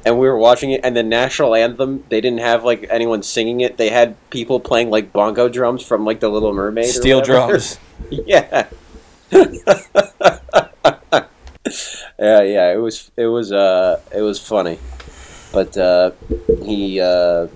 And 0.05 0.19
we 0.19 0.27
were 0.27 0.37
watching 0.37 0.71
it, 0.71 0.81
and 0.83 0.95
the 0.95 1.01
national 1.01 1.55
anthem. 1.55 2.03
They 2.09 2.21
didn't 2.21 2.39
have 2.39 2.63
like 2.63 2.85
anyone 2.91 3.23
singing 3.23 3.61
it. 3.61 3.77
They 3.77 3.89
had 3.89 4.15
people 4.29 4.59
playing 4.59 4.91
like 4.91 5.11
bongo 5.11 5.49
drums 5.49 5.83
from 5.83 6.05
like 6.05 6.19
the 6.19 6.29
Little 6.29 6.53
Mermaid. 6.53 6.87
Steel 6.87 7.21
drums. 7.21 7.79
Yeah. 8.11 8.67
yeah, 9.31 9.49
yeah. 12.19 12.73
It 12.73 12.79
was 12.79 13.09
it 13.17 13.25
was 13.25 13.51
uh 13.51 13.99
it 14.13 14.21
was 14.21 14.39
funny, 14.39 14.77
but 15.51 15.75
uh, 15.77 16.11
he 16.63 16.99
uh, 16.99 17.47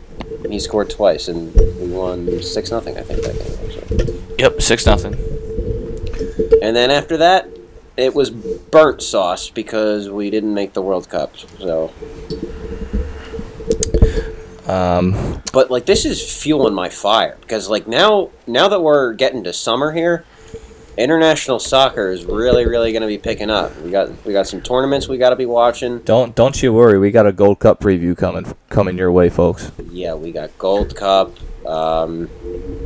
he 0.50 0.60
scored 0.60 0.90
twice 0.90 1.28
and 1.28 1.54
we 1.54 1.90
won 1.90 2.42
six 2.42 2.72
nothing. 2.72 2.98
I 2.98 3.02
think 3.02 3.22
that 3.22 3.38
game 3.38 3.58
actually. 3.66 4.36
Yep. 4.40 4.62
Six 4.62 4.86
nothing. 4.86 5.14
And 6.64 6.76
then 6.76 6.90
after 6.90 7.18
that, 7.18 7.48
it 8.02 8.16
was 8.16 8.30
burnt 8.32 9.02
sauce 9.02 9.50
because 9.50 10.10
we 10.10 10.30
didn't 10.30 10.54
make 10.54 10.74
the 10.74 10.82
World 10.82 11.10
Cup. 11.10 11.36
So, 11.60 11.92
Um. 14.68 15.42
but 15.52 15.72
like 15.72 15.86
this 15.86 16.06
is 16.06 16.22
fueling 16.32 16.74
my 16.76 16.90
fire 16.90 17.38
because 17.42 17.70
like 17.70 17.88
now 17.88 18.30
now 18.46 18.68
that 18.68 18.82
we're 18.82 19.14
getting 19.14 19.44
to 19.46 19.54
summer 19.54 19.92
here. 19.94 20.26
International 21.00 21.60
soccer 21.60 22.12
is 22.12 22.26
really, 22.26 22.66
really 22.68 22.92
going 22.92 23.02
to 23.02 23.08
be 23.08 23.18
picking 23.18 23.50
up. 23.50 23.76
We 23.82 23.90
got 23.92 24.10
we 24.26 24.34
got 24.34 24.48
some 24.48 24.62
tournaments 24.62 25.08
we 25.08 25.18
got 25.18 25.30
to 25.30 25.36
be 25.36 25.46
watching. 25.46 26.00
Don't 26.00 26.36
don't 26.36 26.62
you 26.62 26.74
worry. 26.74 27.00
We 27.00 27.10
got 27.12 27.26
a 27.26 27.32
Gold 27.32 27.60
Cup 27.60 27.80
preview 27.80 28.18
coming 28.18 28.54
coming 28.70 28.98
your 28.98 29.12
way, 29.12 29.30
folks. 29.30 29.72
Yeah, 29.90 30.14
we 30.16 30.32
got 30.32 30.56
Gold 30.58 30.96
Cup. 30.96 31.32
Um, 31.66 32.30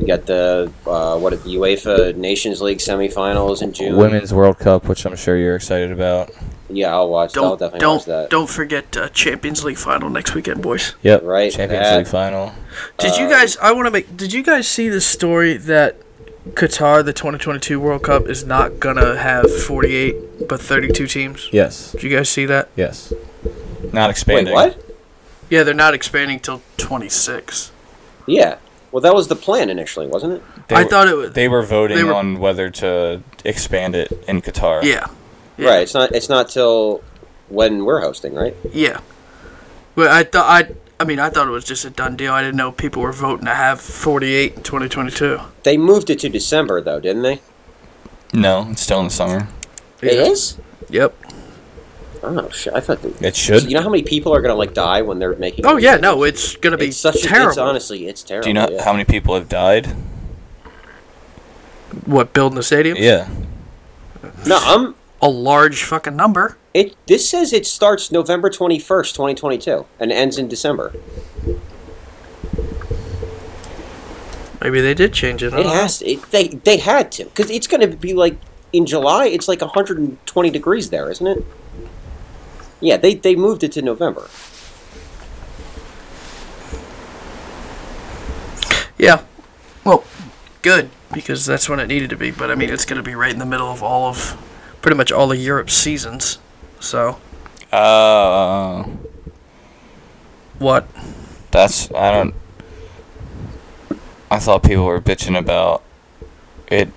we 0.00 0.06
got 0.06 0.26
the 0.26 0.70
uh, 0.86 1.18
what 1.18 1.30
the 1.30 1.56
UEFA 1.56 2.14
Nations 2.16 2.60
League 2.60 2.78
semifinals 2.78 3.62
in 3.62 3.72
June. 3.72 3.96
Women's 3.96 4.32
World 4.32 4.58
Cup, 4.58 4.86
which 4.88 5.04
I'm 5.06 5.16
sure 5.16 5.36
you're 5.36 5.56
excited 5.56 5.90
about. 5.90 6.30
Yeah, 6.68 6.92
I'll 6.94 7.08
watch. 7.08 7.36
I'll 7.36 7.56
Don't 7.56 7.72
watch 7.72 7.78
don't 7.80 8.04
that. 8.06 8.30
don't 8.30 8.48
forget 8.50 8.96
uh, 8.96 9.08
Champions 9.10 9.64
League 9.64 9.76
final 9.76 10.08
next 10.10 10.34
weekend, 10.34 10.62
boys. 10.62 10.94
Yep. 11.02 11.22
Right, 11.22 11.52
Champions 11.52 11.84
that- 11.86 11.98
League 11.98 12.06
final. 12.06 12.52
Did 12.98 13.16
you 13.16 13.26
Uh, 13.26 13.30
guys? 13.30 13.56
I 13.58 13.72
want 13.72 13.86
to 13.86 13.90
make. 13.90 14.16
Did 14.16 14.32
you 14.32 14.42
guys 14.42 14.66
see 14.68 14.88
the 14.88 15.00
story 15.00 15.56
that 15.56 15.96
Qatar, 16.50 17.04
the 17.04 17.12
2022 17.12 17.80
World 17.80 18.02
Cup, 18.02 18.26
is 18.28 18.44
not 18.44 18.78
gonna 18.78 19.16
have 19.16 19.50
48 19.64 20.46
but 20.48 20.60
32 20.60 21.06
teams? 21.06 21.48
Yes. 21.52 21.92
Did 21.92 22.02
you 22.02 22.10
guys 22.16 22.28
see 22.28 22.44
that? 22.46 22.68
Yes. 22.76 23.12
Not 23.92 24.08
Wait, 24.08 24.10
expanding. 24.10 24.54
what? 24.54 24.78
Yeah, 25.50 25.62
they're 25.62 25.72
not 25.74 25.94
expanding 25.94 26.40
till 26.40 26.60
26. 26.76 27.70
Yeah. 28.26 28.56
Well, 28.92 29.00
that 29.00 29.14
was 29.14 29.28
the 29.28 29.36
plan 29.36 29.70
initially, 29.70 30.06
wasn't 30.06 30.34
it? 30.34 30.42
They 30.68 30.76
I 30.76 30.82
were- 30.84 30.88
thought 30.88 31.08
it 31.08 31.16
was. 31.16 31.32
they 31.32 31.48
were 31.48 31.62
voting 31.62 31.96
they 31.96 32.04
were- 32.04 32.14
on 32.14 32.38
whether 32.38 32.70
to 32.70 33.22
expand 33.44 33.94
it 33.96 34.12
in 34.28 34.42
Qatar. 34.42 34.82
yeah. 34.82 35.06
Yeah. 35.56 35.68
Right. 35.70 35.82
It's 35.82 35.94
not. 35.94 36.12
It's 36.12 36.28
not 36.28 36.48
till 36.48 37.02
when 37.48 37.84
we're 37.84 38.00
hosting, 38.00 38.34
right? 38.34 38.56
Yeah. 38.72 39.00
But 39.94 40.08
I 40.08 40.24
thought 40.24 40.46
I. 40.46 40.72
I 40.98 41.04
mean, 41.04 41.18
I 41.18 41.28
thought 41.28 41.48
it 41.48 41.50
was 41.50 41.64
just 41.64 41.84
a 41.84 41.90
done 41.90 42.16
deal. 42.16 42.32
I 42.32 42.42
didn't 42.42 42.56
know 42.56 42.70
people 42.72 43.02
were 43.02 43.12
voting 43.12 43.46
to 43.46 43.54
have 43.54 43.80
48 43.80 44.54
in 44.54 44.62
2022. 44.62 45.40
They 45.64 45.76
moved 45.76 46.08
it 46.08 46.20
to 46.20 46.28
December, 46.28 46.80
though, 46.80 47.00
didn't 47.00 47.22
they? 47.22 47.40
No, 48.32 48.68
it's 48.70 48.82
still 48.82 49.00
in 49.00 49.06
the 49.06 49.10
summer. 49.10 49.48
It 50.00 50.14
is. 50.14 50.58
Yep. 50.90 51.16
Oh 52.22 52.48
shit! 52.48 52.72
I 52.72 52.80
thought. 52.80 53.02
They, 53.02 53.28
It 53.28 53.36
should. 53.36 53.64
you 53.64 53.74
know 53.74 53.82
how 53.82 53.90
many 53.90 54.02
people 54.02 54.34
are 54.34 54.40
gonna 54.40 54.54
like 54.54 54.72
die 54.72 55.02
when 55.02 55.18
they're 55.18 55.36
making? 55.36 55.66
Oh 55.66 55.76
yeah, 55.76 55.96
no, 55.96 56.22
it's 56.22 56.56
gonna 56.56 56.78
be 56.78 56.86
It's 56.86 56.96
such. 56.96 57.16
A, 57.16 57.28
terrible. 57.28 57.48
it's 57.50 57.58
honestly, 57.58 58.06
it's 58.06 58.22
terrible. 58.22 58.44
Do 58.44 58.48
you 58.50 58.54
know 58.54 58.68
yeah. 58.70 58.82
how 58.82 58.92
many 58.92 59.04
people 59.04 59.34
have 59.34 59.48
died? 59.48 59.94
what 62.06 62.32
building 62.32 62.56
the 62.56 62.62
stadium? 62.62 62.96
Yeah. 62.98 63.28
No, 64.46 64.58
I'm. 64.60 64.94
A 65.22 65.28
large 65.28 65.84
fucking 65.84 66.16
number. 66.16 66.56
It. 66.74 66.96
This 67.06 67.28
says 67.28 67.52
it 67.52 67.66
starts 67.66 68.10
November 68.12 68.50
twenty 68.50 68.78
first, 68.78 69.14
twenty 69.14 69.34
twenty 69.34 69.58
two, 69.58 69.86
and 69.98 70.12
ends 70.12 70.36
in 70.36 70.48
December. 70.48 70.92
Maybe 74.60 74.80
they 74.80 74.94
did 74.94 75.12
change 75.12 75.42
it. 75.42 75.52
It 75.54 75.66
has. 75.66 76.02
It, 76.02 76.30
they 76.30 76.48
they 76.48 76.78
had 76.78 77.12
to 77.12 77.24
because 77.24 77.50
it's 77.50 77.66
going 77.66 77.88
to 77.88 77.96
be 77.96 78.12
like 78.12 78.36
in 78.72 78.86
July. 78.86 79.26
It's 79.26 79.46
like 79.46 79.60
120 79.60 80.50
degrees 80.50 80.90
there, 80.90 81.10
isn't 81.10 81.26
it? 81.26 81.44
Yeah, 82.80 82.96
they 82.96 83.14
they 83.14 83.36
moved 83.36 83.62
it 83.62 83.72
to 83.72 83.82
November. 83.82 84.28
Yeah. 88.98 89.22
Well, 89.84 90.04
good 90.62 90.90
because 91.12 91.46
that's 91.46 91.68
when 91.68 91.78
it 91.78 91.86
needed 91.86 92.10
to 92.10 92.16
be. 92.16 92.30
But 92.30 92.50
I 92.50 92.54
mean, 92.54 92.70
it's 92.70 92.84
going 92.84 92.96
to 92.96 93.02
be 93.02 93.14
right 93.14 93.32
in 93.32 93.38
the 93.38 93.46
middle 93.46 93.70
of 93.70 93.82
all 93.82 94.08
of, 94.08 94.36
pretty 94.82 94.96
much 94.96 95.12
all 95.12 95.30
of 95.30 95.38
Europe's 95.38 95.74
seasons. 95.74 96.38
So 96.84 97.16
Uh, 97.72 98.84
what? 100.58 100.86
that's 101.50 101.90
I 101.92 102.10
don't. 102.12 102.34
I 104.30 104.38
thought 104.38 104.62
people 104.62 104.84
were 104.84 105.00
bitching 105.00 105.38
about 105.38 105.82
it 106.68 106.90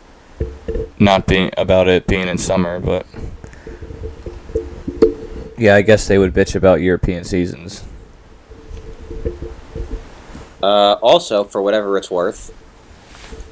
not 0.99 1.25
being 1.25 1.51
about 1.57 1.87
it 1.87 2.05
being 2.05 2.27
in 2.27 2.37
summer, 2.37 2.79
but 2.79 3.05
yeah, 5.57 5.75
I 5.75 5.81
guess 5.83 6.07
they 6.07 6.17
would 6.17 6.33
bitch 6.33 6.53
about 6.55 6.81
European 6.81 7.23
seasons. 7.23 7.83
Uh, 10.61 10.93
also, 11.01 11.43
for 11.43 11.61
whatever 11.61 11.97
it's 11.97 12.11
worth, 12.11 12.53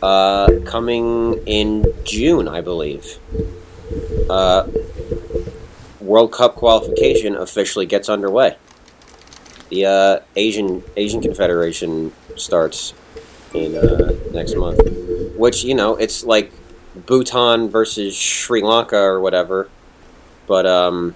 uh, 0.03 0.49
coming 0.65 1.41
in 1.45 1.85
June, 2.03 2.47
I 2.47 2.61
believe. 2.61 3.19
Uh, 4.29 4.67
World 6.05 6.31
Cup 6.31 6.55
qualification 6.55 7.35
officially 7.35 7.85
gets 7.85 8.09
underway. 8.09 8.57
The 9.69 9.85
uh, 9.85 10.19
Asian 10.35 10.83
Asian 10.95 11.21
Confederation 11.21 12.13
starts 12.35 12.93
in 13.53 13.75
uh, 13.75 14.13
next 14.31 14.55
month, 14.55 14.79
which 15.35 15.63
you 15.63 15.73
know 15.73 15.95
it's 15.95 16.23
like 16.23 16.51
Bhutan 16.95 17.69
versus 17.69 18.15
Sri 18.15 18.61
Lanka 18.61 18.97
or 18.97 19.19
whatever, 19.19 19.69
but 20.47 20.65
um, 20.67 21.15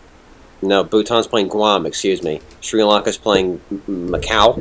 no, 0.62 0.84
Bhutan's 0.84 1.28
playing 1.28 1.48
Guam. 1.50 1.86
Excuse 1.86 2.24
me. 2.24 2.42
Sri 2.62 2.84
Lanka's 2.84 3.18
playing 3.18 3.60
Macau. 3.88 4.58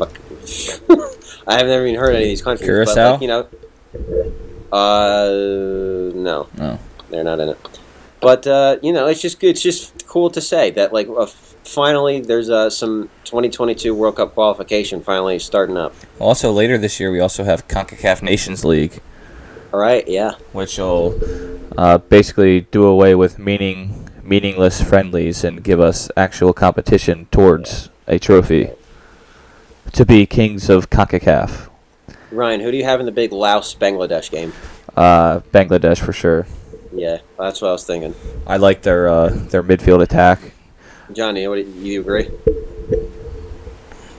I 1.46 1.58
have 1.58 1.66
never 1.66 1.86
even 1.86 2.00
heard 2.00 2.14
any 2.14 2.24
of 2.24 2.28
these 2.28 2.42
countries. 2.42 2.66
But 2.68 2.94
Curacao? 2.94 3.12
like, 3.12 3.20
you 3.22 3.28
know, 3.28 3.46
uh, 4.72 5.28
no, 6.14 6.48
No. 6.56 6.78
they're 7.10 7.24
not 7.24 7.40
in 7.40 7.50
it. 7.50 7.71
But 8.22 8.46
uh, 8.46 8.78
you 8.82 8.92
know, 8.92 9.08
it's 9.08 9.20
just 9.20 9.42
it's 9.42 9.60
just 9.60 10.06
cool 10.06 10.30
to 10.30 10.40
say 10.40 10.70
that 10.70 10.92
like 10.92 11.08
uh, 11.08 11.26
finally 11.26 12.20
there's 12.20 12.48
uh, 12.48 12.70
some 12.70 13.10
2022 13.24 13.92
World 13.92 14.16
Cup 14.16 14.34
qualification 14.34 15.02
finally 15.02 15.40
starting 15.40 15.76
up. 15.76 15.92
Also, 16.20 16.52
later 16.52 16.78
this 16.78 17.00
year, 17.00 17.10
we 17.10 17.18
also 17.18 17.42
have 17.42 17.66
CONCACAF 17.66 18.22
Nations 18.22 18.64
League, 18.64 19.00
All 19.72 19.80
right, 19.80 20.06
yeah, 20.06 20.36
which 20.52 20.78
will 20.78 21.20
uh, 21.76 21.98
basically 21.98 22.60
do 22.60 22.84
away 22.84 23.16
with 23.16 23.40
meaning 23.40 24.08
meaningless 24.22 24.80
friendlies 24.80 25.42
and 25.42 25.64
give 25.64 25.80
us 25.80 26.08
actual 26.16 26.52
competition 26.52 27.26
towards 27.32 27.90
a 28.06 28.20
trophy 28.20 28.70
to 29.90 30.06
be 30.06 30.26
kings 30.26 30.70
of 30.70 30.90
CONCACAF. 30.90 31.68
Ryan, 32.30 32.60
who 32.60 32.70
do 32.70 32.76
you 32.76 32.84
have 32.84 33.00
in 33.00 33.06
the 33.06 33.12
big 33.12 33.32
Laos 33.32 33.74
Bangladesh 33.74 34.30
game? 34.30 34.52
Uh, 34.96 35.40
Bangladesh 35.50 35.98
for 35.98 36.12
sure. 36.12 36.46
Yeah, 36.94 37.18
that's 37.38 37.62
what 37.62 37.68
I 37.68 37.72
was 37.72 37.84
thinking. 37.84 38.14
I 38.46 38.56
like 38.58 38.82
their 38.82 39.08
uh, 39.08 39.28
their 39.28 39.62
midfield 39.62 40.02
attack. 40.02 40.40
Johnny, 41.12 41.46
what 41.48 41.56
do 41.56 41.62
you, 41.62 41.92
you 41.92 42.00
agree? 42.00 42.30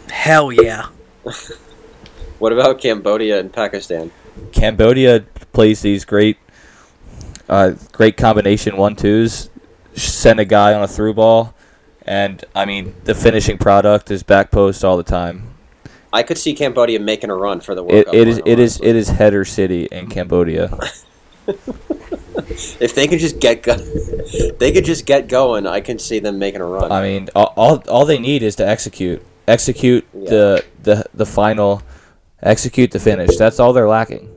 Hell 0.10 0.52
yeah. 0.52 0.88
What 2.44 2.52
about 2.52 2.82
Cambodia 2.82 3.40
and 3.40 3.54
Pakistan? 3.54 4.12
Cambodia 4.52 5.24
plays 5.54 5.82
these 5.82 6.04
great, 6.04 6.38
uh, 7.48 7.76
great 7.94 8.18
combination 8.18 8.76
one 8.76 8.98
twos. 8.98 9.50
Send 9.94 10.42
a 10.42 10.46
guy 10.46 10.74
on 10.74 10.84
a 10.84 10.88
through 10.90 11.14
ball, 11.14 11.54
and 12.06 12.44
I 12.54 12.66
mean 12.66 12.96
the 13.06 13.16
finishing 13.16 13.58
product 13.58 14.12
is 14.12 14.24
back 14.24 14.52
post 14.52 14.84
all 14.84 14.98
the 14.98 15.04
time. 15.04 15.54
I 16.12 16.22
could 16.22 16.38
see 16.38 16.54
Cambodia 16.54 17.00
making 17.00 17.30
a 17.30 17.36
run 17.36 17.62
for 17.62 17.76
the 17.76 17.82
World 17.82 17.94
It, 17.94 18.06
Cup. 18.08 18.14
It 18.14 18.28
is 18.28 18.42
it 18.46 18.60
is 18.60 18.82
it 18.82 18.96
is 18.98 19.08
header 19.08 19.46
city 19.46 19.86
in 19.86 20.10
Cambodia. 20.10 20.70
If 22.50 22.96
they 22.96 23.08
could 23.08 23.20
just 23.20 23.40
get 23.40 23.64
go- 23.64 23.76
they 24.60 24.72
could 24.72 24.86
just 24.86 25.06
get 25.06 25.28
going, 25.28 25.66
I 25.68 25.82
can 25.82 26.00
see 26.00 26.20
them 26.20 26.40
making 26.40 26.62
a 26.62 26.66
run. 26.66 26.92
I 26.92 27.02
mean, 27.02 27.30
all, 27.36 27.54
all 27.56 27.84
all 27.90 28.06
they 28.06 28.20
need 28.20 28.44
is 28.44 28.56
to 28.58 28.68
execute, 28.68 29.22
execute 29.48 30.06
Yeah. 30.14 30.30
the 30.30 30.66
the 30.84 31.06
the 31.14 31.26
final, 31.26 31.82
execute 32.42 32.92
the 32.92 33.00
finish. 33.00 33.36
That's 33.38 33.60
all 33.60 33.74
they're 33.74 33.88
lacking. 33.90 34.30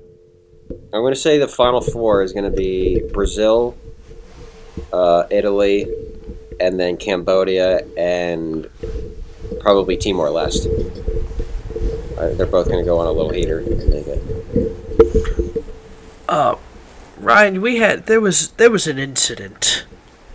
I'm 0.93 1.03
going 1.03 1.15
to 1.15 1.21
say 1.21 1.39
the 1.39 1.49
final 1.49 1.81
four 1.81 2.23
is 2.23 2.33
going 2.33 2.51
to 2.51 2.57
be 2.57 3.01
Brazil, 3.13 3.77
uh, 4.93 5.25
Italy, 5.31 5.87
and 6.59 6.79
then 6.81 6.97
Cambodia 6.97 7.87
and 7.97 8.69
probably 9.61 9.97
Timor 9.97 10.29
Leste. 10.29 10.67
Uh, 12.19 12.31
they're 12.35 12.47
both 12.47 12.67
going 12.67 12.79
to 12.79 12.85
go 12.85 12.99
on 12.99 13.07
a 13.07 13.13
little 13.13 13.31
heater 13.33 13.59
and 13.59 13.89
make 13.91 14.07
it. 14.07 15.65
Uh, 16.29 16.57
Ryan, 17.19 17.61
we 17.61 17.77
had 17.79 18.07
there 18.07 18.21
was 18.21 18.51
there 18.53 18.71
was 18.71 18.87
an 18.87 18.99
incident 18.99 19.85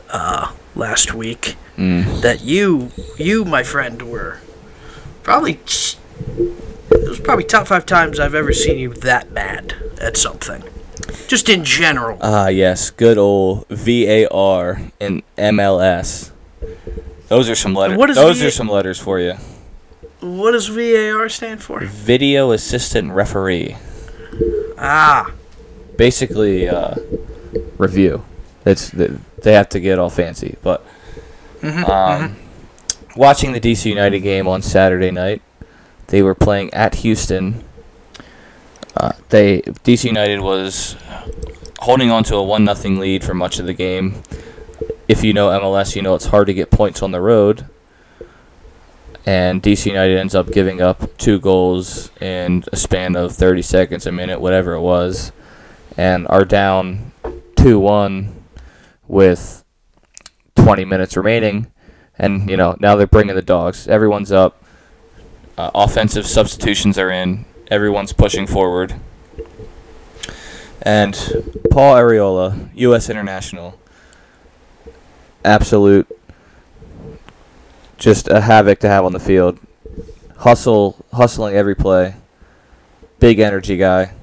uh 0.09 0.51
last 0.75 1.13
week 1.13 1.55
Mm. 1.77 2.21
that 2.21 2.41
you 2.41 2.91
you 3.17 3.45
my 3.45 3.63
friend 3.63 4.01
were 4.03 4.39
probably 5.23 5.53
it 5.53 5.97
was 7.09 7.19
probably 7.21 7.45
top 7.45 7.65
five 7.67 7.85
times 7.85 8.19
I've 8.19 8.35
ever 8.35 8.51
seen 8.53 8.77
you 8.77 8.93
that 8.95 9.31
mad 9.31 9.73
at 9.99 10.17
something. 10.17 10.63
Just 11.27 11.47
in 11.49 11.63
general. 11.63 12.17
Ah, 12.21 12.49
yes, 12.49 12.89
good 12.91 13.17
old 13.17 13.65
VAR 13.69 14.81
and 14.99 15.23
MLS. 15.37 16.31
Those 17.29 17.49
are 17.49 17.55
some 17.55 17.73
letters. 17.73 18.15
Those 18.15 18.43
are 18.43 18.51
some 18.51 18.67
letters 18.67 18.99
for 18.99 19.19
you. 19.19 19.35
what 20.19 20.51
does 20.51 20.67
VAR 20.67 21.29
stand 21.29 21.63
for? 21.63 21.79
Video 21.85 22.51
assistant 22.51 23.11
referee. 23.13 23.77
Ah, 24.77 25.31
Basically, 25.97 26.67
uh, 26.67 26.95
review. 27.77 28.23
It's 28.65 28.89
they 28.91 29.53
have 29.53 29.69
to 29.69 29.79
get 29.79 29.97
all 29.97 30.09
fancy, 30.09 30.57
but 30.61 30.85
um, 31.63 32.35
watching 33.15 33.53
the 33.53 33.59
DC 33.59 33.85
United 33.85 34.19
game 34.19 34.47
on 34.47 34.61
Saturday 34.61 35.11
night, 35.11 35.41
they 36.07 36.21
were 36.21 36.35
playing 36.35 36.73
at 36.73 36.95
Houston. 36.95 37.63
Uh, 38.95 39.13
they 39.29 39.61
DC 39.61 40.05
United 40.05 40.41
was 40.41 40.95
holding 41.79 42.11
on 42.11 42.23
to 42.25 42.35
a 42.35 42.43
one 42.43 42.63
nothing 42.63 42.99
lead 42.99 43.23
for 43.23 43.33
much 43.33 43.59
of 43.59 43.65
the 43.65 43.73
game. 43.73 44.21
If 45.07 45.23
you 45.23 45.33
know 45.33 45.49
MLS, 45.49 45.95
you 45.95 46.01
know 46.01 46.15
it's 46.15 46.27
hard 46.27 46.47
to 46.47 46.53
get 46.53 46.69
points 46.69 47.01
on 47.01 47.11
the 47.11 47.21
road. 47.21 47.65
And 49.25 49.61
DC 49.61 49.85
United 49.85 50.17
ends 50.17 50.33
up 50.33 50.51
giving 50.51 50.81
up 50.81 51.15
two 51.17 51.39
goals 51.39 52.09
in 52.19 52.63
a 52.71 52.75
span 52.75 53.15
of 53.15 53.33
30 53.33 53.61
seconds, 53.61 54.07
a 54.07 54.11
minute, 54.11 54.41
whatever 54.41 54.73
it 54.73 54.81
was, 54.81 55.31
and 55.97 56.27
are 56.29 56.45
down 56.45 57.11
2 57.57 57.79
1 57.79 58.43
with 59.07 59.63
20 60.55 60.85
minutes 60.85 61.17
remaining. 61.17 61.71
And, 62.17 62.49
you 62.49 62.57
know, 62.57 62.75
now 62.79 62.95
they're 62.95 63.07
bringing 63.07 63.35
the 63.35 63.41
dogs. 63.41 63.87
Everyone's 63.87 64.31
up. 64.31 64.63
Uh, 65.57 65.71
offensive 65.73 66.25
substitutions 66.25 66.97
are 66.97 67.09
in. 67.09 67.45
Everyone's 67.69 68.13
pushing 68.13 68.47
forward. 68.47 68.95
And 70.81 71.13
Paul 71.69 71.95
Arriola, 71.95 72.69
U.S. 72.73 73.09
international, 73.09 73.79
absolute, 75.45 76.07
just 77.97 78.27
a 78.27 78.41
havoc 78.41 78.79
to 78.79 78.87
have 78.87 79.05
on 79.05 79.13
the 79.13 79.19
field. 79.19 79.59
Hustle, 80.37 81.05
hustling 81.13 81.55
every 81.55 81.75
play. 81.75 82.15
Big 83.19 83.39
energy 83.39 83.77
guy. 83.77 84.13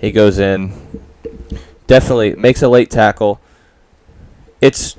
He 0.00 0.10
goes 0.12 0.38
in, 0.38 0.70
mm. 0.70 1.58
definitely 1.86 2.34
makes 2.34 2.62
a 2.62 2.68
late 2.68 2.90
tackle. 2.90 3.40
It's, 4.60 4.96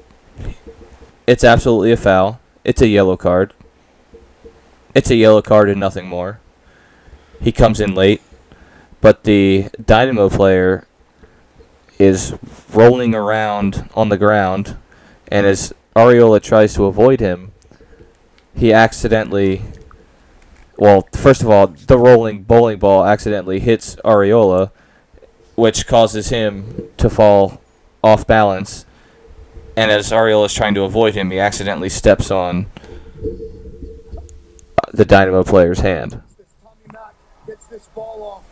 it's 1.28 1.44
absolutely 1.44 1.92
a 1.92 1.98
foul. 1.98 2.40
It's 2.64 2.82
a 2.82 2.88
yellow 2.88 3.18
card. 3.18 3.54
It's 4.94 5.12
a 5.12 5.16
yellow 5.16 5.42
card 5.42 5.70
and 5.70 5.80
nothing 5.80 6.08
more. 6.08 6.40
He 7.42 7.52
comes 7.52 7.80
in 7.80 7.94
late, 7.94 8.22
but 9.02 9.24
the 9.24 9.68
Dynamo 9.84 10.30
player 10.30 10.88
is 12.00 12.34
rolling 12.74 13.14
around 13.14 13.90
on 13.94 14.10
the 14.10 14.18
ground, 14.18 14.78
and 15.28 15.46
as 15.46 15.74
Arriola 15.96 16.42
tries 16.42 16.74
to 16.76 16.86
avoid 16.86 17.20
him, 17.20 17.52
he 18.56 18.74
accidentally. 18.74 19.62
Well, 20.78 21.08
first 21.14 21.42
of 21.42 21.50
all, 21.50 21.68
the 21.68 21.98
rolling 21.98 22.44
bowling 22.44 22.80
ball 22.80 23.06
accidentally 23.06 23.60
hits 23.60 23.96
Arriola, 23.98 24.72
which 25.56 25.88
causes 25.88 26.30
him 26.30 26.90
to 26.98 27.10
fall 27.10 27.62
off 28.04 28.28
balance. 28.28 28.86
And 29.78 29.90
as 29.92 30.12
Arriola 30.12 30.46
is 30.48 30.54
trying 30.54 30.74
to 30.76 30.84
avoid 30.84 31.16
him, 31.16 31.32
he 31.32 31.40
accidentally 31.40 31.90
steps 31.90 32.30
on 32.30 32.68
the 34.92 35.06
Dynamo 35.06 35.44
player's 35.44 35.80
hand. 35.80 36.22
Tommy 36.62 36.76
Mack 36.94 37.14
gets 37.48 37.68
this 37.68 37.88
ball 37.96 38.24
off. 38.24 38.44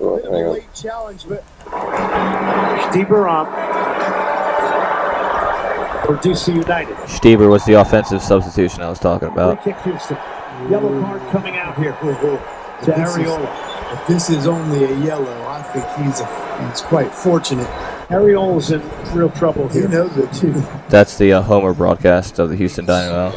Oh, 0.00 0.16
hang 0.30 0.46
on. 0.46 0.60
challenge, 0.74 1.24
but 1.26 1.42
Stieber 2.90 3.28
on 3.30 3.46
for 6.06 6.16
DC 6.18 6.48
United. 6.54 6.94
Stieber 7.06 7.48
was 7.50 7.64
the 7.64 7.74
offensive 7.74 8.22
substitution 8.22 8.82
I 8.82 8.90
was 8.90 8.98
talking 8.98 9.28
Free 9.28 9.42
about. 9.42 9.64
kick 9.64 9.76
Houston. 9.82 10.18
Yellow 10.70 11.00
card 11.02 11.22
coming 11.30 11.56
out 11.56 11.76
here 11.78 11.92
to 11.92 12.10
if 12.80 12.86
this, 12.86 13.16
is, 13.16 13.16
Arriola. 13.16 13.92
if 13.94 14.06
this 14.08 14.30
is 14.30 14.46
only 14.46 14.84
a 14.84 14.98
yellow, 15.04 15.46
I 15.48 15.62
think 15.62 15.86
he's 16.06 16.20
a, 16.20 16.68
he's 16.68 16.80
quite 16.82 17.12
fortunate. 17.12 17.66
Arriola's 18.08 18.70
in 18.70 18.82
real 19.16 19.30
trouble 19.30 19.68
He 19.68 19.80
here. 19.80 19.88
knows 19.88 20.16
it 20.16 20.32
too. 20.32 20.52
That's 20.88 21.16
the 21.18 21.32
uh, 21.34 21.42
Homer 21.42 21.72
broadcast 21.74 22.38
of 22.38 22.48
the 22.50 22.56
Houston 22.56 22.84
Dynamo. 22.86 23.30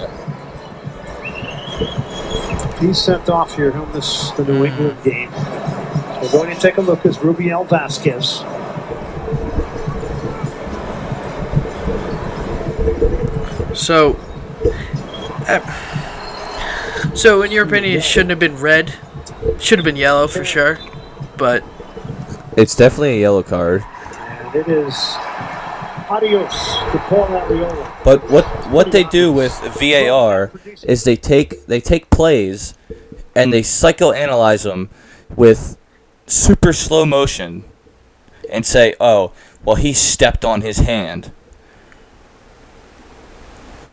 He's 2.79 2.97
sent 3.01 3.29
off 3.29 3.55
here 3.55 3.73
on 3.73 3.91
this 3.91 4.31
the 4.31 4.45
New 4.45 4.65
England 4.65 5.03
game. 5.03 5.31
We're 6.21 6.31
going 6.31 6.53
to 6.55 6.61
take 6.61 6.77
a 6.77 6.81
look 6.81 7.05
as 7.05 7.17
Rubiel 7.17 7.65
Vazquez. 7.67 8.45
so. 13.75 14.19
uh, 15.47 15.59
so, 17.19 17.41
in 17.41 17.51
your 17.51 17.65
opinion, 17.65 17.97
it 17.97 18.03
shouldn't 18.03 18.29
have 18.29 18.39
been 18.39 18.55
red. 18.55 18.93
Should 19.59 19.77
have 19.77 19.85
been 19.85 19.97
yellow 19.97 20.27
for 20.27 20.45
sure. 20.45 20.79
But 21.37 21.65
It's 22.55 22.75
definitely 22.75 23.17
a 23.17 23.19
yellow 23.19 23.43
card. 23.43 23.83
And 23.83 24.55
it 24.55 24.67
is 24.69 24.93
Adios 26.09 26.53
to 26.91 26.97
Paul 27.07 27.27
Arriola. 27.27 28.03
But 28.05 28.29
what 28.31 28.45
what 28.69 28.91
they 28.91 29.03
do 29.03 29.33
with 29.33 29.53
VAR 29.79 30.51
is 30.83 31.03
they 31.03 31.15
take 31.15 31.65
they 31.67 31.81
take 31.81 32.09
plays 32.09 32.73
and 33.35 33.53
they 33.53 33.61
psychoanalyze 33.61 34.63
them 34.63 34.89
with 35.35 35.77
super 36.25 36.73
slow 36.73 37.05
motion 37.05 37.65
and 38.51 38.65
say, 38.65 38.95
"Oh, 38.99 39.33
well 39.63 39.75
he 39.75 39.93
stepped 39.93 40.45
on 40.45 40.61
his 40.61 40.77
hand." 40.77 41.31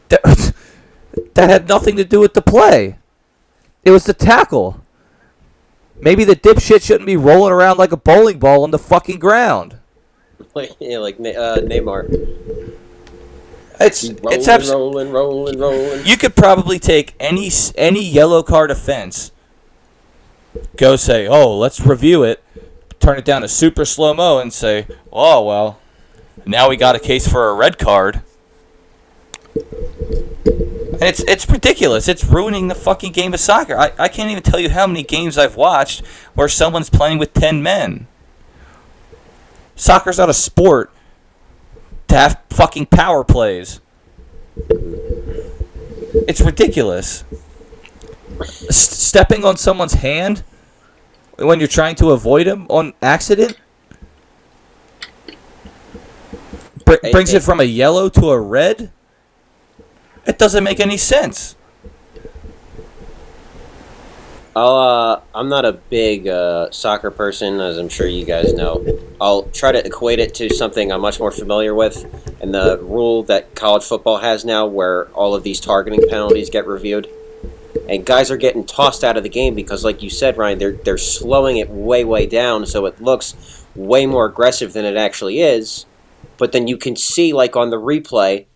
That, 0.08 0.54
that 1.34 1.50
had 1.50 1.68
nothing 1.68 1.96
to 1.96 2.04
do 2.04 2.20
with 2.20 2.34
the 2.34 2.42
play. 2.42 2.98
It 3.86 3.92
was 3.92 4.02
the 4.02 4.14
tackle. 4.14 4.80
Maybe 6.00 6.24
the 6.24 6.34
dipshit 6.34 6.82
shouldn't 6.82 7.06
be 7.06 7.16
rolling 7.16 7.52
around 7.52 7.78
like 7.78 7.92
a 7.92 7.96
bowling 7.96 8.40
ball 8.40 8.64
on 8.64 8.72
the 8.72 8.80
fucking 8.80 9.20
ground. 9.20 9.78
Like 10.54 10.72
yeah, 10.80 10.98
like 10.98 11.14
uh, 11.20 11.62
Neymar. 11.62 12.74
It's 13.78 14.08
Rolling, 14.08 14.38
it's 14.38 14.48
abs- 14.48 14.70
rolling, 14.70 15.12
rolling, 15.12 15.60
rolling. 15.60 16.04
You 16.04 16.16
could 16.16 16.34
probably 16.34 16.80
take 16.80 17.14
any 17.20 17.48
any 17.76 18.02
yellow 18.02 18.42
card 18.42 18.72
offense, 18.72 19.30
go 20.76 20.96
say, 20.96 21.28
"Oh, 21.28 21.56
let's 21.56 21.78
review 21.80 22.24
it," 22.24 22.42
turn 22.98 23.18
it 23.18 23.24
down 23.24 23.42
to 23.42 23.48
super 23.48 23.84
slow 23.84 24.14
mo, 24.14 24.40
and 24.40 24.52
say, 24.52 24.88
"Oh 25.12 25.44
well, 25.44 25.78
now 26.44 26.68
we 26.68 26.76
got 26.76 26.96
a 26.96 26.98
case 26.98 27.28
for 27.28 27.50
a 27.50 27.54
red 27.54 27.78
card." 27.78 28.22
And 31.00 31.10
it's 31.10 31.20
it's 31.20 31.48
ridiculous. 31.48 32.08
It's 32.08 32.24
ruining 32.24 32.68
the 32.68 32.74
fucking 32.74 33.12
game 33.12 33.34
of 33.34 33.40
soccer. 33.40 33.76
I, 33.76 33.92
I 33.98 34.08
can't 34.08 34.30
even 34.30 34.42
tell 34.42 34.58
you 34.58 34.70
how 34.70 34.86
many 34.86 35.02
games 35.02 35.36
I've 35.36 35.56
watched 35.56 36.04
where 36.34 36.48
someone's 36.48 36.90
playing 36.90 37.18
with 37.18 37.34
ten 37.34 37.62
men. 37.62 38.06
Soccer's 39.74 40.18
not 40.18 40.30
a 40.30 40.34
sport 40.34 40.90
to 42.08 42.16
have 42.16 42.40
fucking 42.48 42.86
power 42.86 43.24
plays. 43.24 43.80
It's 46.26 46.40
ridiculous. 46.40 47.24
S- 48.40 48.96
stepping 48.96 49.44
on 49.44 49.56
someone's 49.58 49.94
hand 49.94 50.42
when 51.36 51.58
you're 51.58 51.68
trying 51.68 51.94
to 51.96 52.12
avoid 52.12 52.46
him 52.46 52.66
on 52.70 52.94
accident 53.02 53.58
br- 56.86 56.94
brings 57.12 57.34
it 57.34 57.42
from 57.42 57.60
a 57.60 57.64
yellow 57.64 58.08
to 58.08 58.30
a 58.30 58.40
red. 58.40 58.90
It 60.26 60.38
doesn't 60.38 60.64
make 60.64 60.80
any 60.80 60.96
sense. 60.96 61.54
I'll, 64.56 64.76
uh, 64.76 65.20
I'm 65.34 65.50
not 65.50 65.66
a 65.66 65.72
big 65.72 66.26
uh, 66.26 66.70
soccer 66.70 67.10
person, 67.10 67.60
as 67.60 67.76
I'm 67.76 67.90
sure 67.90 68.06
you 68.06 68.24
guys 68.24 68.54
know. 68.54 68.84
I'll 69.20 69.42
try 69.42 69.70
to 69.70 69.84
equate 69.84 70.18
it 70.18 70.34
to 70.36 70.48
something 70.48 70.90
I'm 70.90 71.02
much 71.02 71.20
more 71.20 71.30
familiar 71.30 71.74
with, 71.74 72.06
and 72.40 72.54
the 72.54 72.78
rule 72.78 73.22
that 73.24 73.54
college 73.54 73.84
football 73.84 74.16
has 74.18 74.46
now, 74.46 74.64
where 74.64 75.08
all 75.08 75.34
of 75.34 75.42
these 75.42 75.60
targeting 75.60 76.08
penalties 76.08 76.48
get 76.48 76.66
reviewed, 76.66 77.06
and 77.86 78.06
guys 78.06 78.30
are 78.30 78.38
getting 78.38 78.64
tossed 78.64 79.04
out 79.04 79.18
of 79.18 79.22
the 79.22 79.28
game 79.28 79.54
because, 79.54 79.84
like 79.84 80.02
you 80.02 80.08
said, 80.08 80.38
Ryan, 80.38 80.58
they're 80.58 80.72
they're 80.72 80.96
slowing 80.96 81.58
it 81.58 81.68
way 81.68 82.02
way 82.02 82.24
down, 82.24 82.64
so 82.64 82.86
it 82.86 82.98
looks 82.98 83.66
way 83.74 84.06
more 84.06 84.24
aggressive 84.24 84.72
than 84.72 84.86
it 84.86 84.96
actually 84.96 85.40
is. 85.40 85.84
But 86.38 86.52
then 86.52 86.66
you 86.66 86.78
can 86.78 86.96
see, 86.96 87.34
like 87.34 87.56
on 87.56 87.68
the 87.68 87.76
replay, 87.76 88.46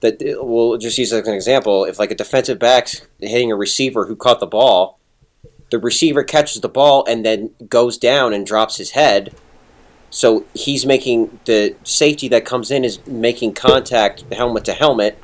that 0.00 0.18
we'll 0.40 0.78
just 0.78 0.98
use 0.98 1.12
as 1.12 1.26
an 1.26 1.34
example, 1.34 1.84
if 1.84 1.98
like 1.98 2.10
a 2.10 2.14
defensive 2.14 2.58
back's 2.58 3.02
hitting 3.18 3.52
a 3.52 3.56
receiver 3.56 4.06
who 4.06 4.16
caught 4.16 4.40
the 4.40 4.46
ball 4.46 5.00
the 5.70 5.78
receiver 5.78 6.22
catches 6.22 6.60
the 6.60 6.68
ball 6.68 7.04
and 7.08 7.24
then 7.24 7.50
goes 7.68 7.96
down 7.96 8.34
and 8.34 8.46
drops 8.46 8.76
his 8.76 8.90
head. 8.90 9.34
So 10.10 10.44
he's 10.54 10.84
making 10.84 11.38
the 11.44 11.76
safety 11.84 12.28
that 12.28 12.44
comes 12.44 12.70
in 12.70 12.84
is 12.84 13.04
making 13.06 13.54
contact 13.54 14.24
helmet 14.32 14.64
to 14.64 14.72
helmet. 14.72 15.18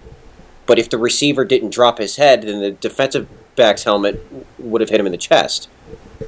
But 0.64 0.78
if 0.78 0.88
the 0.88 0.98
receiver 0.98 1.44
didn't 1.44 1.70
drop 1.70 1.98
his 1.98 2.16
head, 2.16 2.42
then 2.42 2.60
the 2.60 2.70
defensive 2.70 3.28
back's 3.56 3.84
helmet 3.84 4.24
would 4.58 4.80
have 4.80 4.90
hit 4.90 5.00
him 5.00 5.06
in 5.06 5.12
the 5.12 5.18
chest. 5.18 5.68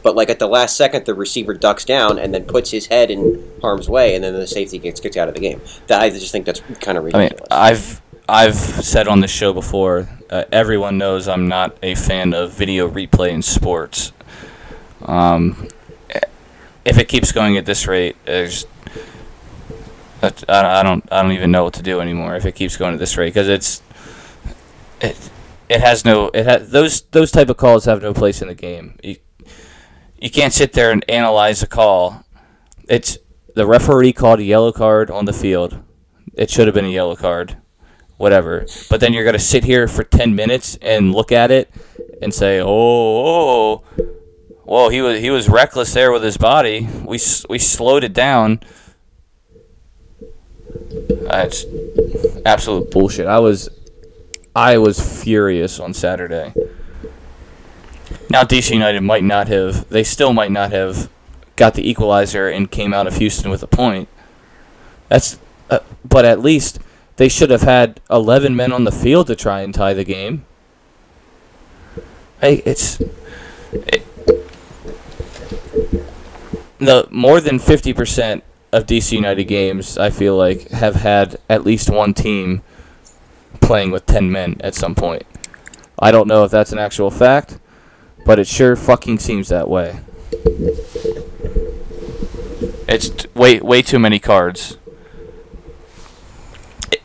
But 0.02 0.16
like 0.16 0.28
at 0.28 0.38
the 0.38 0.48
last 0.48 0.76
second, 0.76 1.06
the 1.06 1.14
receiver 1.14 1.54
ducks 1.54 1.84
down 1.84 2.18
and 2.18 2.34
then 2.34 2.44
puts 2.44 2.70
his 2.70 2.86
head 2.86 3.10
in 3.10 3.42
harm's 3.62 3.88
way, 3.88 4.14
and 4.14 4.22
then 4.22 4.34
the 4.34 4.46
safety 4.46 4.78
gets 4.78 5.00
kicked 5.00 5.16
out 5.16 5.28
of 5.28 5.34
the 5.34 5.40
game. 5.40 5.60
That 5.86 6.02
I 6.02 6.10
just 6.10 6.30
think 6.30 6.44
that's 6.44 6.60
kind 6.80 6.98
of 6.98 7.04
I 7.04 7.06
mean, 7.06 7.14
ridiculous. 7.14 7.48
I've 7.50 8.02
I've 8.28 8.56
said 8.56 9.08
on 9.08 9.20
the 9.20 9.28
show 9.28 9.54
before. 9.54 10.06
Uh, 10.28 10.44
everyone 10.52 10.98
knows 10.98 11.26
I'm 11.28 11.48
not 11.48 11.78
a 11.82 11.94
fan 11.94 12.34
of 12.34 12.52
video 12.52 12.86
replay 12.86 13.30
in 13.30 13.40
sports. 13.40 14.12
Um, 15.00 15.68
if 16.84 16.98
it 16.98 17.08
keeps 17.08 17.32
going 17.32 17.56
at 17.56 17.64
this 17.64 17.86
rate, 17.86 18.16
I 18.26 18.50
I 20.22 20.82
don't 20.82 21.10
I 21.10 21.22
don't 21.22 21.32
even 21.32 21.50
know 21.50 21.64
what 21.64 21.72
to 21.74 21.82
do 21.82 22.00
anymore. 22.00 22.36
If 22.36 22.44
it 22.44 22.52
keeps 22.52 22.76
going 22.76 22.92
at 22.92 22.98
this 22.98 23.16
rate, 23.16 23.28
because 23.28 23.48
it's 23.48 23.82
it 25.00 25.30
it 25.70 25.80
has 25.80 26.04
no 26.04 26.30
it 26.34 26.44
has 26.44 26.70
those 26.70 27.00
those 27.00 27.30
type 27.30 27.48
of 27.48 27.56
calls 27.56 27.86
have 27.86 28.02
no 28.02 28.12
place 28.12 28.42
in 28.42 28.48
the 28.48 28.54
game. 28.54 28.98
You 29.02 29.16
you 30.20 30.28
can't 30.28 30.52
sit 30.52 30.74
there 30.74 30.90
and 30.90 31.02
analyze 31.08 31.62
a 31.62 31.66
call. 31.66 32.26
It's 32.90 33.16
the 33.54 33.66
referee 33.66 34.12
called 34.12 34.40
a 34.40 34.44
yellow 34.44 34.72
card 34.72 35.10
on 35.10 35.24
the 35.24 35.32
field. 35.32 35.82
It 36.34 36.50
should 36.50 36.66
have 36.66 36.74
been 36.74 36.84
a 36.84 36.88
yellow 36.88 37.16
card 37.16 37.56
whatever. 38.18 38.66
But 38.90 39.00
then 39.00 39.14
you're 39.14 39.24
gonna 39.24 39.38
sit 39.38 39.64
here 39.64 39.88
for 39.88 40.04
ten 40.04 40.34
minutes 40.34 40.78
and 40.82 41.14
look 41.14 41.32
at 41.32 41.50
it 41.50 41.70
and 42.20 42.34
say, 42.34 42.60
"Oh, 42.60 42.68
oh, 42.68 43.84
well, 44.64 44.90
he 44.90 45.00
was 45.00 45.20
he 45.20 45.30
was 45.30 45.48
reckless 45.48 45.94
there 45.94 46.12
with 46.12 46.22
his 46.22 46.36
body. 46.36 46.86
We 47.02 47.18
we 47.48 47.58
slowed 47.58 48.04
it 48.04 48.12
down." 48.12 48.60
That's 51.22 51.64
absolute 52.44 52.90
bullshit. 52.90 53.26
I 53.26 53.38
was 53.38 53.68
I 54.54 54.78
was 54.78 55.22
furious 55.22 55.80
on 55.80 55.94
Saturday. 55.94 56.52
Now 58.30 58.42
DC 58.42 58.72
United 58.72 59.00
might 59.00 59.24
not 59.24 59.48
have 59.48 59.88
they 59.88 60.04
still 60.04 60.32
might 60.32 60.50
not 60.50 60.72
have 60.72 61.10
got 61.56 61.74
the 61.74 61.88
equalizer 61.88 62.48
and 62.48 62.70
came 62.70 62.94
out 62.94 63.06
of 63.06 63.16
Houston 63.16 63.50
with 63.50 63.62
a 63.62 63.66
point. 63.66 64.08
That's 65.08 65.38
uh, 65.70 65.80
but 66.04 66.24
at 66.24 66.40
least 66.40 66.78
they 67.18 67.28
should 67.28 67.50
have 67.50 67.62
had 67.62 68.00
11 68.10 68.54
men 68.54 68.72
on 68.72 68.84
the 68.84 68.92
field 68.92 69.26
to 69.26 69.36
try 69.36 69.60
and 69.60 69.74
tie 69.74 69.92
the 69.92 70.04
game. 70.04 70.46
Hey, 72.40 72.62
it's 72.64 73.00
it, 73.72 74.06
the 76.78 77.08
more 77.10 77.40
than 77.40 77.58
50% 77.58 78.42
of 78.70 78.86
DC 78.86 79.12
United 79.12 79.44
games 79.44 79.98
I 79.98 80.10
feel 80.10 80.36
like 80.36 80.68
have 80.68 80.94
had 80.94 81.38
at 81.48 81.64
least 81.64 81.90
one 81.90 82.14
team 82.14 82.62
playing 83.60 83.90
with 83.90 84.06
10 84.06 84.30
men 84.30 84.56
at 84.60 84.76
some 84.76 84.94
point. 84.94 85.24
I 85.98 86.12
don't 86.12 86.28
know 86.28 86.44
if 86.44 86.52
that's 86.52 86.70
an 86.70 86.78
actual 86.78 87.10
fact, 87.10 87.58
but 88.24 88.38
it 88.38 88.46
sure 88.46 88.76
fucking 88.76 89.18
seems 89.18 89.48
that 89.48 89.68
way. 89.68 89.98
It's 92.86 93.08
t- 93.08 93.28
way 93.34 93.58
way 93.58 93.82
too 93.82 93.98
many 93.98 94.20
cards 94.20 94.77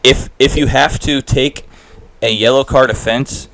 if 0.03 0.30
if 0.39 0.55
you 0.55 0.68
have 0.68 0.99
to 0.99 1.22
take 1.22 1.68
a 2.22 2.31
yellow 2.31 2.64
card 2.64 2.89
offense, 2.89 3.47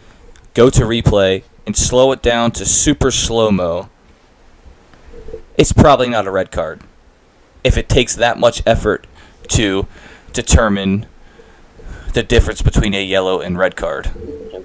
go 0.53 0.69
to 0.69 0.81
replay 0.81 1.43
and 1.65 1.75
slow 1.75 2.11
it 2.11 2.21
down 2.21 2.51
to 2.51 2.65
super 2.65 3.11
slow 3.11 3.51
mo. 3.51 3.89
It's 5.57 5.73
probably 5.73 6.09
not 6.09 6.25
a 6.25 6.31
red 6.31 6.51
card. 6.51 6.81
If 7.63 7.77
it 7.77 7.89
takes 7.89 8.15
that 8.15 8.39
much 8.39 8.63
effort 8.65 9.05
to 9.49 9.87
determine 10.31 11.05
the 12.13 12.23
difference 12.23 12.61
between 12.61 12.93
a 12.93 13.03
yellow 13.03 13.39
and 13.41 13.57
red 13.57 13.75
card. 13.75 14.11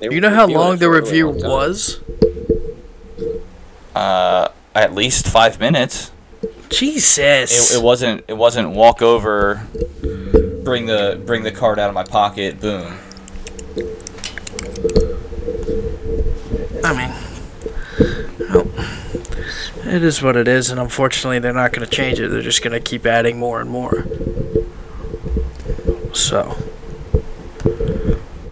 They 0.00 0.08
You 0.10 0.20
know 0.20 0.30
how 0.30 0.46
long 0.46 0.76
the 0.76 0.86
for 0.86 0.90
really 0.92 1.00
review 1.02 1.30
long 1.30 1.50
was? 1.50 2.00
Uh, 3.94 4.48
at 4.74 4.94
least 4.94 5.26
five 5.26 5.60
minutes. 5.60 6.10
Jesus. 6.68 7.72
It, 7.72 7.78
it 7.78 7.82
wasn't. 7.82 8.24
It 8.26 8.34
wasn't 8.34 8.70
walk 8.70 9.02
over, 9.02 9.66
bring 10.64 10.86
the 10.86 11.20
bring 11.24 11.42
the 11.42 11.52
card 11.52 11.78
out 11.78 11.88
of 11.88 11.94
my 11.94 12.04
pocket, 12.04 12.60
boom. 12.60 12.98
I 16.82 16.92
mean, 16.92 17.12
well, 18.50 18.66
it 19.94 20.02
is 20.02 20.22
what 20.22 20.36
it 20.36 20.48
is, 20.48 20.70
and 20.70 20.80
unfortunately, 20.80 21.38
they're 21.38 21.52
not 21.52 21.72
going 21.72 21.86
to 21.86 21.90
change 21.94 22.20
it. 22.20 22.28
They're 22.28 22.42
just 22.42 22.62
going 22.62 22.72
to 22.72 22.80
keep 22.80 23.06
adding 23.06 23.38
more 23.38 23.60
and 23.60 23.70
more. 23.70 24.06
So, 26.12 26.56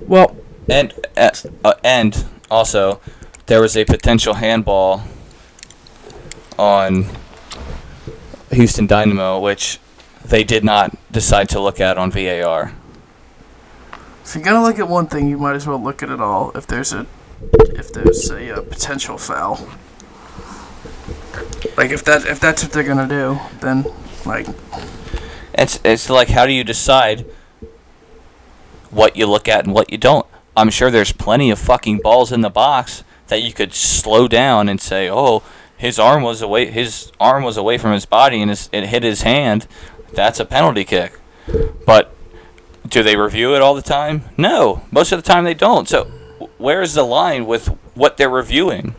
well, 0.00 0.36
And 0.68 0.94
uh, 1.16 1.30
uh, 1.64 1.74
and 1.84 2.24
also, 2.50 3.00
there 3.46 3.60
was 3.60 3.76
a 3.76 3.84
potential 3.84 4.34
handball 4.34 5.02
on 6.58 7.06
Houston 8.50 8.86
Dynamo, 8.86 9.38
which 9.40 9.78
they 10.24 10.44
did 10.44 10.64
not 10.64 10.96
decide 11.10 11.48
to 11.50 11.60
look 11.60 11.80
at 11.80 11.98
on 11.98 12.10
VAR. 12.10 12.72
if 14.24 14.34
you're 14.34 14.44
gonna 14.44 14.62
look 14.62 14.78
at 14.78 14.88
one 14.88 15.06
thing, 15.06 15.28
you 15.28 15.38
might 15.38 15.54
as 15.54 15.66
well 15.66 15.82
look 15.82 16.02
at 16.02 16.10
it 16.10 16.20
all. 16.20 16.52
If 16.54 16.66
there's 16.66 16.92
a, 16.92 17.06
if 17.70 17.92
there's 17.92 18.30
a, 18.30 18.58
uh 18.58 18.62
potential 18.62 19.18
foul, 19.18 19.68
like 21.76 21.90
if 21.90 22.04
that 22.04 22.24
if 22.24 22.40
that's 22.40 22.62
what 22.62 22.72
they're 22.72 22.84
gonna 22.84 23.08
do, 23.08 23.38
then 23.60 23.84
like 24.24 24.46
It's 25.54 25.80
it's 25.84 26.08
like 26.08 26.28
how 26.28 26.46
do 26.46 26.52
you 26.52 26.64
decide 26.64 27.26
what 28.90 29.16
you 29.16 29.26
look 29.26 29.48
at 29.48 29.64
and 29.64 29.74
what 29.74 29.90
you 29.90 29.98
don't. 29.98 30.26
I'm 30.56 30.70
sure 30.70 30.90
there's 30.90 31.12
plenty 31.12 31.50
of 31.50 31.58
fucking 31.58 31.98
balls 31.98 32.30
in 32.30 32.42
the 32.42 32.50
box 32.50 33.04
that 33.28 33.42
you 33.42 33.52
could 33.52 33.72
slow 33.72 34.28
down 34.28 34.68
and 34.68 34.80
say, 34.80 35.08
"Oh, 35.10 35.42
his 35.82 35.98
arm 35.98 36.22
was 36.22 36.40
away. 36.42 36.70
His 36.70 37.10
arm 37.18 37.42
was 37.42 37.56
away 37.56 37.76
from 37.76 37.92
his 37.92 38.06
body 38.06 38.40
and 38.40 38.50
his, 38.50 38.68
it 38.70 38.86
hit 38.86 39.02
his 39.02 39.22
hand. 39.22 39.66
That's 40.14 40.40
a 40.40 40.44
penalty 40.44 40.84
kick." 40.84 41.18
But 41.86 42.14
do 42.88 43.02
they 43.02 43.16
review 43.16 43.54
it 43.54 43.62
all 43.62 43.74
the 43.74 43.82
time? 43.82 44.24
No, 44.36 44.82
most 44.90 45.12
of 45.12 45.22
the 45.22 45.26
time 45.26 45.44
they 45.44 45.54
don't. 45.54 45.88
So 45.88 46.04
where's 46.58 46.94
the 46.94 47.04
line 47.04 47.46
with 47.46 47.68
what 47.94 48.16
they're 48.16 48.28
reviewing? 48.28 48.94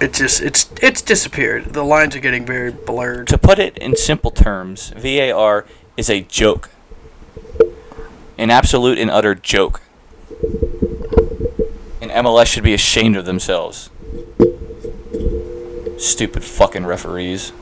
It 0.00 0.12
just 0.12 0.42
it's 0.42 0.70
it's 0.82 1.00
disappeared. 1.00 1.72
The 1.72 1.84
lines 1.84 2.14
are 2.16 2.20
getting 2.20 2.44
very 2.44 2.70
blurred. 2.70 3.28
To 3.28 3.38
put 3.38 3.58
it 3.58 3.78
in 3.78 3.96
simple 3.96 4.30
terms, 4.30 4.92
VAR 4.96 5.66
is 5.96 6.10
a 6.10 6.20
joke. 6.20 6.70
An 8.36 8.50
absolute 8.50 8.98
and 8.98 9.10
utter 9.10 9.34
joke. 9.34 9.80
And 12.02 12.10
MLS 12.10 12.46
should 12.46 12.64
be 12.64 12.74
ashamed 12.74 13.16
of 13.16 13.24
themselves. 13.24 13.90
Stupid 16.04 16.44
fucking 16.44 16.84
referees. 16.84 17.52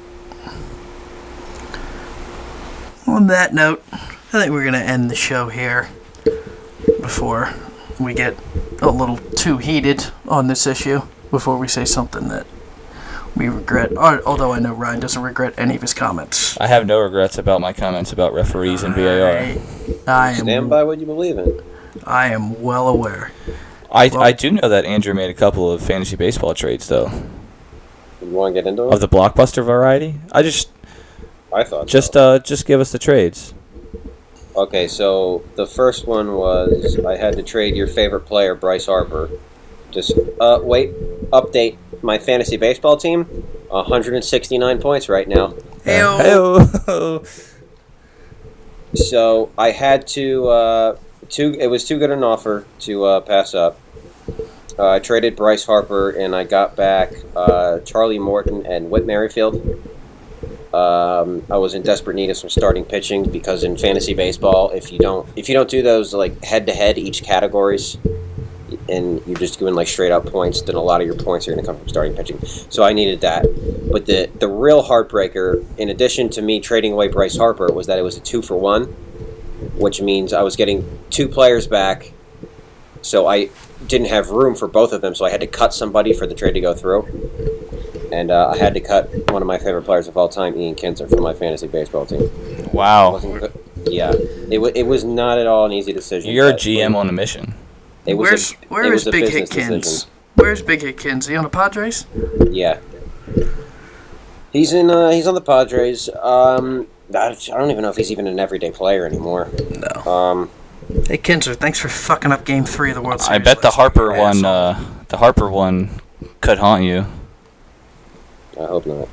On 3.06 3.28
that 3.28 3.54
note, 3.54 3.84
I 3.92 3.96
think 4.40 4.50
we're 4.50 4.64
gonna 4.64 4.78
end 4.78 5.08
the 5.10 5.14
show 5.14 5.48
here 5.48 5.88
before 7.00 7.54
we 8.00 8.14
get 8.14 8.36
a 8.80 8.90
little 8.90 9.18
too 9.18 9.58
heated 9.58 10.06
on 10.26 10.48
this 10.48 10.66
issue. 10.66 11.02
Before 11.30 11.56
we 11.56 11.68
say 11.68 11.84
something 11.84 12.28
that 12.28 12.46
we 13.36 13.48
regret, 13.48 13.96
although 13.96 14.52
I 14.52 14.58
know 14.58 14.72
Ryan 14.74 14.98
doesn't 14.98 15.22
regret 15.22 15.54
any 15.56 15.76
of 15.76 15.80
his 15.80 15.94
comments. 15.94 16.58
I 16.60 16.66
have 16.66 16.84
no 16.84 16.98
regrets 16.98 17.38
about 17.38 17.60
my 17.60 17.72
comments 17.72 18.12
about 18.12 18.34
referees 18.34 18.82
and 18.82 18.94
VAR. 18.94 19.56
I 20.08 20.32
Stand 20.34 20.50
am 20.50 20.68
by 20.68 20.82
what 20.82 20.98
you 20.98 21.06
believe 21.06 21.38
in. 21.38 21.62
I 22.04 22.32
am 22.34 22.60
well 22.60 22.88
aware. 22.88 23.30
I, 23.90 24.08
Well- 24.08 24.20
I 24.22 24.32
do 24.32 24.50
know 24.50 24.68
that 24.68 24.84
Andrew 24.84 25.14
made 25.14 25.30
a 25.30 25.34
couple 25.34 25.70
of 25.70 25.80
fantasy 25.80 26.16
baseball 26.16 26.54
trades 26.54 26.88
though, 26.88 27.10
You 28.22 28.30
want 28.30 28.54
to 28.54 28.62
get 28.62 28.68
into 28.68 28.84
it? 28.84 28.94
of 28.94 29.00
the 29.00 29.08
blockbuster 29.08 29.64
variety. 29.64 30.20
I 30.32 30.42
just 30.42 30.70
I 31.52 31.64
thought 31.64 31.86
just 31.86 32.14
so. 32.14 32.34
uh 32.34 32.38
just 32.38 32.66
give 32.66 32.80
us 32.80 32.92
the 32.92 32.98
trades. 32.98 33.54
Okay, 34.54 34.86
so 34.86 35.42
the 35.56 35.66
first 35.66 36.06
one 36.06 36.34
was 36.34 36.98
I 37.04 37.16
had 37.16 37.36
to 37.36 37.42
trade 37.42 37.74
your 37.74 37.86
favorite 37.86 38.26
player, 38.26 38.54
Bryce 38.54 38.86
Harper. 38.86 39.30
Just 39.90 40.12
uh, 40.40 40.60
wait, 40.62 40.92
update 41.30 41.76
my 42.02 42.18
fantasy 42.18 42.56
baseball 42.56 42.96
team. 42.96 43.24
169 43.68 44.80
points 44.80 45.08
right 45.08 45.26
now. 45.26 45.48
Heyo. 45.84 46.58
Heyo. 46.86 47.48
So 48.94 49.50
I 49.56 49.70
had 49.70 50.06
to 50.08 50.48
uh, 50.48 50.96
too. 51.30 51.56
It 51.58 51.68
was 51.68 51.86
too 51.86 51.98
good 51.98 52.10
an 52.10 52.22
offer 52.22 52.66
to 52.80 53.04
uh, 53.04 53.20
pass 53.20 53.54
up. 53.54 53.78
Uh, 54.78 54.90
I 54.90 54.98
traded 54.98 55.36
Bryce 55.36 55.64
Harper 55.64 56.10
and 56.10 56.34
I 56.34 56.44
got 56.44 56.76
back 56.76 57.12
uh, 57.36 57.80
Charlie 57.80 58.18
Morton 58.18 58.66
and 58.66 58.90
Whit 58.90 59.06
Merrifield. 59.06 59.56
Um, 60.72 61.44
I 61.50 61.58
was 61.58 61.74
in 61.74 61.82
desperate 61.82 62.14
need 62.14 62.30
of 62.30 62.38
some 62.38 62.48
starting 62.48 62.84
pitching 62.84 63.30
because 63.30 63.62
in 63.62 63.76
fantasy 63.76 64.14
baseball, 64.14 64.70
if 64.70 64.90
you 64.90 64.98
don't 64.98 65.28
if 65.36 65.48
you 65.48 65.54
don't 65.54 65.68
do 65.68 65.82
those 65.82 66.14
like 66.14 66.42
head 66.42 66.66
to 66.66 66.72
head 66.72 66.96
each 66.96 67.22
categories, 67.22 67.98
and 68.88 69.22
you're 69.26 69.36
just 69.36 69.58
doing 69.58 69.74
like 69.74 69.88
straight 69.88 70.12
up 70.12 70.26
points, 70.26 70.62
then 70.62 70.74
a 70.74 70.80
lot 70.80 71.00
of 71.00 71.06
your 71.06 71.16
points 71.16 71.46
are 71.46 71.52
going 71.52 71.62
to 71.62 71.66
come 71.66 71.78
from 71.78 71.88
starting 71.88 72.14
pitching. 72.14 72.40
So 72.70 72.82
I 72.82 72.92
needed 72.92 73.20
that. 73.20 73.42
But 73.90 74.06
the 74.06 74.30
the 74.38 74.48
real 74.48 74.82
heartbreaker, 74.82 75.64
in 75.78 75.90
addition 75.90 76.30
to 76.30 76.42
me 76.42 76.60
trading 76.60 76.92
away 76.92 77.08
Bryce 77.08 77.36
Harper, 77.36 77.70
was 77.70 77.86
that 77.86 77.98
it 77.98 78.02
was 78.02 78.16
a 78.16 78.20
two 78.20 78.42
for 78.42 78.56
one, 78.56 78.84
which 79.76 80.00
means 80.00 80.32
I 80.32 80.42
was 80.42 80.56
getting 80.56 80.98
two 81.10 81.28
players 81.28 81.66
back. 81.66 82.12
So 83.02 83.26
I 83.26 83.50
didn't 83.86 84.08
have 84.08 84.30
room 84.30 84.54
for 84.54 84.68
both 84.68 84.92
of 84.92 85.00
them, 85.00 85.14
so 85.14 85.24
I 85.24 85.30
had 85.30 85.40
to 85.40 85.46
cut 85.46 85.72
somebody 85.74 86.12
for 86.12 86.26
the 86.26 86.34
trade 86.34 86.52
to 86.54 86.60
go 86.60 86.74
through. 86.74 87.06
And 88.12 88.30
uh, 88.30 88.50
I 88.54 88.58
had 88.58 88.74
to 88.74 88.80
cut 88.80 89.08
one 89.30 89.40
of 89.42 89.46
my 89.48 89.56
favorite 89.58 89.82
players 89.84 90.06
of 90.06 90.16
all 90.16 90.28
time, 90.28 90.54
Ian 90.56 90.74
Kinsler, 90.74 91.08
from 91.08 91.22
my 91.22 91.32
fantasy 91.32 91.66
baseball 91.66 92.04
team. 92.06 92.28
Wow. 92.72 93.12
Wasn't. 93.12 93.50
Yeah, 93.84 94.12
it, 94.12 94.54
w- 94.56 94.72
it 94.74 94.84
was 94.86 95.02
not 95.02 95.38
at 95.38 95.46
all 95.46 95.64
an 95.66 95.72
easy 95.72 95.92
decision. 95.92 96.30
You're 96.30 96.50
a 96.50 96.54
GM 96.54 96.94
on 96.94 97.08
a 97.08 97.12
mission. 97.12 97.54
It 98.06 98.14
was 98.14 98.28
Where's 98.30 98.52
a, 98.52 98.56
where 98.68 98.82
it 98.84 98.88
is 98.88 98.92
was 98.92 99.06
a 99.06 99.10
Big 99.12 99.22
business 99.24 99.50
Hit 99.52 99.68
Kins? 99.68 99.84
decision. 99.84 100.10
Where's 100.34 100.62
Big 100.62 100.82
Hit 100.82 100.98
Kins? 100.98 101.26
He 101.26 101.34
on 101.36 101.44
the 101.44 101.50
Padres? 101.50 102.06
Yeah. 102.50 102.78
He's 104.52 104.72
in. 104.72 104.90
Uh, 104.90 105.10
he's 105.10 105.26
on 105.26 105.34
the 105.34 105.40
Padres. 105.40 106.08
Um, 106.20 106.86
I 107.14 107.28
I 107.28 107.34
don't 107.58 107.70
even 107.70 107.82
know 107.82 107.90
if 107.90 107.96
he's 107.96 108.12
even 108.12 108.26
an 108.26 108.38
everyday 108.38 108.70
player 108.70 109.06
anymore. 109.06 109.48
No. 109.70 110.10
Um, 110.12 110.50
Hey 110.88 111.18
Kinsler, 111.18 111.56
thanks 111.56 111.78
for 111.78 111.88
fucking 111.88 112.32
up 112.32 112.44
Game 112.44 112.64
Three 112.64 112.90
of 112.90 112.96
the 112.96 113.02
World 113.02 113.20
Series. 113.20 113.40
I 113.40 113.42
bet 113.42 113.62
the 113.62 113.70
Harper 113.70 114.10
week, 114.10 114.18
one 114.18 114.44
uh 114.44 114.78
the 115.08 115.16
Harper 115.18 115.48
one 115.50 116.00
could 116.40 116.58
haunt 116.58 116.84
you 116.84 117.06
I 118.60 118.64
hope 118.66 118.86
not. 118.86 119.08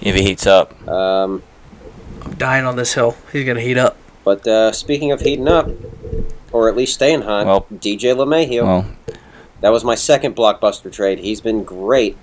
if 0.00 0.14
he 0.14 0.22
heats 0.22 0.46
up. 0.46 0.86
Um, 0.88 1.42
I'm 2.22 2.34
dying 2.34 2.64
on 2.66 2.76
this 2.76 2.94
hill. 2.94 3.16
He's 3.32 3.44
gonna 3.44 3.60
heat 3.60 3.78
up. 3.78 3.96
but 4.24 4.46
uh, 4.46 4.72
speaking 4.72 5.10
of 5.10 5.20
heating 5.20 5.48
up, 5.48 5.68
or 6.52 6.68
at 6.68 6.76
least 6.76 6.94
staying 6.94 7.22
hot, 7.22 7.46
Well- 7.46 7.66
DJ 7.72 8.14
LeMahieu. 8.14 8.62
Well, 8.64 8.86
That 9.60 9.70
was 9.70 9.84
my 9.84 9.94
second 9.96 10.36
blockbuster 10.36 10.92
trade. 10.92 11.18
He's 11.20 11.40
been 11.40 11.64
great. 11.64 12.16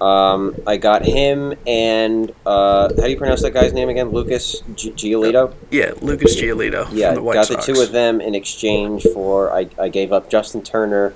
Um, 0.00 0.54
I 0.66 0.76
got 0.76 1.04
him 1.04 1.54
and 1.66 2.30
uh, 2.46 2.88
how 2.96 3.04
do 3.04 3.10
you 3.10 3.16
pronounce 3.16 3.42
that 3.42 3.52
guy's 3.52 3.72
name 3.72 3.88
again? 3.88 4.10
Lucas 4.10 4.60
G- 4.74 4.92
Giolito. 4.92 5.54
Yeah, 5.70 5.92
Lucas 6.00 6.36
Giolito 6.40 6.88
Yeah, 6.92 7.14
the 7.14 7.20
got 7.22 7.46
Sox. 7.46 7.66
the 7.66 7.72
two 7.74 7.80
of 7.80 7.92
them 7.92 8.20
in 8.20 8.34
exchange 8.34 9.04
for 9.14 9.52
I, 9.52 9.68
I 9.78 9.88
gave 9.88 10.12
up 10.12 10.30
Justin 10.30 10.62
Turner 10.62 11.14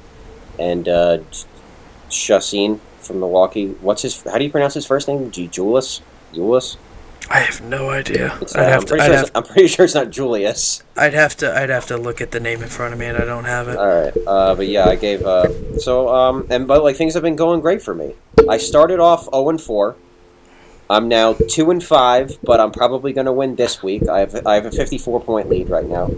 and 0.58 0.88
uh, 0.88 1.18
Chacín 2.10 2.80
from 3.00 3.20
Milwaukee. 3.20 3.68
What's 3.80 4.02
his? 4.02 4.22
How 4.22 4.38
do 4.38 4.44
you 4.44 4.50
pronounce 4.50 4.74
his 4.74 4.86
first 4.86 5.08
name? 5.08 5.30
G. 5.30 5.46
Julius. 5.48 6.00
Julius. 6.32 6.76
I 7.30 7.40
have 7.40 7.62
no 7.62 7.88
idea. 7.90 8.36
It's, 8.42 8.54
uh, 8.54 8.60
I'd 8.60 8.64
I'm, 8.64 8.70
have 8.72 8.80
to. 8.82 8.86
pretty 8.88 9.02
I'd 9.02 9.06
sure 9.06 9.14
have, 9.16 9.26
it's, 9.28 9.32
I'm 9.34 9.42
pretty 9.44 9.68
sure 9.68 9.84
it's 9.84 9.94
not 9.94 10.10
Julius. 10.10 10.82
I'd 10.96 11.14
have 11.14 11.36
to. 11.38 11.56
I'd 11.56 11.70
have 11.70 11.86
to 11.86 11.96
look 11.96 12.20
at 12.20 12.30
the 12.32 12.40
name 12.40 12.62
in 12.62 12.68
front 12.68 12.92
of 12.92 13.00
me, 13.00 13.06
and 13.06 13.16
I 13.16 13.24
don't 13.24 13.44
have 13.44 13.68
it. 13.68 13.78
All 13.78 13.86
right, 13.86 14.12
uh, 14.26 14.54
but 14.54 14.66
yeah, 14.66 14.84
I 14.86 14.96
gave. 14.96 15.22
Uh, 15.22 15.78
so 15.78 16.08
um, 16.14 16.46
and 16.50 16.68
but 16.68 16.82
like 16.82 16.96
things 16.96 17.14
have 17.14 17.22
been 17.22 17.36
going 17.36 17.60
great 17.60 17.82
for 17.82 17.94
me. 17.94 18.14
I 18.48 18.58
started 18.58 19.00
off 19.00 19.24
zero 19.24 19.48
and 19.48 19.60
four. 19.60 19.96
I'm 20.90 21.08
now 21.08 21.32
two 21.48 21.70
and 21.70 21.82
five, 21.82 22.38
but 22.42 22.60
I'm 22.60 22.70
probably 22.70 23.14
going 23.14 23.24
to 23.24 23.32
win 23.32 23.56
this 23.56 23.82
week. 23.82 24.06
I 24.08 24.18
have 24.20 24.46
I 24.46 24.54
have 24.56 24.66
a 24.66 24.70
54 24.70 25.22
point 25.22 25.48
lead 25.48 25.70
right 25.70 25.86
now, 25.88 26.10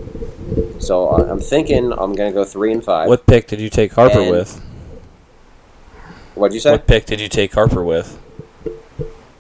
so 0.81 1.09
uh, 1.11 1.29
I'm 1.31 1.39
thinking 1.39 1.93
I'm 1.93 2.15
going 2.15 2.33
to 2.33 2.35
go 2.35 2.45
three 2.45 2.73
and 2.73 2.85
five. 2.85 3.09
what 3.09 3.27
pick 3.27 3.47
did 3.47 3.61
you 3.61 3.71
take 3.71 3.93
Harper 3.93 4.21
And- 4.21 4.31
with? 4.33 4.61
What'd 6.35 6.53
you 6.53 6.61
say? 6.61 6.73
What 6.73 6.87
pick 6.87 7.07
did 7.07 7.21
you 7.21 7.29
take 7.29 7.55
Harper 7.55 7.83
with? 7.83 8.19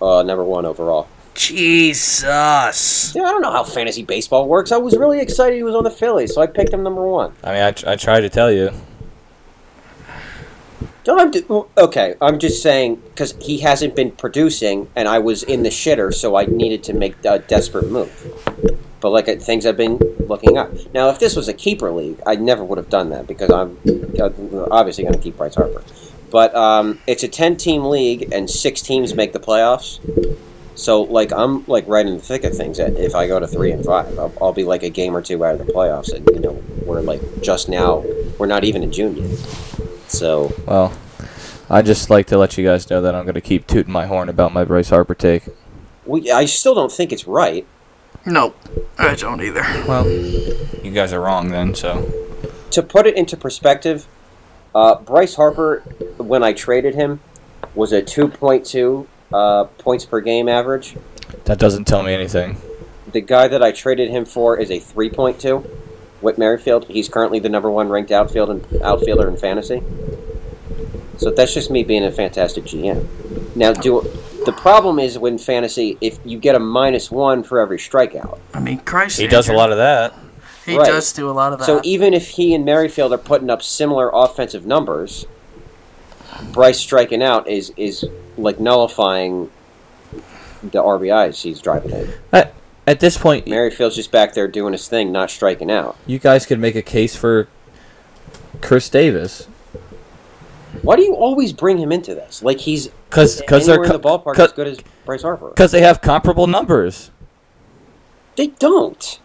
Uh, 0.00 0.22
number 0.22 0.44
one 0.44 0.64
overall. 0.64 1.08
Jesus. 1.36 3.14
Yeah, 3.14 3.22
I 3.22 3.30
don't 3.30 3.42
know 3.42 3.52
how 3.52 3.62
fantasy 3.62 4.02
baseball 4.02 4.48
works. 4.48 4.72
I 4.72 4.78
was 4.78 4.96
really 4.96 5.20
excited 5.20 5.56
he 5.56 5.62
was 5.62 5.74
on 5.74 5.84
the 5.84 5.90
Phillies, 5.90 6.34
so 6.34 6.40
I 6.40 6.46
picked 6.46 6.72
him 6.72 6.82
number 6.82 7.06
one. 7.06 7.34
I 7.44 7.52
mean, 7.52 7.62
I, 7.62 7.70
tr- 7.72 7.88
I 7.88 7.96
tried 7.96 8.20
to 8.20 8.28
tell 8.28 8.50
you. 8.50 8.70
Don't 11.04 11.18
have 11.18 11.30
to, 11.46 11.68
okay, 11.78 12.16
I'm 12.20 12.40
just 12.40 12.62
saying 12.62 12.96
because 12.96 13.36
he 13.40 13.58
hasn't 13.58 13.94
been 13.94 14.10
producing, 14.10 14.88
and 14.96 15.06
I 15.06 15.20
was 15.20 15.44
in 15.44 15.62
the 15.62 15.68
shitter, 15.68 16.12
so 16.12 16.34
I 16.36 16.46
needed 16.46 16.82
to 16.84 16.94
make 16.94 17.14
a 17.24 17.38
desperate 17.38 17.90
move. 17.90 18.10
But 19.00 19.10
like 19.10 19.28
uh, 19.28 19.36
things 19.36 19.64
have 19.64 19.76
been 19.76 19.98
looking 20.26 20.58
up. 20.58 20.72
Now, 20.92 21.10
if 21.10 21.20
this 21.20 21.36
was 21.36 21.46
a 21.46 21.54
keeper 21.54 21.92
league, 21.92 22.18
I 22.26 22.34
never 22.34 22.64
would 22.64 22.78
have 22.78 22.88
done 22.88 23.10
that 23.10 23.28
because 23.28 23.50
I'm 23.50 23.78
uh, 24.18 24.66
obviously 24.72 25.04
going 25.04 25.14
to 25.14 25.20
keep 25.20 25.36
Bryce 25.36 25.54
Harper. 25.54 25.84
But 26.30 26.52
um, 26.56 26.98
it's 27.06 27.22
a 27.22 27.28
ten-team 27.28 27.84
league, 27.84 28.32
and 28.32 28.50
six 28.50 28.82
teams 28.82 29.14
make 29.14 29.32
the 29.32 29.38
playoffs. 29.38 30.00
So 30.76 31.02
like 31.02 31.32
I'm 31.32 31.64
like 31.66 31.88
right 31.88 32.06
in 32.06 32.16
the 32.16 32.22
thick 32.22 32.44
of 32.44 32.54
things. 32.56 32.76
That 32.76 32.96
if 32.96 33.14
I 33.14 33.26
go 33.26 33.40
to 33.40 33.46
three 33.46 33.72
and 33.72 33.84
five, 33.84 34.18
I'll, 34.18 34.32
I'll 34.40 34.52
be 34.52 34.64
like 34.64 34.82
a 34.82 34.90
game 34.90 35.16
or 35.16 35.22
two 35.22 35.44
out 35.44 35.58
of 35.58 35.66
the 35.66 35.72
playoffs, 35.72 36.12
and 36.12 36.28
you 36.28 36.38
know 36.40 36.62
we're 36.84 37.00
like 37.00 37.20
just 37.42 37.68
now. 37.68 38.04
We're 38.38 38.46
not 38.46 38.64
even 38.64 38.82
in 38.82 38.92
June 38.92 39.16
yet. 39.16 39.38
So 40.08 40.54
Well, 40.66 40.92
I 41.70 41.82
just 41.82 42.10
like 42.10 42.26
to 42.26 42.38
let 42.38 42.56
you 42.58 42.64
guys 42.64 42.88
know 42.90 43.00
that 43.00 43.14
I'm 43.14 43.24
going 43.24 43.34
to 43.34 43.40
keep 43.40 43.66
tooting 43.66 43.92
my 43.92 44.06
horn 44.06 44.28
about 44.28 44.52
my 44.52 44.64
Bryce 44.64 44.90
Harper 44.90 45.14
take. 45.14 45.44
we, 46.04 46.30
I 46.30 46.44
still 46.44 46.74
don't 46.74 46.92
think 46.92 47.10
it's 47.10 47.26
right. 47.26 47.66
Nope. 48.24 48.56
I 48.98 49.14
don't 49.14 49.42
either. 49.42 49.62
Well, 49.88 50.06
you 50.08 50.90
guys 50.92 51.12
are 51.12 51.20
wrong 51.20 51.48
then. 51.48 51.74
So 51.74 52.12
To 52.72 52.82
put 52.82 53.06
it 53.06 53.16
into 53.16 53.36
perspective, 53.36 54.06
uh, 54.74 54.96
Bryce 54.96 55.36
Harper, 55.36 55.80
when 56.18 56.42
I 56.42 56.52
traded 56.52 56.94
him, 56.94 57.20
was 57.74 57.92
a 57.92 58.02
2.2 58.02 59.06
uh, 59.32 59.64
points 59.78 60.04
per 60.04 60.20
game 60.20 60.48
average. 60.48 60.96
That 61.44 61.58
doesn't 61.58 61.84
tell 61.86 62.02
me 62.02 62.12
anything. 62.14 62.60
The 63.12 63.20
guy 63.20 63.48
that 63.48 63.62
I 63.62 63.72
traded 63.72 64.10
him 64.10 64.24
for 64.24 64.58
is 64.58 64.70
a 64.70 64.78
3.2. 64.80 65.64
Whit 66.20 66.38
Merrifield. 66.38 66.86
He's 66.86 67.08
currently 67.08 67.38
the 67.38 67.48
number 67.48 67.70
one 67.70 67.88
ranked 67.88 68.10
outfield 68.10 68.50
and 68.50 68.82
outfielder 68.82 69.28
in 69.28 69.36
fantasy. 69.36 69.82
So 71.18 71.30
that's 71.30 71.52
just 71.54 71.70
me 71.70 71.84
being 71.84 72.04
a 72.04 72.12
fantastic 72.12 72.64
GM. 72.64 73.06
Now, 73.54 73.72
do 73.72 74.02
The 74.44 74.52
problem 74.52 74.98
is 74.98 75.18
when 75.18 75.38
fantasy, 75.38 75.98
if 76.00 76.18
you 76.24 76.38
get 76.38 76.54
a 76.54 76.58
minus 76.58 77.10
one 77.10 77.42
for 77.42 77.60
every 77.60 77.78
strikeout. 77.78 78.38
I 78.54 78.60
mean, 78.60 78.78
Christ. 78.80 79.18
He 79.18 79.26
does 79.26 79.48
a 79.48 79.52
lot 79.52 79.70
of 79.72 79.78
that. 79.78 80.14
He 80.64 80.76
Right. 80.76 80.86
does 80.86 81.12
do 81.12 81.30
a 81.30 81.32
lot 81.32 81.52
of 81.52 81.60
that. 81.60 81.64
So 81.66 81.80
even 81.84 82.12
if 82.12 82.28
he 82.30 82.54
and 82.54 82.64
Merrifield 82.64 83.12
are 83.12 83.18
putting 83.18 83.50
up 83.50 83.62
similar 83.62 84.10
offensive 84.12 84.66
numbers, 84.66 85.26
Bryce 86.52 86.78
striking 86.78 87.22
out 87.22 87.48
is 87.48 87.72
is 87.76 88.04
like 88.36 88.60
nullifying 88.60 89.50
the 90.62 90.82
RBIs 90.82 91.42
he's 91.42 91.60
driving 91.60 91.90
in. 91.92 92.12
At, 92.32 92.54
at 92.86 93.00
this 93.00 93.18
point, 93.18 93.46
Merrifield's 93.46 93.96
just 93.96 94.12
back 94.12 94.34
there 94.34 94.48
doing 94.48 94.72
his 94.72 94.88
thing, 94.88 95.12
not 95.12 95.30
striking 95.30 95.70
out. 95.70 95.96
you 96.06 96.18
guys 96.18 96.46
could 96.46 96.58
make 96.58 96.74
a 96.74 96.82
case 96.82 97.16
for 97.16 97.48
Chris 98.60 98.88
Davis 98.88 99.48
Why 100.82 100.96
do 100.96 101.02
you 101.02 101.14
always 101.14 101.52
bring 101.52 101.78
him 101.78 101.92
into 101.92 102.14
this? 102.14 102.42
Like 102.42 102.60
he's 102.60 102.88
because 103.10 103.40
because 103.40 103.66
they're 103.66 103.82
in 103.82 103.90
the 103.90 104.00
ballpark 104.00 104.38
as 104.38 104.52
good 104.52 104.66
as 104.66 104.78
Bryce 105.04 105.22
Harper. 105.22 105.48
because 105.50 105.72
they 105.72 105.82
have 105.82 106.00
comparable 106.00 106.46
numbers. 106.46 107.10
They 108.36 108.48
don't. 108.48 109.20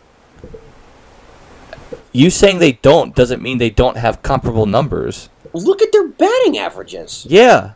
You 2.13 2.29
saying 2.29 2.59
they 2.59 2.73
don't 2.73 3.15
doesn't 3.15 3.41
mean 3.41 3.57
they 3.57 3.69
don't 3.69 3.97
have 3.97 4.21
comparable 4.21 4.65
numbers. 4.65 5.29
Look 5.53 5.81
at 5.81 5.91
their 5.91 6.07
batting 6.07 6.57
averages 6.57 7.25
Yeah. 7.29 7.73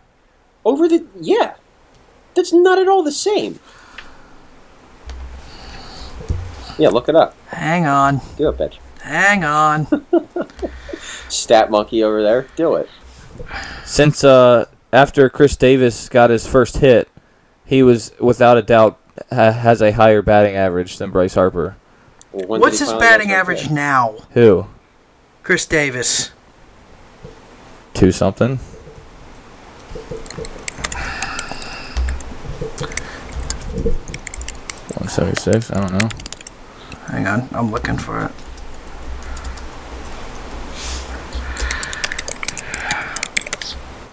Over 0.65 0.87
the 0.87 1.05
yeah. 1.19 1.55
That's 2.33 2.51
not 2.51 2.77
at 2.79 2.87
all 2.89 3.03
the 3.03 3.11
same. 3.13 3.59
Yeah, 6.77 6.89
look 6.89 7.07
it 7.07 7.15
up. 7.15 7.35
Hang 7.47 7.85
on. 7.85 8.19
Do 8.37 8.49
it, 8.49 8.57
bitch. 8.57 8.77
Hang 9.01 9.45
on. 9.45 9.87
Stat 11.29 11.71
monkey 11.71 12.03
over 12.03 12.21
there. 12.21 12.47
Do 12.57 12.75
it. 12.75 12.89
Since 13.85 14.23
uh, 14.25 14.65
after 14.91 15.29
Chris 15.29 15.55
Davis 15.55 16.09
got 16.09 16.29
his 16.29 16.45
first 16.45 16.77
hit, 16.77 17.07
he 17.65 17.81
was 17.83 18.11
without 18.19 18.57
a 18.57 18.61
doubt 18.61 18.99
ha- 19.31 19.51
has 19.51 19.81
a 19.81 19.91
higher 19.93 20.21
batting 20.21 20.55
average 20.55 20.97
than 20.97 21.11
Bryce 21.11 21.35
Harper. 21.35 21.77
Well, 22.33 22.47
when 22.47 22.61
What's 22.61 22.79
his 22.79 22.91
batting 22.93 23.31
average 23.31 23.61
hit? 23.61 23.71
now? 23.71 24.15
Who? 24.31 24.67
Chris 25.43 25.65
Davis. 25.65 26.31
Two 27.93 28.11
something. 28.11 28.59
One 34.97 35.09
seventy 35.09 35.35
six. 35.35 35.72
I 35.72 35.81
don't 35.81 35.93
know. 36.01 36.09
Hang 37.07 37.27
on. 37.27 37.49
I'm 37.51 37.72
looking 37.72 37.97
for 37.97 38.26
it. 38.26 38.31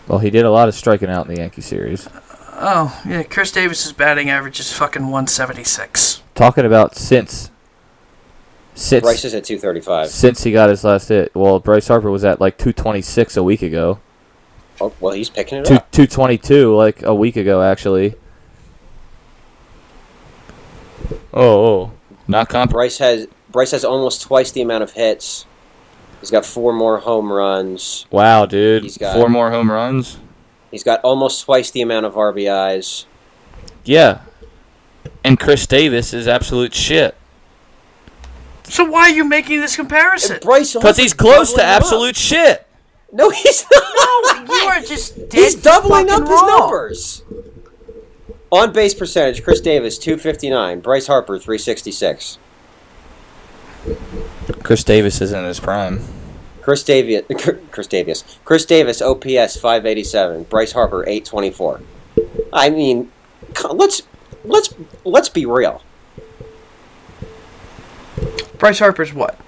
Well, 0.09 0.19
he 0.19 0.31
did 0.31 0.45
a 0.45 0.51
lot 0.51 0.69
of 0.69 0.75
striking 0.75 1.09
out 1.09 1.27
in 1.29 1.35
the 1.35 1.41
Yankee 1.41 1.63
series. 1.63 2.09
Oh, 2.55 3.01
yeah. 3.09 3.23
Chris 3.23 3.51
Davis's 3.51 3.93
batting 3.93 4.29
average 4.29 4.61
is 4.61 4.73
fucking 4.73 5.03
176. 5.05 6.23
Talking 6.35 6.65
about 6.67 6.97
since 6.97 7.51
since 8.75 9.03
Bryce 9.03 9.25
is 9.25 9.35
at 9.35 9.45
235. 9.45 10.09
since 10.09 10.43
he 10.45 10.53
got 10.53 10.71
his 10.71 10.83
last 10.83 11.09
hit. 11.09 11.35
Well, 11.35 11.61
Bryce 11.61 11.89
Harper 11.89 12.11
was 12.11 12.25
at 12.25 12.41
like 12.41 12.57
two 12.57 12.73
twenty 12.73 13.03
six 13.03 13.37
a 13.37 13.43
week 13.43 13.61
ago. 13.63 14.01
Oh, 14.81 14.93
well, 14.99 15.13
he's 15.13 15.29
picking 15.29 15.59
it 15.59 15.67
Two 15.67 15.75
up. 15.75 15.91
two 15.91 16.07
twenty 16.07 16.39
two 16.39 16.75
like 16.75 17.03
a 17.03 17.15
week 17.15 17.37
ago 17.37 17.63
actually. 17.63 18.15
Oh, 21.33 21.67
oh. 21.67 21.93
not 22.29 22.49
comparable. 22.49 22.79
Bryce 22.79 22.99
has 22.99 23.27
Bryce 23.51 23.71
has 23.73 23.85
almost 23.85 24.23
twice 24.23 24.51
the 24.53 24.63
amount 24.63 24.83
of 24.83 24.93
hits. 24.93 25.47
He's 26.21 26.31
got 26.31 26.47
four 26.47 26.73
more 26.73 26.99
home 27.01 27.33
runs. 27.33 28.07
Wow, 28.11 28.47
dude. 28.47 28.85
He's 28.85 28.97
got 28.97 29.15
Four 29.17 29.29
more 29.29 29.51
home 29.51 29.71
runs. 29.71 30.19
he's 30.71 30.85
got 30.85 31.01
almost 31.03 31.45
twice 31.45 31.71
the 31.71 31.83
amount 31.83 32.07
of 32.07 32.15
RBIs. 32.15 33.07
Yeah. 33.85 34.21
And 35.25 35.39
Chris 35.39 35.67
Davis 35.67 36.15
is 36.15 36.29
absolute 36.29 36.75
shit. 36.75 37.17
So 38.65 38.85
why 38.85 39.03
are 39.03 39.11
you 39.11 39.25
making 39.25 39.61
this 39.61 39.75
comparison? 39.77 40.39
Bryce 40.41 40.73
Because 40.75 40.97
he's 40.97 41.13
close 41.13 41.53
to 41.55 41.63
absolute 41.63 42.17
shit. 42.17 42.67
No, 43.13 43.29
he's 43.31 43.67
not. 43.73 44.49
you 44.49 44.55
are 44.69 44.81
just 44.81 45.17
dead 45.29 45.33
he's 45.33 45.55
doubling 45.57 46.09
up 46.09 46.21
fucking 46.21 46.27
his 46.27 46.31
wrong. 46.41 46.59
numbers. 46.61 47.23
On 48.53 48.71
base 48.71 48.93
percentage, 48.93 49.43
Chris 49.43 49.63
Davis 49.63 49.97
259, 49.97 50.81
Bryce 50.81 51.07
Harper 51.07 51.39
366. 51.39 52.37
Chris 54.63 54.85
Davis 54.85 55.23
is 55.23 55.33
in 55.33 55.43
his 55.45 55.59
prime. 55.59 56.01
Chris 56.61 56.85
Davis, 56.85 57.25
Chris 57.71 57.87
Davis, 57.87 58.39
Chris 58.45 58.67
Davis, 58.67 59.01
OPS 59.01 59.57
587, 59.57 60.43
Bryce 60.45 60.73
Harper 60.73 61.03
824. 61.09 61.81
I 62.53 62.69
mean, 62.69 63.11
let's 63.71 64.03
let's 64.45 64.75
let's 65.03 65.31
be 65.31 65.47
real. 65.47 65.83
Bryce 68.59 68.81
Harper's 68.81 69.15
what? 69.15 69.41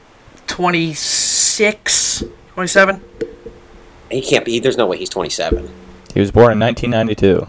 26? 0.47 2.24
27? 2.55 3.05
He 4.10 4.22
can't 4.22 4.47
be. 4.47 4.59
There's 4.60 4.78
no 4.78 4.86
way 4.86 4.97
he's 4.97 5.10
27. 5.10 5.70
He 6.14 6.20
was 6.20 6.31
born 6.32 6.52
in 6.52 6.59
1992. 6.59 7.47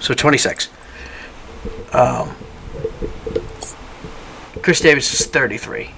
So 0.00 0.14
26. 0.14 0.68
Um, 1.92 2.34
Chris 4.62 4.80
Davis 4.80 5.18
is 5.18 5.26
33. 5.26 5.90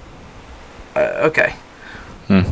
Uh, 0.94 0.98
okay. 1.24 1.54
Hmm. 2.26 2.42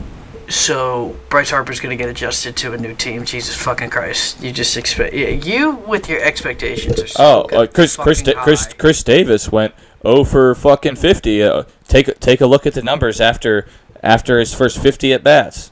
So 0.48 1.16
Bryce 1.28 1.51
Harper's 1.51 1.78
going 1.78 1.97
to 1.97 2.02
get 2.02 2.10
adjusted 2.10 2.56
to 2.56 2.72
a 2.72 2.77
new 2.77 2.94
team. 2.94 3.24
Jesus 3.24 3.56
fucking 3.56 3.90
Christ! 3.90 4.43
You 4.43 4.51
just 4.51 4.77
expect 4.77 5.14
yeah, 5.14 5.28
you 5.28 5.77
with 5.86 6.09
your 6.09 6.20
expectations 6.22 7.01
are 7.01 7.06
so 7.06 7.47
Oh, 7.52 7.56
uh, 7.56 7.66
Chris 7.68 7.97
Chris 7.97 8.20
Da- 8.20 8.43
Chris. 8.43 8.66
Chris 8.74 9.05
Davis 9.05 9.52
went 9.52 9.74
oh 10.05 10.24
for 10.24 10.56
fucking 10.56 10.97
50. 10.97 11.43
Uh, 11.43 11.62
Take 11.86 12.09
a- 12.09 12.14
take 12.14 12.40
a 12.40 12.47
look 12.47 12.66
at 12.66 12.74
the 12.74 12.82
numbers 12.82 13.20
after 13.20 13.68
after 14.02 14.40
his 14.40 14.52
first 14.52 14.81
50 14.82 15.12
at 15.12 15.22
bats. 15.22 15.70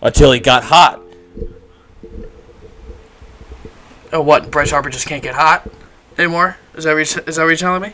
Until 0.00 0.32
he 0.32 0.40
got 0.40 0.64
hot. 0.64 1.02
Oh, 4.12 4.20
what? 4.22 4.50
Bryce 4.50 4.70
Harper 4.70 4.90
just 4.90 5.06
can't 5.06 5.22
get 5.22 5.34
hot 5.34 5.68
anymore? 6.18 6.56
Is 6.74 6.84
that 6.84 6.94
what 6.94 7.14
you're, 7.14 7.24
is 7.24 7.36
that 7.36 7.42
what 7.42 7.48
you're 7.48 7.56
telling 7.56 7.82
me? 7.82 7.92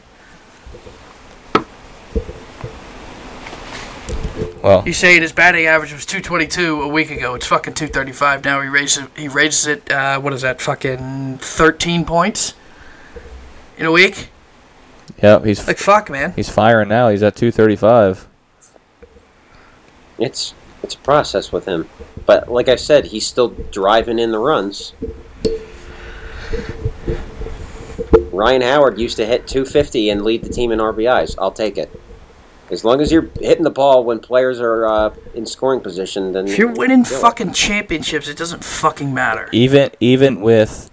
Well, 4.62 4.82
You 4.84 4.92
saying 4.92 5.22
his 5.22 5.32
batting 5.32 5.66
average 5.66 5.92
was 5.92 6.04
222 6.06 6.82
a 6.82 6.88
week 6.88 7.10
ago. 7.10 7.34
It's 7.34 7.46
fucking 7.46 7.74
235 7.74 8.44
now. 8.44 8.60
He 8.62 8.68
raises 8.68 9.04
it, 9.04 9.10
he 9.16 9.28
raises 9.28 9.66
it. 9.66 9.90
Uh, 9.90 10.18
what 10.20 10.32
is 10.32 10.42
that? 10.42 10.60
Fucking 10.60 11.38
13 11.38 12.04
points 12.04 12.54
in 13.78 13.86
a 13.86 13.92
week. 13.92 14.30
Yeah, 15.22 15.42
he's 15.42 15.66
Like 15.66 15.78
fuck, 15.78 16.10
man. 16.10 16.32
he's 16.34 16.48
firing 16.50 16.88
now. 16.88 17.08
He's 17.10 17.22
at 17.22 17.36
235. 17.36 18.26
It's 20.18 20.54
it's 20.82 20.94
a 20.94 20.98
process 20.98 21.52
with 21.52 21.66
him. 21.66 21.88
But 22.26 22.50
like 22.50 22.68
I 22.68 22.76
said, 22.76 23.06
he's 23.06 23.26
still 23.26 23.48
driving 23.48 24.18
in 24.18 24.32
the 24.32 24.38
runs. 24.38 24.94
Ryan 28.32 28.62
Howard 28.62 28.98
used 28.98 29.16
to 29.16 29.26
hit 29.26 29.46
250 29.46 30.10
and 30.10 30.22
lead 30.22 30.42
the 30.44 30.48
team 30.50 30.70
in 30.70 30.78
RBIs. 30.78 31.34
I'll 31.38 31.50
take 31.52 31.78
it. 31.78 31.90
As 32.70 32.84
long 32.84 33.00
as 33.00 33.12
you're 33.12 33.30
hitting 33.40 33.62
the 33.64 33.70
ball 33.70 34.04
when 34.04 34.18
players 34.18 34.60
are 34.60 34.86
uh, 34.86 35.14
in 35.34 35.46
scoring 35.46 35.80
position, 35.80 36.32
then 36.32 36.48
If 36.48 36.58
you're 36.58 36.72
winning 36.72 37.04
do 37.04 37.14
it. 37.14 37.20
fucking 37.20 37.52
championships, 37.52 38.28
it 38.28 38.36
doesn't 38.36 38.64
fucking 38.64 39.14
matter. 39.14 39.48
Even 39.52 39.90
even 40.00 40.40
with 40.40 40.90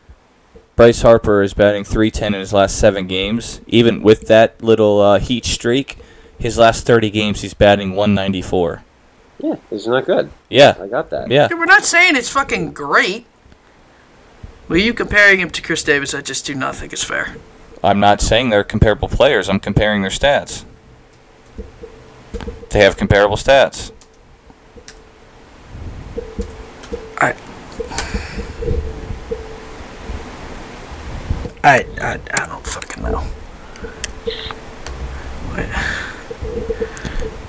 Bryce 0.76 1.02
Harper 1.02 1.42
is 1.42 1.54
batting 1.54 1.84
310 1.84 2.36
in 2.36 2.40
his 2.40 2.54
last 2.54 2.78
seven 2.78 3.08
games. 3.08 3.60
Even 3.68 4.04
with 4.04 4.28
that 4.28 4.62
little 4.64 5.02
uh, 5.02 5.20
heat 5.20 5.46
streak, 5.46 5.98
his 6.38 6.58
last 6.60 6.86
30 6.86 7.10
games 7.10 7.42
he's 7.42 7.56
batting 7.56 7.90
194. 7.96 8.84
Yeah, 9.40 9.56
it's 9.72 9.88
not 9.88 10.06
good. 10.06 10.30
yeah, 10.50 10.76
I 10.80 10.88
got 10.88 11.10
that. 11.10 11.30
yeah. 11.32 11.48
We're 11.52 11.66
not 11.66 11.84
saying 11.84 12.16
it's 12.16 12.30
fucking 12.30 12.72
great. 12.74 13.26
Well, 14.69 14.80
you 14.80 14.94
comparing 14.94 15.40
him 15.40 15.49
to 15.49 15.61
Chris 15.61 15.84
Davis, 15.84 16.14
I 16.14 16.22
just 16.22 16.45
do 16.45 16.56
not 16.56 16.76
think 16.76 16.94
is 16.94 17.03
fair. 17.03 17.35
I'm 17.84 17.99
not 17.99 18.22
saying 18.22 18.49
they're 18.49 18.64
comparable 18.64 19.10
players. 19.10 19.49
I'm 19.49 19.60
comparing 19.60 20.02
their 20.02 20.11
stats. 20.11 20.64
They 22.69 22.80
have 22.80 22.95
comparable 22.95 23.35
stats. 23.35 23.91
I, 27.18 27.35
I, 31.64 31.85
I, 32.02 32.19
I 32.34 32.45
don't 32.48 32.65
fucking 32.65 33.03
know. 33.03 33.19
What, 35.52 35.65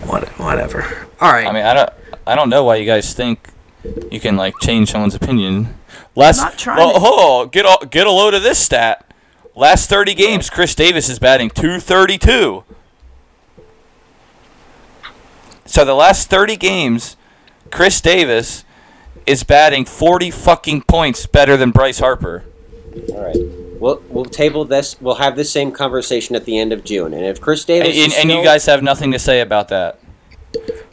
what, 0.08 0.28
whatever. 0.38 1.06
All 1.20 1.32
right. 1.32 1.46
I 1.46 1.52
mean, 1.52 1.64
I 1.64 1.74
don't, 1.74 1.90
I 2.26 2.34
don't 2.34 2.50
know 2.50 2.64
why 2.64 2.76
you 2.76 2.86
guys 2.86 3.14
think 3.14 3.48
you 4.10 4.18
can 4.20 4.36
like 4.36 4.54
change 4.60 4.90
someone's 4.90 5.14
opinion. 5.14 5.74
Last, 6.14 6.38
not 6.38 6.58
trying 6.58 6.78
well, 6.78 6.92
to- 6.92 7.00
oh, 7.02 7.46
get 7.46 7.64
a, 7.64 7.86
get 7.86 8.06
a 8.06 8.10
load 8.10 8.34
of 8.34 8.42
this 8.42 8.58
stat. 8.58 9.12
Last 9.56 9.88
30 9.88 10.14
games, 10.14 10.50
Chris 10.50 10.74
Davis 10.74 11.08
is 11.08 11.18
batting 11.18 11.50
232. 11.50 12.64
So 15.64 15.84
the 15.84 15.94
last 15.94 16.28
30 16.28 16.56
games, 16.56 17.16
Chris 17.70 18.00
Davis 18.00 18.64
is 19.26 19.42
batting 19.42 19.84
40 19.84 20.30
fucking 20.30 20.82
points 20.82 21.26
better 21.26 21.56
than 21.56 21.70
Bryce 21.70 21.98
Harper. 22.00 22.44
All 23.10 23.24
right. 23.24 23.36
We'll 23.80 24.02
we'll 24.08 24.24
table 24.24 24.64
this. 24.64 25.00
We'll 25.00 25.16
have 25.16 25.36
this 25.36 25.50
same 25.50 25.72
conversation 25.72 26.36
at 26.36 26.44
the 26.44 26.58
end 26.58 26.72
of 26.72 26.84
June. 26.84 27.12
And 27.12 27.24
if 27.24 27.40
Chris 27.40 27.64
Davis 27.64 27.88
And, 27.88 27.96
and, 27.96 28.12
is 28.12 28.18
and 28.18 28.30
you 28.30 28.42
guys 28.42 28.66
have 28.66 28.82
nothing 28.82 29.12
to 29.12 29.18
say 29.18 29.40
about 29.40 29.68
that. 29.68 29.98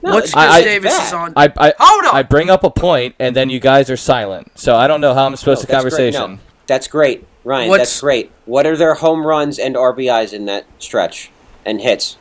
No, 0.03 0.13
What's 0.13 0.33
Chris 0.33 0.35
I- 0.45 0.49
I- 0.57 0.61
Davis 0.63 0.97
bad. 0.97 1.07
is 1.07 1.13
on? 1.13 1.33
I, 1.35 1.51
I, 1.57 1.73
Hold 1.79 2.05
on! 2.05 2.15
I 2.15 2.23
bring 2.23 2.49
up 2.49 2.63
a 2.63 2.69
point, 2.71 3.15
and 3.19 3.35
then 3.35 3.49
you 3.49 3.59
guys 3.59 3.89
are 3.89 3.97
silent. 3.97 4.51
So 4.55 4.75
I 4.75 4.87
don't 4.87 5.01
know 5.01 5.13
how 5.13 5.25
I'm 5.25 5.35
supposed 5.35 5.59
No, 5.59 5.61
to 5.61 5.67
that's 5.67 5.83
great. 5.83 5.91
conversation. 6.13 6.31
No, 6.35 6.39
that's 6.67 6.87
great, 6.87 7.25
Ryan. 7.43 7.69
What's- 7.69 7.79
That's 7.81 8.01
great. 8.01 8.31
What 8.45 8.65
are 8.65 8.75
their 8.75 8.95
home 8.95 9.25
runs 9.25 9.59
and 9.59 9.75
RBIs 9.75 10.33
in 10.33 10.45
that 10.45 10.65
stretch 10.79 11.29
and 11.65 11.81
hits? 11.81 12.17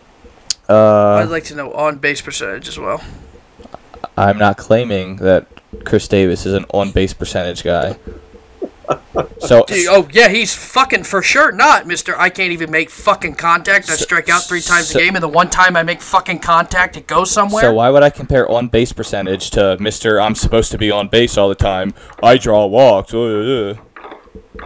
Uh, 0.68 1.14
I'd 1.14 1.24
like 1.30 1.44
to 1.44 1.54
know 1.54 1.72
on 1.72 1.96
base 1.98 2.20
percentage 2.20 2.68
as 2.68 2.78
well. 2.78 3.02
I'm 4.16 4.38
not 4.38 4.56
claiming 4.58 5.16
that 5.16 5.46
Chris 5.84 6.06
Davis 6.06 6.44
is 6.46 6.52
an 6.54 6.64
on 6.74 6.90
base 6.92 7.12
percentage 7.14 7.64
guy. 7.64 7.96
So, 9.40 9.64
Dude, 9.64 9.86
oh 9.88 10.08
yeah, 10.12 10.28
he's 10.28 10.54
fucking 10.54 11.04
for 11.04 11.22
sure 11.22 11.52
not, 11.52 11.86
Mister. 11.86 12.18
I 12.18 12.28
can't 12.28 12.52
even 12.52 12.70
make 12.70 12.90
fucking 12.90 13.34
contact. 13.36 13.88
I 13.90 13.94
So- 13.94 14.04
strike 14.04 14.28
out 14.28 14.42
three 14.44 14.60
times 14.60 14.88
so- 14.88 14.98
a 14.98 15.02
game, 15.02 15.14
and 15.16 15.22
the 15.22 15.28
one 15.28 15.48
time 15.50 15.76
I 15.76 15.82
make 15.82 16.00
fucking 16.02 16.40
contact, 16.40 16.96
it 16.96 17.06
goes 17.06 17.30
somewhere. 17.30 17.62
so 17.62 17.72
why 17.72 17.90
would 17.90 18.02
I 18.02 18.10
compare 18.10 18.48
on 18.50 18.68
base 18.68 18.92
percentage 18.92 19.50
to 19.50 19.76
Mister? 19.80 20.20
I'm 20.20 20.34
supposed 20.34 20.70
to 20.72 20.78
be 20.78 20.90
on 20.90 21.08
base 21.08 21.36
all 21.38 21.48
the 21.48 21.54
time. 21.54 21.94
I 22.22 22.36
draw 22.38 22.66
walks. 22.66 23.14
uh, 23.14 23.20
uh, 23.20 23.74
uh. 24.58 24.64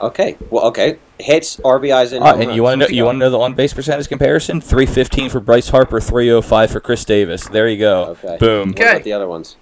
Okay. 0.00 0.36
Well, 0.50 0.64
okay. 0.66 0.98
Hits, 1.18 1.56
RBIs, 1.58 2.12
and 2.12 2.22
home 2.24 2.40
and 2.40 2.46
runs. 2.48 2.56
you 2.56 2.62
want 2.62 2.80
to 2.80 2.86
know? 2.88 2.94
You 2.94 3.04
want 3.04 3.16
to 3.16 3.20
know 3.20 3.30
the 3.30 3.38
on 3.38 3.54
base 3.54 3.72
percentage 3.72 4.08
comparison? 4.08 4.60
Three 4.60 4.86
fifteen 4.86 5.30
for 5.30 5.40
Bryce 5.40 5.68
Harper, 5.68 6.00
three 6.00 6.30
oh 6.30 6.42
five 6.42 6.70
for 6.70 6.80
Chris 6.80 7.04
Davis. 7.04 7.46
There 7.48 7.68
you 7.68 7.78
go. 7.78 8.16
Okay. 8.22 8.36
Boom. 8.38 8.70
What 8.70 8.80
Okay. 8.80 8.90
about 8.90 9.04
the 9.04 9.12
other 9.12 9.28
ones? 9.28 9.56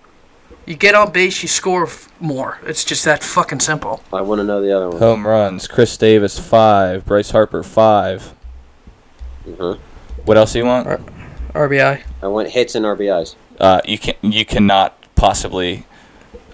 You 0.67 0.75
get 0.77 0.95
on 0.95 1.11
base, 1.13 1.43
you 1.43 1.49
score 1.49 1.85
f- 1.87 2.09
more. 2.21 2.59
It's 2.67 2.85
just 2.85 3.05
that 3.05 3.23
fucking 3.23 3.61
simple. 3.61 4.03
I 4.13 4.21
want 4.23 4.39
to 4.41 4.45
know 4.45 4.61
the 4.63 4.75
other 4.77 4.89
one. 4.91 4.99
Home 4.99 5.27
runs: 5.27 5.67
Chris 5.67 5.97
Davis 5.97 6.39
five, 6.39 7.05
Bryce 7.05 7.31
Harper 7.31 7.63
five. 7.63 8.35
Mhm. 9.47 9.79
What 10.25 10.37
else 10.37 10.53
do 10.53 10.61
you 10.61 10.65
want? 10.67 10.87
RBI. 11.55 12.01
I 12.23 12.27
want 12.29 12.49
hits 12.51 12.75
and 12.75 12.85
RBIs. 12.87 13.35
Uh, 13.61 13.81
you 13.85 13.99
can 13.99 14.15
you 14.23 14.45
cannot 14.45 14.97
possibly 15.17 15.85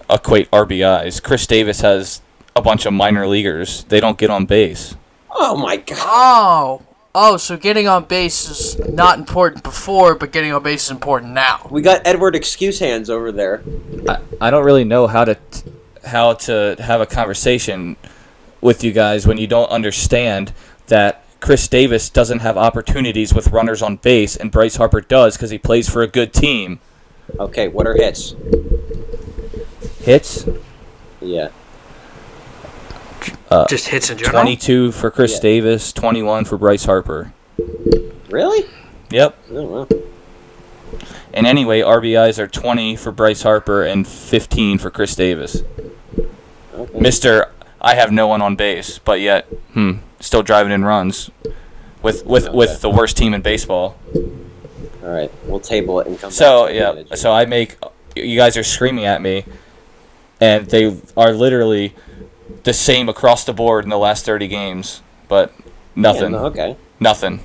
equate 0.09 0.49
RBIs. 0.51 1.21
Chris 1.21 1.45
Davis 1.47 1.81
has 1.81 2.21
a 2.55 2.61
bunch 2.61 2.85
of 2.85 2.93
minor 2.93 3.27
leaguers. 3.27 3.83
They 3.89 3.99
don't 3.99 4.17
get 4.17 4.29
on 4.29 4.45
base. 4.45 4.95
Oh 5.31 5.55
my 5.55 5.77
god. 5.77 5.97
Oh, 6.01 6.81
oh, 7.19 7.35
so 7.35 7.57
getting 7.57 7.87
on 7.87 8.05
base 8.05 8.49
is 8.49 8.79
not 8.87 9.19
important 9.19 9.61
before, 9.61 10.15
but 10.15 10.31
getting 10.31 10.53
on 10.53 10.63
base 10.63 10.85
is 10.85 10.91
important 10.91 11.33
now. 11.33 11.67
We 11.69 11.81
got 11.81 12.01
Edward 12.07 12.33
Excuse 12.33 12.79
Hands 12.79 13.09
over 13.09 13.31
there. 13.31 13.61
I, 14.07 14.19
I 14.39 14.49
don't 14.49 14.63
really 14.63 14.85
know 14.85 15.05
how 15.07 15.25
to 15.25 15.35
t- 15.35 15.71
how 16.05 16.33
to 16.33 16.77
have 16.79 17.01
a 17.01 17.05
conversation 17.05 17.97
with 18.61 18.85
you 18.85 18.93
guys 18.93 19.27
when 19.27 19.37
you 19.37 19.47
don't 19.47 19.69
understand 19.69 20.53
that 20.87 21.25
Chris 21.41 21.67
Davis 21.67 22.09
doesn't 22.09 22.39
have 22.39 22.57
opportunities 22.57 23.33
with 23.33 23.47
runners 23.47 23.81
on 23.81 23.97
base 23.97 24.35
and 24.35 24.49
Bryce 24.49 24.77
Harper 24.77 25.01
does 25.01 25.35
because 25.35 25.49
he 25.49 25.57
plays 25.57 25.89
for 25.89 26.01
a 26.01 26.07
good 26.07 26.33
team. 26.33 26.79
Okay, 27.37 27.67
what 27.67 27.85
are 27.85 27.95
hits? 27.95 28.33
Hits 30.01 30.47
Yeah. 31.21 31.49
Just 33.69 33.87
hits 33.89 34.09
in 34.09 34.17
general. 34.17 34.41
22 34.41 34.91
for 34.91 35.11
Chris 35.11 35.33
Yeah. 35.35 35.39
Davis, 35.41 35.91
21 35.93 36.45
for 36.45 36.57
Bryce 36.57 36.85
Harper. 36.85 37.33
Really? 38.29 38.65
Yep. 39.11 39.37
Oh, 39.51 39.63
wow. 39.63 39.87
And 41.33 41.45
anyway, 41.47 41.81
RBIs 41.81 42.39
are 42.39 42.47
20 42.47 42.95
for 42.95 43.11
Bryce 43.11 43.43
Harper 43.43 43.83
and 43.83 44.07
15 44.07 44.77
for 44.77 44.89
Chris 44.89 45.15
Davis. 45.15 45.63
Okay. 46.75 46.99
Mister, 46.99 47.51
I 47.81 47.95
have 47.95 48.11
no 48.11 48.27
one 48.27 48.41
on 48.41 48.55
base, 48.55 48.99
but 48.99 49.19
yet, 49.19 49.45
hmm, 49.73 49.93
still 50.19 50.41
driving 50.43 50.71
in 50.71 50.83
runs 50.85 51.29
with 52.01 52.25
with 52.25 52.47
Okay. 52.47 52.55
with 52.57 52.81
the 52.81 52.89
worst 52.89 53.17
team 53.17 53.33
in 53.33 53.41
baseball. 53.41 53.95
All 55.03 55.09
right, 55.09 55.31
we'll 55.45 55.59
table 55.59 55.99
it 55.99 56.07
and 56.07 56.17
come 56.19 56.31
So 56.31 56.63
back 56.65 56.71
to 56.71 56.77
yeah, 56.77 56.91
it. 57.11 57.17
So 57.17 57.31
I 57.31 57.45
make 57.45 57.77
you 58.15 58.35
guys 58.37 58.57
are 58.57 58.63
screaming 58.63 59.05
at 59.05 59.21
me 59.21 59.43
and 60.41 60.65
they 60.67 60.95
are 61.17 61.31
literally 61.33 61.93
The 62.63 62.73
same 62.73 63.09
across 63.09 63.43
the 63.45 63.53
board 63.53 63.83
in 63.83 63.89
the 63.89 63.97
last 63.97 64.25
30 64.25 64.47
games, 64.47 65.01
but 65.27 65.53
Yeah, 65.57 65.71
nothing, 65.95 66.31
no, 66.31 66.45
okay. 66.47 66.75
nothing. 66.99 67.41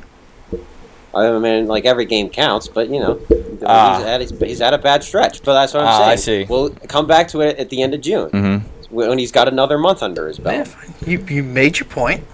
I 1.14 1.38
mean, 1.38 1.68
like 1.68 1.84
every 1.84 2.06
game 2.06 2.28
counts, 2.28 2.66
but 2.66 2.88
you 2.90 2.98
know, 2.98 3.20
Ah. 3.64 3.98
he's, 3.98 4.06
at 4.06 4.20
his, 4.20 4.30
he's 4.40 4.60
at 4.60 4.74
a 4.74 4.78
bad 4.78 5.04
stretch. 5.04 5.42
But 5.44 5.54
that's 5.54 5.72
what 5.72 5.82
I'm 5.84 5.88
Ah, 5.88 5.98
saying. 5.98 6.10
I 6.10 6.16
see. 6.16 6.46
We'll 6.48 6.70
come 6.88 7.06
back 7.06 7.28
to 7.28 7.40
it 7.42 7.56
at 7.58 7.70
the 7.70 7.82
end 7.82 7.94
of 7.94 8.00
June 8.00 8.30
hmm 8.30 8.56
when 8.90 9.18
he's 9.18 9.32
got 9.32 9.48
another 9.48 9.76
month 9.78 10.02
under 10.02 10.26
his 10.28 10.38
belt. 10.38 10.68
fine. 10.68 10.94
you 11.06 11.24
you 11.28 11.42
made 11.44 11.78
your 11.78 11.88
point. 11.88 12.24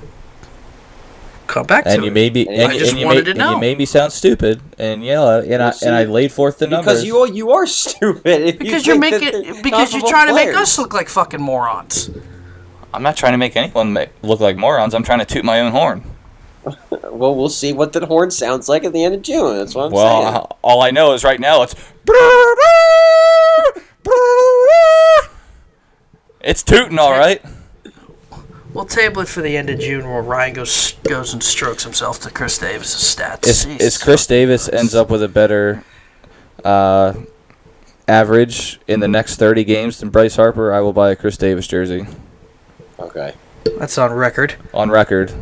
Come 1.46 1.66
back 1.66 1.84
to 1.84 1.96
you 1.96 2.04
it. 2.06 2.12
made 2.12 2.32
me 2.34 2.46
And 2.46 2.56
and, 2.56 2.70
I 2.70 2.72
you- 2.74 2.78
just 2.78 2.92
and 2.92 3.00
you 3.00 3.06
wanted 3.06 3.18
made, 3.18 3.24
to 3.24 3.30
and 3.32 3.40
you 3.40 3.54
know. 3.56 3.58
made 3.60 3.76
me 3.78 3.84
sound 3.84 4.12
stupid 4.12 4.60
and 4.78 5.04
yeah 5.04 5.38
and 5.40 5.62
I 5.62 5.66
Well, 5.70 5.74
and 5.82 5.94
I 5.96 6.04
laid 6.04 6.32
forth 6.32 6.58
the 6.58 6.66
numbers 6.68 6.84
Because 6.86 7.04
you 7.04 7.18
are 7.18 7.26
you 7.28 7.50
are 7.50 7.66
stupid. 7.84 8.42
If 8.42 8.58
because 8.58 8.86
you 8.86 8.92
you're 8.94 9.00
making 9.00 9.62
because 9.62 9.92
you're 9.92 10.00
comparable 10.02 10.08
trying 10.08 10.28
to 10.28 10.34
make 10.34 10.54
us 10.56 10.78
look 10.78 10.94
like 10.94 11.08
fucking 11.08 11.40
morons. 11.40 12.10
I'm 12.92 13.02
not 13.02 13.16
trying 13.16 13.32
to 13.32 13.38
make 13.38 13.56
anyone 13.56 13.92
ma- 13.92 14.06
look 14.22 14.40
like 14.40 14.56
morons. 14.56 14.94
I'm 14.94 15.02
trying 15.04 15.20
to 15.20 15.24
toot 15.24 15.44
my 15.44 15.60
own 15.60 15.72
horn. 15.72 16.02
Well, 16.90 17.34
we'll 17.34 17.48
see 17.48 17.72
what 17.72 17.92
the 17.92 18.04
horn 18.04 18.30
sounds 18.30 18.68
like 18.68 18.84
at 18.84 18.92
the 18.92 19.02
end 19.04 19.14
of 19.14 19.22
June. 19.22 19.56
That's 19.56 19.74
what 19.74 19.86
I'm 19.86 19.92
Well, 19.92 20.22
saying. 20.22 20.34
uh, 20.36 20.46
all 20.62 20.82
I 20.82 20.90
know 20.90 21.12
is 21.14 21.24
right 21.24 21.40
now 21.40 21.62
it's. 21.62 21.74
It's 26.42 26.62
tooting, 26.62 26.98
all 26.98 27.10
right. 27.12 27.42
We'll 28.72 28.84
table 28.86 29.20
it 29.22 29.28
for 29.28 29.42
the 29.42 29.56
end 29.56 29.68
of 29.68 29.78
June, 29.80 30.08
where 30.08 30.22
Ryan 30.22 30.54
goes 30.54 30.92
goes 31.02 31.32
and 31.32 31.42
strokes 31.42 31.82
himself 31.84 32.20
to 32.20 32.30
Chris 32.30 32.56
Davis' 32.58 33.14
stats. 33.16 33.46
Is, 33.46 33.64
Jesus 33.64 33.80
is 33.96 33.98
Chris 34.02 34.26
Davis 34.26 34.68
Christ. 34.68 34.80
ends 34.80 34.94
up 34.94 35.10
with 35.10 35.22
a 35.22 35.28
better 35.28 35.84
uh, 36.64 37.14
average 38.06 38.80
in 38.86 39.00
the 39.00 39.08
next 39.08 39.36
30 39.36 39.64
games 39.64 39.98
than 39.98 40.08
Bryce 40.10 40.36
Harper, 40.36 40.72
I 40.72 40.80
will 40.80 40.92
buy 40.92 41.10
a 41.10 41.16
Chris 41.16 41.36
Davis 41.36 41.66
jersey 41.66 42.06
okay. 43.00 43.34
That's 43.78 43.98
on 43.98 44.12
record. 44.12 44.56
on 44.72 44.90
record. 44.90 45.32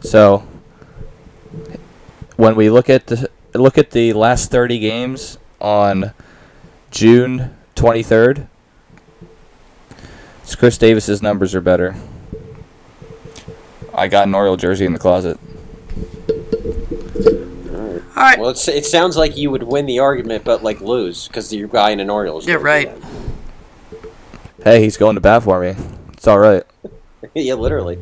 So 0.00 0.46
when 2.36 2.54
we 2.54 2.70
look 2.70 2.88
at 2.88 3.06
the 3.06 3.30
look 3.54 3.78
at 3.78 3.90
the 3.90 4.12
last 4.12 4.50
30 4.50 4.78
games 4.78 5.38
on 5.60 6.12
June 6.90 7.56
23rd, 7.74 8.46
it's 10.42 10.54
Chris 10.54 10.78
Davis's 10.78 11.22
numbers 11.22 11.54
are 11.54 11.60
better. 11.60 11.96
I 13.94 14.08
got 14.08 14.28
an 14.28 14.34
Oriole 14.34 14.56
jersey 14.56 14.84
in 14.84 14.92
the 14.92 14.98
closet. 14.98 15.38
All 18.16 18.22
right. 18.22 18.38
Well, 18.38 18.50
it's, 18.50 18.68
it 18.68 18.86
sounds 18.86 19.16
like 19.16 19.36
you 19.36 19.50
would 19.50 19.62
win 19.62 19.86
the 19.86 19.98
argument, 19.98 20.44
but 20.44 20.62
like 20.62 20.80
lose 20.80 21.28
because 21.28 21.52
you're 21.52 21.68
buying 21.68 22.00
an 22.00 22.10
Orioles. 22.10 22.46
Yeah, 22.46 22.54
jersey 22.54 22.64
right. 22.64 22.90
Hey, 24.66 24.82
he's 24.82 24.96
going 24.96 25.14
to 25.14 25.20
bat 25.20 25.44
for 25.44 25.60
me. 25.60 25.76
It's 26.14 26.26
all 26.26 26.40
right. 26.40 26.64
yeah, 27.34 27.54
literally. 27.54 27.98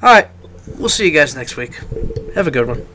All 0.00 0.08
right. 0.14 0.28
We'll 0.78 0.88
see 0.88 1.04
you 1.04 1.10
guys 1.10 1.36
next 1.36 1.58
week. 1.58 1.74
Have 2.34 2.46
a 2.46 2.50
good 2.50 2.66
one. 2.66 2.86